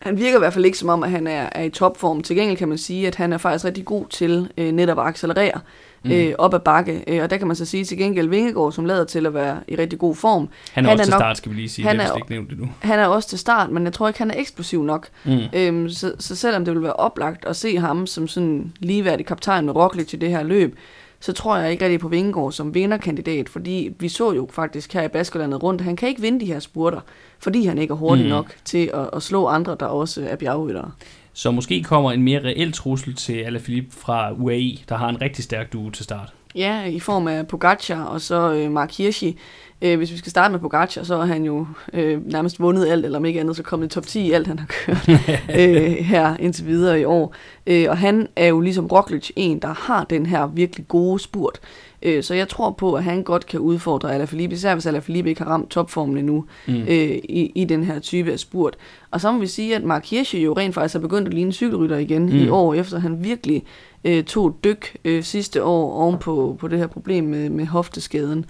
Han 0.00 0.18
virker 0.18 0.36
i 0.36 0.38
hvert 0.38 0.52
fald 0.52 0.64
ikke 0.64 0.78
som 0.78 0.88
om, 0.88 1.02
at 1.02 1.10
han 1.10 1.26
er, 1.26 1.48
er 1.52 1.62
i 1.62 1.70
topform. 1.70 2.22
Til 2.22 2.36
gengæld 2.36 2.58
kan 2.58 2.68
man 2.68 2.78
sige, 2.78 3.06
at 3.06 3.14
han 3.14 3.32
er 3.32 3.38
faktisk 3.38 3.64
rigtig 3.64 3.84
god 3.84 4.06
til 4.10 4.50
øh, 4.58 4.72
netop 4.72 4.98
at 4.98 5.06
accelerere 5.06 5.60
mm. 6.04 6.10
øh, 6.10 6.34
op 6.38 6.54
ad 6.54 6.60
bakke. 6.60 7.04
Øh, 7.06 7.22
og 7.22 7.30
der 7.30 7.36
kan 7.36 7.46
man 7.46 7.56
så 7.56 7.64
sige 7.64 7.84
til 7.84 7.98
gengæld 7.98 8.28
Vingegaard, 8.28 8.72
som 8.72 8.84
lader 8.84 9.04
til 9.04 9.26
at 9.26 9.34
være 9.34 9.60
i 9.68 9.76
rigtig 9.76 9.98
god 9.98 10.14
form. 10.14 10.48
Han 10.72 10.84
er 10.84 10.88
han 10.88 10.98
også 10.98 11.02
er 11.02 11.04
til 11.04 11.10
nok, 11.10 11.20
start, 11.20 11.36
skal 11.36 11.50
vi 11.52 11.56
lige 11.56 11.68
sige. 11.68 11.88
Han 11.88 11.98
det 11.98 12.06
er, 12.06 12.16
ikke 12.16 12.30
nævnt 12.30 12.50
endnu. 12.50 12.68
Han 12.80 12.98
er 12.98 13.06
også 13.06 13.28
til 13.28 13.38
start, 13.38 13.70
men 13.70 13.84
jeg 13.84 13.92
tror 13.92 14.08
ikke, 14.08 14.18
han 14.18 14.30
er 14.30 14.34
eksplosiv 14.36 14.82
nok. 14.82 15.08
Mm. 15.24 15.38
Øhm, 15.52 15.88
så, 15.88 16.12
så 16.18 16.36
selvom 16.36 16.64
det 16.64 16.74
vil 16.74 16.82
være 16.82 16.92
oplagt 16.92 17.44
at 17.44 17.56
se 17.56 17.78
ham 17.78 18.06
som 18.06 18.28
sådan 18.28 18.72
ligeværdig 18.78 19.26
kaptajn 19.26 19.64
med 19.64 19.76
Roglic 19.76 20.08
til 20.08 20.20
det 20.20 20.30
her 20.30 20.42
løb, 20.42 20.78
så 21.20 21.32
tror 21.32 21.56
jeg 21.56 21.70
ikke 21.70 21.84
rigtig 21.84 22.00
på 22.00 22.08
Vingegaard 22.08 22.52
som 22.52 22.74
vinderkandidat, 22.74 23.48
fordi 23.48 23.90
vi 23.98 24.08
så 24.08 24.32
jo 24.32 24.48
faktisk 24.52 24.92
her 24.92 25.02
i 25.02 25.08
Baskerlandet 25.08 25.62
rundt, 25.62 25.80
han 25.80 25.96
kan 25.96 26.08
ikke 26.08 26.20
vinde 26.20 26.40
de 26.40 26.46
her 26.46 26.58
spurter, 26.58 27.00
fordi 27.38 27.66
han 27.66 27.78
ikke 27.78 27.92
er 27.92 27.96
hurtig 27.96 28.24
mm. 28.24 28.30
nok 28.30 28.54
til 28.64 28.90
at, 28.94 29.10
at 29.12 29.22
slå 29.22 29.46
andre, 29.46 29.76
der 29.80 29.86
også 29.86 30.26
er 30.28 30.36
bjergryttere. 30.36 30.90
Så 31.32 31.50
måske 31.50 31.82
kommer 31.82 32.12
en 32.12 32.22
mere 32.22 32.40
reel 32.44 32.72
trussel 32.72 33.14
til 33.14 33.32
Alaphilippe 33.32 33.96
fra 33.96 34.32
UAE, 34.32 34.76
der 34.88 34.96
har 34.96 35.08
en 35.08 35.20
rigtig 35.20 35.44
stærk 35.44 35.72
duo 35.72 35.90
til 35.90 36.04
start. 36.04 36.32
Ja, 36.54 36.84
i 36.84 37.00
form 37.00 37.28
af 37.28 37.46
Pogacar 37.46 38.04
og 38.04 38.20
så 38.20 38.52
øh, 38.52 38.70
Mark 38.70 38.92
Hirschi. 38.92 39.38
Øh, 39.82 39.96
hvis 39.96 40.12
vi 40.12 40.16
skal 40.16 40.30
starte 40.30 40.52
med 40.52 40.60
Pogacar, 40.60 41.02
så 41.02 41.16
har 41.16 41.24
han 41.24 41.44
jo 41.44 41.66
øh, 41.92 42.32
nærmest 42.32 42.60
vundet 42.60 42.88
alt, 42.88 43.04
eller 43.04 43.18
om 43.18 43.24
ikke 43.24 43.40
andet, 43.40 43.56
så 43.56 43.62
kommet 43.62 43.86
i 43.86 43.88
top 43.88 44.06
10 44.06 44.20
i 44.20 44.32
alt, 44.32 44.46
han 44.46 44.58
har 44.58 44.66
kørt 44.66 45.08
øh, 45.60 45.92
her 45.92 46.36
indtil 46.36 46.66
videre 46.66 47.00
i 47.00 47.04
år. 47.04 47.34
Øh, 47.66 47.86
og 47.88 47.98
han 47.98 48.28
er 48.36 48.46
jo 48.46 48.60
ligesom 48.60 48.86
Roglic 48.86 49.30
en, 49.36 49.58
der 49.58 49.74
har 49.74 50.04
den 50.04 50.26
her 50.26 50.46
virkelig 50.46 50.88
gode 50.88 51.18
spurt. 51.18 51.60
Øh, 52.02 52.22
så 52.22 52.34
jeg 52.34 52.48
tror 52.48 52.70
på, 52.70 52.94
at 52.94 53.04
han 53.04 53.22
godt 53.22 53.46
kan 53.46 53.60
udfordre 53.60 54.14
Alaphilippe, 54.14 54.54
især 54.54 54.74
hvis 54.74 54.86
Alaphilippe 54.86 55.30
ikke 55.30 55.42
har 55.42 55.50
ramt 55.50 55.70
topformen 55.70 56.16
endnu 56.16 56.44
mm. 56.68 56.74
øh, 56.74 57.18
i, 57.28 57.52
i 57.54 57.64
den 57.64 57.84
her 57.84 57.98
type 57.98 58.32
af 58.32 58.38
spurt. 58.38 58.76
Og 59.10 59.20
så 59.20 59.32
må 59.32 59.38
vi 59.38 59.46
sige, 59.46 59.76
at 59.76 59.84
Mark 59.84 60.06
Hirschi 60.06 60.44
jo 60.44 60.52
rent 60.52 60.74
faktisk 60.74 60.94
er 60.94 61.00
begyndt 61.00 61.28
at 61.28 61.34
ligne 61.34 61.52
cykelrytter 61.52 61.96
igen 61.96 62.22
mm. 62.26 62.36
i 62.36 62.48
år, 62.48 62.74
efter 62.74 62.98
han 62.98 63.24
virkelig 63.24 63.62
øh, 64.04 64.24
tog 64.24 64.56
dyk 64.64 64.96
øh, 65.04 65.22
sidste 65.22 65.64
år 65.64 65.92
oven 65.92 66.18
på, 66.18 66.56
på 66.60 66.68
det 66.68 66.78
her 66.78 66.86
problem 66.86 67.24
med, 67.24 67.50
med 67.50 67.66
hofteskaden. 67.66 68.44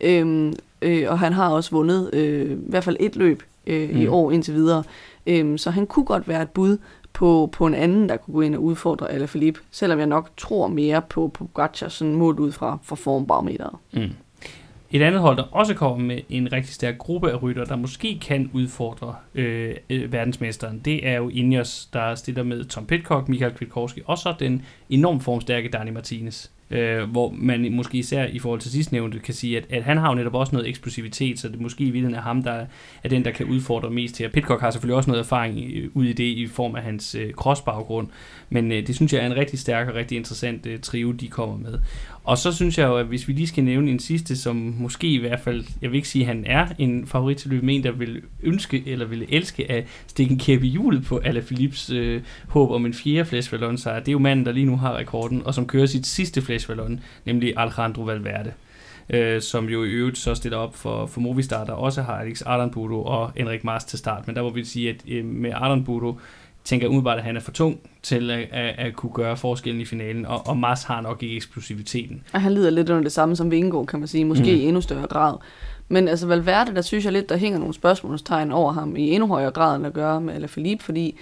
Øhm, 0.00 0.54
øh, 0.82 1.04
og 1.08 1.18
han 1.18 1.32
har 1.32 1.48
også 1.48 1.70
vundet 1.70 2.10
øh, 2.12 2.50
i 2.50 2.56
hvert 2.68 2.84
fald 2.84 2.96
et 3.00 3.16
løb 3.16 3.42
øh, 3.66 3.90
mm. 3.90 4.00
i 4.00 4.06
år 4.06 4.30
indtil 4.32 4.54
videre. 4.54 4.82
Øhm, 5.26 5.58
så 5.58 5.70
han 5.70 5.86
kunne 5.86 6.04
godt 6.04 6.28
være 6.28 6.42
et 6.42 6.50
bud 6.50 6.78
på, 7.12 7.50
på 7.52 7.66
en 7.66 7.74
anden, 7.74 8.08
der 8.08 8.16
kunne 8.16 8.34
gå 8.34 8.40
ind 8.40 8.54
og 8.54 8.62
udfordre 8.62 9.10
Alaphilippe, 9.10 9.60
selvom 9.70 9.98
jeg 9.98 10.06
nok 10.06 10.30
tror 10.36 10.68
mere 10.68 11.02
på, 11.02 11.28
på 11.34 11.44
Pogacar, 11.44 11.88
sådan 11.88 12.14
målt 12.14 12.38
ud 12.38 12.52
fra, 12.52 12.78
fra 12.82 12.96
formbarometeret. 12.96 13.76
Mm. 13.92 14.10
Et 14.90 15.02
andet 15.02 15.20
hold, 15.20 15.36
der 15.36 15.42
også 15.42 15.74
kommer 15.74 16.04
med 16.04 16.20
en 16.28 16.52
rigtig 16.52 16.74
stærk 16.74 16.98
gruppe 16.98 17.30
af 17.30 17.42
rytter, 17.42 17.64
der 17.64 17.76
måske 17.76 18.18
kan 18.18 18.50
udfordre 18.52 19.14
øh, 19.34 19.74
øh, 19.90 20.12
verdensmesteren, 20.12 20.78
det 20.84 21.08
er 21.08 21.16
jo 21.16 21.28
Ineos, 21.28 21.88
der 21.92 22.14
stiller 22.14 22.42
med 22.42 22.64
Tom 22.64 22.86
Pitcock, 22.86 23.28
Michael 23.28 23.54
Kwiatkowski, 23.54 24.00
og 24.06 24.18
så 24.18 24.34
den 24.38 24.62
enormt 24.90 25.22
formstærke 25.22 25.68
Dani 25.68 25.90
Martinez 25.90 26.48
øh, 26.72 27.10
hvor 27.10 27.34
man 27.36 27.72
måske 27.72 27.98
især 27.98 28.26
i 28.26 28.38
forhold 28.38 28.60
til 28.60 28.70
sidstnævnte 28.70 29.18
kan 29.18 29.34
sige, 29.34 29.56
at, 29.56 29.66
at 29.70 29.82
han 29.82 29.96
har 29.98 30.08
jo 30.08 30.14
netop 30.14 30.34
også 30.34 30.52
noget 30.52 30.68
eksplosivitet, 30.68 31.38
så 31.38 31.48
det 31.48 31.60
måske 31.60 31.80
i 31.80 31.84
virkeligheden 31.84 32.14
er 32.14 32.22
ham, 32.22 32.42
der 32.42 32.66
er 33.02 33.08
den, 33.08 33.24
der 33.24 33.30
kan 33.30 33.46
udfordre 33.46 33.90
mest 33.90 34.18
her. 34.18 34.28
Pitcock 34.28 34.60
har 34.60 34.70
selvfølgelig 34.70 34.96
også 34.96 35.10
noget 35.10 35.20
erfaring 35.20 35.58
øh, 35.74 35.90
ud 35.94 36.04
i 36.04 36.12
det 36.12 36.24
i 36.24 36.46
form 36.46 36.74
af 36.74 36.82
hans 36.82 37.14
øh, 37.14 37.32
crossbaggrund, 37.32 38.08
men 38.50 38.72
øh, 38.72 38.86
det 38.86 38.94
synes 38.94 39.12
jeg 39.12 39.22
er 39.22 39.26
en 39.26 39.36
rigtig 39.36 39.58
stærk 39.58 39.88
og 39.88 39.94
rigtig 39.94 40.16
interessant 40.16 40.66
øh, 40.66 40.80
trio, 40.80 41.12
de 41.12 41.28
kommer 41.28 41.56
med. 41.56 41.78
Og 42.24 42.38
så 42.38 42.52
synes 42.52 42.78
jeg 42.78 42.88
jo, 42.88 42.96
at 42.96 43.06
hvis 43.06 43.28
vi 43.28 43.32
lige 43.32 43.46
skal 43.46 43.64
nævne 43.64 43.90
en 43.90 43.98
sidste, 43.98 44.36
som 44.36 44.74
måske 44.78 45.06
i 45.06 45.18
hvert 45.18 45.40
fald, 45.40 45.64
jeg 45.82 45.90
vil 45.90 45.96
ikke 45.96 46.08
sige, 46.08 46.22
at 46.22 46.26
han 46.26 46.44
er 46.46 46.66
en 46.78 47.06
favorit 47.06 47.36
til 47.36 47.50
løbet, 47.50 47.64
men 47.64 47.84
der 47.84 47.90
vil 47.90 48.22
ønske 48.42 48.82
eller 48.86 49.06
vil 49.06 49.26
elske 49.28 49.70
at 49.70 49.84
stikke 50.06 50.32
en 50.32 50.38
kæppe 50.38 50.66
i 50.66 50.70
hjulet 50.70 51.04
på 51.04 51.18
Alaphilips 51.18 51.90
øh, 51.90 52.22
håb 52.48 52.70
om 52.70 52.86
en 52.86 52.94
fjerde 52.94 53.24
Flash 53.24 53.52
Vallon 53.52 53.78
sejr. 53.78 53.98
Det 53.98 54.08
er 54.08 54.12
jo 54.12 54.18
manden, 54.18 54.46
der 54.46 54.52
lige 54.52 54.66
nu 54.66 54.76
har 54.76 54.96
rekorden, 54.96 55.42
og 55.44 55.54
som 55.54 55.66
kører 55.66 55.86
sit 55.86 56.06
sidste 56.06 56.42
Flash 56.42 56.68
Vallon, 56.68 57.00
nemlig 57.24 57.54
Alejandro 57.56 58.02
Valverde. 58.02 58.52
Øh, 59.10 59.42
som 59.42 59.68
jo 59.68 59.84
i 59.84 59.88
øvrigt 59.88 60.18
så 60.18 60.34
stiller 60.34 60.58
op 60.58 60.76
for, 60.76 61.06
for 61.06 61.20
Movistar, 61.20 61.64
der 61.64 61.72
også 61.72 62.02
har 62.02 62.12
Alex 62.12 62.42
Ardanbudo 62.42 63.02
og 63.02 63.32
Enrik 63.36 63.64
Mars 63.64 63.84
til 63.84 63.98
start. 63.98 64.26
Men 64.26 64.36
der 64.36 64.42
må 64.42 64.50
vi 64.50 64.64
sige, 64.64 64.90
at 64.90 64.96
øh, 65.08 65.24
med 65.24 65.50
Ardanbudo, 65.54 66.18
tænker 66.64 66.88
umiddelbart, 66.88 67.18
at 67.18 67.24
han 67.24 67.36
er 67.36 67.40
for 67.40 67.52
tung 67.52 67.80
til 68.02 68.30
at, 68.30 68.48
at, 68.52 68.74
at 68.78 68.96
kunne 68.96 69.12
gøre 69.12 69.36
forskellen 69.36 69.80
i 69.80 69.84
finalen, 69.84 70.26
og, 70.26 70.46
og 70.46 70.56
Mars 70.56 70.82
har 70.82 71.00
nok 71.00 71.22
ikke 71.22 71.36
eksplosiviteten. 71.36 72.22
Og 72.32 72.40
han 72.40 72.52
lider 72.52 72.70
lidt 72.70 72.90
under 72.90 73.02
det 73.02 73.12
samme 73.12 73.36
som 73.36 73.50
Vingegaard, 73.50 73.86
kan 73.86 73.98
man 73.98 74.08
sige, 74.08 74.24
måske 74.24 74.42
mm. 74.42 74.48
i 74.48 74.62
endnu 74.62 74.80
større 74.80 75.06
grad. 75.06 75.36
Men 75.88 76.08
altså 76.08 76.26
Valverde, 76.26 76.74
der 76.74 76.82
synes 76.82 77.04
jeg 77.04 77.12
lidt, 77.12 77.28
der 77.28 77.36
hænger 77.36 77.58
nogle 77.58 77.74
spørgsmålstegn 77.74 78.52
over 78.52 78.72
ham 78.72 78.96
i 78.96 79.10
endnu 79.10 79.28
højere 79.28 79.50
grad, 79.50 79.76
end 79.76 79.86
at 79.86 79.92
gøre 79.92 80.20
med 80.20 80.34
Alaphilippe, 80.34 80.84
fordi 80.84 81.18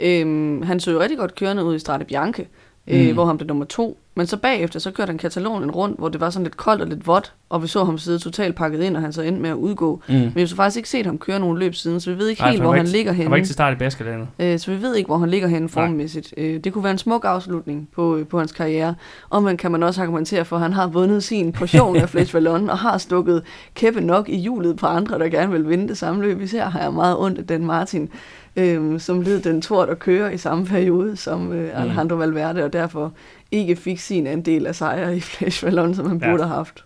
øhm, 0.00 0.62
han 0.62 0.80
så 0.80 0.90
jo 0.90 1.00
rigtig 1.00 1.18
godt 1.18 1.34
kørende 1.34 1.64
ud 1.64 1.74
i 1.74 1.78
Strade 1.78 2.04
Bianche, 2.04 2.46
øh, 2.86 3.06
mm. 3.08 3.14
hvor 3.14 3.24
han 3.24 3.38
blev 3.38 3.48
nummer 3.48 3.64
to. 3.64 3.98
Men 4.14 4.26
så 4.26 4.36
bagefter, 4.36 4.80
så 4.80 4.90
kørte 4.90 5.10
han 5.10 5.18
Katalonien 5.18 5.70
rundt, 5.70 5.98
hvor 5.98 6.08
det 6.08 6.20
var 6.20 6.30
sådan 6.30 6.44
lidt 6.44 6.56
koldt 6.56 6.82
og 6.82 6.88
lidt 6.88 7.06
vådt, 7.06 7.32
og 7.48 7.62
vi 7.62 7.66
så 7.66 7.84
ham 7.84 7.98
sidde 7.98 8.18
totalt 8.18 8.56
pakket 8.56 8.82
ind, 8.82 8.96
og 8.96 9.02
han 9.02 9.12
så 9.12 9.22
endte 9.22 9.42
med 9.42 9.50
at 9.50 9.54
udgå. 9.54 10.02
Mm. 10.08 10.14
Men 10.14 10.32
vi 10.34 10.40
har 10.40 10.46
så 10.46 10.56
faktisk 10.56 10.76
ikke 10.76 10.88
set 10.88 11.06
ham 11.06 11.18
køre 11.18 11.40
nogen 11.40 11.58
løb 11.58 11.74
siden, 11.74 12.00
så 12.00 12.10
vi 12.10 12.18
ved 12.18 12.28
ikke 12.28 12.42
Nej, 12.42 12.50
helt, 12.50 12.62
hvor 12.62 12.72
han 12.72 12.80
ikke, 12.80 12.96
ligger 12.96 13.12
henne. 13.12 13.24
Han 13.24 13.30
var 13.30 13.36
ikke 13.36 13.46
til 13.46 13.54
start 13.54 13.72
i 13.72 13.76
Baskerlandet. 13.76 14.28
Øh, 14.38 14.58
så 14.58 14.70
vi 14.70 14.82
ved 14.82 14.94
ikke, 14.94 15.06
hvor 15.06 15.18
han 15.18 15.30
ligger 15.30 15.48
henne 15.48 15.68
formmæssigt. 15.68 16.34
Øh, 16.36 16.60
det 16.64 16.72
kunne 16.72 16.84
være 16.84 16.92
en 16.92 16.98
smuk 16.98 17.24
afslutning 17.24 17.88
på, 17.94 18.16
øh, 18.16 18.26
på 18.26 18.38
hans 18.38 18.52
karriere. 18.52 18.94
Og 19.30 19.42
man 19.42 19.56
kan 19.56 19.72
man 19.72 19.82
også 19.82 20.02
argumentere 20.02 20.44
for, 20.44 20.56
at 20.56 20.62
han 20.62 20.72
har 20.72 20.86
vundet 20.86 21.24
sin 21.24 21.52
portion 21.52 21.96
af 21.96 22.08
Flash 22.12 22.34
Vallon, 22.34 22.70
og 22.70 22.78
har 22.78 22.98
stukket 22.98 23.42
kæppe 23.74 24.00
nok 24.00 24.28
i 24.28 24.36
hjulet 24.36 24.76
på 24.76 24.86
andre, 24.86 25.18
der 25.18 25.28
gerne 25.28 25.52
vil 25.52 25.68
vinde 25.68 25.88
det 25.88 25.98
samme 25.98 26.22
løb. 26.22 26.40
Især 26.40 26.68
har 26.68 26.80
jeg 26.82 26.92
meget 26.92 27.18
ondt 27.18 27.38
af 27.38 27.46
den 27.46 27.66
Martin, 27.66 28.08
øh, 28.56 29.00
som 29.00 29.20
led 29.20 29.40
den 29.40 29.62
tort 29.62 29.88
at 29.88 29.98
køre 29.98 30.34
i 30.34 30.36
samme 30.36 30.66
periode 30.66 31.16
som 31.16 31.52
øh, 31.52 31.64
mm. 31.64 31.82
Alejandro 31.82 32.16
Valverde, 32.16 32.64
og 32.64 32.72
derfor 32.72 33.12
ikke 33.50 33.76
fik 33.76 33.98
sin 33.98 34.26
andel 34.26 34.66
af 34.66 34.74
sejre 34.74 35.16
i 35.16 35.20
Flash 35.20 35.64
Vallon, 35.64 35.94
som 35.94 36.06
han 36.06 36.18
ja. 36.18 36.30
burde 36.30 36.42
have 36.42 36.56
haft. 36.56 36.84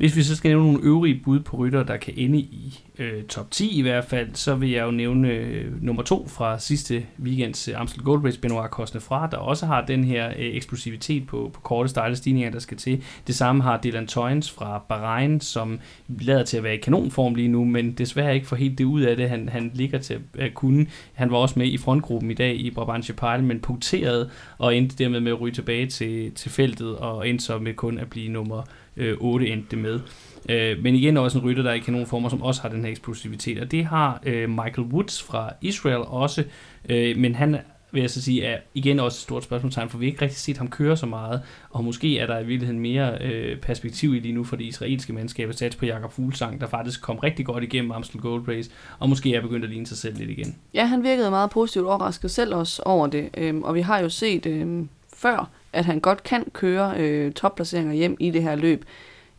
Hvis 0.00 0.16
vi 0.16 0.22
så 0.22 0.36
skal 0.36 0.48
nævne 0.48 0.72
nogle 0.72 0.82
øvrige 0.82 1.20
bud 1.24 1.40
på 1.40 1.56
rytter, 1.56 1.82
der 1.82 1.96
kan 1.96 2.14
ende 2.16 2.38
i 2.38 2.80
øh, 2.98 3.24
top 3.24 3.50
10 3.50 3.78
i 3.78 3.82
hvert 3.82 4.04
fald, 4.04 4.28
så 4.34 4.54
vil 4.54 4.70
jeg 4.70 4.86
jo 4.86 4.90
nævne 4.90 5.28
øh, 5.28 5.82
nummer 5.82 6.02
to 6.02 6.28
fra 6.28 6.58
sidste 6.58 7.06
weekends 7.22 7.68
øh, 7.68 7.80
Amstel 7.80 8.02
Gold 8.02 8.24
Race, 8.24 8.40
Benoit 8.40 8.70
Cosnefra, 8.70 9.28
der 9.30 9.36
også 9.36 9.66
har 9.66 9.86
den 9.86 10.04
her 10.04 10.28
øh, 10.28 10.34
eksplosivitet 10.38 11.26
på, 11.26 11.50
på 11.54 11.60
korte, 11.60 11.88
stejle 11.88 12.16
stigninger, 12.16 12.50
der 12.50 12.58
skal 12.58 12.76
til. 12.76 13.02
Det 13.26 13.34
samme 13.34 13.62
har 13.62 13.80
Dylan 13.84 14.06
Toynes 14.06 14.50
fra 14.50 14.82
Bahrain, 14.88 15.40
som 15.40 15.80
lader 16.08 16.44
til 16.44 16.56
at 16.56 16.62
være 16.62 16.74
i 16.74 16.80
kanonform 16.80 17.34
lige 17.34 17.48
nu, 17.48 17.64
men 17.64 17.92
desværre 17.92 18.34
ikke 18.34 18.46
får 18.46 18.56
helt 18.56 18.78
det 18.78 18.84
ud 18.84 19.00
af 19.00 19.16
det, 19.16 19.28
han, 19.30 19.48
han 19.48 19.70
ligger 19.74 19.98
til 19.98 20.18
at 20.38 20.54
kunne. 20.54 20.86
Han 21.12 21.30
var 21.30 21.36
også 21.36 21.58
med 21.58 21.66
i 21.66 21.78
frontgruppen 21.78 22.30
i 22.30 22.34
dag 22.34 22.56
i 22.56 22.70
Brabantje 22.70 23.14
Pejl, 23.14 23.42
men 23.42 23.60
punkterede 23.60 24.30
og 24.58 24.76
endte 24.76 24.96
dermed 24.96 25.20
med 25.20 25.32
at 25.32 25.40
ryge 25.40 25.54
tilbage 25.54 25.86
til, 25.86 26.32
til 26.32 26.50
feltet 26.50 26.96
og 26.96 27.28
endte 27.28 27.44
så 27.44 27.58
med 27.58 27.74
kun 27.74 27.98
at 27.98 28.10
blive 28.10 28.28
nummer 28.28 28.62
øh, 28.96 29.16
8 29.20 29.46
endte 29.46 29.66
det 29.70 29.78
med. 29.78 30.00
Øh, 30.48 30.82
men 30.82 30.94
igen 30.94 31.16
også 31.16 31.38
en 31.38 31.44
rytter, 31.44 31.62
der 31.62 31.70
er 31.70 31.74
i 31.74 31.78
kanonformer, 31.78 32.28
som 32.28 32.42
også 32.42 32.62
har 32.62 32.68
den 32.68 32.84
her 32.84 32.90
eksplosivitet. 32.90 33.60
Og 33.60 33.70
det 33.70 33.84
har 33.84 34.20
øh, 34.26 34.50
Michael 34.50 34.88
Woods 34.92 35.22
fra 35.22 35.52
Israel 35.60 36.02
også, 36.06 36.44
øh, 36.88 37.16
men 37.16 37.34
han 37.34 37.56
vil 37.92 38.00
jeg 38.00 38.10
så 38.10 38.22
sige, 38.22 38.44
er 38.44 38.58
igen 38.74 39.00
også 39.00 39.16
et 39.16 39.20
stort 39.20 39.44
spørgsmålstegn, 39.44 39.88
for 39.88 39.98
vi 39.98 40.06
har 40.06 40.10
ikke 40.10 40.22
rigtig 40.22 40.38
set 40.38 40.58
ham 40.58 40.68
køre 40.68 40.96
så 40.96 41.06
meget, 41.06 41.42
og 41.70 41.84
måske 41.84 42.18
er 42.18 42.26
der 42.26 42.38
i 42.38 42.46
virkeligheden 42.46 42.80
mere 42.80 43.18
øh, 43.20 43.60
perspektiv 43.60 44.14
i 44.14 44.18
lige 44.18 44.34
nu 44.34 44.44
for 44.44 44.56
det 44.56 44.64
israelske 44.64 45.12
mandskab 45.12 45.48
at 45.48 45.58
satse 45.58 45.78
på 45.78 45.86
Jakob 45.86 46.12
Fuglsang, 46.12 46.60
der 46.60 46.66
faktisk 46.66 47.02
kom 47.02 47.18
rigtig 47.18 47.46
godt 47.46 47.64
igennem 47.64 47.92
Amstel 47.92 48.20
Gold 48.20 48.48
Race, 48.48 48.70
og 48.98 49.08
måske 49.08 49.34
er 49.34 49.40
begyndt 49.40 49.64
at 49.64 49.70
ligne 49.70 49.86
sig 49.86 49.96
selv 49.96 50.16
lidt 50.16 50.30
igen. 50.30 50.56
Ja, 50.74 50.84
han 50.84 51.02
virkede 51.02 51.30
meget 51.30 51.50
positivt 51.50 51.86
overrasket 51.86 52.30
selv 52.30 52.54
også 52.54 52.82
over 52.82 53.06
det, 53.06 53.28
øhm, 53.36 53.62
og 53.62 53.74
vi 53.74 53.80
har 53.80 53.98
jo 53.98 54.08
set 54.08 54.46
øhm, 54.46 54.88
før, 55.16 55.50
at 55.72 55.84
han 55.84 56.00
godt 56.00 56.22
kan 56.22 56.44
køre 56.52 56.94
øh, 56.98 57.32
topplaceringer 57.32 57.94
hjem 57.94 58.16
i 58.20 58.30
det 58.30 58.42
her 58.42 58.54
løb. 58.54 58.84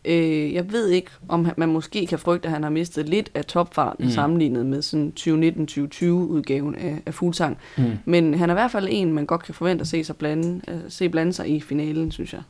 Øh, 0.05 0.53
jeg 0.53 0.71
ved 0.71 0.89
ikke, 0.89 1.11
om 1.27 1.47
man 1.57 1.69
måske 1.69 2.07
kan 2.07 2.19
frygte, 2.19 2.47
at 2.47 2.51
han 2.53 2.63
har 2.63 2.69
mistet 2.69 3.09
lidt 3.09 3.31
af 3.33 3.45
topfarten 3.45 4.05
mm. 4.05 4.11
sammenlignet 4.11 4.65
med 4.65 4.81
sådan 4.81 5.13
2019-2020 5.19 6.05
udgaven 6.05 6.75
af, 6.75 6.97
af 7.05 7.13
Fuglsang. 7.13 7.57
Mm. 7.77 7.83
Men 8.05 8.33
han 8.33 8.49
er 8.49 8.53
i 8.53 8.55
hvert 8.55 8.71
fald 8.71 8.87
en, 8.91 9.13
man 9.13 9.25
godt 9.25 9.43
kan 9.43 9.53
forvente 9.53 9.81
at 9.81 9.87
se, 9.87 10.03
sig 10.03 10.15
blande, 10.15 10.61
uh, 10.67 10.79
se 10.89 11.09
blande 11.09 11.33
sig 11.33 11.49
i 11.49 11.61
finalen, 11.61 12.11
synes 12.11 12.33
jeg. 12.33 12.41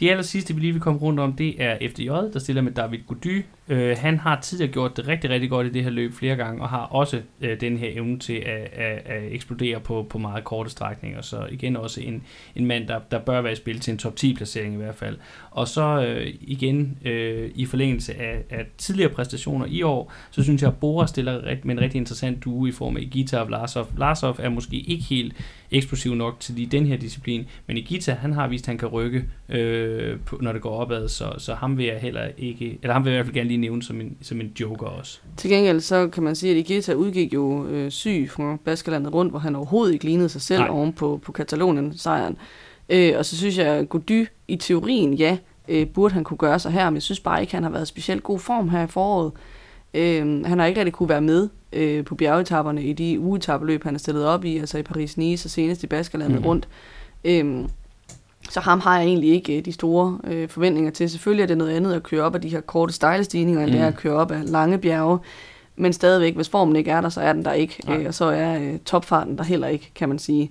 De 0.00 0.10
aller 0.10 0.22
sidste, 0.22 0.54
vi 0.54 0.60
lige 0.60 0.72
vil 0.72 0.82
komme 0.82 1.00
rundt 1.00 1.20
om, 1.20 1.32
det 1.32 1.62
er 1.62 1.88
FDJ, 1.90 2.08
der 2.08 2.38
stiller 2.38 2.62
med 2.62 2.72
David 2.72 2.98
Gody. 3.06 3.42
Øh, 3.68 3.96
han 3.98 4.18
har 4.18 4.40
tidligere 4.40 4.72
gjort 4.72 4.96
det 4.96 5.08
rigtig, 5.08 5.30
rigtig 5.30 5.50
godt 5.50 5.66
i 5.66 5.70
det 5.70 5.84
her 5.84 5.90
løb 5.90 6.14
flere 6.14 6.36
gange, 6.36 6.62
og 6.62 6.68
har 6.68 6.78
også 6.78 7.22
øh, 7.40 7.60
den 7.60 7.76
her 7.76 7.88
evne 7.92 8.18
til 8.18 8.32
at, 8.32 8.68
at, 8.72 9.02
at 9.06 9.32
eksplodere 9.32 9.80
på, 9.80 10.06
på 10.10 10.18
meget 10.18 10.44
korte 10.44 10.70
strækninger. 10.70 11.22
Så 11.22 11.46
igen 11.50 11.76
også 11.76 12.00
en, 12.00 12.22
en 12.56 12.66
mand, 12.66 12.86
der, 12.86 12.98
der 13.10 13.18
bør 13.18 13.40
være 13.40 13.52
i 13.52 13.56
spil 13.56 13.80
til 13.80 13.92
en 13.92 13.98
top 13.98 14.16
10 14.16 14.34
placering 14.34 14.74
i 14.74 14.76
hvert 14.76 14.94
fald. 14.94 15.16
Og 15.50 15.68
så 15.68 16.04
øh, 16.06 16.34
igen 16.40 16.98
øh, 17.04 17.50
i 17.54 17.66
forlængelse 17.66 18.14
af, 18.14 18.44
af 18.50 18.66
tidligere 18.78 19.10
præstationer 19.10 19.66
i 19.66 19.82
år, 19.82 20.12
så 20.30 20.42
synes 20.42 20.62
jeg, 20.62 20.68
at 20.68 20.76
Bora 20.76 21.06
stiller 21.06 21.46
rigt, 21.46 21.64
med 21.64 21.74
en 21.74 21.80
rigtig 21.80 21.98
interessant 21.98 22.44
duo 22.44 22.66
i 22.66 22.72
form 22.72 22.96
af 22.96 23.02
Gita 23.10 23.38
og 23.38 23.48
Vlasov. 23.48 23.86
Vlasov 23.96 24.36
er 24.38 24.48
måske 24.48 24.76
ikke 24.76 25.04
helt 25.04 25.34
eksplosiv 25.70 26.14
nok 26.14 26.40
til 26.40 26.54
lige 26.54 26.66
den 26.66 26.86
her 26.86 26.96
disciplin, 26.96 27.46
men 27.66 27.76
Gita, 27.76 28.12
han 28.12 28.32
har 28.32 28.48
vist, 28.48 28.64
at 28.64 28.66
han 28.66 28.78
kan 28.78 28.88
rykke, 28.88 29.24
øh, 29.48 30.20
på, 30.26 30.38
når 30.42 30.52
det 30.52 30.62
går 30.62 30.70
opad, 30.70 31.08
så, 31.08 31.34
så 31.38 31.54
ham 31.54 31.78
vil 31.78 31.86
jeg 31.86 32.00
heller 32.00 32.28
ikke, 32.38 32.78
eller 32.82 32.92
ham 32.92 33.04
vil 33.04 33.10
jeg 33.10 33.14
i 33.14 33.18
hvert 33.18 33.26
fald 33.26 33.34
gerne 33.34 33.48
lige 33.48 33.57
lige 33.58 33.70
nævne 33.70 33.82
som 33.82 34.00
en, 34.00 34.16
som 34.22 34.40
en 34.40 34.52
joker 34.60 34.86
også. 34.86 35.20
Til 35.36 35.50
gengæld 35.50 35.80
så 35.80 36.08
kan 36.08 36.22
man 36.22 36.34
sige, 36.36 36.52
at 36.52 36.58
Igeta 36.58 36.92
udgik 36.92 37.34
jo 37.34 37.66
øh, 37.66 37.90
syg 37.90 38.28
fra 38.30 38.56
Baskerlandet 38.64 39.14
rundt, 39.14 39.32
hvor 39.32 39.38
han 39.38 39.56
overhovedet 39.56 39.92
ikke 39.92 40.04
lignede 40.04 40.28
sig 40.28 40.40
selv 40.40 40.60
Nej. 40.60 40.68
oven 40.68 40.92
på, 40.92 41.20
på 41.24 41.32
Katalonien-sejren. 41.32 42.36
Øh, 42.88 43.14
og 43.18 43.24
så 43.24 43.36
synes 43.36 43.58
jeg, 43.58 43.66
at 43.66 43.88
Gody 43.88 44.26
i 44.48 44.56
teorien, 44.56 45.14
ja, 45.14 45.38
øh, 45.68 45.86
burde 45.86 46.14
han 46.14 46.24
kunne 46.24 46.38
gøre 46.38 46.58
sig 46.58 46.72
her, 46.72 46.90
men 46.90 46.94
jeg 46.94 47.02
synes 47.02 47.20
bare 47.20 47.40
ikke, 47.40 47.50
at 47.50 47.54
han 47.54 47.62
har 47.62 47.70
været 47.70 47.88
specielt 47.88 48.22
god 48.22 48.38
form 48.38 48.68
her 48.68 48.82
i 48.82 48.86
foråret. 48.86 49.32
Øh, 49.94 50.44
han 50.44 50.58
har 50.58 50.66
ikke 50.66 50.80
rigtig 50.80 50.92
kunne 50.92 51.08
være 51.08 51.20
med 51.20 51.48
øh, 51.72 52.04
på 52.04 52.14
bjergetapperne 52.14 52.84
i 52.84 52.92
de 52.92 53.20
ugetabeløb, 53.20 53.84
han 53.84 53.94
er 53.94 53.98
stillet 53.98 54.26
op 54.26 54.44
i, 54.44 54.58
altså 54.58 54.78
i 54.78 54.82
Paris-Nice 54.82 55.46
og 55.46 55.50
senest 55.50 55.82
i 55.82 55.86
Baskerlandet 55.86 56.40
mm. 56.40 56.46
rundt. 56.46 56.68
Øh, 57.24 57.64
så 58.48 58.60
ham 58.60 58.80
har 58.80 58.98
jeg 58.98 59.06
egentlig 59.06 59.30
ikke 59.30 59.58
øh, 59.58 59.64
de 59.64 59.72
store 59.72 60.18
øh, 60.24 60.48
forventninger 60.48 60.90
til. 60.90 61.10
Selvfølgelig 61.10 61.42
er 61.42 61.46
det 61.46 61.58
noget 61.58 61.76
andet 61.76 61.92
at 61.92 62.02
køre 62.02 62.22
op 62.22 62.34
af 62.34 62.40
de 62.40 62.48
her 62.48 62.60
korte 62.60 62.92
stejlestigninger, 62.92 63.62
end 63.62 63.70
mm. 63.70 63.72
det 63.72 63.82
er 63.82 63.88
at 63.88 63.96
køre 63.96 64.14
op 64.14 64.30
af 64.30 64.50
lange 64.50 64.78
bjerge. 64.78 65.18
Men 65.76 65.92
stadigvæk, 65.92 66.34
hvis 66.34 66.48
formen 66.48 66.76
ikke 66.76 66.90
er 66.90 67.00
der, 67.00 67.08
så 67.08 67.20
er 67.20 67.32
den 67.32 67.44
der 67.44 67.52
ikke. 67.52 67.82
Øh, 67.90 68.06
og 68.06 68.14
så 68.14 68.24
er 68.24 68.58
øh, 68.60 68.78
topfarten 68.78 69.38
der 69.38 69.44
heller 69.44 69.68
ikke, 69.68 69.90
kan 69.94 70.08
man 70.08 70.18
sige. 70.18 70.50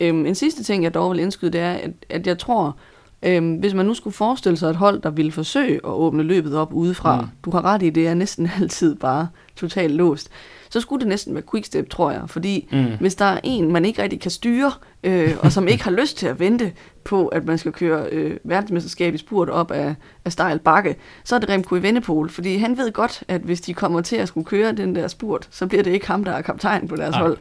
Øhm, 0.00 0.26
en 0.26 0.34
sidste 0.34 0.62
ting, 0.62 0.84
jeg 0.84 0.94
dog 0.94 1.10
vil 1.10 1.20
indskyde, 1.20 1.50
det 1.50 1.60
er, 1.60 1.72
at, 1.72 1.90
at 2.08 2.26
jeg 2.26 2.38
tror, 2.38 2.76
øhm, 3.22 3.54
hvis 3.54 3.74
man 3.74 3.86
nu 3.86 3.94
skulle 3.94 4.14
forestille 4.14 4.56
sig 4.56 4.70
et 4.70 4.76
hold, 4.76 5.02
der 5.02 5.10
ville 5.10 5.32
forsøge 5.32 5.74
at 5.74 5.90
åbne 5.90 6.22
løbet 6.22 6.56
op 6.56 6.72
udefra, 6.72 7.20
mm. 7.20 7.26
du 7.44 7.50
har 7.50 7.64
ret 7.64 7.82
i, 7.82 7.90
det 7.90 8.08
er 8.08 8.14
næsten 8.14 8.50
altid 8.60 8.94
bare 8.94 9.28
totalt 9.56 9.94
låst, 9.94 10.30
så 10.70 10.80
skulle 10.80 11.00
det 11.00 11.08
næsten 11.08 11.34
være 11.34 11.42
quickstep, 11.50 11.90
tror 11.90 12.10
jeg. 12.10 12.22
Fordi 12.26 12.68
mm. 12.72 12.86
hvis 13.00 13.14
der 13.14 13.24
er 13.24 13.40
en, 13.42 13.72
man 13.72 13.84
ikke 13.84 14.02
rigtig 14.02 14.20
kan 14.20 14.30
styre, 14.30 14.72
øh, 15.04 15.34
og 15.40 15.52
som 15.52 15.68
ikke 15.68 15.84
har 15.84 15.90
lyst 15.90 16.16
til 16.18 16.26
at 16.26 16.40
vente 16.40 16.72
på, 17.04 17.26
at 17.26 17.44
man 17.44 17.58
skal 17.58 17.72
køre 17.72 18.06
øh, 18.12 18.36
verdensmesterskab 18.44 19.14
i 19.14 19.18
spurt 19.18 19.48
op 19.48 19.70
af, 19.70 19.94
af 20.24 20.32
stejl 20.32 20.58
bakke, 20.58 20.96
så 21.24 21.34
er 21.34 21.38
det 21.38 21.48
Remco 21.48 21.76
i 21.76 21.82
Vennepol. 21.82 22.30
Fordi 22.30 22.56
han 22.56 22.76
ved 22.76 22.92
godt, 22.92 23.22
at 23.28 23.40
hvis 23.40 23.60
de 23.60 23.74
kommer 23.74 24.00
til 24.00 24.16
at 24.16 24.28
skulle 24.28 24.44
køre 24.44 24.72
den 24.72 24.94
der 24.94 25.08
spurt, 25.08 25.48
så 25.50 25.66
bliver 25.66 25.82
det 25.82 25.90
ikke 25.90 26.06
ham, 26.06 26.24
der 26.24 26.32
er 26.32 26.42
kaptajn 26.42 26.88
på 26.88 26.96
deres 26.96 27.14
Ej. 27.14 27.20
hold. 27.22 27.38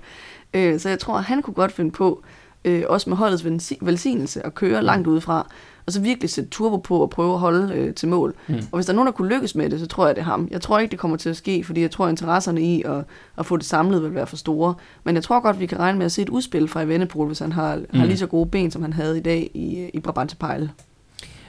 Øh, 0.54 0.80
så 0.80 0.90
jeg 0.90 1.00
tror, 1.00 1.18
at 1.18 1.24
han 1.24 1.42
kunne 1.42 1.54
godt 1.54 1.72
finde 1.72 1.92
på, 1.92 2.24
øh, 2.66 2.84
også 2.88 3.10
med 3.10 3.18
holdets 3.18 3.46
velsignelse, 3.82 4.46
at 4.46 4.56
køre 4.56 4.84
langt 4.84 5.08
udefra 5.08 5.48
og 5.88 5.94
så 5.94 6.02
virkelig 6.02 6.30
sætte 6.30 6.50
turbo 6.50 6.78
på 6.78 7.02
og 7.02 7.10
prøve 7.10 7.34
at 7.34 7.40
holde 7.40 7.74
øh, 7.74 7.94
til 7.94 8.08
mål. 8.10 8.36
Mm. 8.48 8.56
Og 8.56 8.78
hvis 8.78 8.86
der 8.86 8.94
er 8.94 8.96
nogen, 8.96 9.06
der 9.06 9.12
kunne 9.12 9.30
lykkes 9.30 9.56
med 9.56 9.70
det, 9.70 9.80
så 9.80 9.88
tror 9.88 10.06
jeg, 10.06 10.16
det 10.16 10.22
er 10.22 10.26
ham. 10.26 10.48
Jeg 10.52 10.62
tror 10.62 10.80
ikke, 10.80 10.92
det 10.92 11.00
kommer 11.00 11.18
til 11.18 11.30
at 11.30 11.38
ske, 11.38 11.64
fordi 11.64 11.82
jeg 11.82 11.92
tror, 11.92 12.08
interesserne 12.08 12.62
i 12.62 12.84
at, 12.84 13.04
at 13.38 13.46
få 13.46 13.58
det 13.58 13.66
samlet 13.66 14.04
vil 14.04 14.16
være 14.16 14.28
for 14.28 14.36
store. 14.36 14.74
Men 15.04 15.16
jeg 15.16 15.24
tror 15.24 15.40
godt, 15.40 15.60
vi 15.60 15.66
kan 15.66 15.80
regne 15.80 15.98
med 15.98 16.06
at 16.06 16.12
se 16.12 16.22
et 16.22 16.30
udspil 16.30 16.68
fra 16.68 16.82
Evenepoel, 16.82 17.28
hvis 17.28 17.40
han 17.40 17.52
har, 17.52 17.76
mm. 17.76 18.00
har 18.00 18.06
lige 18.06 18.18
så 18.18 18.28
gode 18.28 18.50
ben, 18.50 18.72
som 18.72 18.82
han 18.82 18.94
havde 18.94 19.18
i 19.18 19.22
dag 19.22 19.52
i, 19.54 19.90
i 19.94 20.00
Brabant 20.00 20.40
Pejle. 20.40 20.72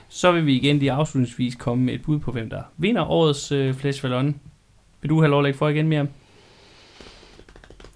Så 0.09 0.32
vil 0.32 0.47
vi 0.47 0.57
igen 0.57 0.78
lige 0.78 0.93
afslutningsvis 0.93 1.55
komme 1.55 1.84
med 1.84 1.95
et 1.95 2.03
bud 2.03 2.18
på, 2.18 2.32
hvem 2.32 2.51
der 2.51 2.62
vinder 2.76 3.11
årets 3.11 3.53
øh, 3.53 3.74
Flash 3.74 4.05
Vallon. 4.05 4.34
Vil 5.03 5.09
du 5.09 5.20
have 5.20 5.30
lov 5.30 5.41
at 5.41 5.45
lægge 5.45 5.59
for 5.59 5.68
igen, 5.68 5.89
mere? 5.89 6.07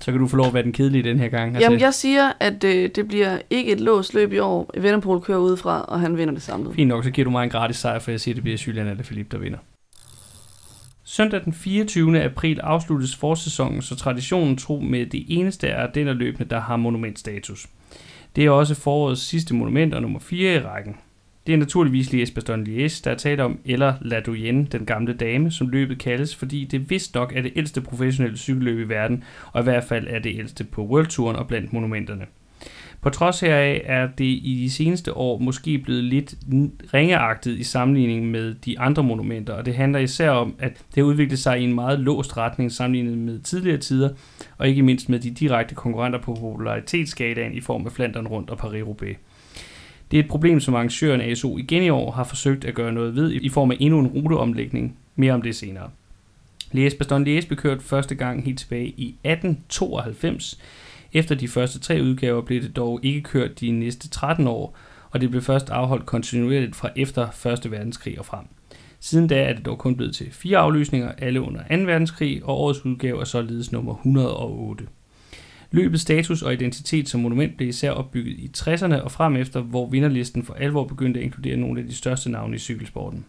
Så 0.03 0.11
kan 0.11 0.21
du 0.21 0.27
få 0.27 0.37
lov 0.37 0.47
at 0.47 0.55
være 0.55 0.63
den 0.63 0.73
kedelige 0.73 1.03
den 1.03 1.19
her 1.19 1.29
gang. 1.29 1.47
Altså. 1.47 1.61
Jamen, 1.61 1.81
jeg 1.81 1.95
siger, 1.95 2.33
at 2.41 2.65
øh, 2.65 2.91
det 2.95 3.09
bliver 3.09 3.39
ikke 3.51 3.73
et 3.73 3.81
låst 3.81 4.15
løb 4.15 4.33
i 4.33 4.39
år. 4.39 4.71
Venderpol 4.75 5.21
kører 5.21 5.39
udefra, 5.39 5.83
og 5.83 6.01
han 6.01 6.17
vinder 6.17 6.35
det 6.35 6.43
samlet. 6.43 6.75
Fint 6.75 6.89
nok, 6.89 7.05
så 7.05 7.11
giver 7.11 7.25
du 7.25 7.31
mig 7.31 7.45
en 7.45 7.51
gratis 7.51 7.77
sejr, 7.77 7.99
for 7.99 8.11
jeg 8.11 8.21
siger, 8.21 8.33
at 8.33 8.37
det 8.37 8.43
bliver 8.43 8.65
Julian 8.67 8.87
eller 8.87 9.05
Philippe, 9.05 9.37
der 9.37 9.43
vinder. 9.43 9.59
Søndag 11.05 11.45
den 11.45 11.53
24. 11.53 12.23
april 12.23 12.61
afsluttes 12.61 13.17
forsæsonen, 13.17 13.83
så 13.83 13.97
traditionen 13.97 14.57
tro 14.57 14.81
med 14.81 15.07
det 15.07 15.25
eneste 15.29 15.69
er 15.69 15.93
den 15.93 16.07
løbende, 16.07 16.51
der 16.51 16.61
har 16.61 16.77
monumentstatus. 16.77 17.67
Det 18.37 18.45
er 18.45 18.51
også 18.51 18.75
forårets 18.75 19.21
sidste 19.21 19.55
monument 19.55 19.95
og 19.95 20.03
nummer 20.03 20.19
4 20.19 20.55
i 20.55 20.61
rækken. 20.61 20.97
Det 21.47 21.53
er 21.53 21.59
naturligvis 21.59 22.09
Liège 22.09 22.35
Bastogne 22.35 22.65
Liège, 22.65 23.01
der 23.05 23.11
er 23.11 23.15
tale 23.15 23.45
om, 23.45 23.59
eller 23.65 23.95
La 24.01 24.21
Doyenne, 24.21 24.67
den 24.73 24.87
gamle 24.87 25.13
dame, 25.13 25.51
som 25.51 25.69
løbet 25.69 25.99
kaldes, 25.99 26.37
fordi 26.37 26.65
det 26.65 26.91
vist 26.91 27.15
nok 27.15 27.33
er 27.37 27.43
det 27.43 27.53
ældste 27.57 27.81
professionelle 27.81 28.39
cykelløb 28.39 28.79
i 28.79 28.89
verden, 28.89 29.25
og 29.53 29.61
i 29.61 29.65
hvert 29.65 29.85
fald 29.85 30.07
er 30.11 30.19
det 30.19 30.39
ældste 30.39 30.65
på 30.65 30.87
World 30.87 31.07
Touren 31.07 31.37
og 31.37 31.49
blandt 31.49 31.73
monumenterne. 31.73 32.27
På 33.01 33.11
trods 33.11 33.41
heraf 33.41 33.81
er 33.85 34.09
det 34.19 34.25
i 34.25 34.61
de 34.63 34.71
seneste 34.71 35.17
år 35.17 35.39
måske 35.39 35.79
blevet 35.79 36.05
lidt 36.05 36.35
ringeagtet 36.95 37.59
i 37.59 37.63
sammenligning 37.63 38.31
med 38.31 38.55
de 38.55 38.81
andre 38.81 39.03
monumenter, 39.03 39.55
og 39.55 39.67
det 39.67 39.75
handler 39.75 39.99
især 39.99 40.31
om, 40.31 40.55
at 40.59 40.73
det 40.73 40.95
har 40.95 41.03
udviklet 41.03 41.39
sig 41.39 41.61
i 41.61 41.65
en 41.65 41.75
meget 41.75 42.01
låst 42.01 42.37
retning 42.37 42.73
sammenlignet 42.73 43.19
med 43.19 43.41
tidligere 43.41 43.79
tider, 43.79 44.09
og 44.59 44.69
ikke 44.69 44.83
mindst 44.83 45.09
med 45.09 45.19
de 45.19 45.31
direkte 45.31 45.75
konkurrenter 45.75 46.19
på 46.19 46.35
popularitetsskalaen 46.35 47.55
i 47.55 47.61
form 47.61 47.87
af 47.87 47.93
Flandern 47.93 48.27
rundt 48.27 48.51
og 48.51 48.59
Paris-Roubaix. 48.61 49.17
Det 50.13 50.19
er 50.19 50.23
et 50.23 50.29
problem, 50.29 50.61
som 50.61 50.75
arrangøren 50.75 51.21
ASO 51.21 51.59
igen 51.59 51.83
i 51.83 51.91
år 51.91 52.11
har 52.11 52.25
forsøgt 52.25 52.65
at 52.65 52.75
gøre 52.75 52.93
noget 52.93 53.15
ved 53.15 53.33
i 53.33 53.49
form 53.49 53.71
af 53.71 53.77
endnu 53.81 53.99
en 53.99 54.07
ruteomlægning. 54.07 54.97
Mere 55.17 55.33
om 55.33 55.43
det 55.43 55.57
senere. 55.57 55.91
Liège 56.75 56.99
Bastogne 56.99 57.25
Liège 57.25 57.47
blev 57.47 57.59
kørt 57.59 57.83
første 57.83 58.15
gang 58.15 58.45
helt 58.45 58.59
tilbage 58.59 58.87
i 58.87 59.09
1892. 59.25 60.61
Efter 61.13 61.35
de 61.35 61.49
første 61.49 61.81
tre 61.81 62.03
udgaver 62.03 62.43
blev 62.43 62.63
det 62.63 62.77
dog 62.77 63.01
ikke 63.03 63.23
kørt 63.23 63.61
de 63.61 63.71
næste 63.71 64.09
13 64.09 64.47
år, 64.47 64.77
og 65.11 65.21
det 65.21 65.31
blev 65.31 65.43
først 65.43 65.71
afholdt 65.71 66.07
kontinuerligt 66.07 66.77
fra 66.77 66.91
efter 66.97 67.47
1. 67.47 67.71
verdenskrig 67.71 68.19
og 68.19 68.27
frem. 68.27 68.45
Siden 69.01 69.29
da 69.29 69.43
er 69.43 69.53
det 69.53 69.65
dog 69.65 69.79
kun 69.79 69.97
blevet 69.97 70.15
til 70.15 70.33
fire 70.33 70.59
aflysninger, 70.59 71.13
alle 71.19 71.41
under 71.41 71.61
2. 71.61 71.75
verdenskrig, 71.75 72.45
og 72.45 72.61
årets 72.61 72.85
udgave 72.85 73.21
er 73.21 73.25
således 73.25 73.73
nummer 73.73 73.95
108. 73.95 74.85
Løbets 75.73 76.03
status 76.03 76.43
og 76.43 76.53
identitet 76.53 77.09
som 77.09 77.21
monument 77.21 77.57
blev 77.57 77.69
især 77.69 77.91
opbygget 77.91 78.39
i 78.39 78.51
60'erne 78.57 78.95
og 78.95 79.13
frem 79.13 79.37
efter, 79.37 79.61
hvor 79.61 79.91
vinderlisten 79.91 80.43
for 80.43 80.55
alvor 80.55 80.85
begyndte 80.85 81.21
at 81.21 81.25
inkludere 81.25 81.57
nogle 81.57 81.81
af 81.81 81.87
de 81.87 81.95
største 81.95 82.31
navne 82.31 82.57
i 82.57 82.59
cykelsporten. 82.59 83.25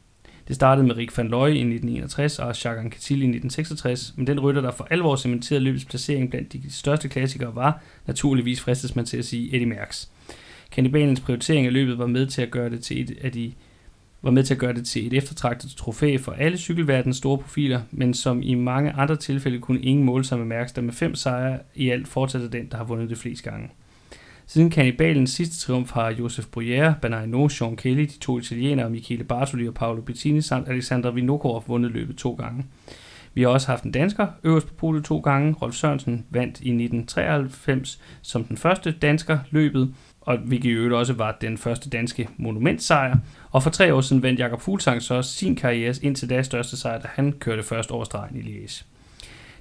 Det 0.47 0.55
startede 0.55 0.87
med 0.87 0.97
Rick 0.97 1.17
van 1.17 1.27
Looy 1.27 1.49
i 1.49 1.51
1961 1.51 2.39
og 2.39 2.47
Jacques 2.47 2.85
Anquetil 2.85 3.17
i 3.17 3.29
1966, 3.29 4.13
men 4.17 4.27
den 4.27 4.39
rytter, 4.39 4.61
der 4.61 4.71
for 4.71 4.87
alvor 4.89 5.15
cementerede 5.15 5.63
løbets 5.63 5.85
placering 5.85 6.29
blandt 6.29 6.53
de 6.53 6.71
største 6.71 7.09
klassikere, 7.09 7.55
var 7.55 7.83
naturligvis 8.07 8.61
fristes 8.61 8.95
man 8.95 9.05
til 9.05 9.17
at 9.17 9.25
sige 9.25 9.55
Eddie 9.55 9.65
Merckx. 9.65 10.07
Kannibalens 10.71 11.19
prioritering 11.19 11.67
af 11.67 11.73
løbet 11.73 11.97
var 11.97 12.07
med 12.07 12.27
til 12.27 12.41
at 12.41 12.51
gøre 12.51 12.69
det 12.69 12.83
til 12.83 13.01
et 13.01 13.17
af 13.21 13.31
de 13.31 13.53
var 14.23 14.31
med 14.31 14.43
til 14.43 14.53
at 14.53 14.59
gøre 14.59 14.73
det 14.73 14.85
til 14.85 15.07
et 15.07 15.13
eftertragtet 15.13 15.71
trofæ 15.71 16.17
for 16.17 16.31
alle 16.31 16.57
cykelverdens 16.57 17.17
store 17.17 17.37
profiler, 17.37 17.81
men 17.91 18.13
som 18.13 18.41
i 18.41 18.53
mange 18.53 18.91
andre 18.91 19.15
tilfælde 19.15 19.59
kunne 19.59 19.81
ingen 19.81 20.05
måle 20.05 20.23
sig 20.23 20.37
med 20.37 20.45
Mærks, 20.45 20.71
der 20.71 20.81
med 20.81 20.93
fem 20.93 21.15
sejre 21.15 21.59
i 21.75 21.89
alt 21.89 22.07
fortsætter 22.07 22.49
den, 22.49 22.67
der 22.71 22.77
har 22.77 22.83
vundet 22.83 23.09
det 23.09 23.17
flest 23.17 23.43
gange. 23.43 23.69
Siden 24.45 24.69
kanibalens 24.69 25.29
sidste 25.31 25.59
triumf 25.65 25.91
har 25.91 26.11
Josef 26.11 26.45
Bruyère, 26.45 26.99
Bernard 27.01 27.49
Sean 27.49 27.75
Kelly, 27.75 28.01
de 28.01 28.19
to 28.19 28.39
italienere, 28.39 28.89
Michele 28.89 29.23
Bartoli 29.23 29.67
og 29.67 29.73
Paolo 29.73 30.01
Bettini 30.01 30.41
samt 30.41 30.67
Alexander 30.67 31.11
Vinokurov 31.11 31.63
vundet 31.67 31.91
løbet 31.91 32.15
to 32.15 32.33
gange. 32.33 32.65
Vi 33.33 33.41
har 33.41 33.49
også 33.49 33.67
haft 33.67 33.83
en 33.83 33.91
dansker 33.91 34.27
øverst 34.43 34.67
på 34.67 34.73
podiet 34.73 35.05
to 35.05 35.19
gange. 35.19 35.53
Rolf 35.53 35.75
Sørensen 35.75 36.25
vandt 36.29 36.59
i 36.61 36.69
1993 36.69 38.01
som 38.21 38.43
den 38.43 38.57
første 38.57 38.91
dansker 38.91 39.39
løbet, 39.51 39.93
og 40.25 40.37
hvilket 40.37 40.69
i 40.69 40.73
øvrigt 40.73 40.93
også 40.93 41.13
var 41.13 41.37
den 41.41 41.57
første 41.57 41.89
danske 41.89 42.29
monumentsejr. 42.37 43.17
Og 43.51 43.63
for 43.63 43.69
tre 43.69 43.93
år 43.93 44.01
siden 44.01 44.23
vandt 44.23 44.39
Jakob 44.39 44.61
Fuglsang 44.61 45.01
så 45.01 45.21
sin 45.21 45.55
karriere 45.55 45.93
indtil 46.01 46.29
da 46.29 46.41
største 46.41 46.77
sejr, 46.77 46.99
da 46.99 47.07
han 47.13 47.31
kørte 47.31 47.63
først 47.63 47.91
over 47.91 48.03
stregen 48.03 48.37
i 48.37 48.41
Liège. 48.41 48.83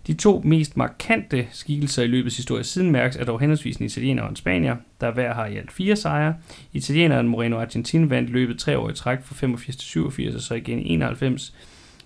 De 0.06 0.14
to 0.14 0.42
mest 0.44 0.76
markante 0.76 1.46
skikkelser 1.50 2.02
i 2.02 2.06
løbets 2.06 2.36
historie 2.36 2.64
siden 2.64 2.90
mærkes 2.90 3.16
er 3.16 3.24
dog 3.24 3.40
henholdsvis 3.40 3.76
en 3.76 3.86
italiener 3.86 4.22
og 4.22 4.30
en 4.30 4.36
spanier, 4.36 4.76
der 5.00 5.10
hver 5.10 5.34
har 5.34 5.46
i 5.46 5.56
alt 5.56 5.72
fire 5.72 5.96
sejre. 5.96 6.34
Italieneren 6.72 7.28
Moreno 7.28 7.60
Argentin 7.60 8.10
vandt 8.10 8.30
løbet 8.30 8.58
tre 8.58 8.78
år 8.78 8.90
i 8.90 8.94
træk 8.94 9.18
fra 9.22 9.34
85 9.34 9.76
til 9.76 9.88
87 9.88 10.34
og 10.34 10.40
så 10.40 10.54
igen 10.54 10.78
i 10.78 10.92
91. 10.92 11.54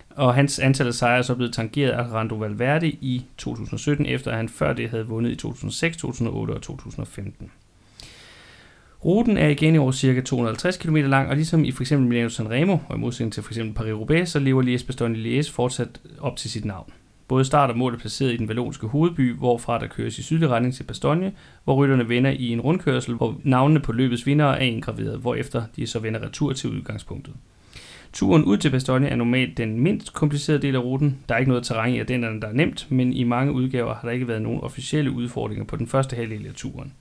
Og 0.09 0.35
hans 0.35 0.59
antal 0.59 0.87
af 0.87 0.93
sejre 0.93 1.17
er 1.17 1.21
så 1.21 1.35
blevet 1.35 1.53
tangeret 1.53 1.91
af 1.91 2.11
Rando 2.11 2.35
Valverde 2.35 2.89
i 2.89 3.25
2017, 3.37 4.05
efter 4.05 4.31
at 4.31 4.37
han 4.37 4.49
før 4.49 4.73
det 4.73 4.89
havde 4.89 5.07
vundet 5.07 5.31
i 5.31 5.35
2006, 5.35 5.97
2008 5.97 6.51
og 6.51 6.61
2015. 6.61 7.51
Ruten 9.05 9.37
er 9.37 9.47
igen 9.47 9.75
i 9.75 9.77
år 9.77 9.91
ca. 9.91 10.21
250 10.21 10.77
km 10.77 10.95
lang, 10.95 11.29
og 11.29 11.35
ligesom 11.35 11.65
i 11.65 11.71
f.eks. 11.71 11.91
Milano 11.91 12.29
Sanremo, 12.29 12.77
og 12.89 12.97
i 12.97 12.99
modsætning 12.99 13.33
til 13.33 13.43
f.eks. 13.43 13.57
Paris-Roubaix, 13.57 14.25
så 14.25 14.39
lever 14.39 14.63
Liège 14.63 14.85
Bastogne 14.85 15.17
Liège 15.17 15.51
fortsat 15.51 16.01
op 16.19 16.37
til 16.37 16.51
sit 16.51 16.65
navn. 16.65 16.91
Både 17.27 17.45
start 17.45 17.69
og 17.69 17.77
mål 17.77 17.93
er 17.93 17.97
placeret 17.97 18.33
i 18.33 18.37
den 18.37 18.47
valonske 18.47 18.87
hovedby, 18.87 19.33
hvorfra 19.33 19.79
der 19.79 19.87
køres 19.87 20.19
i 20.19 20.23
sydlig 20.23 20.49
retning 20.49 20.73
til 20.73 20.83
Bastogne, 20.83 21.31
hvor 21.63 21.75
rytterne 21.75 22.09
vender 22.09 22.31
i 22.31 22.49
en 22.49 22.61
rundkørsel, 22.61 23.15
hvor 23.15 23.35
navnene 23.43 23.79
på 23.79 23.91
løbets 23.91 24.25
vinder 24.25 24.45
er 24.45 24.59
indgraveret, 24.59 25.19
hvorefter 25.19 25.63
de 25.75 25.87
så 25.87 25.99
vender 25.99 26.21
retur 26.21 26.53
til 26.53 26.69
udgangspunktet. 26.69 27.33
Turen 28.13 28.43
ud 28.43 28.57
til 28.57 28.69
Bastogne 28.69 29.07
er 29.07 29.15
normalt 29.15 29.57
den 29.57 29.79
mindst 29.79 30.13
komplicerede 30.13 30.61
del 30.61 30.75
af 30.75 30.79
ruten. 30.79 31.17
Der 31.29 31.35
er 31.35 31.39
ikke 31.39 31.49
noget 31.49 31.63
terræn 31.63 31.93
i 31.93 32.03
den, 32.03 32.23
der 32.23 32.47
er 32.47 32.53
nemt, 32.53 32.87
men 32.89 33.13
i 33.13 33.23
mange 33.23 33.53
udgaver 33.53 33.93
har 33.93 34.01
der 34.01 34.11
ikke 34.11 34.27
været 34.27 34.41
nogen 34.41 34.61
officielle 34.61 35.11
udfordringer 35.11 35.65
på 35.65 35.75
den 35.75 35.87
første 35.87 36.15
halvdel 36.15 36.45
af 36.47 36.53
turen. 36.53 36.93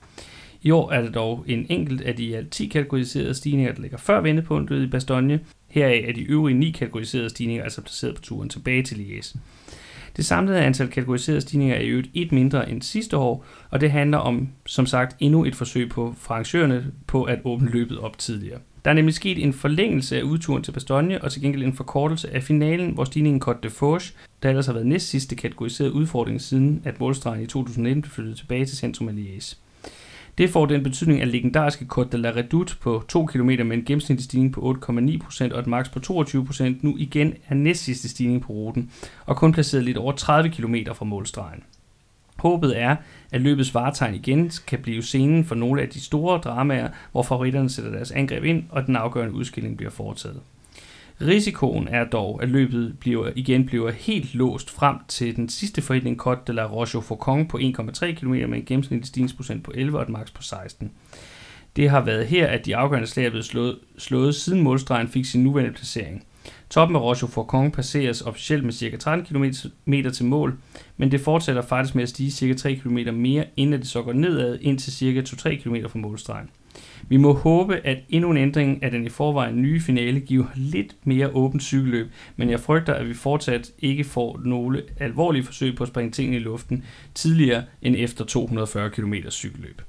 I 0.62 0.70
år 0.70 0.92
er 0.92 1.02
det 1.02 1.14
dog 1.14 1.44
en 1.46 1.66
enkelt 1.68 2.00
af 2.00 2.16
de 2.16 2.36
alt 2.36 2.50
10 2.50 2.66
kategoriserede 2.66 3.34
stigninger, 3.34 3.72
der 3.72 3.80
ligger 3.80 3.98
før 3.98 4.20
vendepunktet 4.20 4.82
i 4.82 4.86
Bastogne. 4.86 5.40
Heraf 5.68 6.04
er 6.08 6.12
de 6.12 6.22
øvrige 6.22 6.58
9 6.58 6.70
kategoriserede 6.70 7.30
stigninger 7.30 7.64
altså 7.64 7.82
placeret 7.82 8.14
på 8.14 8.22
turen 8.22 8.48
tilbage 8.48 8.82
til 8.82 8.94
Liège. 8.94 9.38
Det 10.16 10.26
samlede 10.26 10.60
antal 10.60 10.88
kategoriserede 10.88 11.40
stigninger 11.40 11.76
er 11.76 11.80
i 11.80 11.88
øvrigt 11.88 12.10
et 12.14 12.32
mindre 12.32 12.70
end 12.70 12.82
sidste 12.82 13.16
år, 13.16 13.44
og 13.70 13.80
det 13.80 13.90
handler 13.90 14.18
om, 14.18 14.48
som 14.66 14.86
sagt, 14.86 15.16
endnu 15.20 15.44
et 15.44 15.54
forsøg 15.54 15.88
på 15.88 16.14
arrangørerne 16.28 16.86
på 17.06 17.24
at 17.24 17.38
åbne 17.44 17.70
løbet 17.70 17.98
op 17.98 18.18
tidligere. 18.18 18.58
Der 18.84 18.90
er 18.90 18.94
nemlig 18.94 19.14
sket 19.14 19.42
en 19.42 19.52
forlængelse 19.52 20.18
af 20.18 20.22
udturen 20.22 20.62
til 20.62 20.72
Bastogne, 20.72 21.24
og 21.24 21.32
til 21.32 21.42
gengæld 21.42 21.64
en 21.64 21.72
forkortelse 21.72 22.34
af 22.34 22.42
finalen, 22.42 22.90
hvor 22.90 23.04
stigningen 23.04 23.42
Côte 23.48 23.60
de 23.62 23.70
Forge, 23.70 24.12
der 24.42 24.48
ellers 24.48 24.66
har 24.66 24.72
været 24.72 24.86
næst 24.86 25.08
sidste 25.08 25.36
kategoriseret 25.36 25.90
udfordring 25.90 26.40
siden, 26.40 26.82
at 26.84 27.00
målstregen 27.00 27.42
i 27.42 27.46
2019 27.46 28.02
blev 28.02 28.10
flyttet 28.10 28.36
tilbage 28.36 28.66
til 28.66 28.76
centrum 28.76 29.08
af 29.08 29.12
Liège. 29.12 29.56
Det 30.38 30.50
får 30.50 30.66
den 30.66 30.82
betydning, 30.82 31.22
at 31.22 31.28
legendariske 31.28 31.86
Côte 31.92 32.08
de 32.08 32.18
la 32.18 32.30
Redoute 32.30 32.76
på 32.76 33.04
2 33.08 33.26
km 33.26 33.46
med 33.46 33.72
en 33.72 33.84
gennemsnitlig 33.84 34.24
stigning 34.24 34.52
på 34.52 34.78
8,9% 34.88 35.52
og 35.54 35.60
et 35.60 35.66
max 35.66 35.90
på 35.92 36.00
22% 36.20 36.64
nu 36.80 36.96
igen 36.98 37.34
er 37.48 37.54
næst 37.54 37.84
sidste 37.84 38.08
stigning 38.08 38.42
på 38.42 38.52
ruten, 38.52 38.90
og 39.26 39.36
kun 39.36 39.52
placeret 39.52 39.84
lidt 39.84 39.96
over 39.96 40.12
30 40.12 40.50
km 40.50 40.74
fra 40.94 41.04
målstregen. 41.04 41.62
Håbet 42.36 42.80
er, 42.80 42.96
at 43.32 43.40
løbets 43.40 43.74
varetegn 43.74 44.14
igen 44.14 44.50
kan 44.66 44.78
blive 44.78 45.02
scenen 45.02 45.44
for 45.44 45.54
nogle 45.54 45.82
af 45.82 45.88
de 45.88 46.00
store 46.00 46.38
dramaer, 46.38 46.88
hvor 47.12 47.22
favoritterne 47.22 47.70
sætter 47.70 47.90
deres 47.90 48.10
angreb 48.10 48.44
ind, 48.44 48.64
og 48.70 48.86
den 48.86 48.96
afgørende 48.96 49.34
udskilling 49.34 49.76
bliver 49.76 49.90
foretaget. 49.90 50.40
Risikoen 51.20 51.88
er 51.88 52.04
dog, 52.04 52.42
at 52.42 52.48
løbet 52.48 52.98
bliver, 53.00 53.30
igen 53.36 53.66
bliver 53.66 53.90
helt 53.90 54.34
låst 54.34 54.70
frem 54.70 54.96
til 55.08 55.36
den 55.36 55.48
sidste 55.48 55.82
forhindring 55.82 56.26
Côte 56.26 56.44
de 56.46 56.52
la 56.52 56.66
Roche 56.66 57.02
Faucon 57.02 57.48
på 57.48 57.58
1,3 57.58 58.12
km 58.12 58.30
med 58.30 58.58
en 58.58 58.64
gennemsnitlig 58.64 59.06
stigningsprocent 59.06 59.64
på 59.64 59.72
11 59.74 59.98
og 59.98 60.02
et 60.02 60.08
max 60.08 60.32
på 60.32 60.42
16. 60.42 60.92
Det 61.76 61.90
har 61.90 62.00
været 62.00 62.26
her, 62.26 62.46
at 62.46 62.66
de 62.66 62.76
afgørende 62.76 63.08
slag 63.08 63.26
er 63.26 63.30
blevet 63.30 63.44
slået, 63.44 63.78
slået 63.98 64.34
siden 64.34 64.62
målstregen 64.62 65.08
fik 65.08 65.24
sin 65.24 65.44
nuværende 65.44 65.74
placering. 65.74 66.24
Toppen 66.70 66.96
af 66.96 67.00
Roche 67.00 67.28
Faucon 67.28 67.70
passeres 67.70 68.22
officielt 68.22 68.64
med 68.64 68.72
ca. 68.72 68.96
13 68.96 69.26
km 69.26 69.44
til 70.10 70.24
mål, 70.24 70.58
men 70.96 71.10
det 71.10 71.20
fortsætter 71.20 71.62
faktisk 71.62 71.94
med 71.94 72.02
at 72.02 72.08
stige 72.08 72.30
ca. 72.30 72.54
3 72.54 72.74
km 72.74 72.98
mere, 73.14 73.44
inden 73.56 73.80
det 73.80 73.88
så 73.88 74.02
går 74.02 74.12
nedad 74.12 74.58
ind 74.60 74.78
til 74.78 74.92
ca. 74.92 75.48
2-3 75.48 75.62
km 75.62 75.76
fra 75.88 75.98
målstregen. 75.98 76.50
Vi 77.08 77.16
må 77.16 77.32
håbe, 77.32 77.76
at 77.84 77.98
endnu 78.08 78.30
en 78.30 78.36
ændring 78.36 78.82
af 78.82 78.90
den 78.90 79.06
i 79.06 79.08
forvejen 79.08 79.62
nye 79.62 79.80
finale 79.80 80.20
giver 80.20 80.44
lidt 80.54 80.96
mere 81.04 81.28
åbent 81.34 81.62
cykelløb, 81.62 82.06
men 82.36 82.50
jeg 82.50 82.60
frygter, 82.60 82.94
at 82.94 83.08
vi 83.08 83.14
fortsat 83.14 83.70
ikke 83.78 84.04
får 84.04 84.40
nogle 84.44 84.82
alvorlige 85.00 85.42
forsøg 85.42 85.76
på 85.76 85.82
at 85.84 85.88
springe 85.88 86.10
tingene 86.10 86.36
i 86.36 86.40
luften 86.40 86.84
tidligere 87.14 87.64
end 87.82 87.96
efter 87.98 88.24
240 88.24 88.90
km 88.90 89.14
cykelløb. 89.30 89.82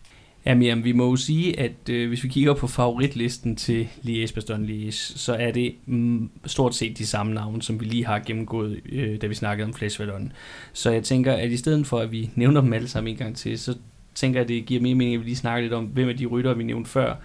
Jamen, 0.47 0.83
vi 0.83 0.91
må 0.91 1.09
jo 1.09 1.15
sige, 1.15 1.59
at 1.59 1.89
øh, 1.89 2.07
hvis 2.07 2.23
vi 2.23 2.29
kigger 2.29 2.53
på 2.53 2.67
favoritlisten 2.67 3.55
til 3.55 3.87
Liège 4.03 4.33
Bastogne 4.33 4.67
Liège, 4.67 4.91
så 4.91 5.33
er 5.33 5.51
det 5.51 5.75
mm, 5.85 6.29
stort 6.45 6.75
set 6.75 6.97
de 6.97 7.05
samme 7.05 7.33
navne, 7.33 7.61
som 7.61 7.79
vi 7.79 7.85
lige 7.85 8.05
har 8.05 8.19
gennemgået, 8.19 8.79
øh, 8.91 9.21
da 9.21 9.27
vi 9.27 9.33
snakkede 9.33 9.65
om 9.65 9.73
Flash 9.73 9.99
Vallon. 9.99 10.31
Så 10.73 10.91
jeg 10.91 11.03
tænker, 11.03 11.33
at 11.33 11.51
i 11.51 11.57
stedet 11.57 11.87
for, 11.87 11.99
at 11.99 12.11
vi 12.11 12.29
nævner 12.35 12.61
dem 12.61 12.73
alle 12.73 12.87
sammen 12.87 13.11
en 13.11 13.17
gang 13.17 13.35
til, 13.35 13.59
så 13.59 13.75
tænker 14.18 14.39
jeg, 14.39 14.47
det 14.47 14.65
giver 14.65 14.82
mere 14.82 14.95
mening, 14.95 15.15
at 15.15 15.20
vi 15.20 15.26
lige 15.26 15.36
snakker 15.36 15.61
lidt 15.61 15.74
om, 15.74 15.86
hvem 15.86 16.09
af 16.09 16.18
de 16.18 16.26
ryttere, 16.26 16.57
vi 16.57 16.63
nævnte 16.63 16.89
før, 16.89 17.15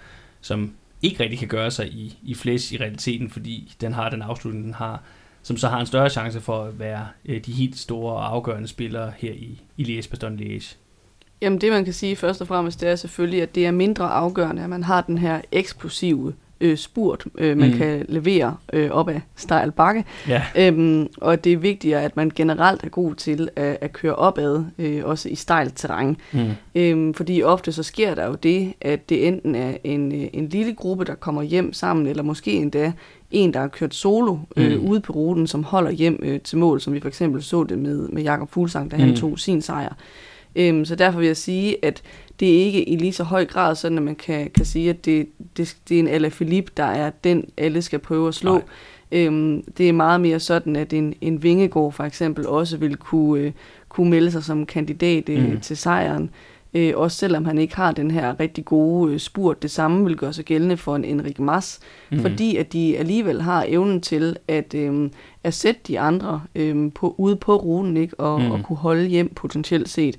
som 0.41 0.73
ikke 1.03 1.23
rigtig 1.23 1.39
kan 1.39 1.49
gøre 1.49 1.71
sig 1.71 1.89
i, 1.89 2.19
i 2.23 2.35
flæs 2.35 2.73
i 2.73 2.77
realiteten, 2.77 3.31
fordi 3.31 3.75
den 3.81 3.93
har 3.93 4.11
den 4.11 4.23
afslutning, 4.23 4.65
den 4.65 4.75
har, 4.75 5.03
som 5.43 5.57
så 5.57 5.69
har 5.69 5.81
en 5.81 5.87
større 5.87 6.11
chance 6.11 6.41
for 6.41 6.65
at 6.65 6.79
være 6.79 7.07
øh, 7.25 7.45
de 7.45 7.53
helt 7.53 7.79
store 7.79 8.13
og 8.13 8.33
afgørende 8.33 8.69
spillere 8.69 9.13
her 9.19 9.33
i, 9.33 9.61
i 9.77 9.83
Liège 9.83 10.11
Bastogne 10.11 10.43
Liège. 10.43 10.77
Jamen 11.41 11.61
det 11.61 11.73
man 11.73 11.85
kan 11.85 11.93
sige 11.93 12.17
først 12.17 12.41
og 12.41 12.47
fremmest, 12.47 12.81
det 12.81 12.89
er 12.89 12.97
selvfølgelig, 12.97 13.43
at 13.43 13.55
det 13.55 13.67
er 13.67 13.71
mindre 13.71 14.11
afgørende, 14.11 14.63
at 14.63 14.71
man 14.71 14.83
har 14.83 15.01
den 15.01 15.19
her 15.19 15.41
eksplosive 15.53 16.35
øh, 16.63 16.77
spurt, 16.77 17.25
øh, 17.39 17.59
man 17.59 17.71
mm. 17.71 17.77
kan 17.77 18.05
levere 18.09 18.57
øh, 18.73 18.91
op 18.91 19.09
ad 19.09 19.21
stejl 19.37 19.73
bakke. 19.73 20.05
Ja. 20.29 20.43
Øhm, 20.57 21.09
og 21.17 21.45
det 21.45 21.53
er 21.53 21.57
vigtigere, 21.57 22.03
at 22.03 22.17
man 22.17 22.33
generelt 22.35 22.85
er 22.85 22.89
god 22.89 23.15
til 23.15 23.49
at, 23.57 23.79
at 23.81 23.93
køre 23.93 24.15
opad, 24.15 24.65
øh, 24.79 25.05
også 25.05 25.29
i 25.29 25.35
stejlt 25.35 25.77
terræn. 25.77 26.17
Mm. 26.33 26.41
Øhm, 26.75 27.15
fordi 27.15 27.43
ofte 27.43 27.73
så 27.73 27.83
sker 27.83 28.15
der 28.15 28.27
jo 28.27 28.35
det, 28.35 28.75
at 28.81 29.09
det 29.09 29.27
enten 29.27 29.55
er 29.55 29.77
en, 29.85 30.13
øh, 30.13 30.29
en 30.33 30.49
lille 30.49 30.75
gruppe, 30.75 31.05
der 31.05 31.15
kommer 31.15 31.43
hjem 31.43 31.73
sammen, 31.73 32.07
eller 32.07 32.23
måske 32.23 32.53
endda 32.53 32.93
en, 33.31 33.55
der 33.55 33.61
har 33.61 33.69
kørt 33.69 33.95
solo 33.95 34.37
øh, 34.57 34.81
mm. 34.81 34.89
ude 34.89 35.01
på 35.01 35.13
ruten, 35.13 35.47
som 35.47 35.65
holder 35.65 35.91
hjem 35.91 36.21
øh, 36.23 36.41
til 36.41 36.59
mål, 36.59 36.81
som 36.81 36.95
vi 36.95 37.01
for 37.01 37.09
eksempel 37.09 37.43
så 37.43 37.65
det 37.65 37.79
med, 37.79 38.09
med 38.09 38.23
Jakob 38.23 38.51
Fuglsang, 38.51 38.91
da 38.91 38.97
mm. 38.97 39.03
han 39.03 39.17
tog 39.17 39.39
sin 39.39 39.63
sejr. 39.63 39.95
Øhm, 40.57 40.85
så 40.85 40.95
derfor 40.95 41.19
vil 41.19 41.27
jeg 41.27 41.37
sige, 41.37 41.85
at 41.85 42.03
det 42.41 42.49
er 42.49 42.65
ikke 42.65 42.89
i 42.89 42.97
lige 42.97 43.13
så 43.13 43.25
høj 43.25 43.45
grad 43.45 43.75
sådan, 43.75 43.99
at 43.99 44.05
man 44.05 44.15
kan, 44.15 44.51
kan 44.51 44.65
sige, 44.65 44.91
at 44.91 45.05
det, 45.05 45.29
det, 45.57 45.77
det 45.89 45.95
er 45.95 45.99
en 45.99 46.09
Ala 46.09 46.29
Philippe, 46.29 46.73
der 46.77 46.85
er 46.85 47.11
den, 47.25 47.45
alle 47.57 47.83
skal 47.83 47.99
prøve 47.99 48.29
at 48.29 48.35
slå. 48.35 48.63
Øhm, 49.13 49.63
det 49.79 49.89
er 49.89 49.93
meget 49.93 50.21
mere 50.21 50.41
sådan, 50.41 50.77
at 50.77 50.93
en, 50.93 51.15
en 51.21 51.43
Vingegård 51.43 51.93
for 51.93 52.05
eksempel 52.05 52.47
også 52.47 52.77
vil 52.77 52.97
kunne, 52.97 53.41
øh, 53.41 53.53
kunne 53.89 54.11
melde 54.11 54.31
sig 54.31 54.45
som 54.45 54.67
kandidat 54.67 55.29
øh, 55.29 55.51
mm. 55.51 55.61
til 55.61 55.77
sejren. 55.77 56.31
Øh, 56.75 56.93
også 56.97 57.17
selvom 57.17 57.45
han 57.45 57.59
ikke 57.59 57.77
har 57.77 57.93
den 57.93 58.11
her 58.11 58.41
rigtig 58.41 58.65
gode 58.65 59.13
øh, 59.13 59.21
spurt. 59.21 59.63
Det 59.63 59.71
samme 59.71 60.05
vil 60.05 60.17
gøre 60.17 60.33
sig 60.33 60.45
gældende 60.45 60.77
for 60.77 60.97
en 60.97 61.05
Enrik 61.05 61.39
Mas, 61.39 61.81
mm. 62.11 62.21
fordi 62.21 62.57
at 62.57 62.73
de 62.73 62.99
alligevel 62.99 63.43
har 63.43 63.65
evnen 63.69 64.01
til 64.01 64.37
at, 64.49 64.75
øh, 64.75 65.11
at 65.45 65.55
sætte 65.55 65.81
de 65.89 66.01
andre 66.01 66.43
øh, 66.55 66.93
på, 66.95 67.15
ude 67.19 67.37
på 67.37 67.57
ruten 67.57 67.97
ikke? 67.97 68.21
Og, 68.21 68.41
mm. 68.41 68.51
og 68.51 68.63
kunne 68.63 68.77
holde 68.77 69.07
hjem 69.07 69.35
potentielt 69.35 69.89
set. 69.89 70.17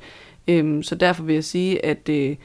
Øh, 0.47 0.83
så 0.83 0.95
derfor 0.95 1.23
vil 1.23 1.33
jeg 1.33 1.43
sige, 1.43 1.85
at 1.85 2.09
øh, 2.09 2.35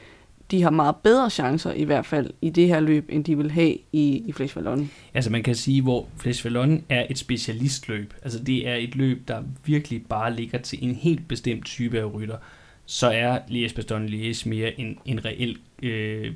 de 0.51 0.63
har 0.63 0.69
meget 0.69 0.95
bedre 1.03 1.29
chancer 1.29 1.71
i 1.71 1.83
hvert 1.83 2.05
fald 2.05 2.29
i 2.41 2.49
det 2.49 2.67
her 2.67 2.79
løb, 2.79 3.09
end 3.09 3.23
de 3.23 3.37
vil 3.37 3.51
have 3.51 3.77
i, 3.91 4.23
i 4.25 4.31
Flesh 4.31 4.55
Vallon. 4.55 4.91
Altså 5.13 5.29
man 5.31 5.43
kan 5.43 5.55
sige, 5.55 5.81
hvor 5.81 6.07
Flesh 6.17 6.45
Vallon 6.45 6.83
er 6.89 7.05
et 7.09 7.17
specialistløb. 7.17 8.13
Altså 8.23 8.43
det 8.43 8.67
er 8.67 8.75
et 8.75 8.95
løb, 8.95 9.27
der 9.27 9.43
virkelig 9.65 10.01
bare 10.09 10.35
ligger 10.35 10.57
til 10.57 10.83
en 10.83 10.95
helt 10.95 11.27
bestemt 11.27 11.65
type 11.65 11.99
af 11.99 12.13
rytter 12.13 12.35
så 12.91 13.07
er 13.07 13.39
Liège 13.47 13.75
Bastogne 13.75 14.07
Liège 14.07 14.49
mere 14.49 14.79
en, 14.79 14.97
en 15.05 15.25
reel 15.25 15.57
øh, 15.83 16.33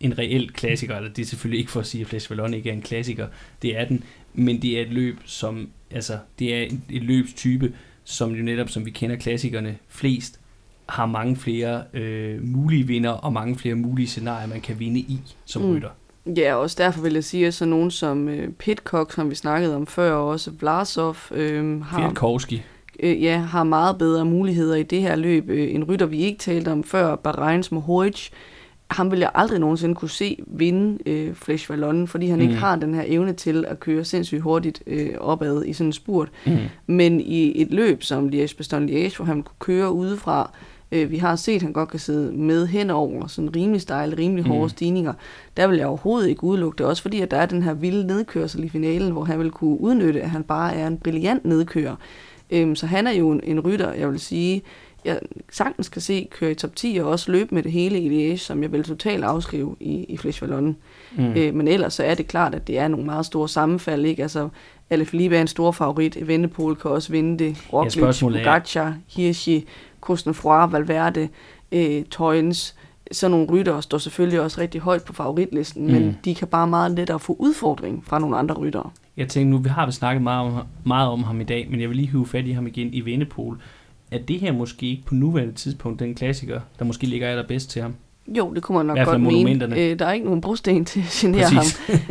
en 0.00 0.18
reel 0.18 0.52
klassiker, 0.52 0.96
eller 0.96 1.10
det 1.10 1.22
er 1.22 1.26
selvfølgelig 1.26 1.58
ikke 1.58 1.70
for 1.70 1.80
at 1.80 1.86
sige, 1.86 2.00
at 2.00 2.06
Flash 2.06 2.30
Vallon 2.30 2.54
ikke 2.54 2.70
er 2.70 2.74
en 2.74 2.82
klassiker, 2.82 3.26
det 3.62 3.78
er 3.78 3.84
den, 3.84 4.04
men 4.34 4.62
det 4.62 4.78
er 4.78 4.82
et 4.82 4.92
løb, 4.92 5.16
som, 5.24 5.68
altså, 5.90 6.18
det 6.38 6.54
er 6.54 6.62
et, 6.62 7.02
løbstype, 7.02 7.72
som 8.04 8.34
jo 8.34 8.42
netop, 8.42 8.68
som 8.68 8.86
vi 8.86 8.90
kender 8.90 9.16
klassikerne 9.16 9.76
flest, 9.88 10.40
har 10.88 11.06
mange 11.06 11.36
flere 11.36 11.82
øh, 11.94 12.44
mulige 12.44 12.86
vinder, 12.86 13.10
og 13.10 13.32
mange 13.32 13.56
flere 13.56 13.74
mulige 13.74 14.06
scenarier, 14.06 14.46
man 14.46 14.60
kan 14.60 14.78
vinde 14.78 15.00
i 15.00 15.20
som 15.44 15.62
mm. 15.62 15.70
rytter. 15.70 15.90
Ja, 16.36 16.54
også 16.54 16.76
derfor 16.78 17.02
vil 17.02 17.12
jeg 17.12 17.24
sige, 17.24 17.46
at 17.46 17.54
så 17.54 17.64
nogen 17.64 17.90
som 17.90 18.28
øh, 18.28 18.52
Pitcock, 18.52 19.12
som 19.12 19.30
vi 19.30 19.34
snakkede 19.34 19.76
om 19.76 19.86
før, 19.86 20.12
og 20.12 20.28
også 20.28 20.50
Vlasov, 20.50 21.16
øh, 21.30 21.82
har... 21.82 21.98
Fiatkovski 21.98 22.62
øh, 23.02 23.22
ja, 23.22 23.38
har 23.38 23.64
meget 23.64 23.98
bedre 23.98 24.24
muligheder 24.24 24.76
i 24.76 24.82
det 24.82 25.02
her 25.02 25.16
løb. 25.16 25.50
Øh, 25.50 25.74
en 25.74 25.84
rytter, 25.84 26.06
vi 26.06 26.18
ikke 26.18 26.38
talte 26.38 26.72
om 26.72 26.84
før, 26.84 27.16
Bahreins 27.16 27.72
Mohoric, 27.72 28.30
ham 28.90 29.10
vil 29.10 29.18
jeg 29.18 29.30
aldrig 29.34 29.58
nogensinde 29.58 29.94
kunne 29.94 30.10
se 30.10 30.38
vinde 30.46 30.98
øh, 31.06 31.34
Flash 31.34 31.70
Vallon, 31.70 32.08
fordi 32.08 32.26
han 32.26 32.38
mm. 32.38 32.42
ikke 32.42 32.54
har 32.54 32.76
den 32.76 32.94
her 32.94 33.04
evne 33.06 33.32
til 33.32 33.64
at 33.68 33.80
køre 33.80 34.04
sindssygt 34.04 34.42
hurtigt 34.42 34.82
øh, 34.86 35.10
opad 35.18 35.64
i 35.64 35.72
sådan 35.72 35.88
en 35.88 35.92
spurt. 35.92 36.28
Mm. 36.46 36.56
Men 36.86 37.20
i 37.20 37.62
et 37.62 37.70
løb 37.70 38.02
som 38.02 38.28
Liège 38.28 38.56
Bastogne 38.56 38.92
Liège, 38.92 39.16
hvor 39.16 39.24
han 39.24 39.42
kunne 39.42 39.56
køre 39.58 39.92
udefra, 39.92 40.50
øh, 40.92 41.10
vi 41.10 41.18
har 41.18 41.36
set, 41.36 41.54
at 41.54 41.62
han 41.62 41.72
godt 41.72 41.88
kan 41.88 42.00
sidde 42.00 42.32
med 42.32 42.66
henover, 42.66 43.26
sådan 43.26 43.56
rimelig 43.56 43.80
stejl, 43.80 44.14
rimelig 44.14 44.44
hårde 44.44 44.62
mm. 44.62 44.68
stigninger, 44.68 45.12
der 45.56 45.66
vil 45.66 45.78
jeg 45.78 45.86
overhovedet 45.86 46.28
ikke 46.28 46.44
udelukke 46.44 46.78
det, 46.78 46.86
også 46.86 47.02
fordi 47.02 47.20
at 47.20 47.30
der 47.30 47.36
er 47.36 47.46
den 47.46 47.62
her 47.62 47.74
vilde 47.74 48.06
nedkørsel 48.06 48.64
i 48.64 48.68
finalen, 48.68 49.12
hvor 49.12 49.24
han 49.24 49.38
vil 49.38 49.50
kunne 49.50 49.80
udnytte, 49.80 50.22
at 50.22 50.30
han 50.30 50.42
bare 50.42 50.74
er 50.74 50.86
en 50.86 50.98
brilliant 50.98 51.44
nedkører. 51.44 51.96
Øhm, 52.50 52.76
så 52.76 52.86
han 52.86 53.06
er 53.06 53.12
jo 53.12 53.30
en, 53.30 53.40
en 53.44 53.60
rytter, 53.60 53.92
jeg 53.92 54.10
vil 54.10 54.20
sige, 54.20 54.62
jeg 55.04 55.20
sagtens 55.52 55.88
kan 55.88 56.02
se 56.02 56.28
køre 56.30 56.50
i 56.50 56.54
top 56.54 56.76
10 56.76 56.98
og 57.02 57.10
også 57.10 57.32
løbe 57.32 57.54
med 57.54 57.62
det 57.62 57.72
hele 57.72 58.00
i 58.00 58.34
Liège, 58.34 58.36
som 58.36 58.62
jeg 58.62 58.72
vil 58.72 58.84
totalt 58.84 59.24
afskrive 59.24 59.76
i, 59.80 60.04
i 60.08 60.36
Vallon. 60.40 60.76
Mm. 61.16 61.32
Øh, 61.36 61.54
men 61.54 61.68
ellers 61.68 61.94
så 61.94 62.04
er 62.04 62.14
det 62.14 62.26
klart, 62.26 62.54
at 62.54 62.66
det 62.66 62.78
er 62.78 62.88
nogle 62.88 63.06
meget 63.06 63.26
store 63.26 63.48
sammenfald. 63.48 64.04
Ikke? 64.04 64.22
Altså, 64.22 64.48
Alaphilippe 64.90 65.36
er 65.36 65.40
en 65.40 65.46
stor 65.46 65.72
favorit. 65.72 66.16
Eventepol 66.16 66.76
kan 66.76 66.90
også 66.90 67.12
vinde 67.12 67.44
det. 67.44 67.56
Roglic, 67.72 67.96
ja, 67.96 68.28
Pogacar, 68.28 68.94
Hirschi, 69.08 69.66
Cosnefroy, 70.00 70.70
Valverde, 70.70 71.28
øh, 71.72 72.04
Toyens. 72.04 72.76
Sådan 73.12 73.30
nogle 73.30 73.46
rytter 73.46 73.80
står 73.80 73.98
selvfølgelig 73.98 74.40
også 74.40 74.60
rigtig 74.60 74.80
højt 74.80 75.04
på 75.04 75.12
favoritlisten, 75.12 75.86
mm. 75.86 75.92
men 75.92 76.18
de 76.24 76.34
kan 76.34 76.48
bare 76.48 76.66
meget 76.66 76.90
lettere 76.90 77.18
få 77.18 77.36
udfordring 77.38 78.04
fra 78.06 78.18
nogle 78.18 78.36
andre 78.36 78.54
ryttere. 78.54 78.90
Jeg 79.16 79.28
tænkte 79.28 79.50
nu, 79.50 79.58
vi 79.58 79.68
har 79.68 79.86
vi 79.86 79.92
snakket 79.92 80.22
meget 80.22 80.46
om, 80.46 80.66
meget 80.84 81.08
om 81.08 81.22
ham 81.22 81.40
i 81.40 81.44
dag, 81.44 81.66
men 81.70 81.80
jeg 81.80 81.88
vil 81.88 81.96
lige 81.96 82.08
hive 82.08 82.26
fat 82.26 82.46
i 82.46 82.50
ham 82.50 82.66
igen 82.66 82.94
i 82.94 83.00
Vennepol. 83.00 83.60
Er 84.10 84.18
det 84.18 84.40
her 84.40 84.52
måske 84.52 84.86
ikke 84.86 85.02
på 85.04 85.14
nuværende 85.14 85.54
tidspunkt 85.54 86.00
den 86.00 86.14
klassiker, 86.14 86.60
der 86.78 86.84
måske 86.84 87.06
ligger 87.06 87.28
allerbedst 87.28 87.70
til 87.70 87.82
ham? 87.82 87.94
Jo, 88.28 88.54
det 88.54 88.62
kunne 88.62 88.76
man 88.76 88.86
nok 88.86 89.06
godt 89.06 89.20
mene. 89.20 89.64
Øh, 89.64 89.98
der 89.98 90.06
er 90.06 90.12
ikke 90.12 90.26
nogen 90.26 90.40
brosten 90.40 90.84
til 90.84 91.00
at 91.00 91.06
genere 91.10 91.44
ham. 91.44 91.64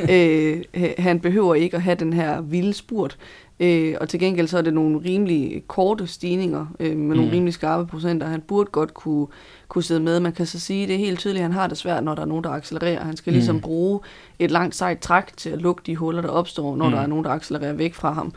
øh, 0.09 0.63
han 0.97 1.19
behøver 1.19 1.55
ikke 1.55 1.77
at 1.77 1.83
have 1.83 1.95
den 1.95 2.13
her 2.13 2.41
vilde 2.41 2.73
spurt. 2.73 3.17
Øh, 3.59 3.95
og 4.01 4.09
til 4.09 4.19
gengæld 4.19 4.47
så 4.47 4.57
er 4.57 4.61
det 4.61 4.73
nogle 4.73 4.99
rimelig 5.05 5.63
korte 5.67 6.07
stigninger 6.07 6.65
øh, 6.79 6.97
med 6.97 7.15
nogle 7.15 7.25
Mm. 7.25 7.29
rimelig 7.31 7.53
skarpe 7.53 7.87
procenter. 7.87 8.27
Han 8.27 8.41
burde 8.41 8.69
godt 8.71 8.93
kunne, 8.93 9.27
kunne 9.67 9.83
sidde 9.83 9.99
med. 10.01 10.19
Man 10.19 10.31
kan 10.31 10.45
så 10.45 10.59
sige, 10.59 10.87
det 10.87 10.95
er 10.95 10.99
helt 10.99 11.19
tydeligt, 11.19 11.39
at 11.41 11.43
han 11.43 11.53
har 11.53 11.67
det 11.67 11.77
svært, 11.77 12.03
når 12.03 12.15
der 12.15 12.21
er 12.21 12.25
nogen, 12.25 12.43
der 12.43 12.49
accelererer. 12.49 13.03
Han 13.03 13.17
skal 13.17 13.33
ligesom 13.33 13.55
Mm. 13.55 13.61
bruge 13.61 13.99
et 14.39 14.51
langt 14.51 14.75
sejt 14.75 14.99
træk 14.99 15.37
til 15.37 15.49
at 15.49 15.61
lukke 15.61 15.81
de 15.85 15.95
huller, 15.95 16.21
der 16.21 16.29
opstår, 16.29 16.75
når 16.75 16.85
mm. 16.85 16.91
der 16.91 16.99
er 17.01 17.07
nogen, 17.07 17.25
der 17.25 17.31
accelererer 17.31 17.73
væk 17.73 17.93
fra 17.93 18.13
ham. 18.13 18.33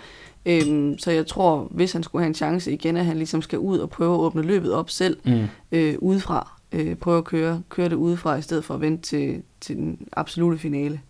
Øhm, 0.46 0.98
så 0.98 1.10
jeg 1.10 1.26
tror, 1.26 1.68
hvis 1.70 1.92
han 1.92 2.02
skulle 2.02 2.22
have 2.22 2.28
en 2.28 2.34
chance 2.34 2.72
igen, 2.72 2.96
at 2.96 3.04
han 3.04 3.16
ligesom 3.16 3.42
skal 3.42 3.58
ud 3.58 3.78
og 3.78 3.90
prøve 3.90 4.14
at 4.14 4.18
åbne 4.20 4.42
løbet 4.42 4.72
op 4.72 4.90
selv 4.90 5.16
Mm. 5.24 5.42
øh, 5.72 5.94
udefra. 5.98 6.52
Øh, 6.72 6.94
prøve 6.94 7.18
at 7.18 7.24
køre, 7.24 7.62
køre 7.68 7.88
det 7.88 7.94
udefra, 7.96 8.36
i 8.36 8.42
stedet 8.42 8.64
for 8.64 8.74
at 8.74 8.80
vente 8.80 9.02
til, 9.02 9.42
til 9.60 9.76
den 9.76 9.98
absolute 10.12 10.58
finale. 10.58 11.00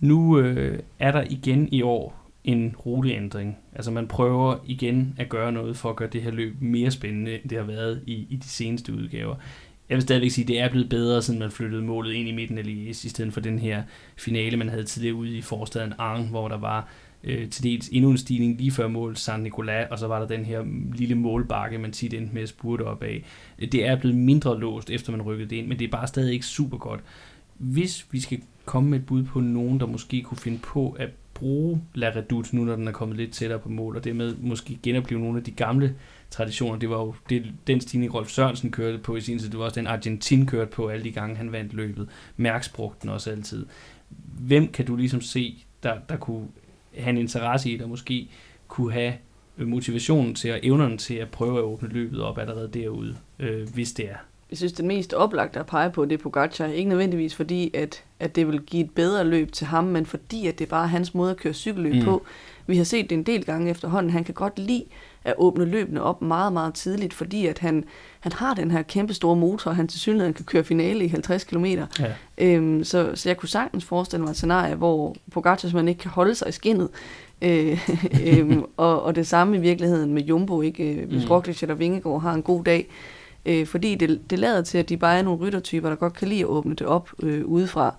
Nu 0.00 0.38
øh, 0.38 0.78
er 0.98 1.12
der 1.12 1.24
igen 1.30 1.68
i 1.72 1.82
år 1.82 2.19
en 2.52 2.74
ruteændring. 2.86 3.56
Altså 3.74 3.90
man 3.90 4.08
prøver 4.08 4.56
igen 4.66 5.14
at 5.18 5.28
gøre 5.28 5.52
noget 5.52 5.76
for 5.76 5.90
at 5.90 5.96
gøre 5.96 6.08
det 6.12 6.22
her 6.22 6.30
løb 6.30 6.56
mere 6.60 6.90
spændende, 6.90 7.34
end 7.34 7.48
det 7.48 7.58
har 7.58 7.64
været 7.64 8.02
i, 8.06 8.26
i 8.30 8.36
de 8.36 8.48
seneste 8.48 8.94
udgaver. 8.94 9.36
Jeg 9.88 9.96
vil 9.96 10.02
stadigvæk 10.02 10.30
sige, 10.30 10.44
at 10.44 10.48
det 10.48 10.60
er 10.60 10.70
blevet 10.70 10.88
bedre, 10.88 11.22
siden 11.22 11.40
man 11.40 11.50
flyttede 11.50 11.82
målet 11.82 12.12
ind 12.12 12.28
i 12.28 12.32
midten 12.32 12.58
af 12.58 12.62
Liège, 12.62 13.06
i 13.06 13.08
stedet 13.08 13.32
for 13.32 13.40
den 13.40 13.58
her 13.58 13.82
finale, 14.16 14.56
man 14.56 14.68
havde 14.68 14.84
tidligere 14.84 15.14
ude 15.14 15.36
i 15.36 15.40
forstaden 15.40 15.92
Arn, 15.98 16.28
hvor 16.28 16.48
der 16.48 16.58
var 16.58 16.88
øh, 17.24 17.50
til 17.50 17.64
dels 17.64 17.88
endnu 17.88 18.10
en 18.10 18.18
stigning 18.18 18.58
lige 18.58 18.70
før 18.70 18.88
mål 18.88 19.16
San 19.16 19.40
Nicolas, 19.40 19.90
og 19.90 19.98
så 19.98 20.06
var 20.06 20.18
der 20.18 20.26
den 20.26 20.44
her 20.44 20.64
lille 20.94 21.14
målbakke, 21.14 21.78
man 21.78 21.92
tit 21.92 22.14
endte 22.14 22.34
med 22.34 22.42
at 22.42 22.48
spurte 22.48 22.82
op 22.82 23.02
af. 23.02 23.24
Det 23.58 23.86
er 23.86 23.96
blevet 23.96 24.16
mindre 24.16 24.60
låst, 24.60 24.90
efter 24.90 25.12
man 25.12 25.22
rykkede 25.22 25.50
det 25.50 25.56
ind, 25.56 25.66
men 25.66 25.78
det 25.78 25.84
er 25.84 25.90
bare 25.90 26.06
stadig 26.06 26.32
ikke 26.32 26.46
super 26.46 26.78
godt. 26.78 27.00
Hvis 27.58 28.06
vi 28.10 28.20
skal 28.20 28.40
komme 28.64 28.90
med 28.90 28.98
et 28.98 29.06
bud 29.06 29.22
på 29.22 29.40
nogen, 29.40 29.80
der 29.80 29.86
måske 29.86 30.22
kunne 30.22 30.38
finde 30.38 30.58
på 30.58 30.90
at 30.90 31.08
bruge 31.40 31.82
La 31.94 32.12
Redoute, 32.16 32.56
nu 32.56 32.64
når 32.64 32.76
den 32.76 32.88
er 32.88 32.92
kommet 32.92 33.16
lidt 33.16 33.32
tættere 33.32 33.58
på 33.58 33.68
mål, 33.68 33.96
og 33.96 34.04
dermed 34.04 34.36
måske 34.36 34.78
genopleve 34.82 35.20
nogle 35.20 35.38
af 35.38 35.44
de 35.44 35.50
gamle 35.50 35.94
traditioner. 36.30 36.78
Det 36.78 36.90
var 36.90 36.98
jo 36.98 37.14
det, 37.28 37.52
den 37.66 37.80
stigning, 37.80 38.14
Rolf 38.14 38.28
Sørensen 38.28 38.70
kørte 38.70 38.98
på 38.98 39.16
i 39.16 39.20
sin 39.20 39.38
tid. 39.38 39.48
Det 39.48 39.58
var 39.58 39.64
også 39.64 39.80
den 39.80 39.86
Argentin 39.86 40.46
kørte 40.46 40.70
på 40.70 40.88
alle 40.88 41.04
de 41.04 41.10
gange, 41.10 41.36
han 41.36 41.52
vandt 41.52 41.72
løbet. 41.72 42.08
Mærks 42.36 42.68
brugte 42.68 43.02
den 43.02 43.10
også 43.10 43.30
altid. 43.30 43.66
Hvem 44.38 44.68
kan 44.68 44.86
du 44.86 44.96
ligesom 44.96 45.20
se, 45.20 45.64
der, 45.82 45.98
der 46.08 46.16
kunne 46.16 46.48
have 46.96 47.10
en 47.10 47.18
interesse 47.18 47.70
i, 47.70 47.76
der 47.76 47.86
måske 47.86 48.28
kunne 48.68 48.92
have 48.92 49.12
motivationen 49.56 50.34
til 50.34 50.52
og 50.52 50.60
evnerne 50.62 50.96
til 50.96 51.14
at 51.14 51.28
prøve 51.28 51.58
at 51.58 51.64
åbne 51.64 51.88
løbet 51.88 52.22
op 52.22 52.38
allerede 52.38 52.70
derude, 52.74 53.16
øh, 53.38 53.68
hvis 53.74 53.92
det 53.92 54.10
er. 54.10 54.16
Jeg 54.50 54.58
synes, 54.58 54.72
det 54.72 54.84
mest 54.84 55.14
oplagte 55.14 55.60
at 55.60 55.66
pege 55.66 55.90
på, 55.90 56.04
det 56.04 56.12
er 56.12 56.22
Pogacar. 56.22 56.66
Ikke 56.66 56.88
nødvendigvis 56.88 57.34
fordi, 57.34 57.70
at, 57.74 58.02
at 58.20 58.36
det 58.36 58.46
vil 58.46 58.60
give 58.60 58.84
et 58.84 58.90
bedre 58.90 59.24
løb 59.24 59.52
til 59.52 59.66
ham, 59.66 59.84
men 59.84 60.06
fordi, 60.06 60.46
at 60.46 60.58
det 60.58 60.64
er 60.64 60.68
bare 60.70 60.88
hans 60.88 61.14
måde 61.14 61.30
at 61.30 61.36
køre 61.36 61.52
cykelløb 61.52 61.94
Mm. 61.94 62.04
på. 62.04 62.22
Vi 62.66 62.76
har 62.76 62.84
set 62.84 63.10
det 63.10 63.16
en 63.16 63.22
del 63.22 63.44
gange 63.44 63.70
efterhånden. 63.70 64.12
Han 64.12 64.24
kan 64.24 64.34
godt 64.34 64.58
lide 64.58 64.84
at 65.24 65.34
åbne 65.38 65.64
løbene 65.64 66.02
op 66.02 66.22
meget, 66.22 66.52
meget 66.52 66.74
tidligt, 66.74 67.14
fordi 67.14 67.46
at 67.46 67.58
han, 67.58 67.84
han 68.20 68.32
har 68.32 68.54
den 68.54 68.70
her 68.70 68.82
kæmpe 68.82 69.14
store 69.14 69.36
motor, 69.36 69.70
og 69.70 69.76
han 69.76 69.88
til 69.88 70.00
synligheden 70.00 70.34
kan 70.34 70.44
køre 70.44 70.64
finale 70.64 71.04
i 71.04 71.08
50 71.08 71.44
km. 71.44 71.64
Ja. 71.64 71.84
Øhm, 72.38 72.84
så, 72.84 73.10
så 73.14 73.28
jeg 73.28 73.36
kunne 73.36 73.48
sagtens 73.48 73.84
forestille 73.84 74.22
mig 74.24 74.30
et 74.30 74.36
scenarie, 74.36 74.74
hvor 74.74 75.16
Pogacar 75.32 75.56
simpelthen 75.56 75.88
ikke 75.88 75.98
kan 76.00 76.10
holde 76.10 76.34
sig 76.34 76.48
i 76.48 76.52
skinnet. 76.52 76.88
Øh, 77.42 77.88
øhm, 78.26 78.64
og, 78.76 79.02
og 79.02 79.14
det 79.14 79.26
samme 79.26 79.56
i 79.56 79.60
virkeligheden 79.60 80.12
med 80.14 80.22
Jumbo, 80.22 80.62
ikke? 80.62 80.94
Øh, 80.94 81.08
Hvis 81.08 81.24
mm. 81.24 81.30
Roglic 81.30 81.62
eller 81.62 81.74
Vingegaard 81.74 82.22
har 82.22 82.34
en 82.34 82.42
god 82.42 82.64
dag. 82.64 82.88
Øh, 83.46 83.66
fordi 83.66 83.94
det, 83.94 84.20
det 84.30 84.38
lader 84.38 84.62
til, 84.62 84.78
at 84.78 84.88
de 84.88 84.96
bare 84.96 85.18
er 85.18 85.22
nogle 85.22 85.40
ryttertyper, 85.40 85.88
der 85.88 85.96
godt 85.96 86.14
kan 86.14 86.28
lide 86.28 86.40
at 86.40 86.46
åbne 86.46 86.74
det 86.74 86.86
op 86.86 87.10
øh, 87.22 87.44
udefra. 87.46 87.94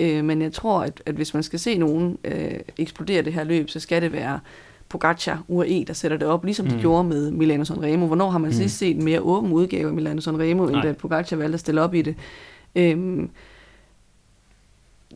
Øh, 0.00 0.24
men 0.24 0.42
jeg 0.42 0.52
tror, 0.52 0.80
at, 0.82 1.02
at 1.06 1.14
hvis 1.14 1.34
man 1.34 1.42
skal 1.42 1.58
se 1.58 1.78
nogen 1.78 2.18
øh, 2.24 2.54
eksplodere 2.78 3.22
det 3.22 3.32
her 3.32 3.44
løb, 3.44 3.70
så 3.70 3.80
skal 3.80 4.02
det 4.02 4.12
være 4.12 4.40
Pogacar, 4.88 5.44
UAE, 5.48 5.84
der 5.86 5.92
sætter 5.92 6.16
det 6.16 6.28
op, 6.28 6.44
ligesom 6.44 6.66
mm. 6.66 6.72
De 6.72 6.80
gjorde 6.80 7.08
med 7.08 7.30
Milano 7.30 7.64
Sanremo. 7.64 8.06
Hvornår 8.06 8.30
har 8.30 8.38
man 8.38 8.48
Mm. 8.50 8.54
sidst 8.54 8.78
set 8.78 8.96
en 8.96 9.04
mere 9.04 9.20
åben 9.20 9.52
udgave 9.52 9.88
af 9.88 9.94
Milano 9.94 10.20
Sanremo, 10.20 10.64
end 10.64 10.72
Nej. 10.72 10.82
da 10.82 10.92
Pogacar 10.92 11.36
valgte 11.36 11.54
at 11.54 11.60
stille 11.60 11.80
op 11.82 11.94
i 11.94 12.02
det? 12.02 12.14
Øhm, 12.76 13.30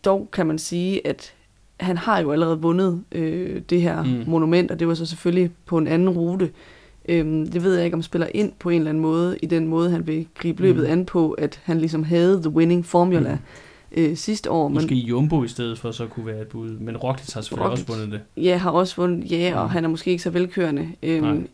dog 0.04 0.28
kan 0.32 0.46
man 0.46 0.58
sige, 0.58 1.06
at 1.06 1.34
han 1.80 1.98
har 1.98 2.18
jo 2.18 2.32
allerede 2.32 2.60
vundet 2.60 3.04
øh, 3.12 3.62
det 3.70 3.82
her 3.82 4.02
mm. 4.02 4.24
monument, 4.26 4.70
og 4.70 4.78
det 4.80 4.88
var 4.88 4.94
så 4.94 5.06
selvfølgelig 5.06 5.50
på 5.66 5.78
en 5.78 5.86
anden 5.86 6.08
rute. 6.08 6.50
Øhm, 7.08 7.46
det 7.50 7.62
ved 7.64 7.74
jeg 7.76 7.84
ikke, 7.84 7.94
om 7.94 8.02
spiller 8.02 8.26
ind 8.34 8.52
på 8.58 8.70
en 8.70 8.78
eller 8.78 8.88
anden 8.90 9.02
måde, 9.02 9.36
i 9.42 9.46
den 9.46 9.66
måde, 9.68 9.90
han 9.90 10.06
vil 10.06 10.26
gribe 10.34 10.62
løbet 10.62 10.84
Mm. 10.84 10.90
an 10.92 11.04
på, 11.06 11.30
at 11.30 11.60
han 11.64 11.78
ligesom 11.78 12.04
havde 12.04 12.40
the 12.42 12.50
winning 12.50 12.86
formula 12.86 13.32
Mm. 13.96 14.02
øh, 14.02 14.16
sidste 14.16 14.50
år. 14.50 14.68
Men 14.68 14.74
Måske 14.74 14.94
Jumbo 14.94 15.44
i 15.44 15.48
stedet 15.48 15.78
for, 15.78 15.90
så 15.90 16.06
kunne 16.06 16.26
være 16.26 16.40
et 16.40 16.46
bud. 16.48 16.68
Men 16.70 16.96
Roglic 16.96 17.32
har 17.32 17.40
selvfølgelig 17.40 17.70
Roglic. 17.70 17.88
også 17.88 17.98
vundet 18.00 18.12
det. 18.36 18.42
ja, 18.44 18.56
har 18.56 18.70
også 18.70 18.96
vundet, 18.96 19.30
ja, 19.30 19.52
og 19.58 19.64
Mm. 19.64 19.70
han 19.70 19.84
er 19.84 19.88
måske 19.88 20.10
ikke 20.10 20.22
så 20.22 20.30
velkørende. 20.30 20.82
Nej. 21.02 21.10
Øhm, 21.12 21.46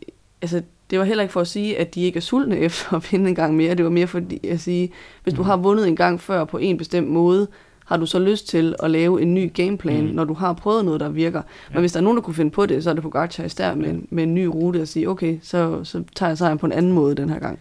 altså, 0.42 0.62
det 0.90 0.98
var 0.98 1.04
heller 1.04 1.22
ikke 1.22 1.32
for 1.32 1.40
at 1.40 1.48
sige, 1.48 1.78
at 1.78 1.94
de 1.94 2.02
ikke 2.02 2.16
er 2.16 2.20
sultne 2.20 2.58
efter 2.66 2.96
at 2.96 3.12
vinde 3.12 3.28
en 3.28 3.34
gang 3.34 3.56
mere. 3.56 3.74
Det 3.74 3.84
var 3.84 3.90
mere 3.90 4.06
for 4.06 4.22
at 4.50 4.60
sige, 4.60 4.90
hvis 5.22 5.34
du 5.34 5.42
Mm. 5.42 5.46
har 5.46 5.56
vundet 5.56 5.88
en 5.88 5.96
gang 5.96 6.20
før 6.20 6.44
på 6.44 6.58
en 6.58 6.76
bestemt 6.78 7.08
måde, 7.08 7.48
har 7.90 7.96
du 7.96 8.06
så 8.06 8.18
lyst 8.18 8.48
til 8.48 8.74
at 8.82 8.90
lave 8.90 9.22
en 9.22 9.34
ny 9.34 9.52
gameplan, 9.54 10.04
Mm. 10.06 10.10
når 10.14 10.24
du 10.24 10.34
har 10.34 10.52
prøvet 10.52 10.84
noget, 10.84 11.00
der 11.00 11.08
virker. 11.08 11.38
Ja. 11.70 11.74
Men 11.74 11.80
hvis 11.80 11.92
der 11.92 11.98
er 12.00 12.04
nogen, 12.04 12.16
der 12.16 12.22
kunne 12.22 12.34
finde 12.34 12.50
på 12.50 12.66
det, 12.66 12.84
så 12.84 12.90
er 12.90 12.94
det 12.94 13.02
Pogacar 13.02 13.44
i 13.44 13.48
stedet 13.48 13.78
med, 13.78 13.94
med 14.10 14.22
en 14.22 14.34
ny 14.34 14.44
rute 14.44 14.82
og 14.82 14.88
sige, 14.88 15.08
okay, 15.08 15.38
så, 15.42 15.84
så 15.84 16.02
tager 16.16 16.30
jeg 16.30 16.38
sejren 16.38 16.58
på 16.58 16.66
en 16.66 16.72
anden 16.72 16.92
måde 16.92 17.14
den 17.14 17.28
her 17.30 17.38
gang. 17.38 17.58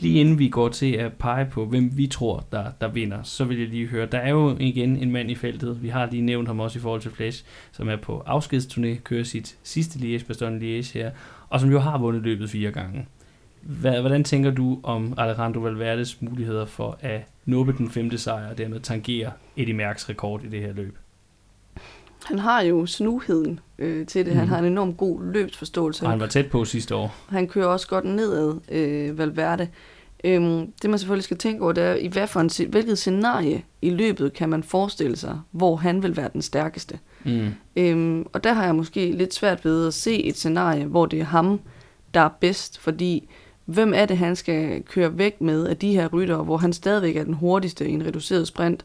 Lige 0.00 0.20
inden 0.20 0.38
vi 0.38 0.48
går 0.48 0.68
til 0.68 0.92
at 0.92 1.12
pege 1.12 1.46
på, 1.52 1.64
hvem 1.66 1.90
vi 1.94 2.06
tror, 2.06 2.44
der, 2.52 2.64
der 2.80 2.88
vinder, 2.88 3.18
så 3.22 3.44
vil 3.44 3.58
jeg 3.58 3.68
lige 3.68 3.86
høre, 3.86 4.06
der 4.12 4.18
er 4.18 4.30
jo 4.30 4.56
igen 4.60 4.96
en 4.96 5.10
mand 5.12 5.30
i 5.30 5.34
feltet, 5.34 5.82
vi 5.82 5.88
har 5.88 6.08
lige 6.10 6.22
nævnt 6.22 6.48
ham 6.48 6.60
også 6.60 6.78
i 6.78 6.82
forhold 6.82 7.00
til 7.00 7.10
Flash, 7.10 7.44
som 7.72 7.88
er 7.88 7.96
på 7.96 8.22
afskedsturné, 8.26 9.02
kører 9.04 9.24
sit 9.24 9.56
sidste 9.62 9.98
Liège, 9.98 10.26
Bastogne 10.26 10.58
Liège 10.78 10.90
her, 10.94 11.10
og 11.48 11.60
som 11.60 11.70
jo 11.70 11.78
har 11.78 11.98
vundet 11.98 12.22
løbet 12.22 12.50
fire 12.50 12.70
gange. 12.70 13.06
Hvordan 13.80 14.24
tænker 14.24 14.50
du 14.50 14.80
om 14.82 15.14
Alejandro 15.18 15.60
Valverdes 15.60 16.22
muligheder 16.22 16.64
for 16.66 16.98
at 17.00 17.20
nuppe 17.44 17.74
den 17.78 17.90
femte 17.90 18.18
sejr 18.18 18.50
og 18.50 18.58
dermed 18.58 18.80
tangere 18.80 19.30
Eddie 19.56 19.74
Mærks 19.74 20.08
rekord 20.08 20.44
i 20.44 20.48
det 20.48 20.60
her 20.60 20.72
løb? 20.72 20.98
Han 22.24 22.38
har 22.38 22.60
jo 22.60 22.86
snuheden 22.86 23.60
øh, 23.78 24.06
til 24.06 24.26
det. 24.26 24.34
Han 24.34 24.42
Mhm. 24.44 24.50
har 24.50 24.58
en 24.58 24.64
enorm 24.64 24.94
god 24.94 25.32
løbsforståelse. 25.32 26.04
Og 26.04 26.10
han 26.10 26.20
var 26.20 26.26
tæt 26.26 26.46
på 26.50 26.64
sidste 26.64 26.94
år. 26.94 27.14
Han 27.28 27.48
kører 27.48 27.66
også 27.66 27.88
godt 27.88 28.04
nedad, 28.04 28.54
øh, 28.70 29.18
Valverde. 29.18 29.68
Øhm, 30.24 30.72
det 30.82 30.90
man 30.90 30.98
selvfølgelig 30.98 31.24
skal 31.24 31.36
tænke 31.38 31.62
over, 31.62 31.72
det 31.72 31.84
er, 31.84 31.94
i 31.94 32.06
hvad 32.06 32.26
for 32.26 32.40
en, 32.40 32.50
hvilket 32.70 32.98
scenarie 32.98 33.62
i 33.82 33.90
løbet 33.90 34.32
kan 34.32 34.48
man 34.48 34.62
forestille 34.62 35.16
sig, 35.16 35.38
hvor 35.50 35.76
han 35.76 36.02
vil 36.02 36.16
være 36.16 36.30
den 36.32 36.42
stærkeste. 36.42 36.98
Mm. 37.24 37.48
Øhm, 37.76 38.26
og 38.32 38.44
der 38.44 38.52
har 38.52 38.64
jeg 38.64 38.74
måske 38.74 39.12
lidt 39.12 39.34
svært 39.34 39.64
ved 39.64 39.86
at 39.86 39.94
se 39.94 40.24
et 40.24 40.36
scenarie, 40.36 40.84
hvor 40.84 41.06
det 41.06 41.20
er 41.20 41.24
ham, 41.24 41.60
der 42.14 42.20
er 42.20 42.28
bedst, 42.40 42.78
fordi 42.78 43.28
hvem 43.66 43.92
er 43.96 44.06
det, 44.06 44.18
han 44.18 44.36
skal 44.36 44.82
køre 44.82 45.18
væk 45.18 45.40
med 45.40 45.66
af 45.66 45.76
de 45.76 45.92
her 45.92 46.08
ryttere, 46.08 46.42
hvor 46.42 46.56
han 46.56 46.72
stadigvæk 46.72 47.16
er 47.16 47.24
den 47.24 47.34
hurtigste 47.34 47.88
i 47.88 47.92
en 47.92 48.06
reduceret 48.06 48.46
sprint, 48.46 48.84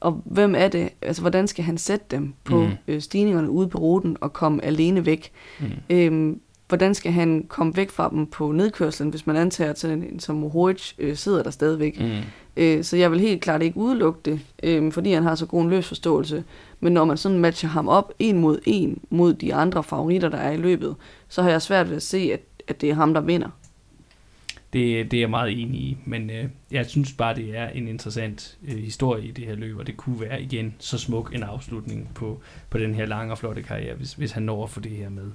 og 0.00 0.22
hvem 0.24 0.54
er 0.54 0.68
det, 0.68 0.88
altså 1.02 1.22
hvordan 1.22 1.46
skal 1.46 1.64
han 1.64 1.78
sætte 1.78 2.06
dem 2.10 2.34
på 2.44 2.60
mm. 2.60 2.70
øh, 2.88 3.00
stigningerne 3.00 3.50
ude 3.50 3.68
på 3.68 3.78
ruten 3.78 4.16
og 4.20 4.32
komme 4.32 4.64
alene 4.64 5.06
væk? 5.06 5.32
Mm. 5.60 5.66
Øhm, 5.90 6.40
hvordan 6.68 6.94
skal 6.94 7.12
han 7.12 7.44
komme 7.48 7.76
væk 7.76 7.90
fra 7.90 8.08
dem 8.10 8.26
på 8.26 8.52
nedkørslen, 8.52 9.10
hvis 9.10 9.26
man 9.26 9.36
antager, 9.36 9.70
at 9.70 9.78
sådan 9.78 10.02
en 10.02 10.20
som 10.20 10.36
Mohoric 10.36 10.92
øh, 10.98 11.16
sidder 11.16 11.42
der 11.42 11.50
stadigvæk? 11.50 12.00
Mm. 12.00 12.10
Øh, 12.56 12.84
så 12.84 12.96
jeg 12.96 13.10
vil 13.10 13.20
helt 13.20 13.42
klart 13.42 13.62
ikke 13.62 13.76
udelukke 13.76 14.20
det, 14.24 14.40
øh, 14.62 14.92
fordi 14.92 15.12
han 15.12 15.22
har 15.22 15.34
så 15.34 15.46
god 15.46 15.62
en 15.62 15.70
løsforståelse. 15.70 16.44
Men 16.80 16.92
når 16.92 17.04
man 17.04 17.16
sådan 17.16 17.38
matcher 17.38 17.68
ham 17.68 17.88
op 17.88 18.12
en 18.18 18.38
mod 18.38 18.58
en 18.64 19.00
mod 19.10 19.34
de 19.34 19.54
andre 19.54 19.82
favoritter, 19.82 20.28
der 20.28 20.38
er 20.38 20.52
i 20.52 20.56
løbet, 20.56 20.94
så 21.28 21.42
har 21.42 21.50
jeg 21.50 21.62
svært 21.62 21.88
ved 21.88 21.96
at 21.96 22.02
se, 22.02 22.30
at, 22.32 22.40
at 22.68 22.80
det 22.80 22.90
er 22.90 22.94
ham, 22.94 23.14
der 23.14 23.20
vinder. 23.20 23.48
Det, 24.72 25.10
det 25.10 25.16
er 25.16 25.20
jeg 25.20 25.30
meget 25.30 25.62
enig 25.62 25.80
i, 25.80 25.96
men 26.04 26.30
øh, 26.30 26.44
jeg 26.70 26.86
synes 26.86 27.12
bare, 27.12 27.34
det 27.34 27.58
er 27.58 27.68
en 27.68 27.88
interessant 27.88 28.56
øh, 28.68 28.78
historie 28.78 29.24
i 29.26 29.30
det 29.30 29.46
her 29.46 29.54
løb, 29.54 29.78
og 29.78 29.86
det 29.86 29.96
kunne 29.96 30.20
være 30.20 30.42
igen 30.42 30.74
så 30.78 30.98
smuk 30.98 31.34
en 31.34 31.42
afslutning 31.42 32.08
på, 32.14 32.40
på 32.70 32.78
den 32.78 32.94
her 32.94 33.06
lange 33.06 33.32
og 33.32 33.38
flotte 33.38 33.62
karriere, 33.62 33.94
hvis, 33.94 34.12
hvis 34.14 34.32
han 34.32 34.42
når 34.42 34.64
at 34.64 34.70
få 34.70 34.80
det 34.80 34.92
her 34.92 35.08
med. 35.08 35.30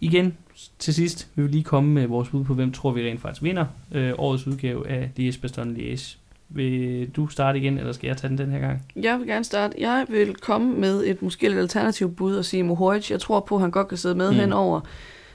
Igen, 0.00 0.36
til 0.78 0.94
sidst, 0.94 1.28
vi 1.34 1.42
vil 1.42 1.50
lige 1.50 1.64
komme 1.64 1.90
med 1.92 2.06
vores 2.06 2.28
bud 2.28 2.44
på, 2.44 2.54
hvem 2.54 2.72
tror 2.72 2.90
vi 2.90 3.08
rent 3.08 3.20
faktisk 3.20 3.42
vinder 3.42 3.66
øh, 3.92 4.12
årets 4.18 4.46
udgave 4.46 4.88
af 4.88 5.10
Liège 5.18 5.40
Bastogne 5.40 5.74
Liège. 5.78 6.16
Vil 6.48 7.10
du 7.10 7.28
starte 7.28 7.58
igen, 7.58 7.78
eller 7.78 7.92
skal 7.92 8.06
jeg 8.08 8.16
tage 8.16 8.28
den 8.28 8.38
den 8.38 8.50
her 8.50 8.58
gang? 8.58 8.82
Jeg 8.96 9.18
vil 9.18 9.26
gerne 9.26 9.44
starte. 9.44 9.74
Jeg 9.78 10.06
vil 10.08 10.34
komme 10.34 10.74
med 10.74 11.04
et 11.06 11.22
måske 11.22 11.48
lidt 11.48 11.58
alternativt 11.60 12.16
bud 12.16 12.36
og 12.36 12.44
sige 12.44 12.62
Mohoric. 12.62 13.10
Jeg 13.10 13.20
tror 13.20 13.40
på, 13.40 13.54
at 13.54 13.60
han 13.60 13.70
godt 13.70 13.88
kan 13.88 13.98
sidde 13.98 14.14
med 14.14 14.30
Mm. 14.30 14.34
mm. 14.34 14.40
hen 14.40 14.52
over 14.52 14.80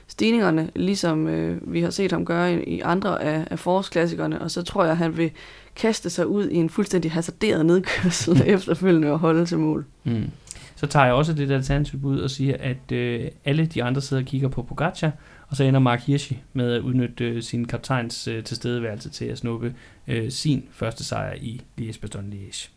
stigningerne, 0.08 0.70
ligesom 0.76 1.28
øh, 1.28 1.72
vi 1.72 1.80
har 1.80 1.90
set 1.90 2.12
ham 2.12 2.24
gøre 2.24 2.54
i, 2.54 2.76
i 2.76 2.80
andre 2.80 3.22
af, 3.22 3.46
af 3.50 3.58
forårsklassikerne. 3.58 4.40
Og 4.40 4.50
så 4.50 4.62
tror 4.62 4.82
jeg, 4.82 4.90
at 4.90 4.96
han 4.96 5.16
vil 5.16 5.30
kaste 5.76 6.10
sig 6.10 6.26
ud 6.26 6.48
i 6.48 6.54
en 6.54 6.70
fuldstændig 6.70 7.12
hasarderet 7.12 7.66
nedkørsel 7.66 8.42
efterfølgende 8.46 9.12
og 9.12 9.18
holde 9.18 9.46
til 9.46 9.58
mål. 9.58 9.84
Mm. 10.04 10.30
Så 10.76 10.86
tager 10.86 11.06
jeg 11.06 11.14
også 11.14 11.32
det 11.32 11.50
alternative 11.50 12.00
bud 12.00 12.20
og 12.20 12.30
siger, 12.30 12.56
at 12.60 12.92
øh, 12.92 13.24
alle 13.44 13.66
de 13.66 13.82
andre 13.82 14.00
sidder 14.00 14.22
og 14.22 14.26
kigger 14.26 14.48
på 14.48 14.62
Pogacar, 14.62 15.12
og 15.48 15.56
så 15.56 15.64
ender 15.64 15.80
Mark 15.80 16.00
Hirschi 16.00 16.38
med 16.52 16.72
at 16.72 16.80
udnytte 16.80 17.24
øh, 17.24 17.42
sin 17.42 17.64
kaptajns 17.64 18.28
øh, 18.28 18.44
tilstedeværelse 18.44 19.10
til 19.10 19.24
at 19.24 19.38
snuppe 19.38 19.74
øh, 20.08 20.30
sin 20.30 20.64
første 20.70 21.04
sejr 21.04 21.34
i 21.40 21.60
Liège 21.80 22.00
Bastogne 22.00 22.32
Liège. 22.32 22.75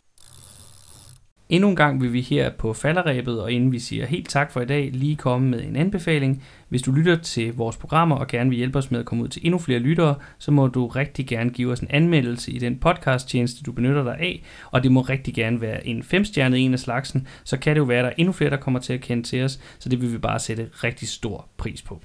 Endnu 1.49 1.69
en 1.69 1.75
gang 1.75 2.01
vil 2.01 2.13
vi 2.13 2.21
her 2.21 2.49
på 2.49 2.73
falderæbet, 2.73 3.41
og 3.41 3.51
inden 3.51 3.71
vi 3.71 3.79
siger 3.79 4.05
helt 4.05 4.29
tak 4.29 4.51
for 4.51 4.61
i 4.61 4.65
dag, 4.65 4.89
lige 4.93 5.15
komme 5.15 5.49
med 5.49 5.63
en 5.63 5.75
anbefaling. 5.75 6.43
Hvis 6.69 6.81
du 6.81 6.91
lytter 6.91 7.15
til 7.15 7.53
vores 7.53 7.77
programmer 7.77 8.15
og 8.15 8.27
gerne 8.27 8.49
vil 8.49 8.57
hjælpe 8.57 8.77
os 8.77 8.91
med 8.91 8.99
at 8.99 9.05
komme 9.05 9.23
ud 9.23 9.27
til 9.27 9.45
endnu 9.45 9.59
flere 9.59 9.79
lyttere, 9.79 10.15
så 10.37 10.51
må 10.51 10.67
du 10.67 10.87
rigtig 10.87 11.27
gerne 11.27 11.49
give 11.49 11.71
os 11.71 11.79
en 11.79 11.87
anmeldelse 11.89 12.51
i 12.51 12.59
den 12.59 12.77
podcast-tjeneste, 12.77 13.63
du 13.63 13.71
benytter 13.71 14.03
dig 14.03 14.17
af, 14.19 14.43
og 14.71 14.83
det 14.83 14.91
må 14.91 15.01
rigtig 15.01 15.33
gerne 15.33 15.61
være 15.61 15.87
en 15.87 16.03
femstjernet 16.03 16.65
en 16.65 16.73
af 16.73 16.79
slagsen, 16.79 17.27
så 17.43 17.57
kan 17.57 17.75
det 17.75 17.79
jo 17.79 17.85
være, 17.85 17.99
at 17.99 18.03
der 18.03 18.09
er 18.09 18.15
endnu 18.17 18.31
flere, 18.31 18.49
der 18.49 18.57
kommer 18.57 18.79
til 18.79 18.93
at 18.93 19.01
kende 19.01 19.23
til 19.23 19.43
os, 19.43 19.59
så 19.79 19.89
det 19.89 20.01
vil 20.01 20.13
vi 20.13 20.17
bare 20.17 20.39
sætte 20.39 20.69
rigtig 20.83 21.07
stor 21.07 21.47
pris 21.57 21.81
på. 21.81 22.01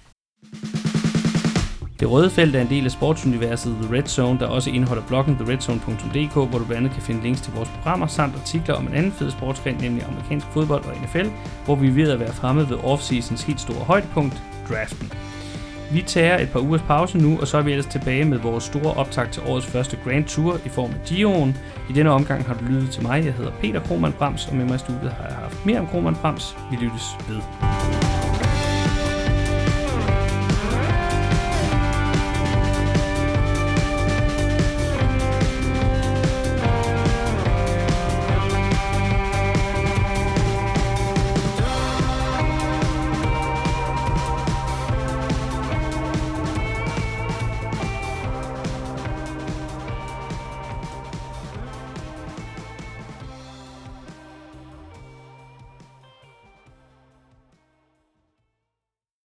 Det 2.01 2.11
røde 2.11 2.31
felt 2.31 2.57
er 2.57 2.61
en 2.61 2.69
del 2.69 2.85
af 2.85 2.91
sportsuniverset 2.91 3.77
The 3.83 3.97
Red 3.97 4.03
Zone, 4.03 4.39
der 4.39 4.47
også 4.47 4.71
indeholder 4.71 5.03
bloggen 5.03 5.37
theredzone.dk, 5.37 6.35
hvor 6.35 6.59
du 6.59 6.65
blandt 6.65 6.73
andet 6.73 6.93
kan 6.93 7.03
finde 7.03 7.23
links 7.23 7.41
til 7.41 7.53
vores 7.53 7.69
programmer 7.69 8.07
samt 8.07 8.35
artikler 8.35 8.75
om 8.75 8.87
en 8.87 8.95
anden 8.95 9.13
fed 9.13 9.31
sportsgren, 9.31 9.77
nemlig 9.77 10.05
amerikansk 10.05 10.47
fodbold 10.47 10.85
og 10.85 10.97
NFL, 11.03 11.29
hvor 11.65 11.75
vi 11.75 11.89
er 11.89 11.93
ved 11.93 12.11
at 12.11 12.21
være 12.21 12.33
fremme 12.33 12.71
ved 12.71 12.77
offseasons 12.85 13.43
helt 13.43 13.61
store 13.61 13.85
højdepunkt, 13.85 14.43
draften. 14.69 15.13
Vi 15.93 16.03
tager 16.03 16.39
et 16.39 16.51
par 16.51 16.61
ugers 16.61 16.83
pause 16.83 17.19
nu, 17.19 17.39
og 17.41 17.47
så 17.49 17.59
er 17.59 17.63
vi 17.63 17.71
ellers 17.71 17.87
tilbage 17.87 18.25
med 18.25 18.39
vores 18.39 18.65
store 18.65 18.95
optag 18.95 19.31
til 19.31 19.43
årets 19.47 19.67
første 19.67 19.99
Grand 20.05 20.25
Tour 20.25 20.61
i 20.65 20.69
form 20.69 20.91
af 20.91 21.09
Dion. 21.09 21.57
I 21.91 21.93
denne 21.93 22.11
omgang 22.11 22.45
har 22.45 22.55
du 22.55 22.65
lyttet 22.65 22.91
til 22.91 23.03
mig. 23.03 23.25
Jeg 23.25 23.33
hedder 23.33 23.53
Peter 23.61 23.81
Krohmann 23.81 24.15
Brams, 24.19 24.47
og 24.47 24.57
med 24.57 24.65
mig 24.65 24.75
i 24.75 24.79
studiet 24.79 25.13
har 25.13 25.29
jeg 25.29 25.37
haft 25.37 25.67
mere 25.67 25.81
om 25.81 25.87
Krohmann 25.87 26.17
Brams. 26.17 26.57
Vi 26.71 26.77
lyttes 26.77 27.05
ved. 27.29 27.41